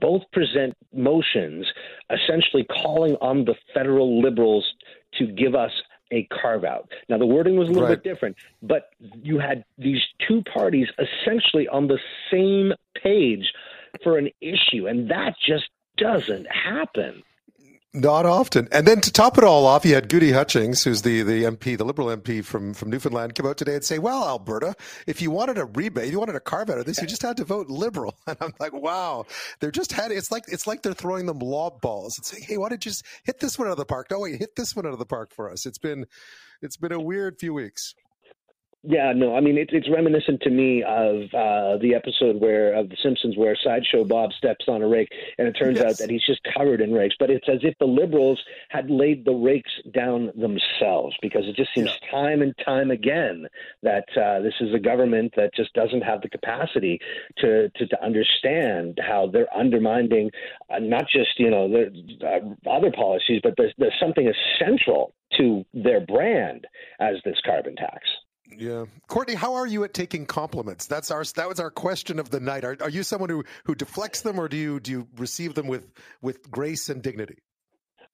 both 0.00 0.22
present 0.32 0.74
motions 0.92 1.66
essentially 2.10 2.64
calling 2.64 3.16
on 3.20 3.44
the 3.44 3.54
federal 3.74 4.20
liberals 4.20 4.64
to 5.18 5.26
give 5.26 5.54
us 5.54 5.70
a 6.12 6.28
carve 6.30 6.64
out. 6.64 6.88
Now, 7.08 7.18
the 7.18 7.26
wording 7.26 7.56
was 7.56 7.68
a 7.68 7.72
little 7.72 7.88
right. 7.88 8.02
bit 8.02 8.08
different, 8.08 8.36
but 8.62 8.90
you 9.22 9.38
had 9.38 9.64
these 9.78 10.00
two 10.28 10.42
parties 10.42 10.88
essentially 10.98 11.66
on 11.68 11.88
the 11.88 11.98
same 12.30 12.72
page 13.02 13.52
for 14.04 14.18
an 14.18 14.28
issue, 14.40 14.86
and 14.86 15.10
that 15.10 15.34
just 15.44 15.68
doesn't 15.96 16.46
happen. 16.46 17.22
Not 17.94 18.24
often. 18.24 18.68
And 18.72 18.86
then 18.88 19.02
to 19.02 19.12
top 19.12 19.36
it 19.36 19.44
all 19.44 19.66
off, 19.66 19.84
you 19.84 19.94
had 19.94 20.08
Gudie 20.08 20.32
Hutchings, 20.32 20.82
who's 20.82 21.02
the, 21.02 21.20
the 21.22 21.42
MP, 21.42 21.76
the 21.76 21.84
Liberal 21.84 22.08
MP 22.08 22.42
from, 22.42 22.72
from 22.72 22.88
Newfoundland, 22.88 23.34
come 23.34 23.46
out 23.46 23.58
today 23.58 23.74
and 23.74 23.84
say, 23.84 23.98
well, 23.98 24.26
Alberta, 24.26 24.74
if 25.06 25.20
you 25.20 25.30
wanted 25.30 25.58
a 25.58 25.66
rebate, 25.66 26.06
if 26.06 26.12
you 26.12 26.18
wanted 26.18 26.34
a 26.34 26.40
carve 26.40 26.70
out 26.70 26.78
of 26.78 26.86
this, 26.86 27.02
you 27.02 27.06
just 27.06 27.20
had 27.20 27.36
to 27.36 27.44
vote 27.44 27.68
Liberal. 27.68 28.16
And 28.26 28.38
I'm 28.40 28.54
like, 28.58 28.72
wow, 28.72 29.26
they're 29.60 29.70
just 29.70 29.92
had 29.92 30.10
it's 30.10 30.30
like 30.30 30.44
it's 30.48 30.66
like 30.66 30.80
they're 30.80 30.94
throwing 30.94 31.26
them 31.26 31.40
lob 31.40 31.82
balls 31.82 32.16
and 32.16 32.24
saying, 32.24 32.44
hey, 32.44 32.56
why 32.56 32.70
don't 32.70 32.82
you 32.82 32.90
just 32.90 33.04
hit 33.24 33.40
this 33.40 33.58
one 33.58 33.68
out 33.68 33.72
of 33.72 33.76
the 33.76 33.84
park? 33.84 34.06
No, 34.10 34.20
wait, 34.20 34.38
hit 34.38 34.56
this 34.56 34.74
one 34.74 34.86
out 34.86 34.94
of 34.94 34.98
the 34.98 35.04
park 35.04 35.34
for 35.34 35.50
us. 35.50 35.66
It's 35.66 35.76
been 35.76 36.06
it's 36.62 36.78
been 36.78 36.92
a 36.92 37.00
weird 37.00 37.38
few 37.38 37.52
weeks. 37.52 37.94
Yeah, 38.84 39.12
no, 39.14 39.36
I 39.36 39.40
mean 39.40 39.58
it's 39.58 39.70
it's 39.72 39.88
reminiscent 39.88 40.40
to 40.42 40.50
me 40.50 40.82
of 40.82 41.32
uh, 41.32 41.76
the 41.78 41.94
episode 41.94 42.40
where 42.40 42.74
of 42.74 42.88
The 42.88 42.96
Simpsons 43.00 43.36
where 43.36 43.56
Sideshow 43.62 44.04
Bob 44.04 44.32
steps 44.32 44.64
on 44.66 44.82
a 44.82 44.88
rake, 44.88 45.08
and 45.38 45.46
it 45.46 45.52
turns 45.52 45.78
yes. 45.78 45.86
out 45.86 45.98
that 45.98 46.10
he's 46.10 46.26
just 46.26 46.40
covered 46.56 46.80
in 46.80 46.92
rakes. 46.92 47.14
But 47.16 47.30
it's 47.30 47.48
as 47.48 47.60
if 47.62 47.78
the 47.78 47.86
liberals 47.86 48.40
had 48.70 48.90
laid 48.90 49.24
the 49.24 49.34
rakes 49.34 49.70
down 49.94 50.32
themselves, 50.34 51.14
because 51.22 51.46
it 51.46 51.54
just 51.54 51.72
seems 51.72 51.90
yeah. 52.02 52.10
time 52.10 52.42
and 52.42 52.54
time 52.64 52.90
again 52.90 53.46
that 53.84 54.06
uh, 54.16 54.40
this 54.40 54.54
is 54.60 54.74
a 54.74 54.80
government 54.80 55.32
that 55.36 55.54
just 55.54 55.72
doesn't 55.74 56.02
have 56.02 56.20
the 56.20 56.28
capacity 56.28 56.98
to 57.38 57.68
to, 57.76 57.86
to 57.86 58.04
understand 58.04 58.98
how 59.00 59.28
they're 59.28 59.54
undermining 59.56 60.28
uh, 60.70 60.80
not 60.80 61.04
just 61.08 61.38
you 61.38 61.50
know 61.50 61.68
the 61.68 61.92
uh, 62.26 62.68
other 62.68 62.90
policies, 62.90 63.40
but 63.44 63.54
there's, 63.56 63.74
there's 63.78 63.94
something 64.00 64.28
essential 64.28 65.14
to 65.38 65.64
their 65.72 66.00
brand 66.00 66.66
as 66.98 67.14
this 67.24 67.36
carbon 67.46 67.76
tax. 67.76 68.00
Yeah, 68.58 68.84
Courtney, 69.08 69.34
how 69.34 69.54
are 69.54 69.66
you 69.66 69.84
at 69.84 69.94
taking 69.94 70.26
compliments? 70.26 70.86
That's 70.86 71.10
our 71.10 71.24
that 71.36 71.48
was 71.48 71.60
our 71.60 71.70
question 71.70 72.18
of 72.18 72.30
the 72.30 72.40
night. 72.40 72.64
Are, 72.64 72.76
are 72.80 72.90
you 72.90 73.02
someone 73.02 73.30
who 73.30 73.44
who 73.64 73.74
deflects 73.74 74.22
them, 74.22 74.38
or 74.38 74.48
do 74.48 74.56
you 74.56 74.80
do 74.80 74.90
you 74.90 75.08
receive 75.16 75.54
them 75.54 75.66
with 75.66 75.92
with 76.20 76.50
grace 76.50 76.88
and 76.88 77.02
dignity? 77.02 77.38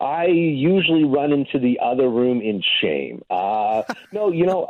I 0.01 0.27
usually 0.27 1.05
run 1.05 1.33
into 1.33 1.59
the 1.59 1.79
other 1.83 2.09
room 2.09 2.41
in 2.41 2.63
shame. 2.81 3.23
Uh, 3.31 3.83
no, 4.13 4.31
you 4.31 4.47
know, 4.47 4.69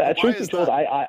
uh, 0.00 0.14
truth 0.14 0.38
be 0.38 0.46
told, 0.46 0.68
I, 0.68 0.84
I 0.84 1.06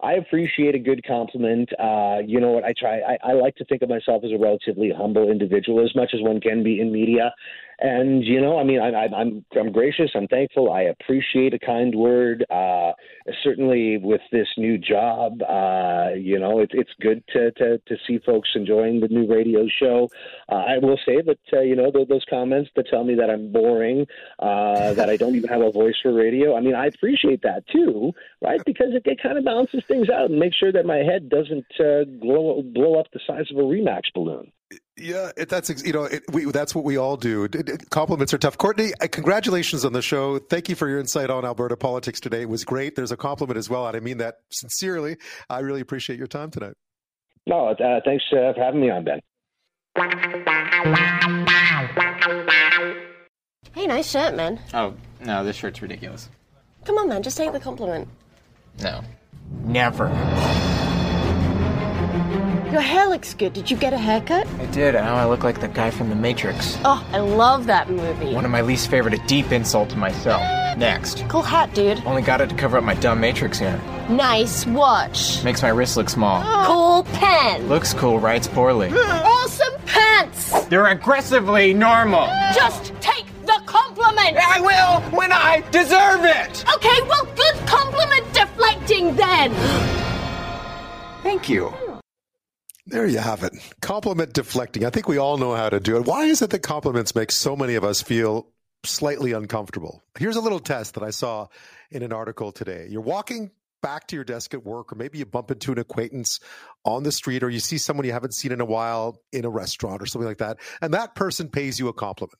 I 0.00 0.14
appreciate 0.14 0.74
a 0.74 0.78
good 0.78 1.04
compliment. 1.06 1.70
Uh, 1.78 2.18
you 2.26 2.40
know 2.40 2.50
what? 2.50 2.64
I 2.64 2.72
try. 2.78 3.00
I, 3.00 3.30
I 3.30 3.32
like 3.32 3.56
to 3.56 3.64
think 3.64 3.82
of 3.82 3.88
myself 3.88 4.22
as 4.24 4.30
a 4.32 4.38
relatively 4.38 4.90
humble 4.96 5.30
individual, 5.30 5.84
as 5.84 5.94
much 5.94 6.10
as 6.14 6.20
one 6.20 6.40
can 6.40 6.62
be 6.62 6.80
in 6.80 6.92
media. 6.92 7.32
And 7.78 8.24
you 8.24 8.40
know, 8.40 8.58
I 8.58 8.64
mean, 8.64 8.80
I, 8.80 9.06
I'm 9.06 9.44
I'm 9.58 9.72
gracious. 9.72 10.10
I'm 10.14 10.28
thankful. 10.28 10.72
I 10.72 10.82
appreciate 10.82 11.54
a 11.54 11.58
kind 11.58 11.94
word. 11.94 12.44
Uh, 12.50 12.92
certainly, 13.42 13.98
with 13.98 14.20
this 14.30 14.48
new 14.56 14.78
job, 14.78 15.42
uh, 15.42 16.10
you 16.14 16.38
know, 16.38 16.60
it, 16.60 16.70
it's 16.74 16.92
good 17.00 17.24
to, 17.32 17.50
to 17.52 17.78
to 17.78 17.96
see 18.06 18.18
folks 18.24 18.50
enjoying 18.54 19.00
the 19.00 19.08
new 19.08 19.26
radio 19.26 19.66
show. 19.80 20.08
Uh, 20.48 20.56
I 20.56 20.78
will 20.78 20.98
say 21.04 21.22
that 21.22 21.38
uh, 21.52 21.60
you 21.60 21.74
know 21.74 21.90
those, 21.90 22.08
those 22.08 22.24
comments 22.28 22.70
that 22.76 22.86
tell 22.88 23.04
me 23.04 23.14
that 23.16 23.30
I'm 23.30 23.50
boring, 23.50 24.06
uh, 24.38 24.94
that 24.94 25.08
I 25.08 25.16
don't 25.16 25.34
even 25.34 25.48
have 25.48 25.62
a 25.62 25.70
voice 25.70 25.96
for 26.02 26.12
radio. 26.12 26.56
I 26.56 26.60
mean, 26.60 26.74
I 26.74 26.86
appreciate 26.86 27.42
that 27.42 27.66
too, 27.68 28.12
right? 28.40 28.62
Because 28.64 28.94
it, 28.94 29.02
it 29.06 29.20
kind 29.22 29.38
of 29.38 29.44
balances 29.44 29.82
things 29.88 30.08
out 30.08 30.30
and 30.30 30.38
makes 30.38 30.56
sure 30.56 30.72
that 30.72 30.86
my 30.86 30.98
head 30.98 31.28
doesn't 31.28 31.66
uh, 31.80 32.04
blow 32.20 32.62
blow 32.62 33.00
up 33.00 33.06
the 33.12 33.20
size 33.26 33.50
of 33.50 33.56
a 33.56 33.62
Remax 33.62 34.02
balloon. 34.14 34.52
Yeah, 35.02 35.32
it, 35.36 35.48
that's 35.48 35.84
you 35.84 35.92
know 35.92 36.04
it, 36.04 36.22
we, 36.30 36.44
that's 36.44 36.76
what 36.76 36.84
we 36.84 36.96
all 36.96 37.16
do. 37.16 37.44
It, 37.44 37.90
compliments 37.90 38.32
are 38.32 38.38
tough. 38.38 38.56
Courtney, 38.56 38.92
uh, 39.00 39.08
congratulations 39.10 39.84
on 39.84 39.92
the 39.92 40.00
show. 40.00 40.38
Thank 40.38 40.68
you 40.68 40.76
for 40.76 40.88
your 40.88 41.00
insight 41.00 41.28
on 41.28 41.44
Alberta 41.44 41.76
politics 41.76 42.20
today. 42.20 42.42
It 42.42 42.48
was 42.48 42.64
great. 42.64 42.94
There's 42.94 43.10
a 43.10 43.16
compliment 43.16 43.58
as 43.58 43.68
well, 43.68 43.88
and 43.88 43.96
I 43.96 44.00
mean 44.00 44.18
that 44.18 44.36
sincerely. 44.50 45.16
I 45.50 45.58
really 45.58 45.80
appreciate 45.80 46.18
your 46.18 46.28
time 46.28 46.52
tonight. 46.52 46.74
No, 47.48 47.70
uh, 47.70 48.00
thanks 48.04 48.24
uh, 48.32 48.52
for 48.54 48.62
having 48.62 48.80
me 48.80 48.90
on, 48.90 49.04
Ben. 49.04 49.18
Hey, 53.74 53.86
nice 53.88 54.08
shirt, 54.08 54.36
man. 54.36 54.60
Oh 54.72 54.94
no, 55.20 55.42
this 55.42 55.56
shirt's 55.56 55.82
ridiculous. 55.82 56.28
Come 56.84 56.98
on, 56.98 57.08
man, 57.08 57.24
just 57.24 57.36
take 57.36 57.52
the 57.52 57.60
compliment. 57.60 58.06
No, 58.80 59.02
never. 59.64 60.08
Your 62.72 62.80
hair 62.80 63.06
looks 63.06 63.34
good. 63.34 63.52
Did 63.52 63.70
you 63.70 63.76
get 63.76 63.92
a 63.92 63.98
haircut? 63.98 64.46
I 64.58 64.64
did. 64.66 64.94
Now 64.94 65.16
I 65.16 65.26
look 65.26 65.44
like 65.44 65.60
the 65.60 65.68
guy 65.68 65.90
from 65.90 66.08
The 66.08 66.14
Matrix. 66.14 66.78
Oh, 66.86 67.06
I 67.12 67.18
love 67.18 67.66
that 67.66 67.90
movie. 67.90 68.32
One 68.32 68.46
of 68.46 68.50
my 68.50 68.62
least 68.62 68.88
favorite, 68.90 69.12
a 69.12 69.18
deep 69.26 69.52
insult 69.52 69.90
to 69.90 69.96
myself. 69.98 70.40
Next. 70.78 71.22
Cool 71.28 71.42
hat, 71.42 71.74
dude. 71.74 72.02
Only 72.06 72.22
got 72.22 72.40
it 72.40 72.48
to 72.48 72.54
cover 72.54 72.78
up 72.78 72.84
my 72.84 72.94
dumb 72.94 73.20
Matrix 73.20 73.58
hair. 73.58 73.78
Nice 74.08 74.64
watch. 74.64 75.44
Makes 75.44 75.60
my 75.60 75.68
wrist 75.68 75.98
look 75.98 76.08
small. 76.08 76.42
Oh. 76.42 76.64
Cool 77.04 77.18
pen. 77.18 77.68
Looks 77.68 77.92
cool, 77.92 78.18
writes 78.18 78.48
poorly. 78.48 78.88
Awesome 78.90 79.74
pants. 79.84 80.64
They're 80.68 80.86
aggressively 80.86 81.74
normal. 81.74 82.26
Just 82.54 82.94
take 83.02 83.26
the 83.44 83.60
compliment. 83.66 84.38
I 84.38 84.62
will 84.62 85.02
when 85.14 85.30
I 85.30 85.62
deserve 85.72 86.24
it. 86.24 86.64
Okay, 86.76 87.02
well, 87.02 87.26
good 87.36 87.66
compliment 87.66 88.32
deflecting 88.32 89.14
then. 89.14 89.52
Thank 91.22 91.50
you. 91.50 91.74
There 92.92 93.06
you 93.06 93.20
have 93.20 93.42
it. 93.42 93.54
Compliment 93.80 94.34
deflecting. 94.34 94.84
I 94.84 94.90
think 94.90 95.08
we 95.08 95.16
all 95.16 95.38
know 95.38 95.54
how 95.54 95.70
to 95.70 95.80
do 95.80 95.96
it. 95.96 96.04
Why 96.04 96.24
is 96.24 96.42
it 96.42 96.50
that 96.50 96.58
compliments 96.58 97.14
make 97.14 97.32
so 97.32 97.56
many 97.56 97.74
of 97.74 97.84
us 97.84 98.02
feel 98.02 98.48
slightly 98.84 99.32
uncomfortable? 99.32 100.02
Here's 100.18 100.36
a 100.36 100.42
little 100.42 100.60
test 100.60 100.92
that 100.92 101.02
I 101.02 101.08
saw 101.08 101.46
in 101.90 102.02
an 102.02 102.12
article 102.12 102.52
today. 102.52 102.88
You're 102.90 103.00
walking 103.00 103.50
back 103.80 104.08
to 104.08 104.14
your 104.14 104.26
desk 104.26 104.52
at 104.52 104.66
work, 104.66 104.92
or 104.92 104.96
maybe 104.96 105.16
you 105.16 105.24
bump 105.24 105.50
into 105.50 105.72
an 105.72 105.78
acquaintance 105.78 106.38
on 106.84 107.02
the 107.02 107.12
street, 107.12 107.42
or 107.42 107.48
you 107.48 107.60
see 107.60 107.78
someone 107.78 108.04
you 108.04 108.12
haven't 108.12 108.34
seen 108.34 108.52
in 108.52 108.60
a 108.60 108.66
while 108.66 109.16
in 109.32 109.46
a 109.46 109.50
restaurant 109.50 110.02
or 110.02 110.06
something 110.06 110.28
like 110.28 110.38
that, 110.38 110.58
and 110.82 110.92
that 110.92 111.14
person 111.14 111.48
pays 111.48 111.78
you 111.78 111.88
a 111.88 111.94
compliment. 111.94 112.38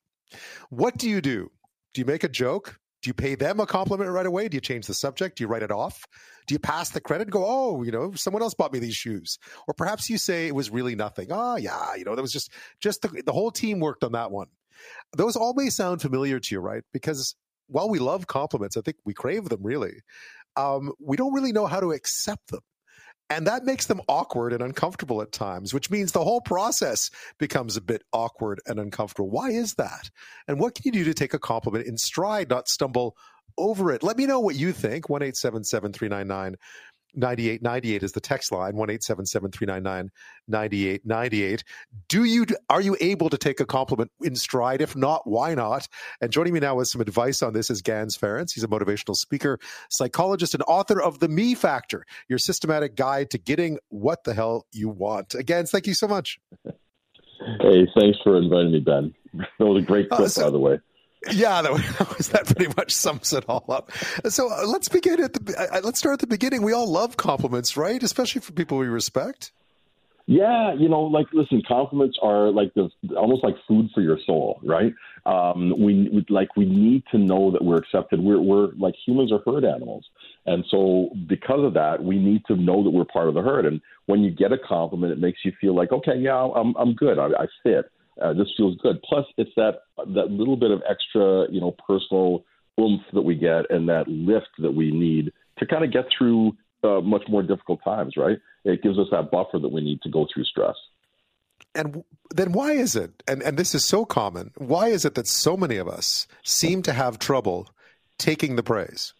What 0.68 0.98
do 0.98 1.08
you 1.08 1.22
do? 1.22 1.50
Do 1.94 2.02
you 2.02 2.04
make 2.04 2.24
a 2.24 2.28
joke? 2.28 2.78
Do 3.02 3.08
you 3.08 3.14
pay 3.14 3.34
them 3.34 3.58
a 3.58 3.66
compliment 3.66 4.10
right 4.10 4.26
away? 4.26 4.48
Do 4.48 4.56
you 4.56 4.60
change 4.60 4.86
the 4.86 4.94
subject? 4.94 5.38
Do 5.38 5.44
you 5.44 5.48
write 5.48 5.64
it 5.64 5.72
off? 5.72 6.06
Do 6.46 6.54
you 6.54 6.60
pass 6.60 6.90
the 6.90 7.00
credit? 7.00 7.24
and 7.24 7.32
Go, 7.32 7.44
oh, 7.46 7.82
you 7.82 7.90
know, 7.90 8.12
someone 8.14 8.42
else 8.42 8.54
bought 8.54 8.72
me 8.72 8.78
these 8.78 8.96
shoes, 8.96 9.38
or 9.66 9.74
perhaps 9.74 10.08
you 10.08 10.18
say 10.18 10.46
it 10.46 10.54
was 10.54 10.70
really 10.70 10.94
nothing. 10.94 11.28
Oh, 11.30 11.56
yeah, 11.56 11.94
you 11.96 12.04
know, 12.04 12.14
that 12.14 12.22
was 12.22 12.32
just 12.32 12.52
just 12.80 13.02
the, 13.02 13.22
the 13.26 13.32
whole 13.32 13.50
team 13.50 13.80
worked 13.80 14.04
on 14.04 14.12
that 14.12 14.30
one. 14.30 14.48
Those 15.16 15.36
all 15.36 15.54
may 15.54 15.68
sound 15.68 16.00
familiar 16.00 16.40
to 16.40 16.54
you, 16.54 16.60
right? 16.60 16.84
Because 16.92 17.34
while 17.66 17.88
we 17.88 17.98
love 17.98 18.26
compliments, 18.26 18.76
I 18.76 18.80
think 18.82 18.98
we 19.04 19.14
crave 19.14 19.48
them 19.48 19.62
really. 19.62 20.02
Um, 20.56 20.92
we 21.00 21.16
don't 21.16 21.32
really 21.32 21.52
know 21.52 21.66
how 21.66 21.80
to 21.80 21.92
accept 21.92 22.48
them. 22.48 22.60
And 23.32 23.46
that 23.46 23.64
makes 23.64 23.86
them 23.86 24.02
awkward 24.08 24.52
and 24.52 24.62
uncomfortable 24.62 25.22
at 25.22 25.32
times, 25.32 25.72
which 25.72 25.90
means 25.90 26.12
the 26.12 26.22
whole 26.22 26.42
process 26.42 27.10
becomes 27.38 27.78
a 27.78 27.80
bit 27.80 28.02
awkward 28.12 28.60
and 28.66 28.78
uncomfortable. 28.78 29.30
Why 29.30 29.50
is 29.50 29.74
that? 29.74 30.10
And 30.46 30.60
what 30.60 30.74
can 30.74 30.84
you 30.84 30.92
do 30.92 31.04
to 31.04 31.14
take 31.14 31.32
a 31.32 31.38
compliment 31.38 31.86
in 31.86 31.96
stride, 31.96 32.50
not 32.50 32.68
stumble 32.68 33.16
over 33.56 33.90
it? 33.90 34.02
Let 34.02 34.18
me 34.18 34.26
know 34.26 34.40
what 34.40 34.56
you 34.56 34.72
think. 34.72 35.08
1 35.08 35.20
399 35.22 36.56
9898 37.14 38.02
is 38.02 38.12
the 38.12 38.20
text 38.20 38.52
line 38.52 38.74
1-877-399-9898 38.74 41.62
do 42.08 42.24
you 42.24 42.46
are 42.70 42.80
you 42.80 42.96
able 43.00 43.28
to 43.30 43.36
take 43.36 43.60
a 43.60 43.66
compliment 43.66 44.10
in 44.22 44.34
stride? 44.34 44.80
If 44.80 44.96
not 44.96 45.26
why 45.26 45.54
not? 45.54 45.86
And 46.20 46.32
joining 46.32 46.54
me 46.54 46.60
now 46.60 46.76
with 46.76 46.88
some 46.88 47.00
advice 47.00 47.42
on 47.42 47.52
this 47.52 47.68
is 47.70 47.82
Ganz 47.82 48.16
Ferrance 48.16 48.52
he's 48.52 48.64
a 48.64 48.68
motivational 48.68 49.16
speaker 49.16 49.58
psychologist 49.90 50.54
and 50.54 50.62
author 50.66 51.02
of 51.02 51.18
the 51.18 51.28
me 51.28 51.54
factor 51.54 52.04
your 52.28 52.38
systematic 52.38 52.96
guide 52.96 53.28
to 53.30 53.38
getting 53.38 53.78
what 53.88 54.24
the 54.24 54.34
hell 54.34 54.66
you 54.72 54.88
want. 54.88 55.34
Again 55.34 55.66
thank 55.66 55.86
you 55.86 55.94
so 55.94 56.08
much. 56.08 56.38
Hey 56.64 57.86
thanks 57.98 58.18
for 58.24 58.38
inviting 58.38 58.72
me 58.72 58.80
ben. 58.80 59.14
That 59.58 59.66
was 59.66 59.82
a 59.82 59.86
great 59.86 60.10
clip 60.10 60.20
uh, 60.20 60.28
so, 60.28 60.44
by 60.44 60.50
the 60.50 60.58
way 60.58 60.78
yeah, 61.30 61.62
that, 61.62 61.72
was, 62.16 62.28
that 62.28 62.46
pretty 62.46 62.72
much 62.76 62.92
sums 62.92 63.32
it 63.32 63.44
all 63.48 63.64
up. 63.68 63.92
So 64.28 64.50
uh, 64.50 64.66
let's 64.66 64.88
begin 64.88 65.22
at 65.22 65.32
the 65.32 65.56
uh, 65.56 65.80
let's 65.82 65.98
start 65.98 66.14
at 66.14 66.20
the 66.20 66.26
beginning. 66.26 66.62
We 66.62 66.72
all 66.72 66.90
love 66.90 67.16
compliments, 67.16 67.76
right? 67.76 68.02
Especially 68.02 68.40
for 68.40 68.52
people 68.52 68.78
we 68.78 68.86
respect. 68.86 69.52
Yeah, 70.26 70.72
you 70.74 70.88
know, 70.88 71.02
like 71.02 71.26
listen, 71.32 71.62
compliments 71.66 72.16
are 72.22 72.50
like 72.50 72.72
the 72.74 72.88
almost 73.16 73.42
like 73.42 73.56
food 73.66 73.90
for 73.92 74.00
your 74.00 74.18
soul, 74.24 74.60
right? 74.62 74.94
Um, 75.26 75.70
we, 75.70 76.08
we 76.12 76.24
like 76.28 76.56
we 76.56 76.64
need 76.64 77.02
to 77.10 77.18
know 77.18 77.50
that 77.50 77.64
we're 77.64 77.76
accepted. 77.76 78.20
We're 78.20 78.40
we're 78.40 78.68
like 78.78 78.94
humans 79.04 79.32
are 79.32 79.40
herd 79.44 79.64
animals, 79.64 80.04
and 80.46 80.64
so 80.70 81.10
because 81.28 81.64
of 81.64 81.74
that, 81.74 82.02
we 82.02 82.18
need 82.18 82.44
to 82.46 82.56
know 82.56 82.84
that 82.84 82.90
we're 82.90 83.04
part 83.04 83.28
of 83.28 83.34
the 83.34 83.42
herd. 83.42 83.66
And 83.66 83.80
when 84.06 84.20
you 84.20 84.30
get 84.30 84.52
a 84.52 84.58
compliment, 84.58 85.12
it 85.12 85.18
makes 85.18 85.40
you 85.44 85.52
feel 85.60 85.74
like, 85.74 85.90
okay, 85.90 86.16
yeah, 86.16 86.36
I'm 86.36 86.74
I'm 86.76 86.94
good. 86.94 87.18
I, 87.18 87.26
I 87.26 87.46
fit. 87.64 87.90
Uh, 88.20 88.32
this 88.32 88.48
feels 88.56 88.76
good. 88.82 89.02
Plus, 89.02 89.24
it's 89.36 89.50
that 89.56 89.80
that 89.96 90.30
little 90.30 90.56
bit 90.56 90.70
of 90.70 90.82
extra, 90.88 91.46
you 91.50 91.60
know, 91.60 91.74
personal 91.86 92.44
oomph 92.80 93.02
that 93.12 93.22
we 93.22 93.34
get 93.34 93.70
and 93.70 93.88
that 93.88 94.08
lift 94.08 94.48
that 94.58 94.72
we 94.72 94.90
need 94.90 95.32
to 95.58 95.66
kind 95.66 95.84
of 95.84 95.92
get 95.92 96.04
through 96.16 96.52
uh, 96.84 97.00
much 97.00 97.22
more 97.28 97.42
difficult 97.42 97.80
times. 97.84 98.14
Right? 98.16 98.38
It 98.64 98.82
gives 98.82 98.98
us 98.98 99.08
that 99.10 99.30
buffer 99.30 99.58
that 99.58 99.72
we 99.72 99.80
need 99.80 100.02
to 100.02 100.10
go 100.10 100.26
through 100.32 100.44
stress. 100.44 100.76
And 101.74 102.04
then 102.34 102.52
why 102.52 102.72
is 102.72 102.96
it? 102.96 103.22
And 103.26 103.42
and 103.42 103.56
this 103.56 103.74
is 103.74 103.84
so 103.84 104.04
common. 104.04 104.52
Why 104.56 104.88
is 104.88 105.04
it 105.04 105.14
that 105.14 105.26
so 105.26 105.56
many 105.56 105.76
of 105.76 105.88
us 105.88 106.26
seem 106.42 106.82
to 106.82 106.92
have 106.92 107.18
trouble 107.18 107.70
taking 108.18 108.56
the 108.56 108.62
praise? 108.62 109.14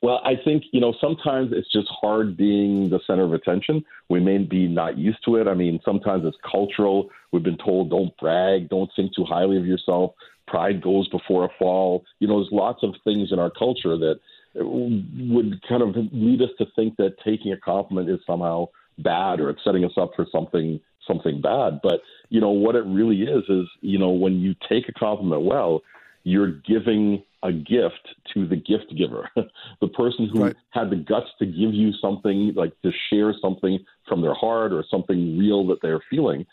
Well, 0.00 0.20
I 0.24 0.34
think, 0.44 0.62
you 0.72 0.80
know, 0.80 0.94
sometimes 1.00 1.50
it's 1.52 1.70
just 1.72 1.88
hard 1.88 2.36
being 2.36 2.88
the 2.88 3.00
center 3.06 3.24
of 3.24 3.32
attention. 3.32 3.84
We 4.08 4.20
may 4.20 4.38
be 4.38 4.68
not 4.68 4.96
used 4.96 5.24
to 5.24 5.36
it. 5.36 5.48
I 5.48 5.54
mean, 5.54 5.80
sometimes 5.84 6.24
it's 6.24 6.36
cultural. 6.48 7.10
We've 7.32 7.42
been 7.42 7.58
told 7.58 7.90
don't 7.90 8.16
brag, 8.18 8.68
don't 8.68 8.90
think 8.94 9.14
too 9.14 9.24
highly 9.24 9.56
of 9.56 9.66
yourself. 9.66 10.12
Pride 10.46 10.80
goes 10.82 11.08
before 11.08 11.44
a 11.44 11.48
fall. 11.58 12.04
You 12.20 12.28
know, 12.28 12.40
there's 12.40 12.52
lots 12.52 12.82
of 12.84 12.94
things 13.02 13.32
in 13.32 13.40
our 13.40 13.50
culture 13.50 13.98
that 13.98 14.20
would 14.54 15.60
kind 15.68 15.82
of 15.82 15.94
lead 16.12 16.42
us 16.42 16.50
to 16.58 16.66
think 16.76 16.96
that 16.96 17.16
taking 17.24 17.52
a 17.52 17.56
compliment 17.56 18.08
is 18.08 18.20
somehow 18.24 18.68
bad 18.98 19.40
or 19.40 19.50
it's 19.50 19.62
setting 19.64 19.84
us 19.84 19.92
up 19.96 20.12
for 20.14 20.26
something 20.30 20.80
something 21.06 21.40
bad. 21.40 21.80
But, 21.82 22.02
you 22.28 22.40
know, 22.40 22.50
what 22.50 22.76
it 22.76 22.84
really 22.84 23.22
is 23.22 23.42
is, 23.48 23.66
you 23.80 23.98
know, 23.98 24.10
when 24.10 24.40
you 24.40 24.54
take 24.68 24.88
a 24.88 24.92
compliment 24.92 25.42
well, 25.42 25.80
you're 26.22 26.52
giving 26.52 27.24
a 27.42 27.52
gift 27.52 28.14
to 28.42 28.48
the 28.48 28.56
gift 28.56 28.94
giver, 28.96 29.28
the 29.80 29.88
person 29.88 30.28
who 30.32 30.44
right. 30.44 30.56
had 30.70 30.90
the 30.90 30.96
guts 30.96 31.28
to 31.38 31.46
give 31.46 31.74
you 31.74 31.92
something, 32.00 32.52
like 32.54 32.72
to 32.82 32.90
share 33.10 33.34
something 33.40 33.78
from 34.06 34.22
their 34.22 34.34
heart 34.34 34.72
or 34.72 34.84
something 34.90 35.38
real 35.38 35.66
that 35.68 35.78
they're 35.82 36.02
feeling. 36.10 36.46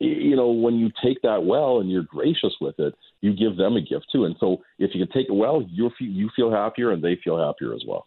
You 0.00 0.36
know, 0.36 0.50
when 0.50 0.76
you 0.76 0.90
take 1.02 1.22
that 1.22 1.44
well 1.44 1.80
and 1.80 1.90
you're 1.90 2.04
gracious 2.04 2.54
with 2.60 2.78
it, 2.78 2.94
you 3.20 3.34
give 3.34 3.56
them 3.56 3.76
a 3.76 3.80
gift 3.80 4.06
too. 4.12 4.24
And 4.26 4.36
so, 4.38 4.58
if 4.78 4.94
you 4.94 5.04
can 5.04 5.12
take 5.12 5.28
it 5.28 5.34
well, 5.34 5.64
you 5.68 5.90
you 5.98 6.30
feel 6.36 6.50
happier 6.50 6.92
and 6.92 7.02
they 7.02 7.18
feel 7.22 7.38
happier 7.38 7.74
as 7.74 7.82
well. 7.86 8.06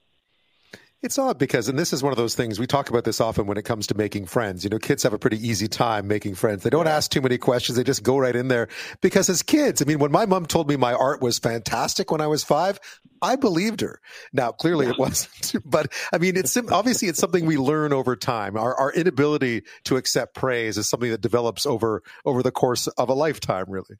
It's 1.04 1.18
odd 1.18 1.40
because, 1.40 1.68
and 1.68 1.80
this 1.80 1.94
is 1.94 2.04
one 2.04 2.14
of 2.14 2.18
those 2.18 2.36
things 2.36 2.60
we 2.60 2.68
talk 2.68 2.92
about 2.92 3.06
this 3.06 3.20
often 3.20 3.48
when 3.48 3.58
it 3.58 3.66
comes 3.66 3.88
to 3.88 3.98
making 3.98 4.28
friends. 4.28 4.64
You 4.64 4.70
know, 4.70 4.78
kids 4.78 5.02
have 5.02 5.14
a 5.14 5.18
pretty 5.18 5.38
easy 5.48 5.68
time 5.68 6.08
making 6.08 6.36
friends. 6.36 6.62
They 6.62 6.70
don't 6.70 6.86
ask 6.86 7.10
too 7.10 7.22
many 7.22 7.40
questions. 7.40 7.76
They 7.76 7.84
just 7.84 8.04
go 8.04 8.20
right 8.20 8.36
in 8.36 8.50
there 8.50 8.68
because 9.02 9.28
as 9.28 9.42
kids, 9.42 9.82
I 9.82 9.86
mean, 9.86 9.98
when 9.98 10.12
my 10.12 10.28
mom 10.28 10.46
told 10.46 10.70
me 10.70 10.76
my 10.76 10.94
art 10.94 11.20
was 11.20 11.40
fantastic 11.40 12.12
when 12.12 12.22
I 12.22 12.28
was 12.28 12.44
five, 12.44 12.80
I 13.20 13.36
believed 13.36 13.82
her. 13.82 14.00
Now, 14.32 14.52
clearly 14.52 14.86
it 14.86 15.00
wasn't, 15.00 15.56
but 15.66 15.92
I 16.14 16.20
mean, 16.20 16.38
it's 16.38 16.56
obviously 16.56 17.08
it's 17.08 17.20
something 17.20 17.48
we 17.48 17.58
learn 17.58 17.94
over 17.94 18.16
time. 18.16 18.56
Our, 18.56 18.76
our 18.76 18.94
inability 18.94 19.64
to 19.86 19.98
accept 19.98 20.36
praise 20.36 20.78
is 20.78 20.88
something 20.88 21.10
that 21.10 21.22
develops 21.22 21.66
over, 21.66 22.04
over 22.26 22.44
the 22.44 22.52
course 22.52 22.86
of 22.86 23.10
a 23.10 23.14
lifetime, 23.14 23.66
really. 23.70 23.98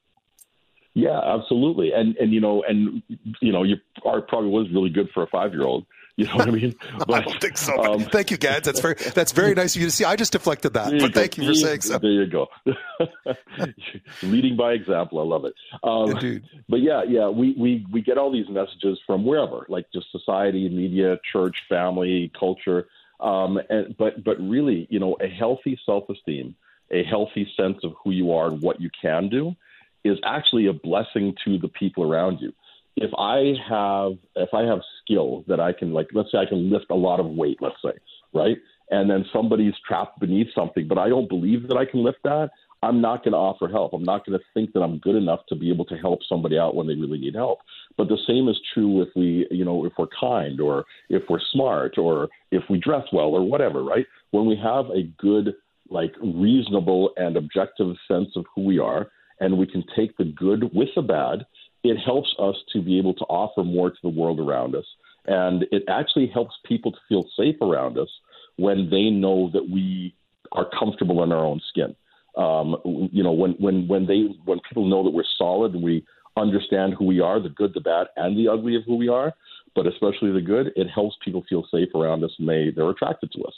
Yeah, 0.94 1.20
absolutely. 1.20 1.94
And, 1.96 2.16
and, 2.18 2.32
you 2.32 2.42
know, 2.42 2.64
and, 2.68 3.02
you 3.42 3.52
know, 3.52 3.64
your 3.64 3.78
art 4.06 4.28
probably 4.28 4.52
was 4.52 4.68
really 4.72 4.92
good 4.92 5.10
for 5.16 5.24
a 5.24 5.28
five 5.28 5.52
year 5.52 5.64
old 5.64 5.88
you 6.16 6.26
know 6.26 6.36
what 6.36 6.48
I 6.48 6.52
mean? 6.52 6.76
But, 6.98 7.12
I 7.14 7.22
don't 7.22 7.42
think 7.42 7.58
so. 7.58 7.82
Um, 7.84 8.02
thank 8.02 8.32
you, 8.32 8.38
Ganz. 8.38 8.66
That's 8.66 8.80
very 8.80 8.96
that's 8.96 9.32
very 9.32 9.54
nice 9.54 9.76
of 9.76 9.82
you 9.82 9.88
to 9.88 9.92
see. 9.92 10.06
I 10.06 10.16
just 10.16 10.32
deflected 10.32 10.74
that, 10.74 10.92
but 11.00 11.14
thank 11.14 11.38
you 11.38 11.46
for 11.46 11.54
saying 11.54 11.82
so. 11.82 11.98
There 11.98 12.12
you 12.12 12.28
go. 12.28 12.48
Leading 14.24 14.56
by 14.56 14.74
example, 14.74 15.20
I 15.20 15.24
love 15.24 15.46
it. 15.46 15.54
Um, 15.84 16.12
Indeed. 16.12 16.44
But 16.68 16.82
yeah, 16.82 17.04
yeah, 17.08 17.30
we, 17.30 17.56
we 17.58 17.86
we 17.92 18.02
get 18.02 18.18
all 18.18 18.32
these 18.32 18.50
messages 18.50 19.00
from 19.06 19.26
wherever, 19.26 19.66
like 19.70 19.86
just 19.94 20.12
society, 20.12 20.68
media, 20.70 21.20
church, 21.32 21.56
family, 21.70 22.32
culture. 22.38 22.88
Um, 23.20 23.60
and 23.70 23.96
but 23.98 24.24
but 24.24 24.40
really, 24.40 24.88
you 24.90 25.00
know, 25.00 25.16
a 25.22 25.28
healthy 25.28 25.80
self 25.86 26.10
esteem, 26.10 26.56
a 26.90 27.04
healthy 27.04 27.52
sense 27.56 27.78
of 27.84 27.94
who 28.04 28.12
you 28.12 28.34
are 28.34 28.48
and 28.48 28.62
what 28.62 28.82
you 28.82 28.90
can 29.00 29.30
do, 29.30 29.56
is 30.04 30.18
actually 30.26 30.68
a 30.68 30.74
blessing 30.74 31.36
to 31.46 31.58
the 31.58 31.68
people 31.68 32.04
around 32.04 32.40
you 32.42 32.54
if 32.96 33.12
I 33.18 33.54
have 33.70 34.14
if 34.36 34.50
I 34.54 34.64
have 34.64 34.80
skill 35.04 35.44
that 35.48 35.60
I 35.60 35.74
can 35.74 35.94
like 35.94 36.08
let's 36.14 36.32
say 36.32 36.38
I 36.38 36.46
can 36.46 36.70
lift 36.72 36.86
a 36.90 36.96
lot 36.96 37.20
of 37.20 37.28
weight, 37.28 37.58
let's 37.62 37.82
say, 37.84 37.94
right? 38.34 38.58
And 38.90 39.10
then 39.10 39.26
somebody's 39.32 39.74
trapped 39.88 40.20
beneath 40.20 40.48
something, 40.54 40.88
but 40.88 40.98
I 40.98 41.08
don't 41.08 41.30
believe 41.30 41.70
that 41.70 41.78
I 41.78 41.86
can 41.86 42.04
lift 42.04 42.20
that, 42.26 42.50
I'm 42.84 43.00
not 43.00 43.24
going 43.24 43.34
to 43.34 43.38
offer 43.38 43.68
help. 43.68 43.94
I'm 43.94 44.04
not 44.04 44.26
going 44.26 44.38
to 44.38 44.46
think 44.54 44.74
that 44.74 44.82
I'm 44.82 44.98
good 44.98 45.16
enough 45.16 45.42
to 45.50 45.56
be 45.56 45.70
able 45.70 45.86
to 45.86 45.98
help 45.98 46.20
somebody 46.28 46.58
out 46.58 46.76
when 46.76 46.88
they 46.88 46.96
really 46.96 47.20
need 47.20 47.36
help. 47.36 47.60
But 47.98 48.08
the 48.08 48.18
same 48.28 48.48
is 48.48 48.60
true 48.74 49.02
if 49.02 49.10
we, 49.16 49.48
you 49.52 49.64
know, 49.64 49.86
if 49.86 49.94
we're 49.98 50.08
kind 50.20 50.60
or 50.60 50.86
if 51.10 51.24
we're 51.30 51.42
smart 51.52 51.98
or 51.98 52.30
if 52.52 52.64
we 52.70 52.80
dress 52.80 53.06
well 53.14 53.28
or 53.28 53.48
whatever, 53.48 53.84
right? 53.84 54.06
When 54.32 54.48
we 54.48 54.58
have 54.58 54.86
a 54.90 55.04
good, 55.20 55.54
like 55.90 56.14
reasonable 56.24 57.12
and 57.18 57.38
objective 57.38 57.96
sense 58.08 58.30
of 58.36 58.46
who 58.56 58.64
we 58.64 58.80
are, 58.80 59.12
and 59.40 59.58
we 59.58 59.68
can 59.68 59.84
take 59.96 60.18
the 60.18 60.26
good 60.26 60.74
with 60.74 60.90
the 60.96 61.02
bad 61.02 61.46
it 61.84 61.98
helps 61.98 62.34
us 62.40 62.56
to 62.74 62.82
be 62.82 62.98
able 62.98 63.14
to 63.16 63.26
offer 63.26 63.64
more 63.64 63.90
to 63.90 63.98
the 64.04 64.10
world 64.10 64.40
around 64.40 64.76
us. 64.76 64.86
And 65.26 65.66
it 65.72 65.84
actually 65.88 66.28
helps 66.28 66.56
people 66.66 66.92
to 66.92 66.98
feel 67.08 67.26
safe 67.38 67.56
around 67.62 67.98
us 67.98 68.10
when 68.58 68.90
they 68.90 69.10
know 69.10 69.50
that 69.54 69.70
we 69.70 70.16
are 70.52 70.68
comfortable 70.78 71.24
in 71.24 71.32
our 71.32 71.46
own 71.46 71.62
skin. 71.70 71.96
Um, 72.38 72.78
you 73.12 73.24
know, 73.24 73.32
when 73.32 73.52
when 73.54 73.88
when 73.88 74.08
they 74.08 74.28
when 74.46 74.60
people 74.68 74.88
know 74.88 75.04
that 75.04 75.10
we're 75.10 75.24
solid 75.38 75.74
and 75.74 75.84
we 75.84 76.06
understand 76.38 76.94
who 76.98 77.06
we 77.06 77.20
are, 77.20 77.40
the 77.40 77.50
good, 77.50 77.74
the 77.74 77.82
bad, 77.82 78.08
and 78.16 78.38
the 78.38 78.48
ugly 78.48 78.76
of 78.76 78.84
who 78.86 78.96
we 78.96 79.10
are, 79.10 79.34
but 79.76 79.86
especially 79.86 80.32
the 80.32 80.42
good, 80.42 80.72
it 80.76 80.88
helps 80.88 81.18
people 81.24 81.44
feel 81.50 81.68
safe 81.72 81.90
around 81.94 82.24
us 82.24 82.32
and 82.40 82.48
they 82.48 82.72
they're 82.76 82.90
attracted 82.90 83.32
to 83.34 83.44
us. 83.44 83.54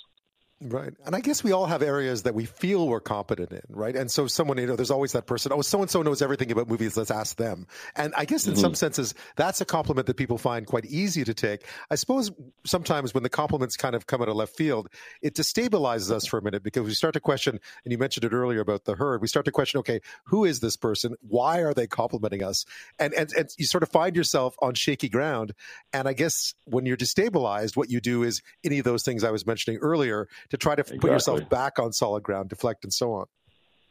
Right. 0.62 0.94
And 1.06 1.14
I 1.14 1.20
guess 1.20 1.44
we 1.44 1.52
all 1.52 1.66
have 1.66 1.82
areas 1.82 2.24
that 2.24 2.36
we 2.36 2.46
feel 2.46 2.88
we're 2.88 3.02
competent 3.02 3.52
in, 3.52 3.62
right? 3.68 3.96
And 3.96 4.10
so 4.10 4.28
someone, 4.28 4.58
you 4.58 4.66
know, 4.66 4.78
there's 4.78 4.92
always 4.92 5.12
that 5.12 5.26
person, 5.26 5.52
oh, 5.52 5.62
so 5.62 5.82
and 5.82 5.92
so 5.92 6.02
knows 6.02 6.22
everything 6.22 6.52
about 6.52 6.70
movies, 6.70 6.96
let's 6.96 7.12
ask 7.12 7.36
them. 7.36 7.68
And 7.98 8.14
I 8.16 8.24
guess 8.24 8.48
in 8.48 8.54
mm-hmm. 8.54 8.62
some 8.62 8.76
senses, 8.76 9.14
that's 9.36 9.60
a 9.60 9.66
compliment 9.66 10.08
that 10.08 10.16
people 10.16 10.38
find 10.38 10.66
quite 10.66 10.86
easy 10.86 11.26
to 11.26 11.34
take. 11.34 11.66
I 11.92 11.96
suppose 11.96 12.32
sometimes 12.66 13.14
when 13.14 13.24
the 13.24 13.30
compliments 13.30 13.76
kind 13.76 13.94
of 13.94 14.08
come 14.08 14.22
out 14.22 14.30
of 14.30 14.38
left 14.38 14.56
field, 14.56 14.88
it 15.22 15.36
destabilizes 15.36 16.12
us 16.12 16.26
for 16.26 16.38
a 16.38 16.42
minute 16.42 16.64
because 16.64 16.86
we 16.86 16.94
start 16.94 17.14
to 17.16 17.20
question, 17.20 17.60
and 17.84 17.92
you 17.92 17.98
mentioned 17.98 18.24
it 18.24 18.32
earlier 18.32 18.62
about 18.62 18.86
the 18.86 18.96
herd, 18.96 19.22
we 19.22 19.28
start 19.28 19.46
to 19.46 19.52
question, 19.52 19.80
okay, 19.80 20.00
who 20.26 20.46
is 20.46 20.62
this 20.62 20.78
person? 20.78 21.16
Why 21.28 21.60
are 21.60 21.74
they 21.74 21.88
complimenting 21.88 22.42
us? 22.42 22.64
And, 23.00 23.14
and, 23.14 23.30
and 23.38 23.50
you 23.58 23.66
sort 23.66 23.84
of 23.84 23.90
find 23.90 24.16
yourself 24.16 24.56
on 24.62 24.76
shaky 24.76 25.10
ground. 25.10 25.54
And 25.92 26.08
I 26.08 26.14
guess 26.14 26.54
when 26.66 26.86
you're 26.86 26.96
destabilized, 26.96 27.76
what 27.76 27.90
you 27.90 28.00
do 28.00 28.24
is 28.24 28.42
any 28.64 28.80
of 28.80 28.86
those 28.86 29.04
things 29.04 29.26
I 29.26 29.32
was 29.32 29.46
mentioning 29.46 29.80
earlier 29.82 30.30
to 30.54 30.58
try 30.58 30.76
to 30.76 30.82
exactly. 30.82 31.00
put 31.00 31.12
yourself 31.12 31.50
back 31.50 31.80
on 31.80 31.92
solid 31.92 32.22
ground, 32.22 32.48
deflect, 32.48 32.84
and 32.84 32.94
so 32.94 33.12
on. 33.14 33.26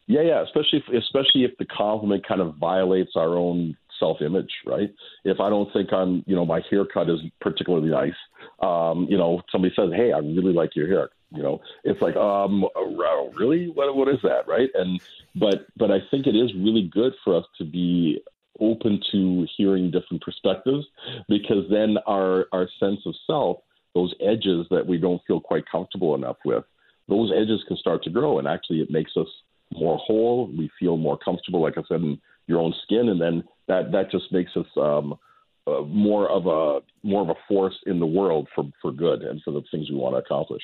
Yeah, 0.06 0.22
yeah, 0.22 0.42
especially 0.42 0.82
if, 0.86 1.02
especially 1.02 1.42
if 1.42 1.50
the 1.58 1.64
compliment 1.64 2.26
kind 2.26 2.40
of 2.40 2.54
violates 2.56 3.12
our 3.16 3.36
own 3.36 3.76
self-image, 3.98 4.50
right? 4.64 4.88
If 5.24 5.40
I 5.40 5.50
don't 5.50 5.72
think 5.72 5.92
I'm, 5.92 6.22
you 6.24 6.36
know, 6.36 6.46
my 6.46 6.60
haircut 6.70 7.10
is 7.10 7.18
particularly 7.40 7.90
nice, 7.90 8.14
um, 8.62 9.08
you 9.10 9.18
know, 9.18 9.42
somebody 9.50 9.74
says, 9.74 9.90
"Hey, 9.92 10.12
I 10.12 10.18
really 10.18 10.52
like 10.52 10.76
your 10.76 10.86
hair," 10.86 11.10
you 11.30 11.42
know, 11.42 11.60
it's 11.82 12.00
like, 12.00 12.14
um, 12.14 12.64
really, 13.34 13.68
what 13.68 13.94
what 13.96 14.08
is 14.08 14.20
that, 14.22 14.46
right? 14.46 14.70
And 14.74 15.00
but 15.34 15.66
but 15.76 15.90
I 15.90 15.98
think 16.12 16.28
it 16.28 16.36
is 16.36 16.54
really 16.54 16.88
good 16.92 17.12
for 17.24 17.36
us 17.36 17.44
to 17.58 17.64
be 17.64 18.22
open 18.60 19.00
to 19.10 19.46
hearing 19.56 19.90
different 19.90 20.22
perspectives 20.22 20.86
because 21.28 21.64
then 21.70 21.96
our 22.06 22.46
our 22.52 22.68
sense 22.78 23.00
of 23.04 23.14
self 23.26 23.58
those 23.94 24.14
edges 24.20 24.66
that 24.70 24.86
we 24.86 24.98
don't 24.98 25.22
feel 25.26 25.40
quite 25.40 25.64
comfortable 25.70 26.14
enough 26.14 26.36
with, 26.44 26.64
those 27.08 27.32
edges 27.34 27.62
can 27.68 27.76
start 27.76 28.02
to 28.04 28.10
grow. 28.10 28.38
And 28.38 28.48
actually, 28.48 28.80
it 28.80 28.90
makes 28.90 29.12
us 29.16 29.26
more 29.72 29.98
whole. 29.98 30.46
We 30.46 30.70
feel 30.78 30.96
more 30.96 31.18
comfortable, 31.18 31.62
like 31.62 31.76
I 31.76 31.82
said, 31.88 32.00
in 32.00 32.20
your 32.46 32.60
own 32.60 32.74
skin. 32.84 33.08
And 33.08 33.20
then 33.20 33.44
that, 33.68 33.92
that 33.92 34.10
just 34.10 34.32
makes 34.32 34.56
us 34.56 34.66
um, 34.76 35.14
uh, 35.66 35.82
more 35.82 36.28
of 36.28 36.46
a 36.46 36.80
more 37.06 37.22
of 37.22 37.28
a 37.28 37.34
force 37.46 37.76
in 37.86 38.00
the 38.00 38.06
world 38.06 38.48
for, 38.54 38.64
for 38.80 38.92
good 38.92 39.22
and 39.22 39.40
for 39.42 39.52
the 39.52 39.62
things 39.70 39.90
we 39.90 39.96
want 39.96 40.14
to 40.14 40.18
accomplish. 40.18 40.62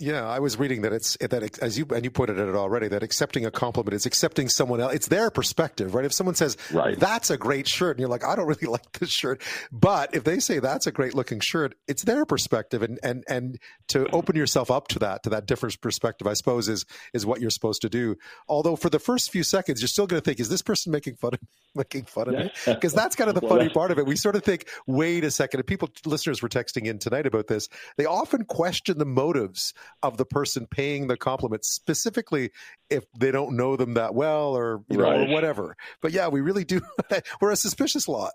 Yeah, 0.00 0.26
I 0.26 0.40
was 0.40 0.58
reading 0.58 0.82
that 0.82 0.92
it's 0.92 1.16
that 1.18 1.60
as 1.60 1.78
you 1.78 1.86
and 1.94 2.04
you 2.04 2.10
pointed 2.10 2.40
at 2.40 2.48
it 2.48 2.56
already 2.56 2.88
that 2.88 3.04
accepting 3.04 3.46
a 3.46 3.50
compliment 3.52 3.94
is 3.94 4.06
accepting 4.06 4.48
someone 4.48 4.80
else. 4.80 4.92
It's 4.92 5.06
their 5.06 5.30
perspective, 5.30 5.94
right? 5.94 6.04
If 6.04 6.12
someone 6.12 6.34
says 6.34 6.56
right. 6.72 6.98
that's 6.98 7.30
a 7.30 7.36
great 7.36 7.68
shirt, 7.68 7.96
and 7.96 8.00
you're 8.00 8.08
like, 8.08 8.24
I 8.24 8.34
don't 8.34 8.48
really 8.48 8.66
like 8.66 8.90
this 8.92 9.10
shirt, 9.10 9.40
but 9.70 10.12
if 10.12 10.24
they 10.24 10.40
say 10.40 10.58
that's 10.58 10.88
a 10.88 10.92
great 10.92 11.14
looking 11.14 11.38
shirt, 11.38 11.76
it's 11.86 12.02
their 12.02 12.26
perspective, 12.26 12.82
and 12.82 12.98
and 13.04 13.22
and 13.28 13.60
to 13.88 14.08
open 14.10 14.34
yourself 14.34 14.68
up 14.68 14.88
to 14.88 14.98
that 14.98 15.22
to 15.22 15.30
that 15.30 15.46
different 15.46 15.80
perspective, 15.80 16.26
I 16.26 16.34
suppose 16.34 16.68
is 16.68 16.86
is 17.12 17.24
what 17.24 17.40
you're 17.40 17.50
supposed 17.50 17.82
to 17.82 17.88
do. 17.88 18.16
Although 18.48 18.74
for 18.74 18.90
the 18.90 18.98
first 18.98 19.30
few 19.30 19.44
seconds, 19.44 19.80
you're 19.80 19.86
still 19.86 20.08
going 20.08 20.20
to 20.20 20.24
think, 20.24 20.40
is 20.40 20.48
this 20.48 20.62
person 20.62 20.90
making 20.90 21.14
fun 21.14 21.34
of 21.34 21.42
me? 21.42 21.48
making 21.76 22.04
fun 22.04 22.28
of 22.28 22.34
me? 22.34 22.50
Because 22.66 22.92
that's 22.92 23.14
kind 23.14 23.28
of 23.28 23.40
the 23.40 23.46
funny 23.46 23.68
part 23.68 23.90
of 23.90 23.98
it. 23.98 24.06
We 24.06 24.16
sort 24.16 24.36
of 24.36 24.42
think, 24.42 24.68
wait 24.86 25.24
a 25.24 25.30
second. 25.30 25.60
And 25.60 25.66
people, 25.66 25.90
listeners, 26.04 26.42
were 26.42 26.48
texting 26.48 26.86
in 26.86 26.98
tonight 26.98 27.26
about 27.26 27.46
this. 27.46 27.68
They 27.96 28.04
often 28.04 28.44
question 28.44 28.98
the 28.98 29.04
motives 29.04 29.72
of 30.02 30.16
the 30.16 30.24
person 30.24 30.66
paying 30.70 31.06
the 31.06 31.16
compliment, 31.16 31.64
specifically 31.64 32.50
if 32.90 33.04
they 33.18 33.30
don't 33.30 33.56
know 33.56 33.76
them 33.76 33.94
that 33.94 34.14
well 34.14 34.56
or 34.56 34.82
you 34.88 34.98
know 34.98 35.04
right. 35.04 35.28
or 35.28 35.32
whatever. 35.32 35.76
But 36.00 36.12
yeah, 36.12 36.28
we 36.28 36.40
really 36.40 36.64
do. 36.64 36.80
we're 37.40 37.52
a 37.52 37.56
suspicious 37.56 38.08
lot. 38.08 38.32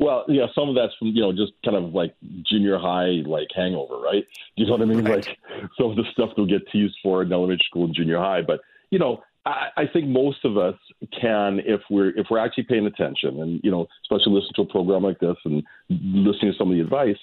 Well, 0.00 0.24
yeah, 0.28 0.46
some 0.54 0.68
of 0.68 0.74
that's 0.74 0.92
from 0.98 1.08
you 1.08 1.22
know 1.22 1.32
just 1.32 1.52
kind 1.64 1.76
of 1.76 1.94
like 1.94 2.14
junior 2.46 2.78
high 2.78 3.22
like 3.26 3.48
hangover, 3.54 3.98
right? 3.98 4.24
Do 4.56 4.62
you 4.62 4.66
know 4.66 4.72
what 4.72 4.82
I 4.82 4.84
mean? 4.84 5.04
Right. 5.04 5.26
Like 5.26 5.38
some 5.78 5.90
of 5.90 5.96
the 5.96 6.04
stuff 6.12 6.30
they'll 6.36 6.46
get 6.46 6.68
teased 6.70 6.96
for 7.02 7.22
in 7.22 7.32
elementary 7.32 7.64
school 7.68 7.84
and 7.84 7.94
junior 7.94 8.18
high, 8.18 8.42
but 8.42 8.60
you 8.90 8.98
know. 8.98 9.22
I, 9.46 9.68
I 9.78 9.86
think 9.86 10.06
most 10.08 10.44
of 10.44 10.58
us 10.58 10.74
can, 11.18 11.60
if 11.64 11.80
we're 11.88 12.10
if 12.10 12.26
we're 12.28 12.44
actually 12.44 12.64
paying 12.64 12.84
attention, 12.84 13.40
and 13.40 13.60
you 13.62 13.70
know, 13.70 13.86
especially 14.04 14.32
listening 14.32 14.52
to 14.56 14.62
a 14.62 14.66
program 14.66 15.04
like 15.04 15.20
this 15.20 15.36
and 15.44 15.62
listening 15.88 16.52
to 16.52 16.58
some 16.58 16.70
of 16.70 16.76
the 16.76 16.82
advice, 16.82 17.16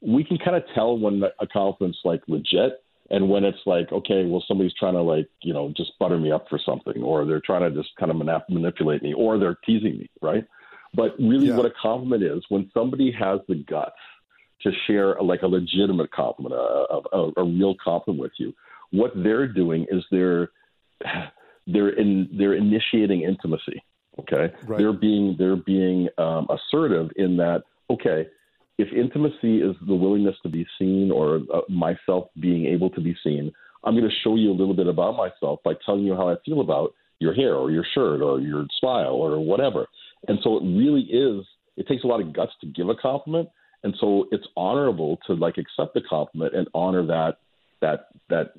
we 0.00 0.24
can 0.24 0.38
kind 0.38 0.56
of 0.56 0.62
tell 0.74 0.98
when 0.98 1.22
a 1.40 1.46
compliment's 1.46 1.98
like 2.04 2.22
legit 2.26 2.82
and 3.10 3.28
when 3.28 3.44
it's 3.44 3.58
like 3.66 3.92
okay 3.92 4.24
well 4.24 4.42
somebody's 4.46 4.72
trying 4.78 4.94
to 4.94 5.02
like 5.02 5.28
you 5.42 5.52
know 5.52 5.72
just 5.76 5.92
butter 5.98 6.18
me 6.18 6.30
up 6.30 6.46
for 6.48 6.58
something 6.64 7.02
or 7.02 7.24
they're 7.24 7.42
trying 7.44 7.62
to 7.62 7.70
just 7.70 7.94
kind 7.96 8.10
of 8.10 8.16
manip- 8.16 8.48
manipulate 8.48 9.02
me 9.02 9.12
or 9.12 9.38
they're 9.38 9.58
teasing 9.66 9.98
me 9.98 10.10
right 10.22 10.46
but 10.94 11.14
really 11.18 11.48
yeah. 11.48 11.56
what 11.56 11.66
a 11.66 11.72
compliment 11.80 12.22
is 12.22 12.42
when 12.48 12.70
somebody 12.72 13.12
has 13.12 13.40
the 13.48 13.56
guts 13.68 13.92
to 14.62 14.70
share 14.86 15.14
a, 15.14 15.22
like 15.22 15.42
a 15.42 15.46
legitimate 15.46 16.10
compliment 16.12 16.54
a, 16.54 17.00
a, 17.12 17.32
a 17.38 17.44
real 17.44 17.74
compliment 17.82 18.20
with 18.20 18.32
you 18.38 18.54
what 18.90 19.12
they're 19.16 19.48
doing 19.48 19.86
is 19.90 20.04
they're 20.10 20.50
they're 21.66 21.90
in 21.90 22.28
they're 22.38 22.54
initiating 22.54 23.22
intimacy 23.22 23.82
okay 24.18 24.52
right. 24.66 24.78
they're 24.78 24.92
being 24.92 25.36
they're 25.38 25.56
being 25.56 26.08
um, 26.18 26.46
assertive 26.50 27.10
in 27.16 27.36
that 27.36 27.62
okay 27.90 28.26
if 28.80 28.92
intimacy 28.92 29.58
is 29.58 29.76
the 29.86 29.94
willingness 29.94 30.36
to 30.42 30.48
be 30.48 30.66
seen 30.78 31.10
or 31.10 31.40
uh, 31.52 31.60
myself 31.68 32.28
being 32.38 32.66
able 32.66 32.90
to 32.90 33.00
be 33.00 33.16
seen, 33.22 33.52
I'm 33.84 33.94
going 33.94 34.08
to 34.08 34.16
show 34.22 34.36
you 34.36 34.50
a 34.50 34.58
little 34.58 34.74
bit 34.74 34.86
about 34.86 35.16
myself 35.16 35.60
by 35.64 35.72
telling 35.84 36.04
you 36.04 36.14
how 36.14 36.28
I 36.28 36.36
feel 36.44 36.60
about 36.60 36.92
your 37.18 37.34
hair 37.34 37.54
or 37.54 37.70
your 37.70 37.84
shirt 37.94 38.22
or 38.22 38.40
your 38.40 38.66
smile 38.78 39.12
or 39.12 39.38
whatever. 39.44 39.86
And 40.28 40.38
so 40.42 40.58
it 40.58 40.62
really 40.62 41.02
is, 41.02 41.44
it 41.76 41.86
takes 41.88 42.04
a 42.04 42.06
lot 42.06 42.20
of 42.20 42.32
guts 42.32 42.52
to 42.60 42.66
give 42.66 42.88
a 42.88 42.94
compliment. 42.94 43.48
And 43.82 43.94
so 43.98 44.26
it's 44.30 44.46
honorable 44.56 45.18
to 45.26 45.34
like 45.34 45.56
accept 45.56 45.94
the 45.94 46.02
compliment 46.08 46.54
and 46.54 46.68
honor 46.74 47.06
that, 47.06 47.38
that, 47.80 48.08
that 48.28 48.52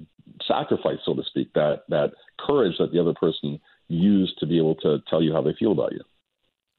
sacrifice, 0.47 0.97
so 1.05 1.13
to 1.13 1.23
speak, 1.23 1.53
that, 1.53 1.83
that 1.89 2.13
courage 2.39 2.73
that 2.79 2.91
the 2.91 2.99
other 2.99 3.13
person 3.13 3.59
used 3.87 4.39
to 4.39 4.47
be 4.47 4.57
able 4.57 4.75
to 4.75 4.99
tell 5.09 5.21
you 5.21 5.33
how 5.33 5.41
they 5.41 5.53
feel 5.59 5.71
about 5.71 5.91
you. 5.91 6.01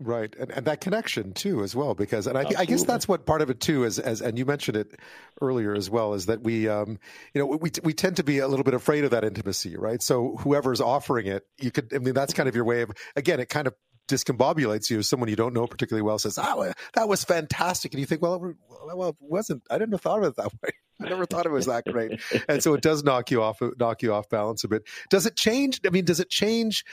Right, 0.05 0.35
and, 0.39 0.51
and 0.51 0.67
that 0.67 0.81
connection 0.81 1.33
too, 1.33 1.63
as 1.63 1.77
well, 1.77 1.95
because 1.95 2.27
and 2.27 2.37
I, 2.37 2.45
I, 2.59 2.65
guess 2.65 2.83
that's 2.85 3.07
what 3.07 3.25
part 3.25 3.41
of 3.41 3.51
it 3.51 3.61
too 3.61 3.85
is, 3.85 4.01
as 4.01 4.21
and 4.21 4.37
you 4.37 4.45
mentioned 4.45 4.77
it 4.77 4.99
earlier 5.41 5.75
as 5.75 5.89
well, 5.89 6.15
is 6.15 6.27
that 6.27 6.43
we, 6.43 6.69
um, 6.69 6.99
you 7.35 7.41
know, 7.41 7.47
we 7.47 7.71
we 7.85 7.93
tend 7.93 8.17
to 8.17 8.25
be 8.25 8.39
a 8.39 8.49
little 8.49 8.65
bit 8.65 8.75
afraid 8.75 9.05
of 9.05 9.13
that 9.13 9.23
intimacy, 9.23 9.77
right? 9.77 10.03
So 10.03 10.37
whoever's 10.39 10.81
offering 10.81 11.27
it, 11.27 11.47
you 11.61 11.71
could, 11.71 11.95
I 11.95 11.99
mean, 11.99 12.15
that's 12.15 12.35
kind 12.35 12.49
of 12.49 12.57
your 12.57 12.65
way 12.65 12.83
of, 12.83 12.91
again, 13.15 13.39
it 13.39 13.49
kind 13.49 13.69
of 13.69 13.75
discombobulates 14.09 14.91
you. 14.91 15.03
Someone 15.03 15.29
you 15.29 15.37
don't 15.37 15.55
know 15.55 15.67
particularly 15.67 16.03
well 16.03 16.19
says, 16.19 16.39
"Ah, 16.39 16.73
that 16.95 17.09
was 17.09 17.25
fantastic," 17.25 17.93
and 17.93 18.01
you 18.01 18.07
think, 18.07 18.23
"Well, 18.23 18.55
well, 18.95 19.11
it 19.11 19.17
wasn't. 19.21 19.63
I 19.71 19.79
didn't 19.79 19.93
have 19.93 20.01
thought 20.01 20.19
of 20.19 20.25
it 20.25 20.37
that 20.37 20.53
way. 20.63 20.71
I 21.01 21.09
never 21.09 21.27
thought 21.27 21.47
it 21.47 21.53
was 21.53 21.67
that 21.67 21.85
great." 21.85 22.21
and 22.49 22.63
so 22.63 22.75
it 22.75 22.83
does 22.83 23.05
knock 23.05 23.31
you 23.31 23.43
off, 23.43 23.61
knock 23.79 24.03
you 24.03 24.13
off 24.13 24.29
balance 24.29 24.65
a 24.65 24.69
bit. 24.69 24.83
Does 25.11 25.27
it 25.27 25.37
change? 25.37 25.81
I 25.87 25.91
mean, 25.91 26.05
does 26.05 26.21
it 26.21 26.31
change? 26.31 26.85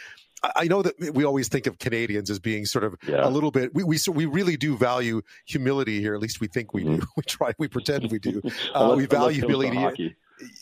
I 0.56 0.66
know 0.66 0.82
that 0.82 1.14
we 1.14 1.26
always 1.26 1.50
think 1.50 1.68
of 1.68 1.80
Canadians 1.80 2.30
as 2.30 2.40
being 2.40 2.66
sort 2.66 2.86
of 2.86 2.96
yeah. 3.06 3.28
a 3.28 3.30
little 3.30 3.52
bit. 3.52 3.74
We 3.74 3.84
we 3.84 3.98
we 4.10 4.26
really 4.26 4.58
do 4.58 4.78
value 4.78 5.22
humility 5.46 6.00
here. 6.00 6.16
At 6.16 6.22
least 6.22 6.40
we 6.40 6.48
think 6.48 6.74
we 6.74 6.84
do. 6.84 6.90
Mm-hmm. 6.90 7.04
We 7.18 7.24
try. 7.24 7.54
We 7.58 7.68
pretend 7.68 8.12
we 8.12 8.20
do. 8.20 8.42
Uh, 8.74 8.94
we 8.96 9.06
value 9.06 9.46
humility. 9.46 10.16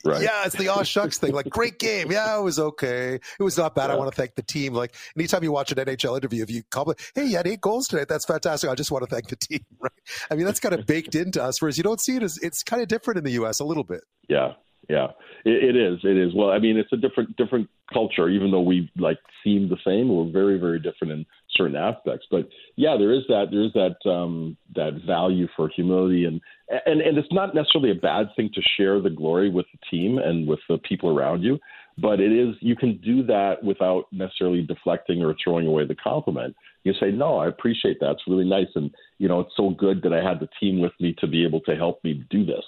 Right. 0.04 0.22
Yeah, 0.22 0.46
it's 0.46 0.56
the 0.56 0.70
aw 0.70 0.84
shucks 0.84 1.18
thing. 1.18 1.34
Like, 1.34 1.50
great 1.50 1.80
game. 1.80 2.12
Yeah, 2.12 2.40
it 2.40 2.44
was 2.44 2.60
okay. 2.60 3.16
It 3.16 3.44
was 3.44 3.58
not 3.58 3.76
bad. 3.76 3.88
Yeah. 3.88 3.96
I 3.96 3.98
want 3.98 4.12
to 4.12 4.16
thank 4.16 4.36
the 4.36 4.44
team. 4.44 4.74
Like, 4.74 4.96
anytime 5.18 5.44
you 5.44 5.52
watch 5.52 5.72
an 5.72 5.78
NHL 5.78 6.18
interview, 6.18 6.44
if 6.44 6.50
you 6.50 6.64
compliment, 6.72 7.00
hey, 7.16 7.26
you 7.26 7.38
had 7.38 7.48
eight 7.48 7.62
goals 7.62 7.88
tonight. 7.88 8.08
that's 8.08 8.26
fantastic. 8.26 8.70
I 8.70 8.76
just 8.76 8.92
want 8.92 9.08
to 9.08 9.14
thank 9.14 9.28
the 9.28 9.36
team. 9.36 9.60
Right. 9.80 9.92
I 10.32 10.36
mean, 10.36 10.46
that's 10.46 10.60
kind 10.60 10.74
of 10.74 10.88
baked 10.88 11.14
into 11.14 11.44
us, 11.44 11.62
whereas 11.62 11.78
you 11.78 11.84
don't 11.84 12.02
see 12.02 12.16
it 12.16 12.24
as 12.24 12.40
it's 12.42 12.64
kind 12.64 12.82
of 12.82 12.88
different 12.88 13.20
in 13.20 13.24
the 13.24 13.32
U.S. 13.34 13.60
a 13.60 13.64
little 13.64 13.84
bit. 13.84 14.02
Yeah, 14.28 14.54
yeah, 14.90 15.08
it, 15.46 15.64
it 15.64 15.76
is. 15.76 16.00
It 16.04 16.18
is. 16.18 16.34
Well, 16.34 16.50
I 16.50 16.60
mean, 16.60 16.78
it's 16.78 16.92
a 16.94 16.98
different 16.98 17.36
different 17.36 17.70
culture. 17.94 18.30
Even 18.30 18.52
though 18.52 18.62
we 18.62 18.90
like 18.98 19.20
seem 19.44 19.70
the 19.70 19.78
same, 19.86 20.10
we're 20.10 20.32
very 20.32 20.58
very 20.58 20.80
different 20.80 21.14
in 21.14 21.26
certain 21.58 21.76
aspects. 21.76 22.26
But 22.30 22.48
yeah, 22.76 22.96
there 22.98 23.12
is 23.12 23.24
that 23.28 23.48
there 23.52 23.64
is 23.64 23.74
that 23.74 24.10
um, 24.10 24.56
that 24.76 25.02
value 25.06 25.48
for 25.56 25.70
humility, 25.70 26.26
and 26.26 26.40
and 26.86 27.02
and 27.02 27.18
it's 27.18 27.32
not 27.32 27.56
necessarily 27.56 27.92
a 27.92 27.96
bad 27.96 28.28
thing 28.36 28.50
to 28.54 28.62
share 28.78 29.02
the 29.02 29.10
glory 29.10 29.50
with 29.50 29.66
the 29.74 29.80
team 29.90 30.20
and 30.20 30.48
with 30.48 30.60
the 30.70 30.78
people 30.80 31.10
around 31.10 31.44
you. 31.44 31.60
But 32.00 32.20
it 32.20 32.32
is 32.32 32.56
you 32.62 32.76
can 32.76 32.98
do 32.98 33.24
that 33.24 33.64
without 33.64 34.06
necessarily 34.12 34.62
deflecting 34.62 35.24
or 35.24 35.36
throwing 35.44 35.68
away 35.68 35.86
the 35.86 35.96
compliment. 35.96 36.56
You 36.84 36.94
say, 37.00 37.12
"No, 37.12 37.38
I 37.38 37.48
appreciate 37.48 38.00
that. 38.00 38.12
It's 38.12 38.28
really 38.28 38.48
nice, 38.48 38.68
and 38.76 38.92
you 39.18 39.28
know, 39.28 39.40
it's 39.40 39.58
so 39.58 39.72
good 39.72 40.02
that 40.04 40.14
I 40.14 40.24
had 40.24 40.40
the 40.40 40.50
team 40.60 40.80
with 40.80 40.94
me 41.00 41.16
to 41.20 41.28
be 41.28 41.44
able 41.44 41.62
to 41.62 41.76
help 41.76 42.04
me 42.04 42.24
do 42.30 42.46
this." 42.46 42.64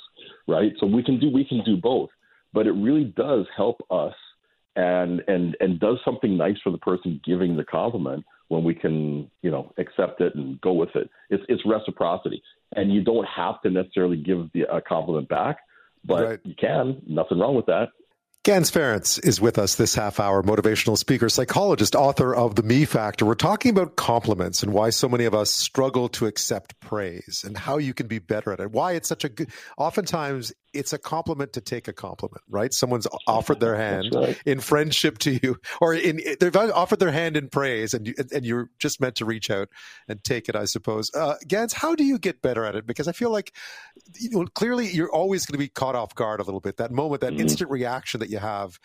right? 0.49 0.73
So 0.79 0.87
we 0.87 1.03
can 1.03 1.19
do 1.19 1.29
we 1.29 1.45
can 1.45 1.63
do 1.63 1.77
both, 1.77 2.09
but 2.53 2.67
it 2.67 2.71
really 2.71 3.05
does 3.15 3.45
help 3.55 3.81
us 3.89 4.15
and 4.75 5.21
and 5.27 5.55
and 5.59 5.79
does 5.79 5.97
something 6.03 6.35
nice 6.35 6.57
for 6.63 6.71
the 6.71 6.77
person 6.77 7.21
giving 7.25 7.55
the 7.55 7.63
compliment 7.63 8.25
when 8.49 8.63
we 8.63 8.75
can 8.75 9.29
you 9.41 9.49
know 9.49 9.71
accept 9.77 10.21
it 10.21 10.35
and 10.35 10.59
go 10.61 10.73
with 10.73 10.95
it. 10.95 11.09
It's 11.29 11.43
it's 11.47 11.61
reciprocity, 11.65 12.41
and 12.75 12.93
you 12.93 13.03
don't 13.03 13.25
have 13.25 13.61
to 13.61 13.69
necessarily 13.69 14.17
give 14.17 14.51
the 14.53 14.63
a 14.63 14.81
compliment 14.81 15.29
back, 15.29 15.57
but 16.03 16.23
right. 16.25 16.39
you 16.43 16.55
can. 16.59 17.01
Nothing 17.07 17.39
wrong 17.39 17.55
with 17.55 17.67
that. 17.67 17.89
Ganz 18.45 18.69
Ferrance 18.69 19.19
is 19.19 19.41
with 19.41 19.59
us 19.59 19.75
this 19.75 19.93
half 19.93 20.17
hour, 20.17 20.41
motivational 20.41 20.97
speaker, 20.97 21.27
psychologist, 21.27 21.93
author 21.93 22.33
of 22.33 22.55
The 22.55 22.63
Me 22.63 22.85
Factor. 22.85 23.25
We're 23.25 23.35
talking 23.35 23.69
about 23.69 23.97
compliments 23.97 24.63
and 24.63 24.71
why 24.71 24.91
so 24.91 25.09
many 25.09 25.25
of 25.25 25.35
us 25.35 25.51
struggle 25.51 26.07
to 26.09 26.25
accept 26.25 26.79
praise 26.79 27.43
and 27.45 27.57
how 27.57 27.77
you 27.77 27.93
can 27.93 28.07
be 28.07 28.17
better 28.17 28.53
at 28.53 28.61
it. 28.61 28.71
Why 28.71 28.93
it's 28.93 29.09
such 29.09 29.25
a 29.25 29.29
good, 29.29 29.49
oftentimes 29.77 30.53
it's 30.73 30.93
a 30.93 30.97
compliment 30.97 31.53
to 31.53 31.61
take 31.61 31.87
a 31.87 31.93
compliment, 31.93 32.41
right? 32.49 32.73
Someone's 32.73 33.07
offered 33.27 33.59
their 33.59 33.75
hand 33.75 34.13
right. 34.13 34.39
in 34.45 34.59
friendship 34.59 35.17
to 35.19 35.31
you, 35.31 35.57
or 35.81 35.93
in 35.93 36.21
they've 36.39 36.55
offered 36.55 36.99
their 36.99 37.11
hand 37.11 37.37
in 37.37 37.49
praise, 37.49 37.93
and 37.93 38.07
you, 38.07 38.13
and 38.33 38.45
you're 38.45 38.69
just 38.79 39.01
meant 39.01 39.15
to 39.15 39.25
reach 39.25 39.49
out 39.49 39.69
and 40.07 40.23
take 40.23 40.49
it, 40.49 40.55
I 40.55 40.65
suppose. 40.65 41.11
Uh, 41.13 41.35
Ganz, 41.47 41.73
how 41.73 41.95
do 41.95 42.03
you 42.03 42.19
get 42.19 42.41
better 42.41 42.65
at 42.65 42.75
it? 42.75 42.85
Because 42.85 43.07
I 43.07 43.11
feel 43.11 43.31
like, 43.31 43.53
you 44.19 44.29
know, 44.31 44.45
clearly 44.45 44.87
you're 44.87 45.11
always 45.11 45.45
going 45.45 45.53
to 45.53 45.59
be 45.59 45.69
caught 45.69 45.95
off 45.95 46.15
guard 46.15 46.39
a 46.39 46.43
little 46.43 46.61
bit. 46.61 46.77
That 46.77 46.91
moment, 46.91 47.21
that 47.21 47.31
mm-hmm. 47.31 47.41
instant 47.41 47.69
reaction 47.69 48.19
that 48.19 48.29
you 48.29 48.39
have 48.39 48.79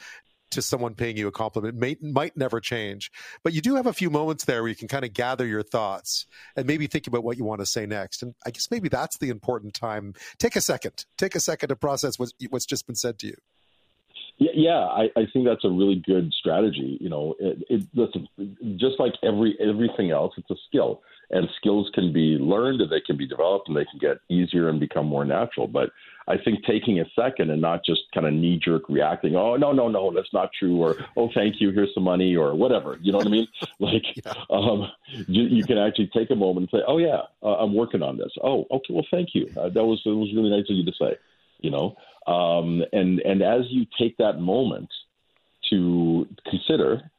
to 0.55 0.62
someone 0.62 0.94
paying 0.94 1.16
you 1.16 1.28
a 1.28 1.32
compliment 1.32 1.76
may, 1.76 1.97
might 2.01 2.36
never 2.36 2.60
change. 2.60 3.10
But 3.43 3.52
you 3.52 3.60
do 3.60 3.76
have 3.76 3.86
a 3.86 3.93
few 3.93 4.10
moments 4.10 4.44
there 4.44 4.62
where 4.62 4.70
you 4.70 4.76
can 4.76 4.89
kind 4.89 5.05
of 5.05 5.12
gather 5.12 5.47
your 5.47 5.62
thoughts 5.62 6.26
and 6.56 6.66
maybe 6.66 6.86
think 6.86 7.06
about 7.06 7.22
what 7.22 7.36
you 7.36 7.44
want 7.44 7.60
to 7.60 7.66
say 7.66 7.86
next. 7.86 8.22
And 8.22 8.35
I 8.47 8.51
guess 8.51 8.70
maybe 8.70 8.89
that's 8.89 9.18
the 9.18 9.28
important 9.28 9.74
time. 9.74 10.14
Take 10.39 10.56
a 10.56 10.60
second. 10.60 11.05
Take 11.16 11.35
a 11.35 11.40
second 11.40 11.68
to 11.68 11.76
process 11.76 12.18
what's, 12.18 12.32
what's 12.51 12.66
just 12.66 12.86
been 12.86 12.97
said 12.97 13.18
to 13.20 13.28
you. 13.28 13.36
Yeah, 14.39 14.85
I, 14.86 15.05
I 15.16 15.26
think 15.32 15.47
that's 15.47 15.64
a 15.64 15.70
really 15.70 16.02
good 16.05 16.32
strategy. 16.32 16.98
You 17.01 17.09
know, 17.09 17.36
it, 17.39 17.62
it, 17.70 17.86
listen, 17.94 18.26
just 18.76 18.98
like 18.98 19.12
every 19.22 19.56
everything 19.60 20.10
else, 20.10 20.35
it's 20.36 20.51
a 20.51 20.56
skill, 20.66 21.02
and 21.35 21.48
skills 21.56 21.90
can 21.93 22.12
be 22.12 22.39
learned, 22.39 22.81
and 22.81 22.90
they 22.90 23.01
can 23.01 23.16
be 23.16 23.27
developed, 23.27 23.69
and 23.69 23.77
they 23.77 23.85
can 23.85 23.98
get 23.98 24.19
easier 24.31 24.69
and 24.69 24.78
become 24.78 25.06
more 25.06 25.24
natural. 25.24 25.66
But 25.66 25.90
I 26.28 26.36
think 26.39 26.65
taking 26.65 27.01
a 27.01 27.05
second 27.15 27.51
and 27.51 27.61
not 27.61 27.85
just 27.85 28.02
kind 28.15 28.27
of 28.27 28.32
knee 28.32 28.59
jerk 28.65 28.89
reacting, 28.89 29.35
oh 29.35 29.56
no 29.56 29.73
no 29.73 29.89
no 29.89 30.12
that's 30.15 30.32
not 30.32 30.51
true, 30.59 30.77
or 30.77 30.97
oh 31.16 31.28
thank 31.35 31.61
you 31.61 31.73
here's 31.73 31.93
some 31.93 32.05
money 32.05 32.36
or 32.36 32.55
whatever, 32.55 32.98
you 33.02 33.11
know 33.11 33.19
what 33.19 33.27
I 33.27 33.31
mean? 33.31 33.48
like 33.81 34.05
yeah. 34.24 34.32
um, 34.48 34.90
you, 35.27 35.43
you, 35.43 35.65
can 35.65 35.77
actually 35.77 36.11
take 36.15 36.31
a 36.31 36.36
moment 36.36 36.70
and 36.73 36.81
say, 36.81 36.85
oh 36.86 36.98
yeah, 36.98 37.23
uh, 37.43 37.56
I'm 37.56 37.74
working 37.74 38.02
on 38.02 38.16
this. 38.16 38.32
Oh 38.43 38.65
okay, 38.70 38.94
well 38.94 39.06
thank 39.11 39.31
you. 39.35 39.51
Uh, 39.56 39.69
that 39.70 39.85
was 39.85 40.01
it 40.06 40.11
was 40.11 40.32
really 40.35 40.51
nice 40.51 40.70
of 40.70 40.77
you 40.77 40.85
to 40.85 40.93
say, 40.98 41.16
you 41.59 41.70
know. 41.70 41.97
Um, 42.32 42.85
and 42.93 43.19
and 43.20 43.43
as 43.43 43.62
you 43.69 43.86
take 43.98 44.16
that 44.19 44.39
moment 44.39 44.89
to 45.70 46.28
consider 46.48 47.11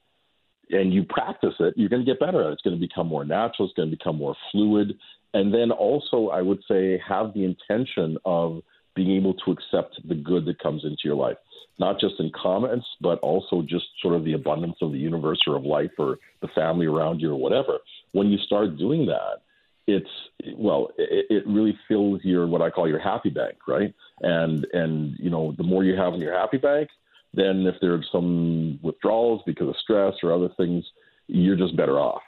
and 0.69 0.93
you 0.93 1.03
practice 1.03 1.53
it, 1.59 1.73
you're 1.77 1.89
going 1.89 2.03
to 2.03 2.11
get 2.11 2.19
better 2.19 2.41
at 2.41 2.49
it. 2.49 2.53
It's 2.53 2.61
going 2.61 2.75
to 2.75 2.79
become 2.79 3.07
more 3.07 3.25
natural. 3.25 3.67
It's 3.67 3.75
going 3.75 3.89
to 3.89 3.95
become 3.95 4.17
more 4.17 4.35
fluid. 4.51 4.97
And 5.33 5.53
then 5.53 5.71
also, 5.71 6.29
I 6.29 6.41
would 6.41 6.63
say, 6.67 7.01
have 7.07 7.33
the 7.33 7.43
intention 7.43 8.17
of 8.25 8.61
being 8.95 9.11
able 9.17 9.33
to 9.33 9.51
accept 9.51 9.99
the 10.07 10.15
good 10.15 10.45
that 10.45 10.59
comes 10.59 10.83
into 10.85 11.01
your 11.03 11.15
life, 11.15 11.37
not 11.77 11.99
just 11.99 12.15
in 12.19 12.31
comments, 12.31 12.85
but 13.01 13.19
also 13.19 13.61
just 13.61 13.85
sort 14.01 14.15
of 14.15 14.23
the 14.23 14.33
abundance 14.33 14.77
of 14.81 14.91
the 14.91 14.97
universe 14.97 15.39
or 15.45 15.57
of 15.57 15.63
life 15.63 15.91
or 15.97 16.17
the 16.41 16.47
family 16.55 16.85
around 16.85 17.19
you 17.19 17.31
or 17.31 17.35
whatever. 17.35 17.79
When 18.13 18.27
you 18.27 18.37
start 18.37 18.77
doing 18.77 19.05
that, 19.07 19.41
it's 19.87 20.09
well, 20.55 20.89
it, 20.97 21.25
it 21.29 21.47
really 21.47 21.77
fills 21.87 22.21
your 22.23 22.47
what 22.47 22.61
I 22.61 22.69
call 22.69 22.87
your 22.87 22.99
happy 22.99 23.29
bank, 23.29 23.57
right? 23.67 23.93
And 24.21 24.65
and 24.73 25.15
you 25.19 25.29
know, 25.29 25.53
the 25.57 25.63
more 25.63 25.83
you 25.83 25.95
have 25.95 26.13
in 26.13 26.21
your 26.21 26.33
happy 26.33 26.57
bank, 26.57 26.89
then 27.35 27.65
if 27.67 27.75
there's 27.81 28.07
some 28.11 28.79
withdrawals 28.81 29.41
because 29.45 29.69
of 29.69 29.75
stress 29.81 30.13
or 30.23 30.33
other 30.33 30.49
things, 30.57 30.83
you're 31.27 31.57
just 31.57 31.75
better 31.75 31.99
off. 31.99 32.21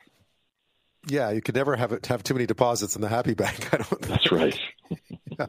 Yeah, 1.09 1.31
you 1.31 1.41
could 1.41 1.55
never 1.55 1.75
have 1.75 1.93
it, 1.93 2.05
have 2.07 2.21
too 2.21 2.33
many 2.33 2.45
deposits 2.45 2.95
in 2.95 3.01
the 3.01 3.07
happy 3.07 3.33
bank. 3.33 3.69
I 3.73 3.77
don't. 3.77 4.01
That's 4.01 4.31
right. 4.31 4.59
yeah. 5.39 5.45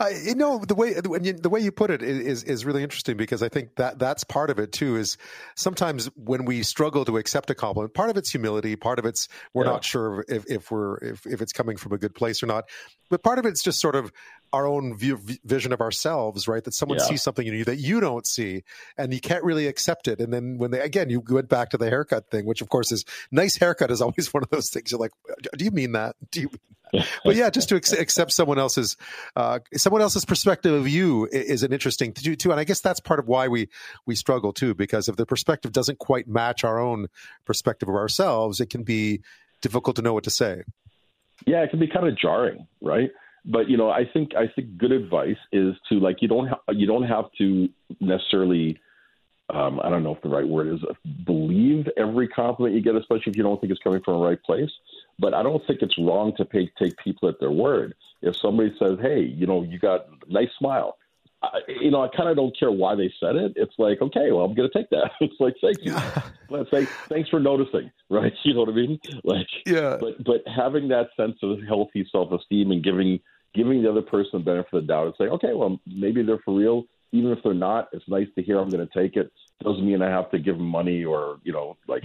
I, 0.00 0.10
you 0.24 0.34
know 0.34 0.58
the 0.58 0.74
way 0.74 0.94
the 0.94 1.48
way 1.48 1.60
you 1.60 1.70
put 1.70 1.90
it 1.90 2.02
is 2.02 2.42
is 2.42 2.64
really 2.64 2.82
interesting 2.82 3.16
because 3.16 3.42
I 3.42 3.48
think 3.48 3.76
that 3.76 3.98
that's 3.98 4.24
part 4.24 4.50
of 4.50 4.58
it 4.58 4.72
too. 4.72 4.96
Is 4.96 5.16
sometimes 5.54 6.06
when 6.16 6.44
we 6.44 6.62
struggle 6.62 7.04
to 7.04 7.16
accept 7.16 7.50
a 7.50 7.54
compliment, 7.54 7.94
part 7.94 8.10
of 8.10 8.16
it's 8.16 8.30
humility, 8.30 8.74
part 8.74 8.98
of 8.98 9.04
it's 9.04 9.28
we're 9.54 9.64
yeah. 9.64 9.72
not 9.72 9.84
sure 9.84 10.24
if, 10.26 10.44
if 10.50 10.70
we're 10.70 10.96
if, 10.98 11.26
if 11.26 11.42
it's 11.42 11.52
coming 11.52 11.76
from 11.76 11.92
a 11.92 11.98
good 11.98 12.14
place 12.14 12.42
or 12.42 12.46
not, 12.46 12.64
but 13.08 13.22
part 13.22 13.38
of 13.38 13.46
it's 13.46 13.62
just 13.62 13.80
sort 13.80 13.94
of 13.94 14.10
our 14.52 14.66
own 14.66 14.96
view, 14.96 15.20
vision 15.44 15.72
of 15.72 15.80
ourselves, 15.80 16.48
right? 16.48 16.64
That 16.64 16.74
someone 16.74 16.98
yeah. 16.98 17.04
sees 17.04 17.22
something 17.22 17.46
in 17.46 17.54
you 17.54 17.64
that 17.64 17.76
you 17.76 18.00
don't 18.00 18.26
see, 18.26 18.62
and 18.96 19.12
you 19.12 19.20
can't 19.20 19.44
really 19.44 19.66
accept 19.66 20.08
it. 20.08 20.20
And 20.20 20.32
then 20.32 20.58
when 20.58 20.70
they 20.70 20.80
again, 20.80 21.10
you 21.10 21.22
went 21.28 21.48
back 21.48 21.70
to 21.70 21.78
the 21.78 21.88
haircut 21.88 22.30
thing, 22.30 22.46
which 22.46 22.60
of 22.60 22.68
course 22.68 22.92
is 22.92 23.04
nice. 23.30 23.56
Haircut 23.56 23.90
is 23.90 24.00
always 24.08 24.32
one 24.32 24.42
of 24.42 24.50
those 24.50 24.70
things. 24.70 24.90
You're 24.90 25.00
like, 25.00 25.12
do 25.56 25.64
you 25.64 25.70
mean 25.70 25.92
that? 25.92 26.16
Do 26.30 26.42
you? 26.42 26.50
but 27.22 27.36
yeah, 27.36 27.50
just 27.50 27.68
to 27.68 27.76
accept 27.76 28.32
someone 28.32 28.58
else's 28.58 28.96
uh, 29.36 29.58
someone 29.74 30.00
else's 30.00 30.24
perspective 30.24 30.72
of 30.72 30.88
you 30.88 31.28
is 31.30 31.62
an 31.62 31.72
interesting 31.72 32.14
to 32.14 32.22
do 32.22 32.34
too. 32.34 32.50
And 32.50 32.58
I 32.58 32.64
guess 32.64 32.80
that's 32.80 33.00
part 33.00 33.20
of 33.20 33.28
why 33.28 33.48
we 33.48 33.68
we 34.06 34.14
struggle 34.14 34.52
too, 34.52 34.74
because 34.74 35.08
if 35.08 35.16
the 35.16 35.26
perspective 35.26 35.72
doesn't 35.72 35.98
quite 35.98 36.26
match 36.26 36.64
our 36.64 36.78
own 36.78 37.08
perspective 37.44 37.90
of 37.90 37.94
ourselves, 37.94 38.60
it 38.60 38.70
can 38.70 38.84
be 38.84 39.20
difficult 39.60 39.96
to 39.96 40.02
know 40.02 40.14
what 40.14 40.24
to 40.24 40.30
say. 40.30 40.62
Yeah, 41.46 41.62
it 41.62 41.70
can 41.70 41.78
be 41.78 41.86
kind 41.86 42.06
of 42.06 42.16
jarring, 42.18 42.66
right? 42.80 43.10
But 43.48 43.68
you 43.68 43.76
know, 43.76 43.90
I 43.90 44.04
think 44.04 44.34
I 44.36 44.46
think 44.54 44.76
good 44.76 44.92
advice 44.92 45.38
is 45.52 45.74
to 45.88 45.98
like 45.98 46.20
you 46.20 46.28
don't 46.28 46.48
ha- 46.48 46.60
you 46.70 46.86
don't 46.86 47.04
have 47.04 47.24
to 47.38 47.68
necessarily. 48.00 48.78
Um, 49.50 49.80
I 49.82 49.88
don't 49.88 50.02
know 50.02 50.14
if 50.14 50.20
the 50.20 50.28
right 50.28 50.46
word 50.46 50.74
is 50.74 50.80
believe 51.24 51.88
every 51.96 52.28
compliment 52.28 52.76
you 52.76 52.82
get, 52.82 52.94
especially 52.96 53.30
if 53.30 53.36
you 53.38 53.42
don't 53.42 53.58
think 53.58 53.70
it's 53.70 53.82
coming 53.82 54.02
from 54.04 54.20
the 54.20 54.26
right 54.26 54.42
place. 54.42 54.68
But 55.18 55.32
I 55.32 55.42
don't 55.42 55.66
think 55.66 55.80
it's 55.80 55.96
wrong 55.98 56.34
to 56.36 56.44
pay, 56.44 56.70
take 56.78 56.98
people 56.98 57.30
at 57.30 57.40
their 57.40 57.50
word. 57.50 57.94
If 58.20 58.36
somebody 58.36 58.76
says, 58.78 58.98
"Hey, 59.00 59.22
you 59.22 59.46
know, 59.46 59.62
you 59.62 59.78
got 59.78 60.06
a 60.28 60.30
nice 60.30 60.50
smile," 60.58 60.98
I, 61.42 61.60
you 61.68 61.90
know, 61.90 62.02
I 62.02 62.08
kind 62.08 62.28
of 62.28 62.36
don't 62.36 62.56
care 62.58 62.70
why 62.70 62.94
they 62.94 63.12
said 63.20 63.36
it. 63.36 63.52
It's 63.56 63.74
like, 63.78 64.02
okay, 64.02 64.32
well, 64.32 64.44
I'm 64.44 64.54
going 64.54 64.68
to 64.68 64.78
take 64.78 64.90
that. 64.90 65.12
It's 65.20 65.38
like, 65.38 65.54
thank 65.60 65.78
you. 65.82 65.94
Let's 66.50 66.70
say, 66.74 66.84
thanks 67.08 67.28
for 67.28 67.40
noticing, 67.40 67.90
right? 68.10 68.32
You 68.42 68.54
know 68.54 68.60
what 68.60 68.70
I 68.70 68.72
mean? 68.72 69.00
Like, 69.24 69.46
yeah. 69.66 69.98
But 70.00 70.22
but 70.24 70.42
having 70.46 70.88
that 70.88 71.10
sense 71.16 71.36
of 71.42 71.58
healthy 71.66 72.06
self 72.10 72.32
esteem 72.32 72.70
and 72.70 72.82
giving 72.82 73.20
giving 73.54 73.82
the 73.82 73.90
other 73.90 74.02
person 74.02 74.30
the 74.34 74.38
benefit 74.40 74.74
of 74.74 74.82
the 74.82 74.86
doubt 74.86 75.06
and 75.06 75.14
saying, 75.18 75.30
okay, 75.30 75.54
well, 75.54 75.80
maybe 75.86 76.22
they're 76.22 76.38
for 76.44 76.54
real. 76.54 76.84
Even 77.12 77.30
if 77.32 77.38
they're 77.42 77.54
not, 77.54 77.88
it's 77.92 78.08
nice 78.08 78.28
to 78.36 78.42
hear. 78.42 78.58
I'm 78.58 78.68
going 78.68 78.86
to 78.86 79.00
take 79.00 79.16
it. 79.16 79.32
Doesn't 79.64 79.86
mean 79.86 80.02
I 80.02 80.10
have 80.10 80.30
to 80.30 80.38
give 80.38 80.58
them 80.58 80.66
money 80.66 81.04
or 81.04 81.40
you 81.42 81.52
know, 81.52 81.76
like 81.86 82.04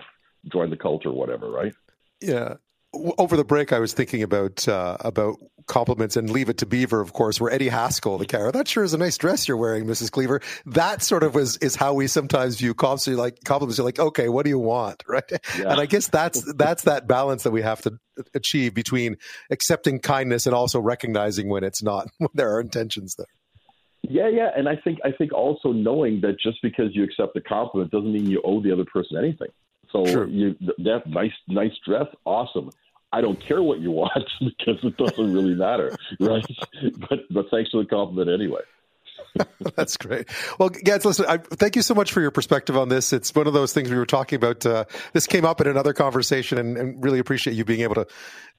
join 0.52 0.70
the 0.70 0.78
cult 0.78 1.06
or 1.06 1.11
whatever, 1.11 1.49
right? 1.49 1.74
Yeah 2.22 2.56
over 2.94 3.36
the 3.38 3.44
break, 3.44 3.74
I 3.74 3.80
was 3.80 3.94
thinking 3.94 4.24
about 4.24 4.68
uh, 4.68 4.98
about 5.02 5.38
compliments 5.68 6.18
and 6.18 6.30
Leave 6.30 6.49
It 6.49 6.57
to 6.60 6.65
Beaver, 6.65 7.02
of 7.02 7.14
course, 7.14 7.40
where 7.40 7.52
Eddie 7.52 7.70
Haskell, 7.70 8.18
the 8.18 8.26
character, 8.26 8.57
that 8.57 8.68
sure 8.68 8.84
is 8.84 8.94
a 8.94 8.98
nice 8.98 9.18
dress 9.18 9.48
you're 9.48 9.57
wearing, 9.57 9.86
Mrs. 9.86 10.11
Cleaver. 10.11 10.41
That 10.65 11.02
sort 11.02 11.24
of 11.24 11.36
is 11.36 11.57
is 11.57 11.76
how 11.76 11.94
we 11.94 12.07
sometimes 12.07 12.57
view 12.57 12.74
compliments. 12.74 13.07
You're 13.07 13.18
like 13.18 13.44
compliments, 13.44 13.78
you're 13.78 13.86
like, 13.86 13.99
okay, 13.99 14.30
what 14.30 14.44
do 14.44 14.49
you 14.49 14.60
want, 14.60 15.03
right? 15.07 15.24
Yeah. 15.57 15.72
And 15.72 15.80
I 15.80 15.86
guess 15.86 16.07
that's 16.07 16.41
that's 16.56 16.84
that 16.84 17.07
balance 17.07 17.44
that 17.44 17.52
we 17.52 17.61
have 17.61 17.82
to 17.82 17.98
achieve 18.36 18.74
between 18.74 19.18
accepting 19.49 19.99
kindness 19.99 20.45
and 20.45 20.53
also 20.53 20.80
recognizing 20.80 21.49
when 21.49 21.64
it's 21.64 21.82
not, 21.82 22.07
when 22.18 22.30
there 22.34 22.53
are 22.53 22.61
intentions 22.61 23.15
there. 23.15 23.28
Yeah, 24.10 24.28
yeah, 24.28 24.49
and 24.56 24.68
I 24.68 24.76
think 24.76 24.99
I 25.06 25.11
think 25.11 25.32
also 25.32 25.72
knowing 25.72 26.22
that 26.22 26.38
just 26.40 26.57
because 26.61 26.88
you 26.94 27.03
accept 27.03 27.38
a 27.38 27.41
compliment 27.41 27.90
doesn't 27.91 28.11
mean 28.11 28.30
you 28.30 28.41
owe 28.44 28.61
the 28.61 28.72
other 28.72 28.86
person 28.86 29.18
anything. 29.18 29.48
So 29.94 30.03
True. 30.03 30.28
you 30.28 30.56
that 30.80 31.07
nice 31.07 31.32
nice 31.48 31.72
dress, 31.88 32.07
awesome. 32.26 32.70
I 33.14 33.22
don't 33.22 33.40
care 33.40 33.61
what 33.61 33.80
you 33.80 33.91
watch 33.91 34.30
because 34.40 34.84
it 34.84 34.98
doesn't 34.98 35.34
really 35.34 35.53
matter, 35.53 35.95
right? 36.19 36.45
but 37.10 37.19
but 37.30 37.49
thanks 37.49 37.69
for 37.69 37.84
the 37.84 37.88
compliment 37.88 38.30
anyway. 38.30 38.61
That's 39.76 39.98
great. 39.98 40.27
Well, 40.60 40.69
Ganz, 40.69 41.06
listen, 41.06 41.26
I, 41.27 41.38
thank 41.38 41.76
you 41.76 41.81
so 41.81 41.95
much 41.95 42.11
for 42.11 42.22
your 42.22 42.30
perspective 42.30 42.77
on 42.77 42.90
this. 42.90 43.14
It's 43.14 43.34
one 43.34 43.48
of 43.48 43.53
those 43.53 43.73
things 43.73 43.90
we 43.90 43.98
were 43.98 44.06
talking 44.06 44.35
about. 44.35 44.64
Uh, 44.65 44.85
this 45.14 45.26
came 45.27 45.44
up 45.45 45.60
in 45.61 45.68
another 45.68 45.94
conversation, 45.94 46.57
and, 46.57 46.77
and, 46.77 47.03
really 47.03 47.19
appreciate 47.19 47.56
you 47.56 47.65
being 47.65 47.81
able 47.81 47.95
to 47.95 48.06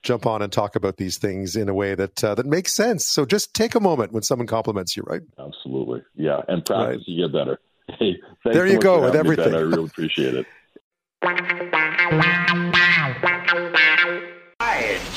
jump 0.03 0.25
on 0.25 0.41
and 0.41 0.51
talk 0.51 0.75
about 0.75 0.97
these 0.97 1.17
things 1.17 1.55
in 1.55 1.69
a 1.69 1.73
way 1.73 1.95
that 1.95 2.23
uh, 2.23 2.35
that 2.35 2.45
makes 2.45 2.73
sense. 2.73 3.07
So 3.07 3.25
just 3.25 3.53
take 3.53 3.75
a 3.75 3.79
moment 3.79 4.11
when 4.11 4.23
someone 4.23 4.47
compliments 4.47 4.97
you, 4.97 5.03
right? 5.05 5.21
Absolutely, 5.37 6.01
yeah, 6.15 6.41
and 6.47 6.65
practice, 6.65 6.97
right. 6.97 7.07
you 7.07 7.25
get 7.25 7.33
better. 7.33 7.59
Hey, 7.99 8.19
there 8.43 8.67
so 8.67 8.73
you 8.73 8.79
go 8.79 9.01
with 9.01 9.15
everything. 9.15 9.53
I 9.53 9.59
really 9.59 9.85
appreciate 9.85 10.33
it. 10.35 10.45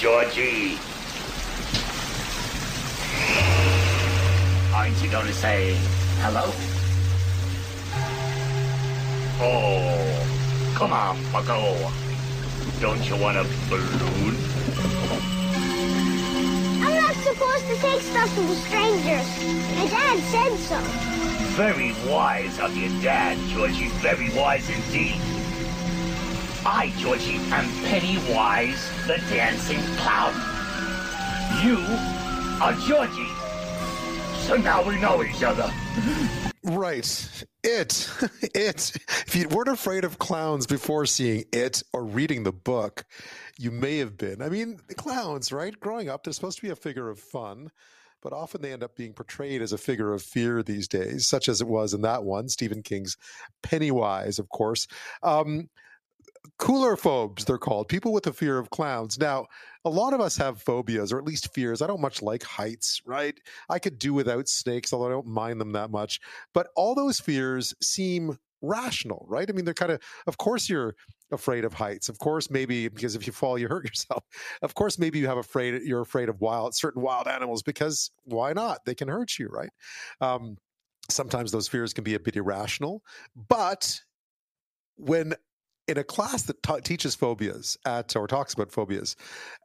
Georgie. 0.08 0.78
Aren't 4.72 5.02
you 5.02 5.10
going 5.10 5.26
to 5.26 5.34
say 5.34 5.76
hello? 6.22 6.50
Oh, 9.38 10.72
come 10.74 10.94
on, 10.94 11.18
bucko. 11.30 11.92
Don't 12.80 13.06
you 13.06 13.16
want 13.16 13.36
a 13.36 13.44
balloon? 13.68 14.34
I'm 16.80 16.94
not 16.94 17.14
supposed 17.16 17.66
to 17.66 17.76
take 17.76 18.00
stuff 18.00 18.32
from 18.34 18.48
strangers. 18.64 19.28
My 19.76 19.88
dad 19.90 20.18
said 20.32 20.56
so. 20.56 20.80
Very 21.52 21.92
wise 22.10 22.58
of 22.60 22.74
your 22.74 23.02
dad, 23.02 23.36
Georgie. 23.50 23.88
Very 24.00 24.30
wise 24.34 24.70
indeed. 24.70 25.37
I, 26.70 26.92
Georgie, 26.98 27.38
I'm 27.50 27.66
Pennywise 27.84 28.90
the 29.06 29.16
Dancing 29.30 29.80
Clown. 29.96 30.34
You 31.64 31.78
are 32.62 32.74
Georgie. 32.86 33.32
So 34.46 34.56
now 34.56 34.86
we 34.86 35.00
know 35.00 35.24
each 35.24 35.42
other. 35.42 35.72
Right. 36.62 37.46
It. 37.64 38.10
It. 38.54 38.92
If 39.26 39.34
you 39.34 39.48
weren't 39.48 39.70
afraid 39.70 40.04
of 40.04 40.18
clowns 40.18 40.66
before 40.66 41.06
seeing 41.06 41.46
it 41.54 41.82
or 41.94 42.04
reading 42.04 42.42
the 42.42 42.52
book, 42.52 43.06
you 43.56 43.70
may 43.70 43.96
have 43.96 44.18
been. 44.18 44.42
I 44.42 44.50
mean, 44.50 44.78
clowns, 44.98 45.50
right? 45.50 45.78
Growing 45.80 46.10
up, 46.10 46.22
they're 46.22 46.34
supposed 46.34 46.58
to 46.58 46.66
be 46.66 46.70
a 46.70 46.76
figure 46.76 47.08
of 47.08 47.18
fun, 47.18 47.70
but 48.20 48.34
often 48.34 48.60
they 48.60 48.74
end 48.74 48.82
up 48.82 48.94
being 48.94 49.14
portrayed 49.14 49.62
as 49.62 49.72
a 49.72 49.78
figure 49.78 50.12
of 50.12 50.22
fear 50.22 50.62
these 50.62 50.86
days, 50.86 51.26
such 51.26 51.48
as 51.48 51.62
it 51.62 51.66
was 51.66 51.94
in 51.94 52.02
that 52.02 52.24
one, 52.24 52.50
Stephen 52.50 52.82
King's 52.82 53.16
Pennywise, 53.62 54.38
of 54.38 54.50
course. 54.50 54.86
Um, 55.22 55.70
Coulrophobes, 56.58 57.44
they're 57.44 57.58
called, 57.58 57.88
people 57.88 58.12
with 58.12 58.26
a 58.26 58.32
fear 58.32 58.58
of 58.58 58.70
clowns. 58.70 59.18
Now, 59.18 59.46
a 59.84 59.90
lot 59.90 60.12
of 60.12 60.20
us 60.20 60.36
have 60.36 60.60
phobias 60.60 61.12
or 61.12 61.18
at 61.18 61.24
least 61.24 61.52
fears. 61.54 61.82
I 61.82 61.86
don't 61.86 62.00
much 62.00 62.22
like 62.22 62.42
heights, 62.42 63.00
right? 63.06 63.38
I 63.68 63.78
could 63.78 63.98
do 63.98 64.12
without 64.12 64.48
snakes, 64.48 64.92
although 64.92 65.06
I 65.06 65.10
don't 65.10 65.26
mind 65.26 65.60
them 65.60 65.72
that 65.72 65.90
much. 65.90 66.20
But 66.54 66.68
all 66.76 66.94
those 66.94 67.20
fears 67.20 67.74
seem 67.80 68.36
rational, 68.62 69.24
right? 69.28 69.48
I 69.48 69.52
mean, 69.52 69.64
they're 69.64 69.74
kind 69.74 69.92
of, 69.92 70.00
of 70.26 70.38
course, 70.38 70.68
you're 70.68 70.94
afraid 71.30 71.64
of 71.64 71.74
heights. 71.74 72.08
Of 72.08 72.18
course, 72.18 72.50
maybe 72.50 72.88
because 72.88 73.14
if 73.14 73.26
you 73.26 73.32
fall, 73.32 73.58
you 73.58 73.68
hurt 73.68 73.84
yourself. 73.88 74.24
Of 74.62 74.74
course, 74.74 74.98
maybe 74.98 75.18
you 75.18 75.26
have 75.26 75.38
afraid, 75.38 75.82
you're 75.82 76.00
afraid 76.00 76.28
of 76.28 76.40
wild, 76.40 76.74
certain 76.74 77.02
wild 77.02 77.28
animals 77.28 77.62
because 77.62 78.10
why 78.24 78.52
not? 78.52 78.84
They 78.84 78.94
can 78.94 79.08
hurt 79.08 79.38
you, 79.38 79.48
right? 79.48 79.70
Um, 80.20 80.56
sometimes 81.10 81.52
those 81.52 81.68
fears 81.68 81.92
can 81.92 82.04
be 82.04 82.14
a 82.14 82.20
bit 82.20 82.36
irrational, 82.36 83.02
but 83.48 84.00
when 84.96 85.34
in 85.88 85.96
a 85.96 86.04
class 86.04 86.42
that 86.42 86.62
ta- 86.62 86.80
teaches 86.80 87.14
phobias 87.14 87.78
at 87.86 88.14
or 88.14 88.26
talks 88.26 88.52
about 88.52 88.70
phobias 88.70 89.16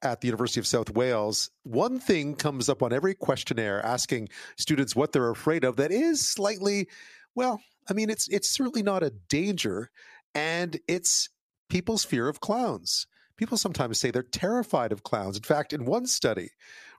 at 0.01 0.21
the 0.21 0.27
University 0.27 0.59
of 0.59 0.65
South 0.65 0.89
Wales, 0.89 1.51
one 1.63 1.99
thing 1.99 2.35
comes 2.35 2.69
up 2.69 2.81
on 2.81 2.93
every 2.93 3.13
questionnaire 3.13 3.85
asking 3.85 4.29
students 4.57 4.95
what 4.95 5.11
they're 5.11 5.29
afraid 5.29 5.63
of 5.63 5.75
that 5.75 5.91
is 5.91 6.25
slightly, 6.25 6.87
well, 7.35 7.61
I 7.89 7.93
mean, 7.93 8.09
it's 8.09 8.27
it's 8.29 8.49
certainly 8.49 8.81
not 8.81 9.03
a 9.03 9.11
danger, 9.29 9.91
and 10.33 10.79
it's 10.87 11.29
people's 11.69 12.05
fear 12.05 12.29
of 12.29 12.39
clowns. 12.39 13.05
People 13.35 13.57
sometimes 13.57 13.99
say 13.99 14.09
they're 14.09 14.23
terrified 14.23 14.91
of 14.91 15.03
clowns. 15.03 15.35
In 15.35 15.43
fact, 15.43 15.73
in 15.73 15.85
one 15.85 16.05
study, 16.05 16.51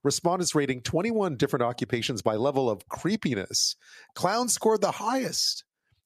respondents 0.02 0.55
rating 0.55 0.82
21 0.82 1.36
different 1.36 1.62
occupations 1.62 2.20
by 2.22 2.34
level 2.34 2.68
of 2.68 2.88
creepiness, 2.88 3.76
clowns 4.14 4.52
scored 4.52 4.82
the 4.82 4.90
highest. 4.90 5.64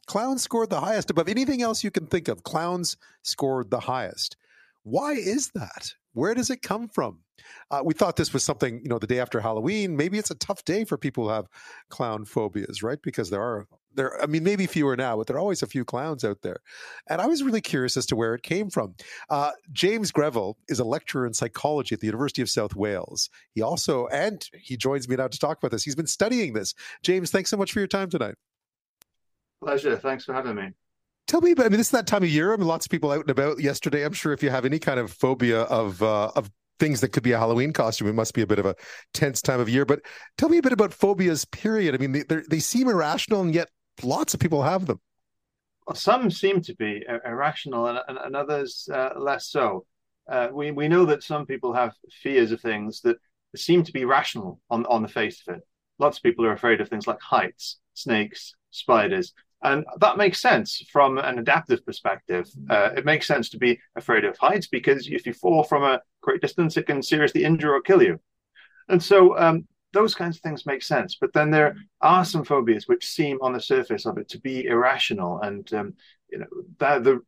Clowns 0.09 0.43
scored 0.43 0.71
the 0.71 0.81
highest 0.81 1.11
above 1.11 1.29
anything 1.29 1.61
else 1.61 1.85
you 1.85 1.91
can 1.91 2.07
think 2.07 2.29
of. 2.29 2.43
Clowns 2.43 2.97
scored 3.23 3.71
the 3.71 3.81
highest. 3.81 4.39
Why 4.83 5.13
is 5.13 5.51
that? 5.51 5.93
Where 6.15 6.33
does 6.33 6.49
it 6.49 6.63
come 6.63 6.89
from? 6.89 7.21
Uh, 7.71 7.83
we 7.85 7.93
thought 7.93 8.17
this 8.17 8.33
was 8.33 8.43
something, 8.43 8.81
you 8.83 8.89
know, 8.89 8.99
the 8.99 9.07
day 9.07 9.21
after 9.21 9.39
Halloween. 9.39 9.99
Maybe 9.99 10.17
it's 10.17 10.31
a 10.31 10.35
tough 10.35 10.65
day 10.65 10.85
for 10.85 10.97
people 10.97 11.25
who 11.25 11.31
have 11.31 11.47
clown 11.91 12.25
phobias, 12.25 12.83
right? 12.83 12.99
Because 13.03 13.29
there 13.29 13.43
are 13.43 13.67
there. 13.95 14.21
I 14.23 14.25
mean, 14.25 14.45
maybe 14.45 14.67
fewer 14.67 14.97
now, 14.97 15.19
but 15.19 15.27
there 15.27 15.37
are 15.37 15.41
always 15.41 15.63
a 15.63 15.67
few 15.67 15.85
clowns 15.85 16.25
out 16.25 16.41
there. 16.41 16.61
And 17.11 17.21
I 17.21 17.27
was 17.27 17.43
really 17.43 17.61
curious 17.61 17.99
as 17.99 18.07
to 18.07 18.17
where 18.17 18.35
it 18.35 18.43
came 18.43 18.71
from. 18.71 18.95
Uh, 19.29 19.51
James 19.73 20.11
Greville 20.11 20.57
is 20.69 20.81
a 20.81 20.85
lecturer 20.85 21.27
in 21.27 21.35
psychology 21.35 21.95
at 21.95 22.01
the 22.01 22.07
University 22.07 22.41
of 22.41 22.49
South 22.49 22.75
Wales. 22.75 23.29
He 23.53 23.61
also, 23.61 24.07
and 24.07 24.43
he 24.55 24.79
joins 24.79 25.07
me 25.07 25.17
now 25.17 25.29
to 25.29 25.39
talk 25.39 25.59
about 25.59 25.71
this. 25.71 25.85
He's 25.85 25.97
been 25.97 26.07
studying 26.07 26.55
this. 26.55 26.75
James, 27.03 27.31
thanks 27.31 27.51
so 27.51 27.59
much 27.59 27.73
for 27.73 27.81
your 27.81 27.89
time 27.89 28.09
tonight. 28.09 28.37
Pleasure. 29.63 29.97
Thanks 29.97 30.25
for 30.25 30.33
having 30.33 30.55
me. 30.55 30.71
Tell 31.27 31.41
me 31.41 31.53
about. 31.53 31.67
I 31.67 31.69
mean, 31.69 31.79
this 31.79 31.89
is 31.89 31.93
that 31.93 32.07
time 32.07 32.23
of 32.23 32.29
year. 32.29 32.53
I 32.53 32.57
mean, 32.57 32.67
lots 32.67 32.87
of 32.87 32.91
people 32.91 33.11
out 33.11 33.21
and 33.21 33.31
about 33.31 33.61
yesterday. 33.61 34.05
I'm 34.05 34.13
sure 34.13 34.33
if 34.33 34.43
you 34.43 34.51
have 34.51 34.65
any 34.65 34.79
kind 34.79 34.99
of 34.99 35.13
phobia 35.13 35.63
of 35.63 36.03
uh, 36.03 36.31
of 36.35 36.51
things 36.79 37.01
that 37.01 37.09
could 37.11 37.23
be 37.23 37.33
a 37.33 37.39
Halloween 37.39 37.73
costume, 37.73 38.09
it 38.09 38.15
must 38.15 38.35
be 38.35 38.43
a 38.43 38.47
bit 38.47 38.59
of 38.59 38.67
a 38.67 38.75
tense 39.13 39.43
time 39.43 39.61
of 39.61 39.69
year. 39.69 39.85
But 39.85 40.01
tell 40.37 40.49
me 40.49 40.59
a 40.59 40.63
bit 40.63 40.73
about 40.73 40.95
phobias. 40.95 41.45
Period. 41.45 41.95
I 41.95 41.99
mean, 41.99 42.13
they 42.13 42.43
they 42.49 42.61
seem 42.61 42.89
irrational, 42.89 43.43
and 43.43 43.55
yet 43.55 43.69
lots 44.03 44.33
of 44.33 44.41
people 44.41 44.63
have 44.63 44.87
them. 44.87 45.01
Well, 45.87 45.97
some 45.97 46.31
seem 46.31 46.61
to 46.63 46.75
be 46.77 47.05
irrational, 47.25 47.87
and, 47.89 47.99
and, 48.09 48.19
and 48.19 48.37
others 48.37 48.89
uh, 48.93 49.11
less 49.17 49.49
so. 49.49 49.87
Uh, 50.31 50.49
we 50.53 50.71
we 50.71 50.89
know 50.89 51.05
that 51.07 51.23
some 51.23 51.47
people 51.47 51.73
have 51.73 51.95
fears 52.23 52.53
of 52.53 52.61
things 52.61 53.01
that 53.03 53.17
seem 53.57 53.83
to 53.83 53.93
be 53.93 54.05
rational 54.05 54.61
on 54.71 54.87
on 54.87 55.03
the 55.03 55.09
face 55.09 55.43
of 55.47 55.57
it. 55.57 55.63
Lots 55.99 56.19
of 56.19 56.23
people 56.23 56.47
are 56.47 56.53
afraid 56.53 56.81
of 56.81 56.89
things 56.89 57.07
like 57.07 57.21
heights, 57.21 57.81
snakes, 57.95 58.55
spiders, 58.71 59.35
and 59.63 59.85
that 60.01 60.17
makes 60.17 60.41
sense 60.41 60.85
from 60.93 61.19
an 61.19 61.39
adaptive 61.39 61.85
perspective. 61.85 62.49
Uh, 62.71 62.91
it 62.97 63.05
makes 63.05 63.27
sense 63.27 63.49
to 63.51 63.59
be 63.59 63.79
afraid 63.97 64.25
of 64.25 64.39
heights 64.39 64.69
because 64.69 65.09
if 65.09 65.27
you 65.27 65.33
fall 65.33 65.65
from 65.65 65.83
a 65.83 66.01
great 66.21 66.41
distance, 66.41 66.77
it 66.77 66.87
can 66.87 67.03
seriously 67.03 67.45
injure 67.45 67.75
or 67.75 67.83
kill 67.83 68.03
you. 68.03 68.21
And 68.89 69.03
so 69.03 69.37
um, 69.37 69.67
those 69.93 70.15
kinds 70.15 70.37
of 70.37 70.43
things 70.43 70.67
make 70.67 70.83
sense. 70.83 71.17
But 71.21 71.33
then 71.33 71.51
there 71.51 71.77
are 72.01 72.25
some 72.25 72.45
phobias 72.45 72.87
which 72.87 73.07
seem 73.07 73.39
on 73.43 73.53
the 73.53 73.61
surface 73.61 74.07
of 74.07 74.17
it 74.19 74.29
to 74.31 74.41
be 74.41 74.67
irrational. 74.67 75.41
And, 75.41 75.73
um, 75.75 75.95
you 76.31 76.39
know, 76.39 76.47
the, 76.79 77.21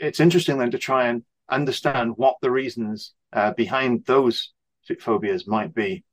it's 0.00 0.20
interesting 0.20 0.58
then 0.58 0.70
to 0.70 0.78
try 0.78 1.08
and 1.08 1.22
understand 1.50 2.12
what 2.16 2.36
the 2.40 2.50
reasons 2.50 3.12
uh, 3.32 3.52
behind 3.52 4.04
those 4.06 4.52
phobias 5.00 5.46
might 5.46 5.74
be. 5.74 6.04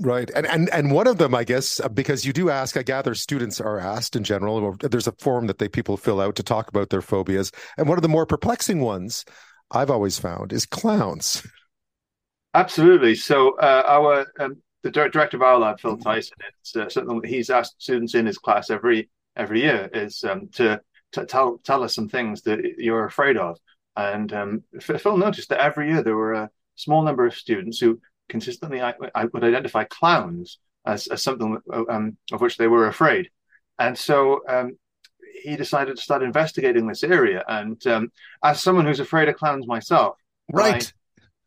Right. 0.00 0.30
And, 0.34 0.46
and 0.46 0.70
and 0.70 0.92
one 0.92 1.08
of 1.08 1.18
them, 1.18 1.34
I 1.34 1.42
guess, 1.42 1.80
uh, 1.80 1.88
because 1.88 2.24
you 2.24 2.32
do 2.32 2.50
ask, 2.50 2.76
I 2.76 2.84
gather 2.84 3.14
students 3.14 3.60
are 3.60 3.80
asked 3.80 4.14
in 4.14 4.22
general, 4.22 4.76
there's 4.80 5.08
a 5.08 5.12
form 5.12 5.48
that 5.48 5.58
they 5.58 5.68
people 5.68 5.96
fill 5.96 6.20
out 6.20 6.36
to 6.36 6.44
talk 6.44 6.68
about 6.68 6.90
their 6.90 7.02
phobias. 7.02 7.50
And 7.76 7.88
one 7.88 7.98
of 7.98 8.02
the 8.02 8.08
more 8.08 8.24
perplexing 8.24 8.80
ones 8.80 9.24
I've 9.72 9.90
always 9.90 10.18
found 10.18 10.52
is 10.52 10.66
clowns. 10.66 11.44
Absolutely. 12.54 13.16
So 13.16 13.56
uh, 13.58 13.82
our 13.86 14.26
um, 14.38 14.62
the 14.84 14.90
director 14.90 15.36
of 15.36 15.42
our 15.42 15.58
lab, 15.58 15.80
Phil 15.80 15.96
Tyson, 15.96 16.36
it's 16.60 16.76
uh, 16.76 16.88
something 16.88 17.20
that 17.20 17.28
he's 17.28 17.50
asked 17.50 17.82
students 17.82 18.14
in 18.14 18.24
his 18.24 18.38
class 18.38 18.70
every 18.70 19.10
every 19.34 19.62
year 19.62 19.90
is 19.92 20.22
um, 20.24 20.48
to, 20.54 20.80
to 21.12 21.26
tell 21.26 21.58
tell 21.58 21.82
us 21.82 21.94
some 21.94 22.08
things 22.08 22.42
that 22.42 22.60
you're 22.78 23.04
afraid 23.04 23.36
of. 23.36 23.58
And 23.96 24.32
um, 24.32 24.62
Phil 24.80 25.16
noticed 25.16 25.48
that 25.48 25.60
every 25.60 25.90
year 25.90 26.04
there 26.04 26.16
were 26.16 26.34
a 26.34 26.50
small 26.76 27.02
number 27.02 27.26
of 27.26 27.34
students 27.34 27.80
who 27.80 28.00
consistently 28.28 28.80
I, 28.82 28.94
I 29.14 29.26
would 29.26 29.44
identify 29.44 29.84
clowns 29.84 30.58
as, 30.86 31.06
as 31.08 31.22
something 31.22 31.58
um, 31.88 32.16
of 32.32 32.40
which 32.40 32.56
they 32.56 32.66
were 32.66 32.86
afraid. 32.86 33.30
And 33.78 33.96
so 33.96 34.42
um, 34.48 34.76
he 35.42 35.56
decided 35.56 35.96
to 35.96 36.02
start 36.02 36.22
investigating 36.22 36.86
this 36.86 37.04
area. 37.04 37.44
And 37.46 37.84
um, 37.86 38.12
as 38.42 38.60
someone 38.60 38.86
who's 38.86 39.00
afraid 39.00 39.28
of 39.28 39.36
clowns 39.36 39.66
myself, 39.66 40.16
right. 40.52 40.92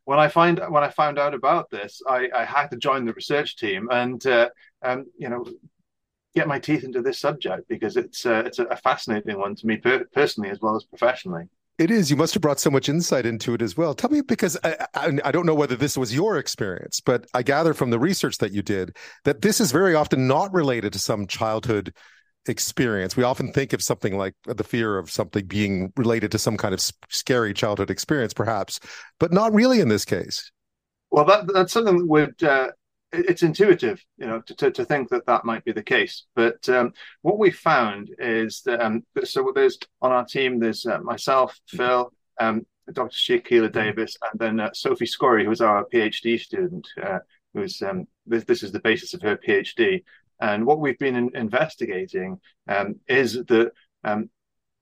When 0.06 0.20
I, 0.20 0.20
when 0.20 0.20
I 0.20 0.28
find 0.30 0.62
when 0.70 0.84
I 0.84 0.90
found 0.90 1.20
out 1.20 1.34
about 1.34 1.70
this, 1.70 2.02
I, 2.08 2.30
I 2.36 2.44
had 2.44 2.68
to 2.72 2.78
join 2.78 3.06
the 3.06 3.14
research 3.14 3.56
team 3.56 3.88
and 3.92 4.26
uh, 4.26 4.50
um, 4.82 5.06
you 5.18 5.30
know 5.30 5.46
get 6.34 6.48
my 6.48 6.60
teeth 6.60 6.84
into 6.84 7.02
this 7.02 7.20
subject 7.20 7.68
because 7.68 7.98
it's 7.98 8.26
uh, 8.26 8.44
it's 8.46 8.60
a 8.60 8.76
fascinating 8.78 9.38
one 9.38 9.56
to 9.56 9.68
me 9.68 9.78
per- 9.78 10.06
personally 10.14 10.50
as 10.50 10.60
well 10.60 10.76
as 10.76 10.84
professionally. 10.84 11.46
It 11.82 11.90
is. 11.90 12.12
You 12.12 12.16
must 12.16 12.36
have 12.36 12.42
brought 12.42 12.60
so 12.60 12.70
much 12.70 12.90
insight 12.90 13.26
into 13.26 13.56
it 13.56 13.62
as 13.64 13.76
well. 13.76 13.96
Tell 13.96 14.12
me, 14.12 14.22
because 14.22 14.56
I, 14.64 14.86
I, 14.94 15.18
I, 15.26 15.32
don't 15.32 15.48
know 15.48 15.56
whether 15.56 15.76
this 15.76 15.98
was 15.98 16.14
your 16.14 16.38
experience, 16.38 17.00
but 17.00 17.26
I 17.34 17.42
gather 17.42 17.74
from 17.74 17.90
the 17.90 17.98
research 17.98 18.38
that 18.38 18.52
you 18.52 18.62
did 18.62 18.96
that 19.24 19.42
this 19.42 19.60
is 19.60 19.72
very 19.72 19.96
often 19.96 20.28
not 20.28 20.54
related 20.54 20.94
to 20.94 21.00
some 21.00 21.26
childhood 21.26 21.92
experience. 22.48 23.18
We 23.18 23.24
often 23.24 23.52
think 23.52 23.74
of 23.74 23.82
something 23.82 24.16
like 24.16 24.36
the 24.46 24.64
fear 24.64 25.00
of 25.00 25.10
something 25.10 25.48
being 25.48 25.92
related 25.98 26.32
to 26.34 26.38
some 26.38 26.56
kind 26.56 26.76
of 26.76 26.82
scary 27.10 27.52
childhood 27.52 27.90
experience, 27.90 28.36
perhaps, 28.36 28.80
but 29.20 29.34
not 29.34 29.52
really 29.52 29.80
in 29.80 29.90
this 29.90 30.06
case. 30.06 30.52
Well, 31.10 31.26
that, 31.26 31.52
that's 31.52 31.74
something 31.74 31.98
that 31.98 32.08
would 32.08 32.44
uh, 32.44 32.70
it's 33.14 33.44
intuitive, 33.44 34.04
you 34.18 34.28
know, 34.28 34.42
to, 34.42 34.56
to, 34.56 34.72
to, 34.72 34.86
think 34.86 35.10
that 35.10 35.26
that 35.26 35.46
might 35.46 35.66
be 35.66 35.72
the 35.72 35.84
case. 35.84 36.26
But 36.36 36.68
um, 36.70 36.94
what 37.22 37.40
we 37.40 37.52
found 37.52 38.10
is 38.20 38.62
that 38.66 38.82
um, 38.82 39.04
so 39.24 39.52
there's 39.54 39.78
on 40.02 40.12
our 40.12 40.26
team 40.26 40.60
there's 40.60 40.86
uh, 40.86 41.00
myself, 41.00 41.60
Phil, 41.68 42.12
um, 42.40 42.66
Dr. 42.94 43.16
Shiloh 43.16 43.70
Davies, 43.70 44.18
and 44.32 44.40
then 44.40 44.60
uh, 44.60 44.70
Sophie 44.74 45.06
Scorey, 45.06 45.46
who's 45.46 45.62
our 45.62 45.86
PhD 45.94 46.40
student, 46.40 46.88
uh, 47.02 47.20
who's 47.54 47.82
um, 47.82 48.08
this, 48.26 48.44
this 48.46 48.64
is 48.64 48.72
the 48.72 48.80
basis 48.80 49.14
of 49.14 49.22
her 49.22 49.38
PhD. 49.38 50.04
And 50.40 50.66
what 50.66 50.80
we've 50.80 50.98
been 50.98 51.16
in, 51.16 51.36
investigating 51.36 52.40
um, 52.68 52.96
is 53.08 53.34
that 53.34 53.72
um, 54.04 54.30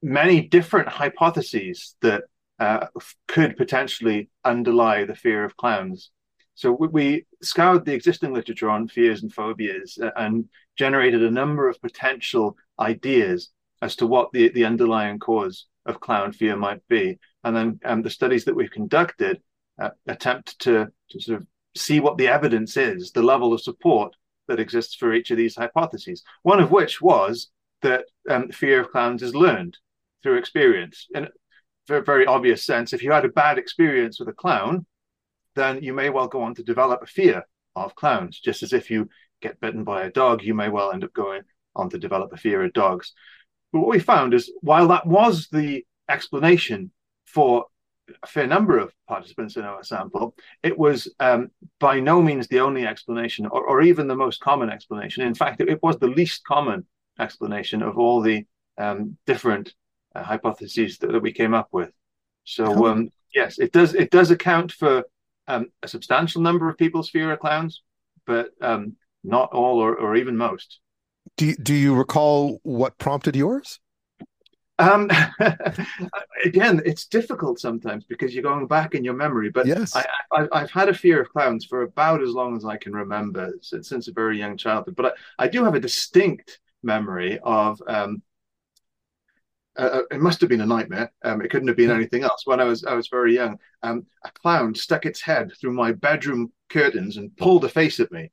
many 0.01 0.41
different 0.41 0.88
hypotheses 0.88 1.95
that 2.01 2.23
uh, 2.60 2.88
could 3.27 3.57
potentially 3.57 4.30
underlie 4.43 5.06
the 5.06 5.15
fear 5.15 5.43
of 5.43 5.57
clowns. 5.57 6.11
So 6.60 6.73
we, 6.73 6.88
we, 6.90 7.26
scoured 7.41 7.86
the 7.86 7.94
existing 7.94 8.34
literature 8.34 8.69
on 8.69 8.90
fears 8.90 9.23
and 9.23 9.34
phobias 9.34 9.98
uh, 9.98 10.10
and 10.18 10.49
generated 10.77 11.23
a 11.23 11.31
number 11.31 11.69
of 11.69 11.81
potential 11.81 12.57
ideas 12.77 13.52
as 13.81 13.95
to 13.95 14.06
what 14.06 14.34
the, 14.34 14.49
the 14.49 14.65
underlying 14.65 15.19
cause 15.19 15.68
of 15.86 16.02
clown 16.02 16.34
fear 16.34 16.57
might 16.57 16.86
be. 16.90 17.18
And 17.45 17.56
then 17.56 17.80
um, 17.86 18.02
the 18.02 18.10
studies 18.10 18.44
that 18.44 18.57
we've 18.57 18.69
conducted 18.69 19.41
uh, 19.81 19.91
attempt 20.06 20.60
to, 20.60 20.90
to 21.11 21.22
sort 21.22 21.40
of 21.40 21.48
see 21.77 22.02
what 22.02 22.18
the 22.18 22.27
evidence 22.27 22.76
is, 22.76 23.14
the 23.14 23.23
level 23.23 23.53
of 23.53 23.61
support 23.61 24.14
that 24.49 24.60
exists 24.60 24.95
for 24.95 25.14
each 25.14 25.31
of 25.31 25.38
these 25.38 25.56
hypotheses. 25.56 26.23
One 26.44 26.60
of 26.60 26.72
which 26.72 27.02
was 27.02 27.52
that 27.84 28.03
um, 28.30 28.49
fear 28.49 28.81
of 28.81 28.91
clowns 28.91 29.23
is 29.23 29.34
learned 29.34 29.77
through 30.23 30.36
experience. 30.36 31.07
In 31.15 31.23
a 31.23 31.30
very, 31.88 32.03
very 32.03 32.26
obvious 32.26 32.65
sense, 32.65 32.91
if 32.91 33.02
you 33.02 33.14
had 33.14 33.23
a 33.23 33.30
bad 33.30 33.57
experience 33.57 34.19
with 34.19 34.27
a 34.27 34.34
clown, 34.34 34.86
then 35.60 35.84
you 35.84 35.94
may 35.94 36.10
well 36.10 36.27
go 36.27 36.41
on 36.41 36.56
to 36.56 36.64
develop 36.64 37.03
a 37.03 37.07
fear 37.07 37.45
of 37.76 37.95
clowns, 37.95 38.40
just 38.40 38.64
as 38.64 38.73
if 38.73 38.90
you 38.90 39.10
get 39.41 39.60
bitten 39.60 39.84
by 39.84 40.03
a 40.03 40.11
dog, 40.11 40.44
you 40.44 40.53
may 40.53 40.69
well 40.69 40.91
end 40.91 41.03
up 41.03 41.14
going 41.14 41.41
on 41.76 41.90
to 41.90 41.98
develop 41.98 42.34
a 42.34 42.38
fear 42.38 42.64
of 42.64 42.73
dogs. 42.73 43.14
But 43.72 43.80
what 43.80 43.90
we 43.90 43.99
found 43.99 44.34
is 44.34 44.52
while 44.61 44.88
that 44.90 45.06
was 45.06 45.48
the 45.52 45.86
explanation 46.10 46.91
for 47.26 47.65
a 48.23 48.27
fair 48.27 48.48
number 48.48 48.80
of 48.80 48.91
participants 49.07 49.56
in 49.56 49.64
our 49.64 49.84
sample, 49.84 50.36
it 50.64 50.77
was 50.77 51.14
um, 51.19 51.49
by 51.80 51.99
no 51.99 52.22
means 52.22 52.48
the 52.48 52.60
only 52.60 52.86
explanation 52.86 53.45
or, 53.45 53.64
or, 53.64 53.81
even 53.81 54.07
the 54.07 54.15
most 54.15 54.40
common 54.40 54.69
explanation. 54.69 55.23
In 55.23 55.36
fact, 55.36 55.61
it, 55.61 55.69
it 55.69 55.84
was 55.84 55.98
the 55.98 56.07
least 56.07 56.44
common 56.44 56.88
explanation 57.19 57.84
of 57.84 57.99
all 57.99 58.22
the 58.22 58.45
um, 58.80 59.18
different 59.27 59.73
uh, 60.15 60.23
hypotheses 60.23 60.98
that, 60.98 61.11
that, 61.11 61.22
we 61.22 61.31
came 61.31 61.53
up 61.53 61.68
with. 61.72 61.91
So 62.45 62.88
um, 62.88 63.10
yes, 63.34 63.60
it 63.60 63.72
does 63.72 63.94
it 63.94 64.10
does 64.10 64.31
account 64.31 64.72
for 64.72 65.03
um, 65.49 65.71
a 65.84 65.88
substantial 65.88 66.41
number 66.41 66.69
of 66.69 66.77
people's 66.77 67.09
fear 67.09 67.31
of 67.34 67.39
clowns, 67.39 67.81
but 68.26 68.51
um, 68.61 68.95
not 69.23 69.51
all 69.51 69.80
or, 69.80 69.95
or 69.95 70.15
even 70.15 70.38
most. 70.38 70.80
Do 71.35 71.47
you, 71.47 71.55
do 71.55 71.73
you 71.73 71.95
recall 71.95 72.59
what 72.63 72.97
prompted 72.97 73.35
yours? 73.35 73.80
Um, 74.77 75.09
again, 76.45 76.81
it's 76.85 77.05
difficult 77.05 77.59
sometimes 77.59 78.05
because 78.05 78.34
you're 78.34 78.43
going 78.43 78.67
back 78.67 78.95
in 78.95 79.03
your 79.03 79.15
memory. 79.15 79.49
But 79.49 79.65
yes, 79.65 79.93
I, 79.95 80.05
I, 80.31 80.59
have 80.59 80.71
had 80.71 80.88
a 80.88 80.93
fear 80.93 81.21
of 81.21 81.30
clowns 81.30 81.65
for 81.65 81.81
about 81.81 82.23
as 82.23 82.30
long 82.30 82.55
as 82.55 82.63
I 82.63 82.77
can 82.77 82.93
remember, 82.93 83.53
since, 83.61 83.89
since 83.89 84.07
a 84.07 84.13
very 84.13 84.38
young 84.38 84.55
childhood. 84.55 84.95
But 84.95 85.17
I, 85.38 85.45
I 85.45 85.47
do 85.49 85.65
have 85.65 85.76
a 85.76 85.80
distinct 85.81 86.59
memory 86.84 87.39
of. 87.43 87.81
Um, 87.88 88.21
uh, 89.80 89.89
uh 89.99 90.01
it 90.11 90.22
must 90.22 90.41
have 90.41 90.49
been 90.49 90.61
a 90.61 90.65
nightmare. 90.65 91.11
Um, 91.23 91.41
it 91.41 91.49
couldn't 91.49 91.68
have 91.68 91.77
been 91.77 91.89
hmm. 91.89 91.95
anything 91.95 92.23
else. 92.23 92.45
When 92.45 92.60
I 92.60 92.65
was 92.65 92.84
I 92.85 92.93
was 92.93 93.07
very 93.07 93.34
young, 93.35 93.57
um, 93.84 94.06
a 94.23 94.31
clown 94.31 94.76
stuck 94.76 95.06
its 95.06 95.22
head 95.22 95.51
through 95.60 95.73
my 95.73 95.91
bedroom 95.91 96.51
curtains 96.69 97.18
and 97.18 97.35
pulled 97.38 97.65
a 97.65 97.69
face 97.69 97.99
at 97.99 98.11
me, 98.11 98.31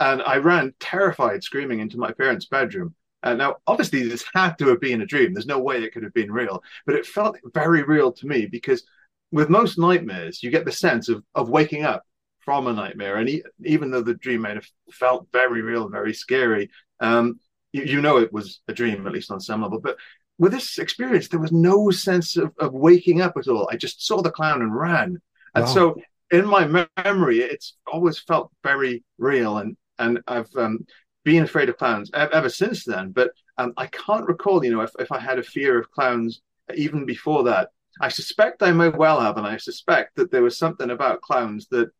and 0.00 0.22
I 0.22 0.36
ran 0.36 0.74
terrified, 0.80 1.42
screaming 1.42 1.80
into 1.80 1.98
my 1.98 2.12
parents' 2.12 2.46
bedroom. 2.46 2.94
Uh, 3.22 3.34
now, 3.34 3.56
obviously, 3.66 4.06
this 4.06 4.24
had 4.34 4.56
to 4.58 4.68
have 4.68 4.80
been 4.80 5.00
a 5.00 5.06
dream. 5.06 5.32
There's 5.32 5.46
no 5.46 5.58
way 5.58 5.82
it 5.82 5.92
could 5.92 6.04
have 6.04 6.14
been 6.14 6.30
real, 6.30 6.62
but 6.84 6.94
it 6.94 7.06
felt 7.06 7.36
very 7.54 7.82
real 7.82 8.12
to 8.12 8.26
me 8.26 8.46
because 8.46 8.84
with 9.32 9.50
most 9.50 9.78
nightmares, 9.78 10.42
you 10.42 10.50
get 10.50 10.64
the 10.64 10.72
sense 10.72 11.08
of, 11.08 11.24
of 11.34 11.48
waking 11.48 11.84
up 11.84 12.04
from 12.40 12.66
a 12.68 12.72
nightmare. 12.72 13.16
And 13.16 13.28
he, 13.28 13.42
even 13.64 13.90
though 13.90 14.02
the 14.02 14.14
dream 14.14 14.42
may 14.42 14.54
have 14.54 14.68
felt 14.92 15.28
very 15.32 15.62
real, 15.62 15.88
very 15.88 16.14
scary, 16.14 16.70
um, 17.00 17.40
you, 17.72 17.82
you, 17.82 18.00
know 18.00 18.18
it 18.18 18.32
was 18.32 18.60
a 18.68 18.72
dream, 18.72 19.06
at 19.06 19.12
least 19.12 19.30
on 19.30 19.40
some 19.40 19.62
level. 19.62 19.80
But 19.80 19.98
with 20.38 20.52
this 20.52 20.78
experience, 20.78 21.28
there 21.28 21.40
was 21.40 21.52
no 21.52 21.90
sense 21.90 22.36
of, 22.36 22.52
of 22.58 22.72
waking 22.72 23.20
up 23.20 23.36
at 23.36 23.48
all. 23.48 23.68
I 23.70 23.76
just 23.76 24.06
saw 24.06 24.22
the 24.22 24.30
clown 24.30 24.62
and 24.62 24.74
ran. 24.74 25.20
And 25.54 25.64
wow. 25.64 25.66
so 25.66 25.96
in 26.30 26.46
my 26.46 26.88
memory, 27.04 27.40
it's 27.40 27.76
always 27.90 28.18
felt 28.18 28.50
very 28.62 29.02
real. 29.18 29.58
And, 29.58 29.76
and 29.98 30.20
I've 30.26 30.54
um, 30.56 30.86
being 31.24 31.42
afraid 31.42 31.68
of 31.68 31.78
clowns 31.78 32.10
ever 32.14 32.48
since 32.48 32.84
then. 32.84 33.10
But 33.10 33.30
um, 33.58 33.72
I 33.76 33.86
can't 33.86 34.28
recall, 34.28 34.64
you 34.64 34.70
know, 34.70 34.82
if, 34.82 34.90
if 34.98 35.10
I 35.10 35.18
had 35.18 35.38
a 35.38 35.42
fear 35.42 35.78
of 35.78 35.90
clowns 35.90 36.42
even 36.74 37.06
before 37.06 37.44
that. 37.44 37.70
I 38.00 38.08
suspect 38.08 38.62
I 38.62 38.72
may 38.72 38.90
well 38.90 39.20
have, 39.20 39.38
and 39.38 39.46
I 39.46 39.56
suspect 39.56 40.16
that 40.16 40.30
there 40.30 40.42
was 40.42 40.58
something 40.58 40.90
about 40.90 41.22
clowns 41.22 41.66
that, 41.68 41.90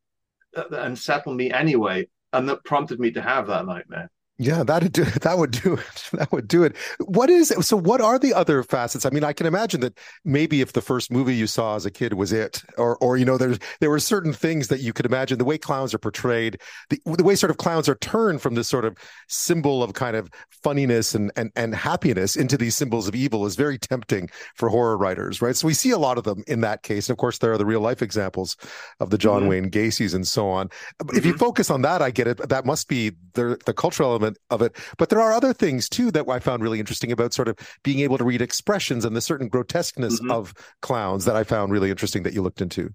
that 0.52 0.70
unsettled 0.72 1.36
me 1.36 1.50
anyway, 1.50 2.08
and 2.32 2.48
that 2.48 2.64
prompted 2.64 3.00
me 3.00 3.10
to 3.12 3.22
have 3.22 3.46
that 3.46 3.64
nightmare. 3.64 4.10
Yeah, 4.38 4.64
that'd 4.64 4.92
do 4.92 5.04
that 5.22 5.38
would 5.38 5.50
do 5.50 5.74
it. 5.74 5.82
That 6.16 6.32
would 6.32 6.48
do 6.48 6.62
it. 6.62 6.76
What 7.00 7.28
is 7.28 7.50
it? 7.50 7.62
so 7.62 7.76
what 7.76 8.00
are 8.00 8.18
the 8.18 8.32
other 8.32 8.62
facets? 8.62 9.04
I 9.04 9.10
mean, 9.10 9.24
I 9.24 9.32
can 9.32 9.46
imagine 9.46 9.80
that 9.80 9.98
maybe 10.24 10.60
if 10.62 10.72
the 10.72 10.80
first 10.80 11.10
movie 11.10 11.34
you 11.34 11.46
saw 11.46 11.76
as 11.76 11.84
a 11.84 11.90
kid 11.90 12.14
was 12.14 12.32
it, 12.32 12.62
or 12.78 12.96
or 12.98 13.16
you 13.16 13.24
know, 13.24 13.36
there's 13.36 13.58
there 13.80 13.90
were 13.90 13.98
certain 13.98 14.32
things 14.32 14.68
that 14.68 14.80
you 14.80 14.92
could 14.92 15.04
imagine 15.04 15.38
the 15.38 15.44
way 15.44 15.58
clowns 15.58 15.92
are 15.92 15.98
portrayed, 15.98 16.58
the 16.90 17.00
the 17.04 17.24
way 17.24 17.34
sort 17.34 17.50
of 17.50 17.58
clowns 17.58 17.88
are 17.88 17.96
turned 17.96 18.40
from 18.40 18.54
this 18.54 18.68
sort 18.68 18.84
of 18.84 18.96
symbol 19.28 19.82
of 19.82 19.92
kind 19.94 20.16
of 20.16 20.30
funniness 20.50 21.14
and 21.14 21.32
and 21.36 21.50
and 21.56 21.74
happiness 21.74 22.36
into 22.36 22.56
these 22.56 22.76
symbols 22.76 23.08
of 23.08 23.14
evil 23.14 23.44
is 23.46 23.56
very 23.56 23.78
tempting 23.78 24.30
for 24.54 24.68
horror 24.68 24.96
writers, 24.96 25.42
right? 25.42 25.56
So 25.56 25.66
we 25.66 25.74
see 25.74 25.90
a 25.90 25.98
lot 25.98 26.18
of 26.18 26.24
them 26.24 26.44
in 26.46 26.60
that 26.60 26.82
case. 26.82 27.08
And 27.08 27.14
of 27.14 27.18
course, 27.18 27.38
there 27.38 27.52
are 27.52 27.58
the 27.58 27.66
real 27.66 27.80
life 27.80 28.00
examples 28.00 28.56
of 29.00 29.10
the 29.10 29.18
John 29.18 29.42
mm-hmm. 29.42 29.48
Wayne 29.48 29.68
Gacy's 29.68 30.14
and 30.14 30.26
so 30.26 30.48
on. 30.48 30.68
Mm-hmm. 30.68 31.16
If 31.16 31.26
you 31.26 31.32
mm-hmm. 31.32 31.38
focus 31.38 31.70
on 31.70 31.82
that, 31.82 32.00
I 32.00 32.10
get 32.10 32.26
it. 32.26 32.48
That 32.48 32.64
must 32.64 32.88
be 32.88 33.12
the 33.34 33.58
the 33.66 33.74
cultural 33.74 34.10
element 34.10 34.25
element 34.26 34.38
of 34.50 34.62
it. 34.62 34.76
But 34.98 35.08
there 35.08 35.20
are 35.20 35.32
other 35.32 35.52
things 35.52 35.88
too 35.88 36.10
that 36.12 36.28
I 36.28 36.38
found 36.38 36.62
really 36.62 36.80
interesting 36.80 37.12
about 37.12 37.32
sort 37.32 37.48
of 37.48 37.56
being 37.82 38.00
able 38.00 38.18
to 38.18 38.24
read 38.24 38.42
expressions 38.42 39.04
and 39.04 39.14
the 39.14 39.20
certain 39.20 39.48
grotesqueness 39.48 40.20
mm-hmm. 40.20 40.30
of 40.30 40.54
clowns 40.82 41.24
that 41.24 41.36
I 41.36 41.44
found 41.44 41.72
really 41.72 41.90
interesting 41.90 42.22
that 42.24 42.34
you 42.34 42.42
looked 42.42 42.60
into. 42.60 42.90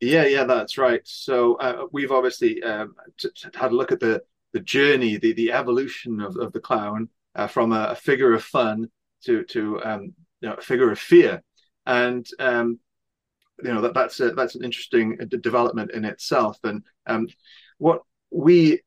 Yeah, 0.00 0.26
yeah, 0.26 0.44
that's 0.44 0.78
right. 0.78 1.00
So 1.04 1.54
uh, 1.56 1.86
we've 1.92 2.10
obviously 2.10 2.62
um, 2.62 2.94
t- 3.18 3.28
t- 3.36 3.48
had 3.54 3.70
a 3.70 3.76
look 3.76 3.92
at 3.92 4.00
the 4.00 4.22
the 4.52 4.60
journey, 4.60 5.16
the 5.16 5.32
the 5.32 5.52
evolution 5.52 6.20
of, 6.20 6.36
of 6.36 6.52
the 6.52 6.60
clown 6.60 7.08
uh, 7.36 7.46
from 7.46 7.72
a, 7.72 7.90
a, 7.90 7.94
figure 7.94 8.34
of 8.34 8.42
fun 8.42 8.88
to 9.24 9.44
to 9.44 9.82
um, 9.84 10.12
you 10.40 10.48
know, 10.48 10.54
a 10.54 10.60
figure 10.60 10.90
of 10.90 10.98
fear, 10.98 11.40
and 11.86 12.26
um, 12.40 12.80
you 13.62 13.72
know 13.72 13.80
that 13.80 13.94
that's 13.94 14.18
a, 14.18 14.32
that's 14.32 14.56
an 14.56 14.64
interesting 14.64 15.18
uh, 15.22 15.24
development 15.40 15.92
in 15.92 16.04
itself. 16.04 16.58
And 16.64 16.82
um, 17.06 17.28
what 17.78 18.02
we 18.32 18.80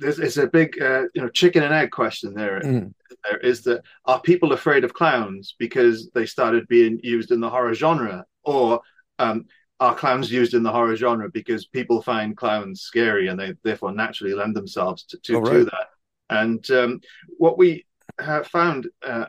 there's, 0.00 0.38
a 0.38 0.46
big 0.46 0.80
uh, 0.80 1.04
you 1.14 1.22
know 1.22 1.28
chicken 1.28 1.62
and 1.62 1.74
egg 1.74 1.90
question 1.90 2.34
there. 2.34 2.60
Mm. 2.60 2.94
There 3.28 3.38
is 3.38 3.62
that 3.62 3.82
are 4.04 4.20
people 4.20 4.52
afraid 4.52 4.84
of 4.84 4.94
clowns 4.94 5.54
because 5.58 6.10
they 6.14 6.26
started 6.26 6.68
being 6.68 7.00
used 7.02 7.30
in 7.30 7.40
the 7.40 7.50
horror 7.50 7.74
genre, 7.74 8.24
or 8.44 8.80
um, 9.18 9.46
are 9.80 9.94
clowns 9.94 10.30
used 10.30 10.54
in 10.54 10.62
the 10.62 10.72
horror 10.72 10.96
genre 10.96 11.30
because 11.30 11.66
people 11.66 12.02
find 12.02 12.36
clowns 12.36 12.82
scary 12.82 13.28
and 13.28 13.38
they 13.38 13.54
therefore 13.62 13.92
naturally 13.92 14.34
lend 14.34 14.56
themselves 14.56 15.04
to 15.04 15.18
to, 15.18 15.40
right. 15.40 15.52
to 15.52 15.64
that? 15.64 15.88
And 16.28 16.70
um, 16.70 17.00
what 17.38 17.58
we 17.58 17.86
have 18.18 18.46
found 18.46 18.88
uh, 19.02 19.26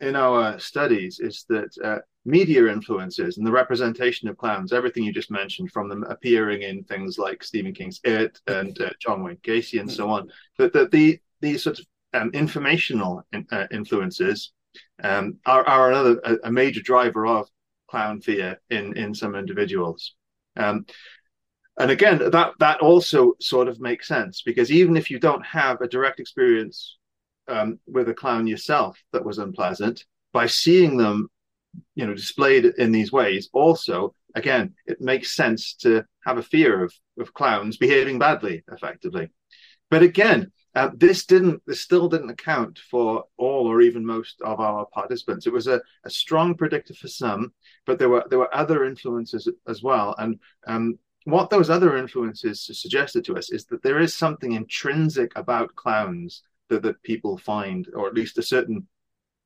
in 0.00 0.16
our 0.16 0.58
studies 0.58 1.20
is 1.20 1.44
that 1.48 1.70
uh, 1.82 1.98
media 2.24 2.68
influences 2.68 3.36
and 3.36 3.46
the 3.46 3.52
representation 3.52 4.28
of 4.28 4.36
clowns, 4.36 4.72
everything 4.72 5.02
you 5.02 5.12
just 5.12 5.30
mentioned, 5.30 5.70
from 5.72 5.88
them 5.88 6.04
appearing 6.04 6.62
in 6.62 6.84
things 6.84 7.18
like 7.18 7.42
Stephen 7.42 7.74
King's 7.74 8.00
It 8.04 8.40
and 8.46 8.80
uh, 8.80 8.90
John 9.00 9.22
Wayne 9.22 9.38
Gacy 9.38 9.80
and 9.80 9.90
so 9.90 10.08
on, 10.08 10.30
that 10.58 10.72
the, 10.72 10.86
the 10.86 11.20
these 11.40 11.64
sorts 11.64 11.80
of 11.80 11.86
um, 12.14 12.30
informational 12.32 13.24
in, 13.32 13.46
uh, 13.50 13.66
influences 13.72 14.52
um, 15.02 15.38
are, 15.46 15.66
are 15.66 15.90
another 15.90 16.20
a, 16.24 16.36
a, 16.44 16.52
major 16.52 16.80
driver 16.80 17.26
of 17.26 17.48
clown 17.88 18.20
fear 18.20 18.60
in 18.70 18.96
in 18.96 19.14
some 19.14 19.34
individuals. 19.34 20.14
Um, 20.56 20.86
and 21.78 21.90
again, 21.90 22.18
that 22.18 22.52
that 22.58 22.80
also 22.80 23.32
sort 23.40 23.66
of 23.66 23.80
makes 23.80 24.06
sense 24.06 24.42
because 24.42 24.70
even 24.70 24.96
if 24.96 25.10
you 25.10 25.18
don't 25.18 25.44
have 25.44 25.80
a 25.80 25.88
direct 25.88 26.20
experience 26.20 26.98
um, 27.48 27.78
with 27.86 28.08
a 28.08 28.14
clown 28.14 28.46
yourself 28.46 29.02
that 29.12 29.24
was 29.24 29.38
unpleasant, 29.38 30.04
by 30.32 30.46
seeing 30.46 30.96
them 30.96 31.28
you 31.94 32.06
know 32.06 32.14
displayed 32.14 32.64
in 32.64 32.92
these 32.92 33.12
ways. 33.12 33.48
Also 33.52 34.14
again 34.34 34.74
it 34.86 35.00
makes 35.00 35.36
sense 35.36 35.74
to 35.74 36.04
have 36.24 36.38
a 36.38 36.42
fear 36.42 36.84
of 36.84 36.92
of 37.18 37.34
clowns 37.34 37.76
behaving 37.76 38.18
badly 38.18 38.64
effectively. 38.72 39.30
But 39.90 40.02
again 40.02 40.52
uh, 40.74 40.88
this 40.96 41.26
didn't 41.26 41.62
this 41.66 41.82
still 41.82 42.08
didn't 42.08 42.30
account 42.30 42.78
for 42.90 43.24
all 43.36 43.66
or 43.66 43.82
even 43.82 44.06
most 44.06 44.40
of 44.40 44.58
our 44.58 44.86
participants. 44.86 45.46
It 45.46 45.52
was 45.52 45.66
a, 45.66 45.82
a 46.04 46.10
strong 46.10 46.54
predictor 46.54 46.94
for 46.94 47.08
some 47.08 47.52
but 47.86 47.98
there 47.98 48.08
were 48.08 48.24
there 48.30 48.38
were 48.38 48.54
other 48.54 48.84
influences 48.84 49.48
as 49.68 49.82
well. 49.82 50.14
And 50.18 50.38
um, 50.66 50.98
what 51.24 51.50
those 51.50 51.70
other 51.70 51.96
influences 51.96 52.68
suggested 52.72 53.24
to 53.24 53.36
us 53.36 53.50
is 53.50 53.64
that 53.66 53.82
there 53.82 54.00
is 54.00 54.14
something 54.14 54.52
intrinsic 54.52 55.32
about 55.36 55.74
clowns 55.76 56.42
that, 56.68 56.82
that 56.82 57.02
people 57.02 57.38
find 57.38 57.88
or 57.94 58.08
at 58.08 58.14
least 58.14 58.38
a 58.38 58.42
certain 58.42 58.86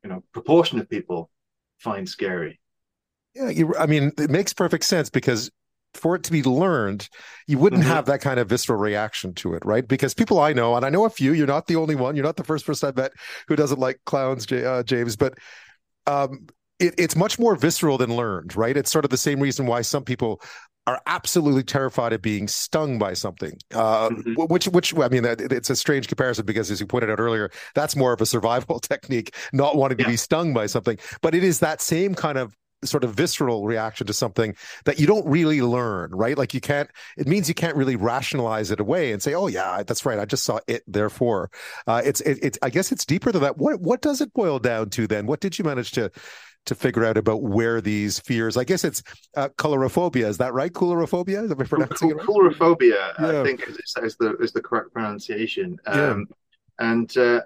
you 0.02 0.10
know 0.10 0.22
proportion 0.32 0.78
of 0.78 0.88
people 0.88 1.30
find 1.78 2.08
scary. 2.08 2.60
Yeah, 3.34 3.50
you, 3.50 3.74
I 3.78 3.86
mean, 3.86 4.12
it 4.18 4.30
makes 4.30 4.52
perfect 4.52 4.84
sense 4.84 5.10
because 5.10 5.50
for 5.94 6.14
it 6.14 6.22
to 6.24 6.32
be 6.32 6.42
learned, 6.42 7.08
you 7.46 7.58
wouldn't 7.58 7.82
mm-hmm. 7.82 7.90
have 7.90 8.06
that 8.06 8.20
kind 8.20 8.38
of 8.38 8.48
visceral 8.48 8.78
reaction 8.78 9.34
to 9.34 9.54
it, 9.54 9.64
right? 9.64 9.86
Because 9.86 10.14
people 10.14 10.38
I 10.38 10.52
know, 10.52 10.76
and 10.76 10.84
I 10.84 10.90
know 10.90 11.04
a 11.04 11.10
few, 11.10 11.32
you're 11.32 11.46
not 11.46 11.66
the 11.66 11.76
only 11.76 11.94
one, 11.94 12.16
you're 12.16 12.24
not 12.24 12.36
the 12.36 12.44
first 12.44 12.66
person 12.66 12.88
I 12.88 13.00
met 13.00 13.12
who 13.48 13.56
doesn't 13.56 13.78
like 13.80 14.00
clowns, 14.06 14.50
uh, 14.50 14.82
James, 14.84 15.16
but 15.16 15.34
um, 16.06 16.46
it, 16.78 16.94
it's 16.98 17.16
much 17.16 17.38
more 17.38 17.56
visceral 17.56 17.98
than 17.98 18.14
learned, 18.14 18.56
right? 18.56 18.76
It's 18.76 18.90
sort 18.90 19.04
of 19.04 19.10
the 19.10 19.16
same 19.16 19.40
reason 19.40 19.66
why 19.66 19.82
some 19.82 20.04
people 20.04 20.40
are 20.86 21.00
absolutely 21.06 21.62
terrified 21.62 22.12
of 22.12 22.22
being 22.22 22.46
stung 22.48 22.98
by 22.98 23.12
something. 23.12 23.58
Uh, 23.74 24.10
mm-hmm. 24.10 24.42
Which, 24.44 24.68
which 24.68 24.96
I 24.96 25.08
mean, 25.08 25.24
it's 25.24 25.70
a 25.70 25.76
strange 25.76 26.08
comparison 26.08 26.46
because, 26.46 26.70
as 26.70 26.80
you 26.80 26.86
pointed 26.86 27.10
out 27.10 27.20
earlier, 27.20 27.50
that's 27.74 27.96
more 27.96 28.12
of 28.12 28.20
a 28.20 28.26
survival 28.26 28.78
technique, 28.80 29.34
not 29.52 29.76
wanting 29.76 29.98
yeah. 29.98 30.04
to 30.04 30.10
be 30.10 30.16
stung 30.16 30.54
by 30.54 30.66
something. 30.66 30.98
But 31.22 31.34
it 31.34 31.42
is 31.42 31.60
that 31.60 31.80
same 31.80 32.14
kind 32.14 32.38
of 32.38 32.56
sort 32.84 33.04
of 33.04 33.14
visceral 33.14 33.66
reaction 33.66 34.06
to 34.06 34.12
something 34.12 34.54
that 34.84 35.00
you 35.00 35.06
don't 35.06 35.26
really 35.26 35.62
learn, 35.62 36.14
right? 36.14 36.36
Like 36.36 36.54
you 36.54 36.60
can't. 36.60 36.88
It 37.16 37.26
means 37.26 37.48
you 37.48 37.54
can't 37.54 37.76
really 37.76 37.96
rationalize 37.96 38.70
it 38.70 38.80
away 38.80 39.12
and 39.12 39.22
say, 39.22 39.34
"Oh 39.34 39.48
yeah, 39.48 39.82
that's 39.82 40.04
right. 40.06 40.18
I 40.18 40.24
just 40.24 40.44
saw 40.44 40.60
it. 40.66 40.82
Therefore, 40.86 41.50
uh, 41.86 42.02
it's 42.04 42.20
it, 42.20 42.38
it's. 42.42 42.58
I 42.62 42.70
guess 42.70 42.92
it's 42.92 43.04
deeper 43.04 43.32
than 43.32 43.42
that. 43.42 43.58
What 43.58 43.80
what 43.80 44.02
does 44.02 44.20
it 44.20 44.32
boil 44.32 44.58
down 44.58 44.90
to 44.90 45.06
then? 45.06 45.26
What 45.26 45.40
did 45.40 45.58
you 45.58 45.64
manage 45.64 45.92
to 45.92 46.10
to 46.66 46.74
figure 46.74 47.04
out 47.04 47.16
about 47.16 47.42
where 47.42 47.80
these 47.80 48.20
fears. 48.20 48.56
I 48.56 48.64
guess 48.64 48.84
it's 48.84 49.02
uh, 49.36 49.48
coulrophobia. 49.56 50.26
Is 50.26 50.38
that 50.38 50.52
right? 50.52 50.72
Colorophobia. 50.72 51.44
Is 51.44 51.48
that 51.48 51.68
pronouncing 51.68 52.10
it 52.10 52.16
right? 52.16 52.26
Coulrophobia, 52.26 53.12
yeah. 53.18 53.40
I 53.40 53.44
think, 53.44 53.68
is, 53.68 53.78
is, 54.02 54.16
the 54.16 54.36
is 54.36 54.52
the 54.52 54.60
correct 54.60 54.92
pronunciation. 54.92 55.78
Um, 55.86 56.28
yeah. 56.28 56.90
And 56.90 57.16
uh, 57.16 57.40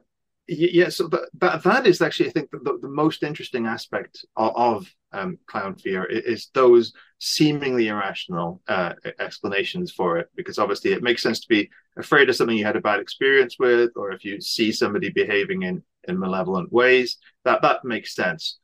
yeah, 0.49 0.89
so 0.89 1.07
that 1.09 1.63
that 1.63 1.87
is 1.87 2.03
actually, 2.03 2.31
I 2.31 2.33
think, 2.33 2.51
the, 2.51 2.79
the 2.83 2.89
most 2.89 3.23
interesting 3.23 3.67
aspect 3.67 4.25
of, 4.37 4.53
of 4.57 4.95
um, 5.13 5.39
clown 5.47 5.77
fear 5.77 6.05
is 6.05 6.49
those 6.55 6.93
seemingly 7.19 7.89
irrational 7.89 8.61
uh, 8.67 8.95
explanations 9.21 9.93
for 9.93 10.19
it, 10.19 10.29
because 10.35 10.59
obviously 10.59 10.93
it 10.93 11.03
makes 11.03 11.23
sense 11.23 11.41
to 11.41 11.49
be 11.49 11.71
afraid 11.97 12.29
of 12.29 12.35
something 12.35 12.57
you 12.57 12.65
had 12.65 12.77
a 12.77 12.81
bad 12.81 12.99
experience 12.99 13.57
with, 13.59 13.91
or 13.95 14.11
if 14.11 14.25
you 14.25 14.41
see 14.41 14.73
somebody 14.73 15.11
behaving 15.11 15.63
in 15.63 15.83
in 16.09 16.19
malevolent 16.19 16.73
ways, 16.73 17.19
that 17.45 17.63
that 17.63 17.85
makes 17.85 18.15
sense. 18.15 18.59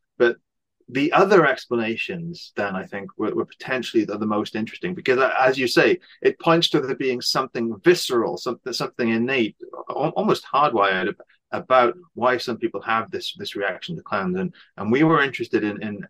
The 0.89 1.13
other 1.13 1.45
explanations, 1.47 2.53
then 2.55 2.77
I 2.77 2.87
think, 2.87 3.11
were, 3.19 3.35
were 3.35 3.45
potentially 3.45 4.05
the, 4.05 4.19
the, 4.19 4.27
most 4.27 4.55
interesting 4.55 4.95
because, 4.95 5.19
uh, 5.19 5.35
as 5.41 5.59
you 5.59 5.67
say, 5.67 5.99
it 6.23 6.39
points 6.39 6.69
to 6.71 6.81
there 6.81 6.95
being 6.95 7.21
something 7.21 7.75
visceral, 7.83 8.37
something 8.37 8.73
something 8.73 9.09
innate, 9.09 9.57
almost 9.89 10.47
hardwired 10.47 11.15
about 11.51 11.95
why 12.15 12.37
some 12.37 12.59
people 12.59 12.81
have 12.83 13.11
this 13.11 13.35
this 13.37 13.57
reaction 13.57 13.97
to 13.97 14.03
clowns. 14.03 14.37
And 14.37 14.55
and 14.77 14.93
we 14.93 15.03
were 15.03 15.23
interested 15.23 15.65
in 15.65 15.83
in 15.83 16.07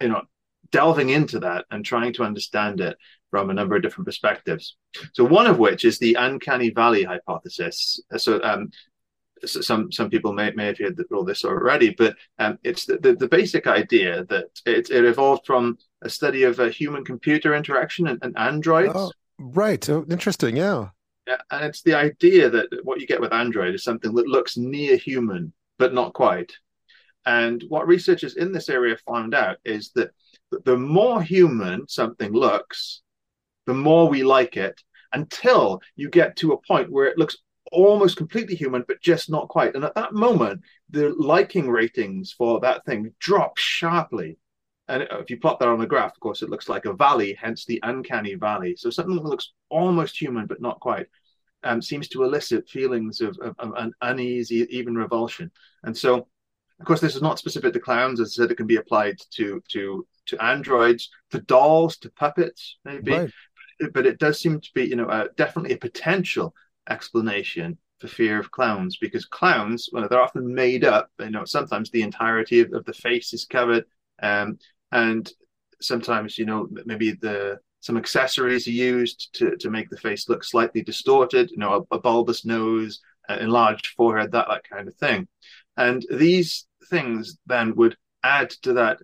you 0.00 0.08
know 0.08 0.22
delving 0.70 1.10
into 1.10 1.40
that 1.40 1.64
and 1.70 1.84
trying 1.84 2.12
to 2.12 2.22
understand 2.22 2.80
it 2.80 2.96
from 3.30 3.50
a 3.50 3.54
number 3.54 3.76
of 3.76 3.82
different 3.82 4.06
perspectives. 4.06 4.76
So 5.12 5.24
one 5.24 5.46
of 5.46 5.58
which 5.58 5.84
is 5.84 5.98
the 5.98 6.14
uncanny 6.14 6.70
valley 6.70 7.02
hypothesis. 7.02 8.00
So 8.16 8.40
um 8.42 8.70
some 9.44 9.90
some 9.90 10.10
people 10.10 10.32
may, 10.32 10.50
may 10.52 10.66
have 10.66 10.78
heard 10.78 10.98
all 11.12 11.24
this 11.24 11.44
already, 11.44 11.90
but 11.90 12.16
um, 12.38 12.58
it's 12.64 12.84
the, 12.84 12.98
the, 12.98 13.14
the, 13.14 13.28
basic 13.28 13.66
idea 13.66 14.24
that 14.24 14.46
it, 14.66 14.90
it 14.90 15.04
evolved 15.04 15.46
from 15.46 15.78
a 16.02 16.10
study 16.10 16.42
of 16.42 16.58
a 16.58 16.70
human 16.70 17.04
computer 17.04 17.54
interaction 17.54 18.06
and, 18.08 18.18
and 18.22 18.36
androids. 18.38 18.92
Oh, 18.94 19.12
right. 19.38 19.88
Oh, 19.88 20.04
interesting. 20.08 20.56
Yeah 20.56 20.88
and 21.50 21.64
it's 21.64 21.82
the 21.82 21.94
idea 21.94 22.50
that 22.50 22.68
what 22.84 23.00
you 23.00 23.06
get 23.06 23.20
with 23.20 23.32
Android 23.32 23.74
is 23.74 23.84
something 23.84 24.14
that 24.14 24.26
looks 24.26 24.56
near 24.56 24.96
human, 24.96 25.52
but 25.78 25.94
not 25.94 26.12
quite. 26.12 26.52
And 27.26 27.62
what 27.68 27.86
researchers 27.86 28.36
in 28.36 28.52
this 28.52 28.68
area 28.68 28.96
found 29.06 29.34
out 29.34 29.58
is 29.64 29.90
that 29.94 30.10
the 30.64 30.76
more 30.76 31.22
human 31.22 31.86
something 31.88 32.32
looks, 32.32 33.02
the 33.66 33.74
more 33.74 34.08
we 34.08 34.22
like 34.22 34.56
it 34.56 34.80
until 35.12 35.80
you 35.96 36.08
get 36.08 36.36
to 36.36 36.52
a 36.52 36.62
point 36.62 36.90
where 36.90 37.06
it 37.06 37.18
looks 37.18 37.36
almost 37.72 38.16
completely 38.16 38.54
human, 38.54 38.84
but 38.86 39.00
just 39.00 39.30
not 39.30 39.48
quite. 39.48 39.74
And 39.74 39.84
at 39.84 39.94
that 39.94 40.12
moment, 40.12 40.62
the 40.90 41.14
liking 41.16 41.68
ratings 41.68 42.32
for 42.32 42.60
that 42.60 42.84
thing 42.84 43.12
drop 43.18 43.56
sharply. 43.58 44.38
And 44.88 45.04
if 45.04 45.30
you 45.30 45.38
plot 45.38 45.60
that 45.60 45.68
on 45.68 45.78
the 45.78 45.86
graph, 45.86 46.12
of 46.12 46.20
course, 46.20 46.42
it 46.42 46.50
looks 46.50 46.68
like 46.68 46.84
a 46.84 46.92
valley, 46.92 47.38
hence 47.40 47.64
the 47.64 47.78
uncanny 47.84 48.34
valley. 48.34 48.74
So 48.76 48.90
something 48.90 49.14
that 49.14 49.24
looks 49.24 49.52
almost 49.68 50.20
human, 50.20 50.46
but 50.46 50.60
not 50.60 50.80
quite 50.80 51.06
um, 51.62 51.80
seems 51.80 52.08
to 52.08 52.24
elicit 52.24 52.68
feelings 52.68 53.20
of, 53.20 53.38
of, 53.40 53.54
of, 53.58 53.72
an 53.76 53.92
uneasy, 54.00 54.66
even 54.70 54.96
revulsion. 54.96 55.50
And 55.84 55.96
so, 55.96 56.26
of 56.80 56.86
course, 56.86 57.00
this 57.00 57.14
is 57.14 57.22
not 57.22 57.38
specific 57.38 57.72
to 57.74 57.80
clowns. 57.80 58.20
As 58.20 58.30
I 58.30 58.42
said, 58.42 58.50
it 58.50 58.56
can 58.56 58.66
be 58.66 58.76
applied 58.76 59.18
to 59.32 59.62
to 59.68 60.06
to 60.26 60.42
androids, 60.42 61.10
to 61.30 61.40
dolls, 61.40 61.98
to 61.98 62.10
puppets, 62.10 62.78
maybe. 62.84 63.12
Right. 63.12 63.30
But 63.92 64.06
it 64.06 64.18
does 64.18 64.40
seem 64.40 64.60
to 64.60 64.70
be, 64.74 64.84
you 64.84 64.96
know, 64.96 65.06
uh, 65.06 65.28
definitely 65.36 65.74
a 65.74 65.78
potential 65.78 66.54
explanation 66.90 67.78
for 67.98 68.08
fear 68.08 68.38
of 68.38 68.50
clowns 68.50 68.96
because 68.96 69.26
clowns, 69.26 69.88
well, 69.92 70.08
they're 70.08 70.22
often 70.22 70.54
made 70.54 70.84
up. 70.84 71.10
You 71.18 71.30
know, 71.30 71.44
sometimes 71.44 71.90
the 71.90 72.02
entirety 72.02 72.60
of, 72.60 72.72
of 72.72 72.84
the 72.84 72.92
face 72.92 73.32
is 73.32 73.44
covered, 73.44 73.84
um, 74.22 74.58
and 74.92 75.30
sometimes, 75.80 76.38
you 76.38 76.46
know, 76.46 76.68
maybe 76.84 77.12
the 77.12 77.60
some 77.80 77.96
accessories 77.96 78.68
are 78.68 78.72
used 78.72 79.30
to, 79.34 79.56
to 79.56 79.70
make 79.70 79.88
the 79.88 79.96
face 79.96 80.28
look 80.28 80.44
slightly 80.44 80.82
distorted, 80.82 81.50
you 81.50 81.56
know, 81.56 81.86
a, 81.90 81.96
a 81.96 81.98
bulbous 81.98 82.44
nose, 82.44 83.00
an 83.28 83.38
enlarged 83.38 83.88
forehead, 83.96 84.32
that, 84.32 84.46
that 84.48 84.68
kind 84.68 84.86
of 84.86 84.94
thing. 84.96 85.26
And 85.76 86.04
these 86.10 86.66
things 86.90 87.38
then 87.46 87.74
would 87.76 87.96
add 88.22 88.50
to 88.62 88.74
that 88.74 88.98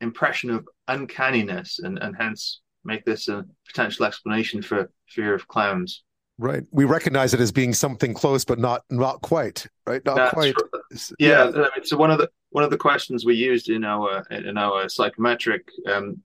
impression 0.00 0.50
of 0.50 0.66
uncanniness 0.88 1.78
and, 1.78 1.98
and 1.98 2.16
hence 2.16 2.60
make 2.84 3.04
this 3.04 3.28
a 3.28 3.44
potential 3.66 4.06
explanation 4.06 4.62
for 4.62 4.90
fear 5.08 5.34
of 5.34 5.46
clowns. 5.46 6.02
Right. 6.42 6.64
We 6.72 6.86
recognize 6.86 7.34
it 7.34 7.40
as 7.40 7.52
being 7.52 7.72
something 7.72 8.14
close, 8.14 8.44
but 8.44 8.58
not 8.58 8.82
not 8.90 9.22
quite. 9.22 9.64
Right. 9.86 10.04
Not 10.04 10.16
That's 10.16 10.34
quite. 10.34 10.54
Right. 10.56 11.10
Yeah. 11.20 11.44
yeah. 11.44 11.50
I 11.50 11.70
mean, 11.76 11.84
so 11.84 11.96
one 11.96 12.10
of 12.10 12.18
the 12.18 12.28
one 12.50 12.64
of 12.64 12.70
the 12.70 12.76
questions 12.76 13.24
we 13.24 13.36
used 13.36 13.70
in 13.70 13.84
our 13.84 14.24
in 14.28 14.58
our 14.58 14.88
psychometric 14.88 15.68
um, 15.88 16.20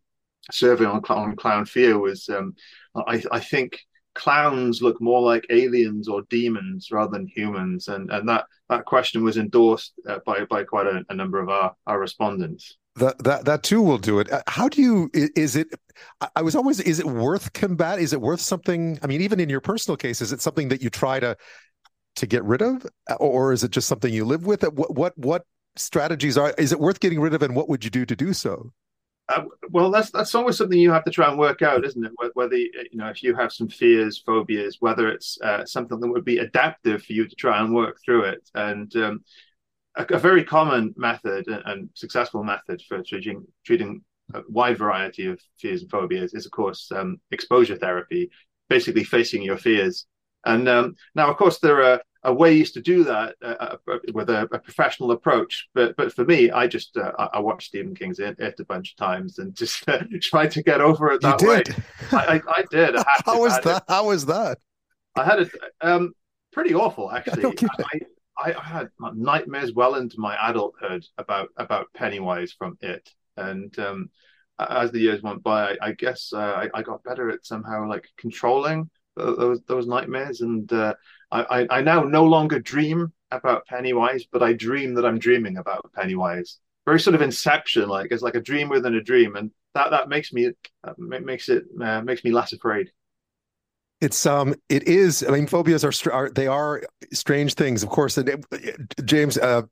survey 0.52 0.85
on, 0.85 1.03
on 1.07 1.35
clown 1.35 1.65
fear 1.65 1.99
was 1.99 2.30
um, 2.30 2.56
I, 2.95 3.23
I 3.31 3.39
think 3.39 3.80
clowns 4.15 4.81
look 4.81 4.99
more 4.99 5.22
like 5.22 5.45
aliens 5.52 6.07
or 6.07 6.23
demons 6.31 6.89
rather 6.91 7.11
than 7.11 7.27
humans, 7.27 7.88
and 7.88 8.10
and 8.10 8.27
that 8.27 8.45
that 8.69 8.85
question 8.85 9.23
was 9.23 9.38
endorsed 9.38 9.94
uh, 10.10 10.18
by 10.26 10.45
by 10.45 10.64
quite 10.64 10.88
a, 10.88 11.06
a, 11.10 11.14
number 11.14 11.39
of 11.39 11.49
our 11.49 11.76
our 11.85 11.99
respondents. 11.99 12.76
That 12.98 13.24
that 13.24 13.45
that 13.45 13.64
too 13.64 13.82
will 13.82 13.98
do 13.99 14.19
it. 14.19 14.32
Uh, 14.32 14.41
how 14.48 14.68
do 14.69 14.82
you? 14.82 15.10
Is 15.14 15.56
it? 15.56 15.68
I 16.36 16.41
was 16.41 16.56
always. 16.56 16.80
Is 16.80 16.99
it 16.99 17.06
worth 17.06 17.53
combat? 17.53 17.99
Is 17.99 18.11
it 18.11 18.22
worth 18.22 18.41
something? 18.41 18.99
I 19.03 19.07
mean, 19.07 19.22
even 19.22 19.40
in 19.40 19.49
your 19.49 19.61
personal 19.61 19.98
case, 19.98 20.22
is 20.22 20.32
it 20.32 20.41
something 20.41 20.69
that 20.69 20.82
you 20.82 20.90
try 20.90 21.19
to 21.19 21.38
to 22.15 22.28
get 22.28 22.44
rid 22.44 22.61
of, 22.61 22.86
or 23.19 23.53
is 23.53 23.64
it 23.64 23.72
just 23.72 23.88
something 23.88 24.11
you 24.11 24.26
live 24.26 24.45
with? 24.45 24.64
What 24.64 24.95
what 24.95 25.18
what 25.18 25.45
strategies 25.76 26.38
are? 26.38 26.53
Is 26.57 26.72
it 26.72 26.80
worth 26.80 26.99
getting 26.99 27.19
rid 27.19 27.34
of, 27.34 27.44
and 27.44 27.56
what 27.56 27.69
would 27.69 27.84
you 27.84 27.91
do 27.91 28.06
to 28.06 28.15
do 28.15 28.34
so? 28.34 28.72
Uh, 29.30 29.44
well, 29.72 29.91
that's 29.91 30.10
that's 30.10 30.34
always 30.34 30.57
something 30.57 30.80
you 30.80 30.91
have 30.91 31.03
to 31.03 31.11
try 31.11 31.30
and 31.30 31.38
work 31.38 31.61
out, 31.61 31.86
isn't 31.86 32.06
it? 32.06 32.11
Whether 32.34 32.56
you 32.56 32.72
know 32.94 33.10
if 33.10 33.22
you 33.22 33.36
have 33.36 33.52
some 33.52 33.68
fears, 33.68 34.24
phobias, 34.26 34.78
whether 34.80 35.10
it's 35.10 35.38
uh, 35.41 35.65
something 35.65 35.99
that 35.99 36.07
would 36.07 36.26
be 36.26 36.38
adaptive 36.38 37.03
for 37.03 37.14
you 37.14 37.28
to 37.28 37.36
try 37.36 37.60
and 37.60 37.76
work 37.76 37.98
through 38.03 38.24
it. 38.24 38.49
And 38.56 38.95
um, 38.95 39.24
a, 39.98 40.06
a, 40.14 40.19
very 40.19 40.44
common 40.44 40.94
method 40.98 41.48
and 41.48 41.90
successful 41.94 42.44
method 42.44 42.82
for 42.88 43.02
treating 43.03 43.45
treating 43.65 44.02
a 44.34 44.41
wide 44.49 44.78
variety 44.78 45.28
of 45.28 45.40
fears 45.57 45.82
and 45.82 45.91
phobias 45.91 46.34
is, 46.34 46.45
of 46.45 46.52
course, 46.52 46.91
um, 46.91 47.19
exposure 47.32 47.78
therapy, 47.78 48.30
basically 48.69 49.03
facing 49.03 49.41
your 49.41 49.57
fears. 49.57 50.06
And 50.45 50.68
um, 50.68 50.95
now, 51.15 51.30
of 51.30 51.38
course, 51.38 51.60
there 51.60 51.82
are 51.84 52.02
a 52.24 52.34
ways 52.34 52.72
to 52.74 52.82
do 52.82 53.03
that 53.06 53.36
uh, 53.44 53.76
uh, 53.88 53.98
with 54.14 54.30
a, 54.30 54.44
a, 54.52 54.60
professional 54.60 55.11
approach. 55.11 55.68
But 55.74 55.95
but 55.95 56.14
for 56.14 56.26
me, 56.26 56.52
I 56.52 56.68
just 56.68 56.98
uh, 56.98 57.11
I 57.34 57.40
watched 57.40 57.69
Stephen 57.69 57.95
King's 57.95 58.19
It, 58.19 58.38
a 58.40 58.65
bunch 58.65 58.91
of 58.91 58.98
times 58.98 59.40
and 59.40 59.56
just 59.56 59.88
uh, 59.88 60.03
tried 60.22 60.52
to 60.52 60.64
get 60.64 60.82
over 60.82 61.11
it 61.11 61.22
that 61.22 61.41
way. 61.41 61.64
I, 62.11 62.36
I, 62.36 62.41
I, 62.48 62.64
did. 62.69 62.95
I 62.95 63.03
How 63.26 63.40
was 63.40 63.60
that? 63.61 63.84
How 63.88 64.07
was 64.07 64.26
that? 64.26 64.57
I 65.15 65.24
had 65.24 65.40
it 65.40 65.52
um, 65.82 66.14
pretty 66.52 66.74
awful 66.74 67.11
actually. 67.15 67.45
I, 67.45 67.99
I, 68.38 68.53
I, 68.53 68.64
had 68.64 68.89
nightmares 69.14 69.73
well 69.73 69.95
into 69.95 70.19
my 70.19 70.38
adulthood 70.49 71.05
about 71.18 71.49
about 71.57 71.88
Pennywise 71.93 72.53
from 72.53 72.77
It, 72.81 73.09
and 73.35 73.77
um, 73.80 74.09
as 74.59 74.91
the 74.91 74.99
years 74.99 75.22
went 75.22 75.43
by, 75.43 75.76
I, 75.81 75.91
guess 75.93 76.31
uh, 76.34 76.68
I, 76.73 76.81
got 76.81 77.03
better 77.03 77.30
at 77.30 77.45
somehow 77.45 77.88
like 77.88 78.07
controlling 78.18 78.89
those 79.15 79.61
those 79.68 79.88
nightmares 79.88 80.41
and 80.41 80.72
I, 81.31 81.68
I, 81.69 81.81
now 81.81 82.03
no 82.03 82.23
longer 82.23 82.59
dream 82.59 83.11
about 83.31 83.65
Pennywise, 83.68 84.26
but 84.31 84.43
I 84.43 84.53
dream 84.53 84.93
that 84.95 85.05
I'm 85.05 85.19
dreaming 85.19 85.57
about 85.57 85.91
Pennywise. 85.93 86.59
Very 86.85 86.99
sort 86.99 87.15
of 87.15 87.22
Inception, 87.22 87.89
like 87.89 88.11
it's 88.11 88.23
like 88.23 88.35
a 88.35 88.41
dream 88.41 88.69
within 88.69 88.95
a 88.95 89.03
dream, 89.03 89.35
and 89.35 89.51
that 89.73 89.91
that 89.91 90.07
makes 90.07 90.31
me 90.31 90.51
uh, 90.84 90.93
makes 90.97 91.49
it 91.49 91.65
uh, 91.81 92.01
makes 92.01 92.23
me 92.23 92.31
less 92.31 92.53
afraid. 92.53 92.91
It's 93.99 94.26
um, 94.26 94.53
it 94.69 94.84
is. 94.84 95.26
I 95.28 95.32
mean, 95.32 95.48
phobias 95.48 95.84
are, 95.84 96.14
are 96.14 96.30
they 96.30 96.48
are 96.48 96.84
strange 97.11 97.56
things, 97.56 97.82
of 97.84 97.90
course. 97.90 98.18
And 98.18 98.45
James, 99.06 99.38
uh, 99.38 99.64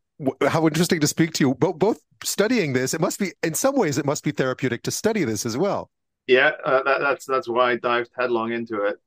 how 0.48 0.66
interesting 0.66 1.00
to 1.00 1.08
speak 1.08 1.34
to 1.34 1.44
you. 1.44 1.56
Both, 1.56 1.78
both 1.78 2.00
studying 2.24 2.74
this, 2.74 2.94
it 2.94 3.02
must 3.02 3.20
be 3.20 3.34
in 3.44 3.54
some 3.54 3.76
ways 3.76 3.98
it 3.98 4.06
must 4.06 4.24
be 4.24 4.32
therapeutic 4.32 4.82
to 4.84 4.92
study 4.92 5.24
this 5.26 5.46
as 5.46 5.58
well. 5.58 5.92
Yeah, 6.28 6.52
uh, 6.64 6.82
that, 6.84 7.00
that's 7.02 7.26
that's 7.26 7.48
why 7.48 7.72
I 7.72 7.76
dived 7.76 8.10
headlong 8.18 8.52
into 8.52 8.84
it. 8.86 8.98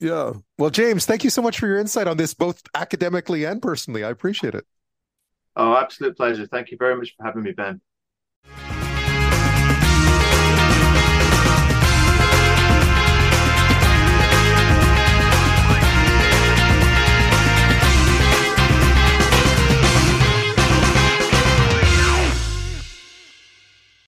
Yeah. 0.00 0.32
Well, 0.58 0.70
James, 0.70 1.06
thank 1.06 1.24
you 1.24 1.30
so 1.30 1.42
much 1.42 1.58
for 1.58 1.66
your 1.66 1.78
insight 1.78 2.06
on 2.06 2.16
this, 2.16 2.34
both 2.34 2.62
academically 2.74 3.44
and 3.44 3.60
personally. 3.60 4.04
I 4.04 4.10
appreciate 4.10 4.54
it. 4.54 4.64
Oh, 5.54 5.74
absolute 5.74 6.16
pleasure. 6.16 6.46
Thank 6.46 6.70
you 6.70 6.76
very 6.76 6.96
much 6.96 7.14
for 7.16 7.24
having 7.24 7.42
me, 7.42 7.52
Ben. 7.52 7.80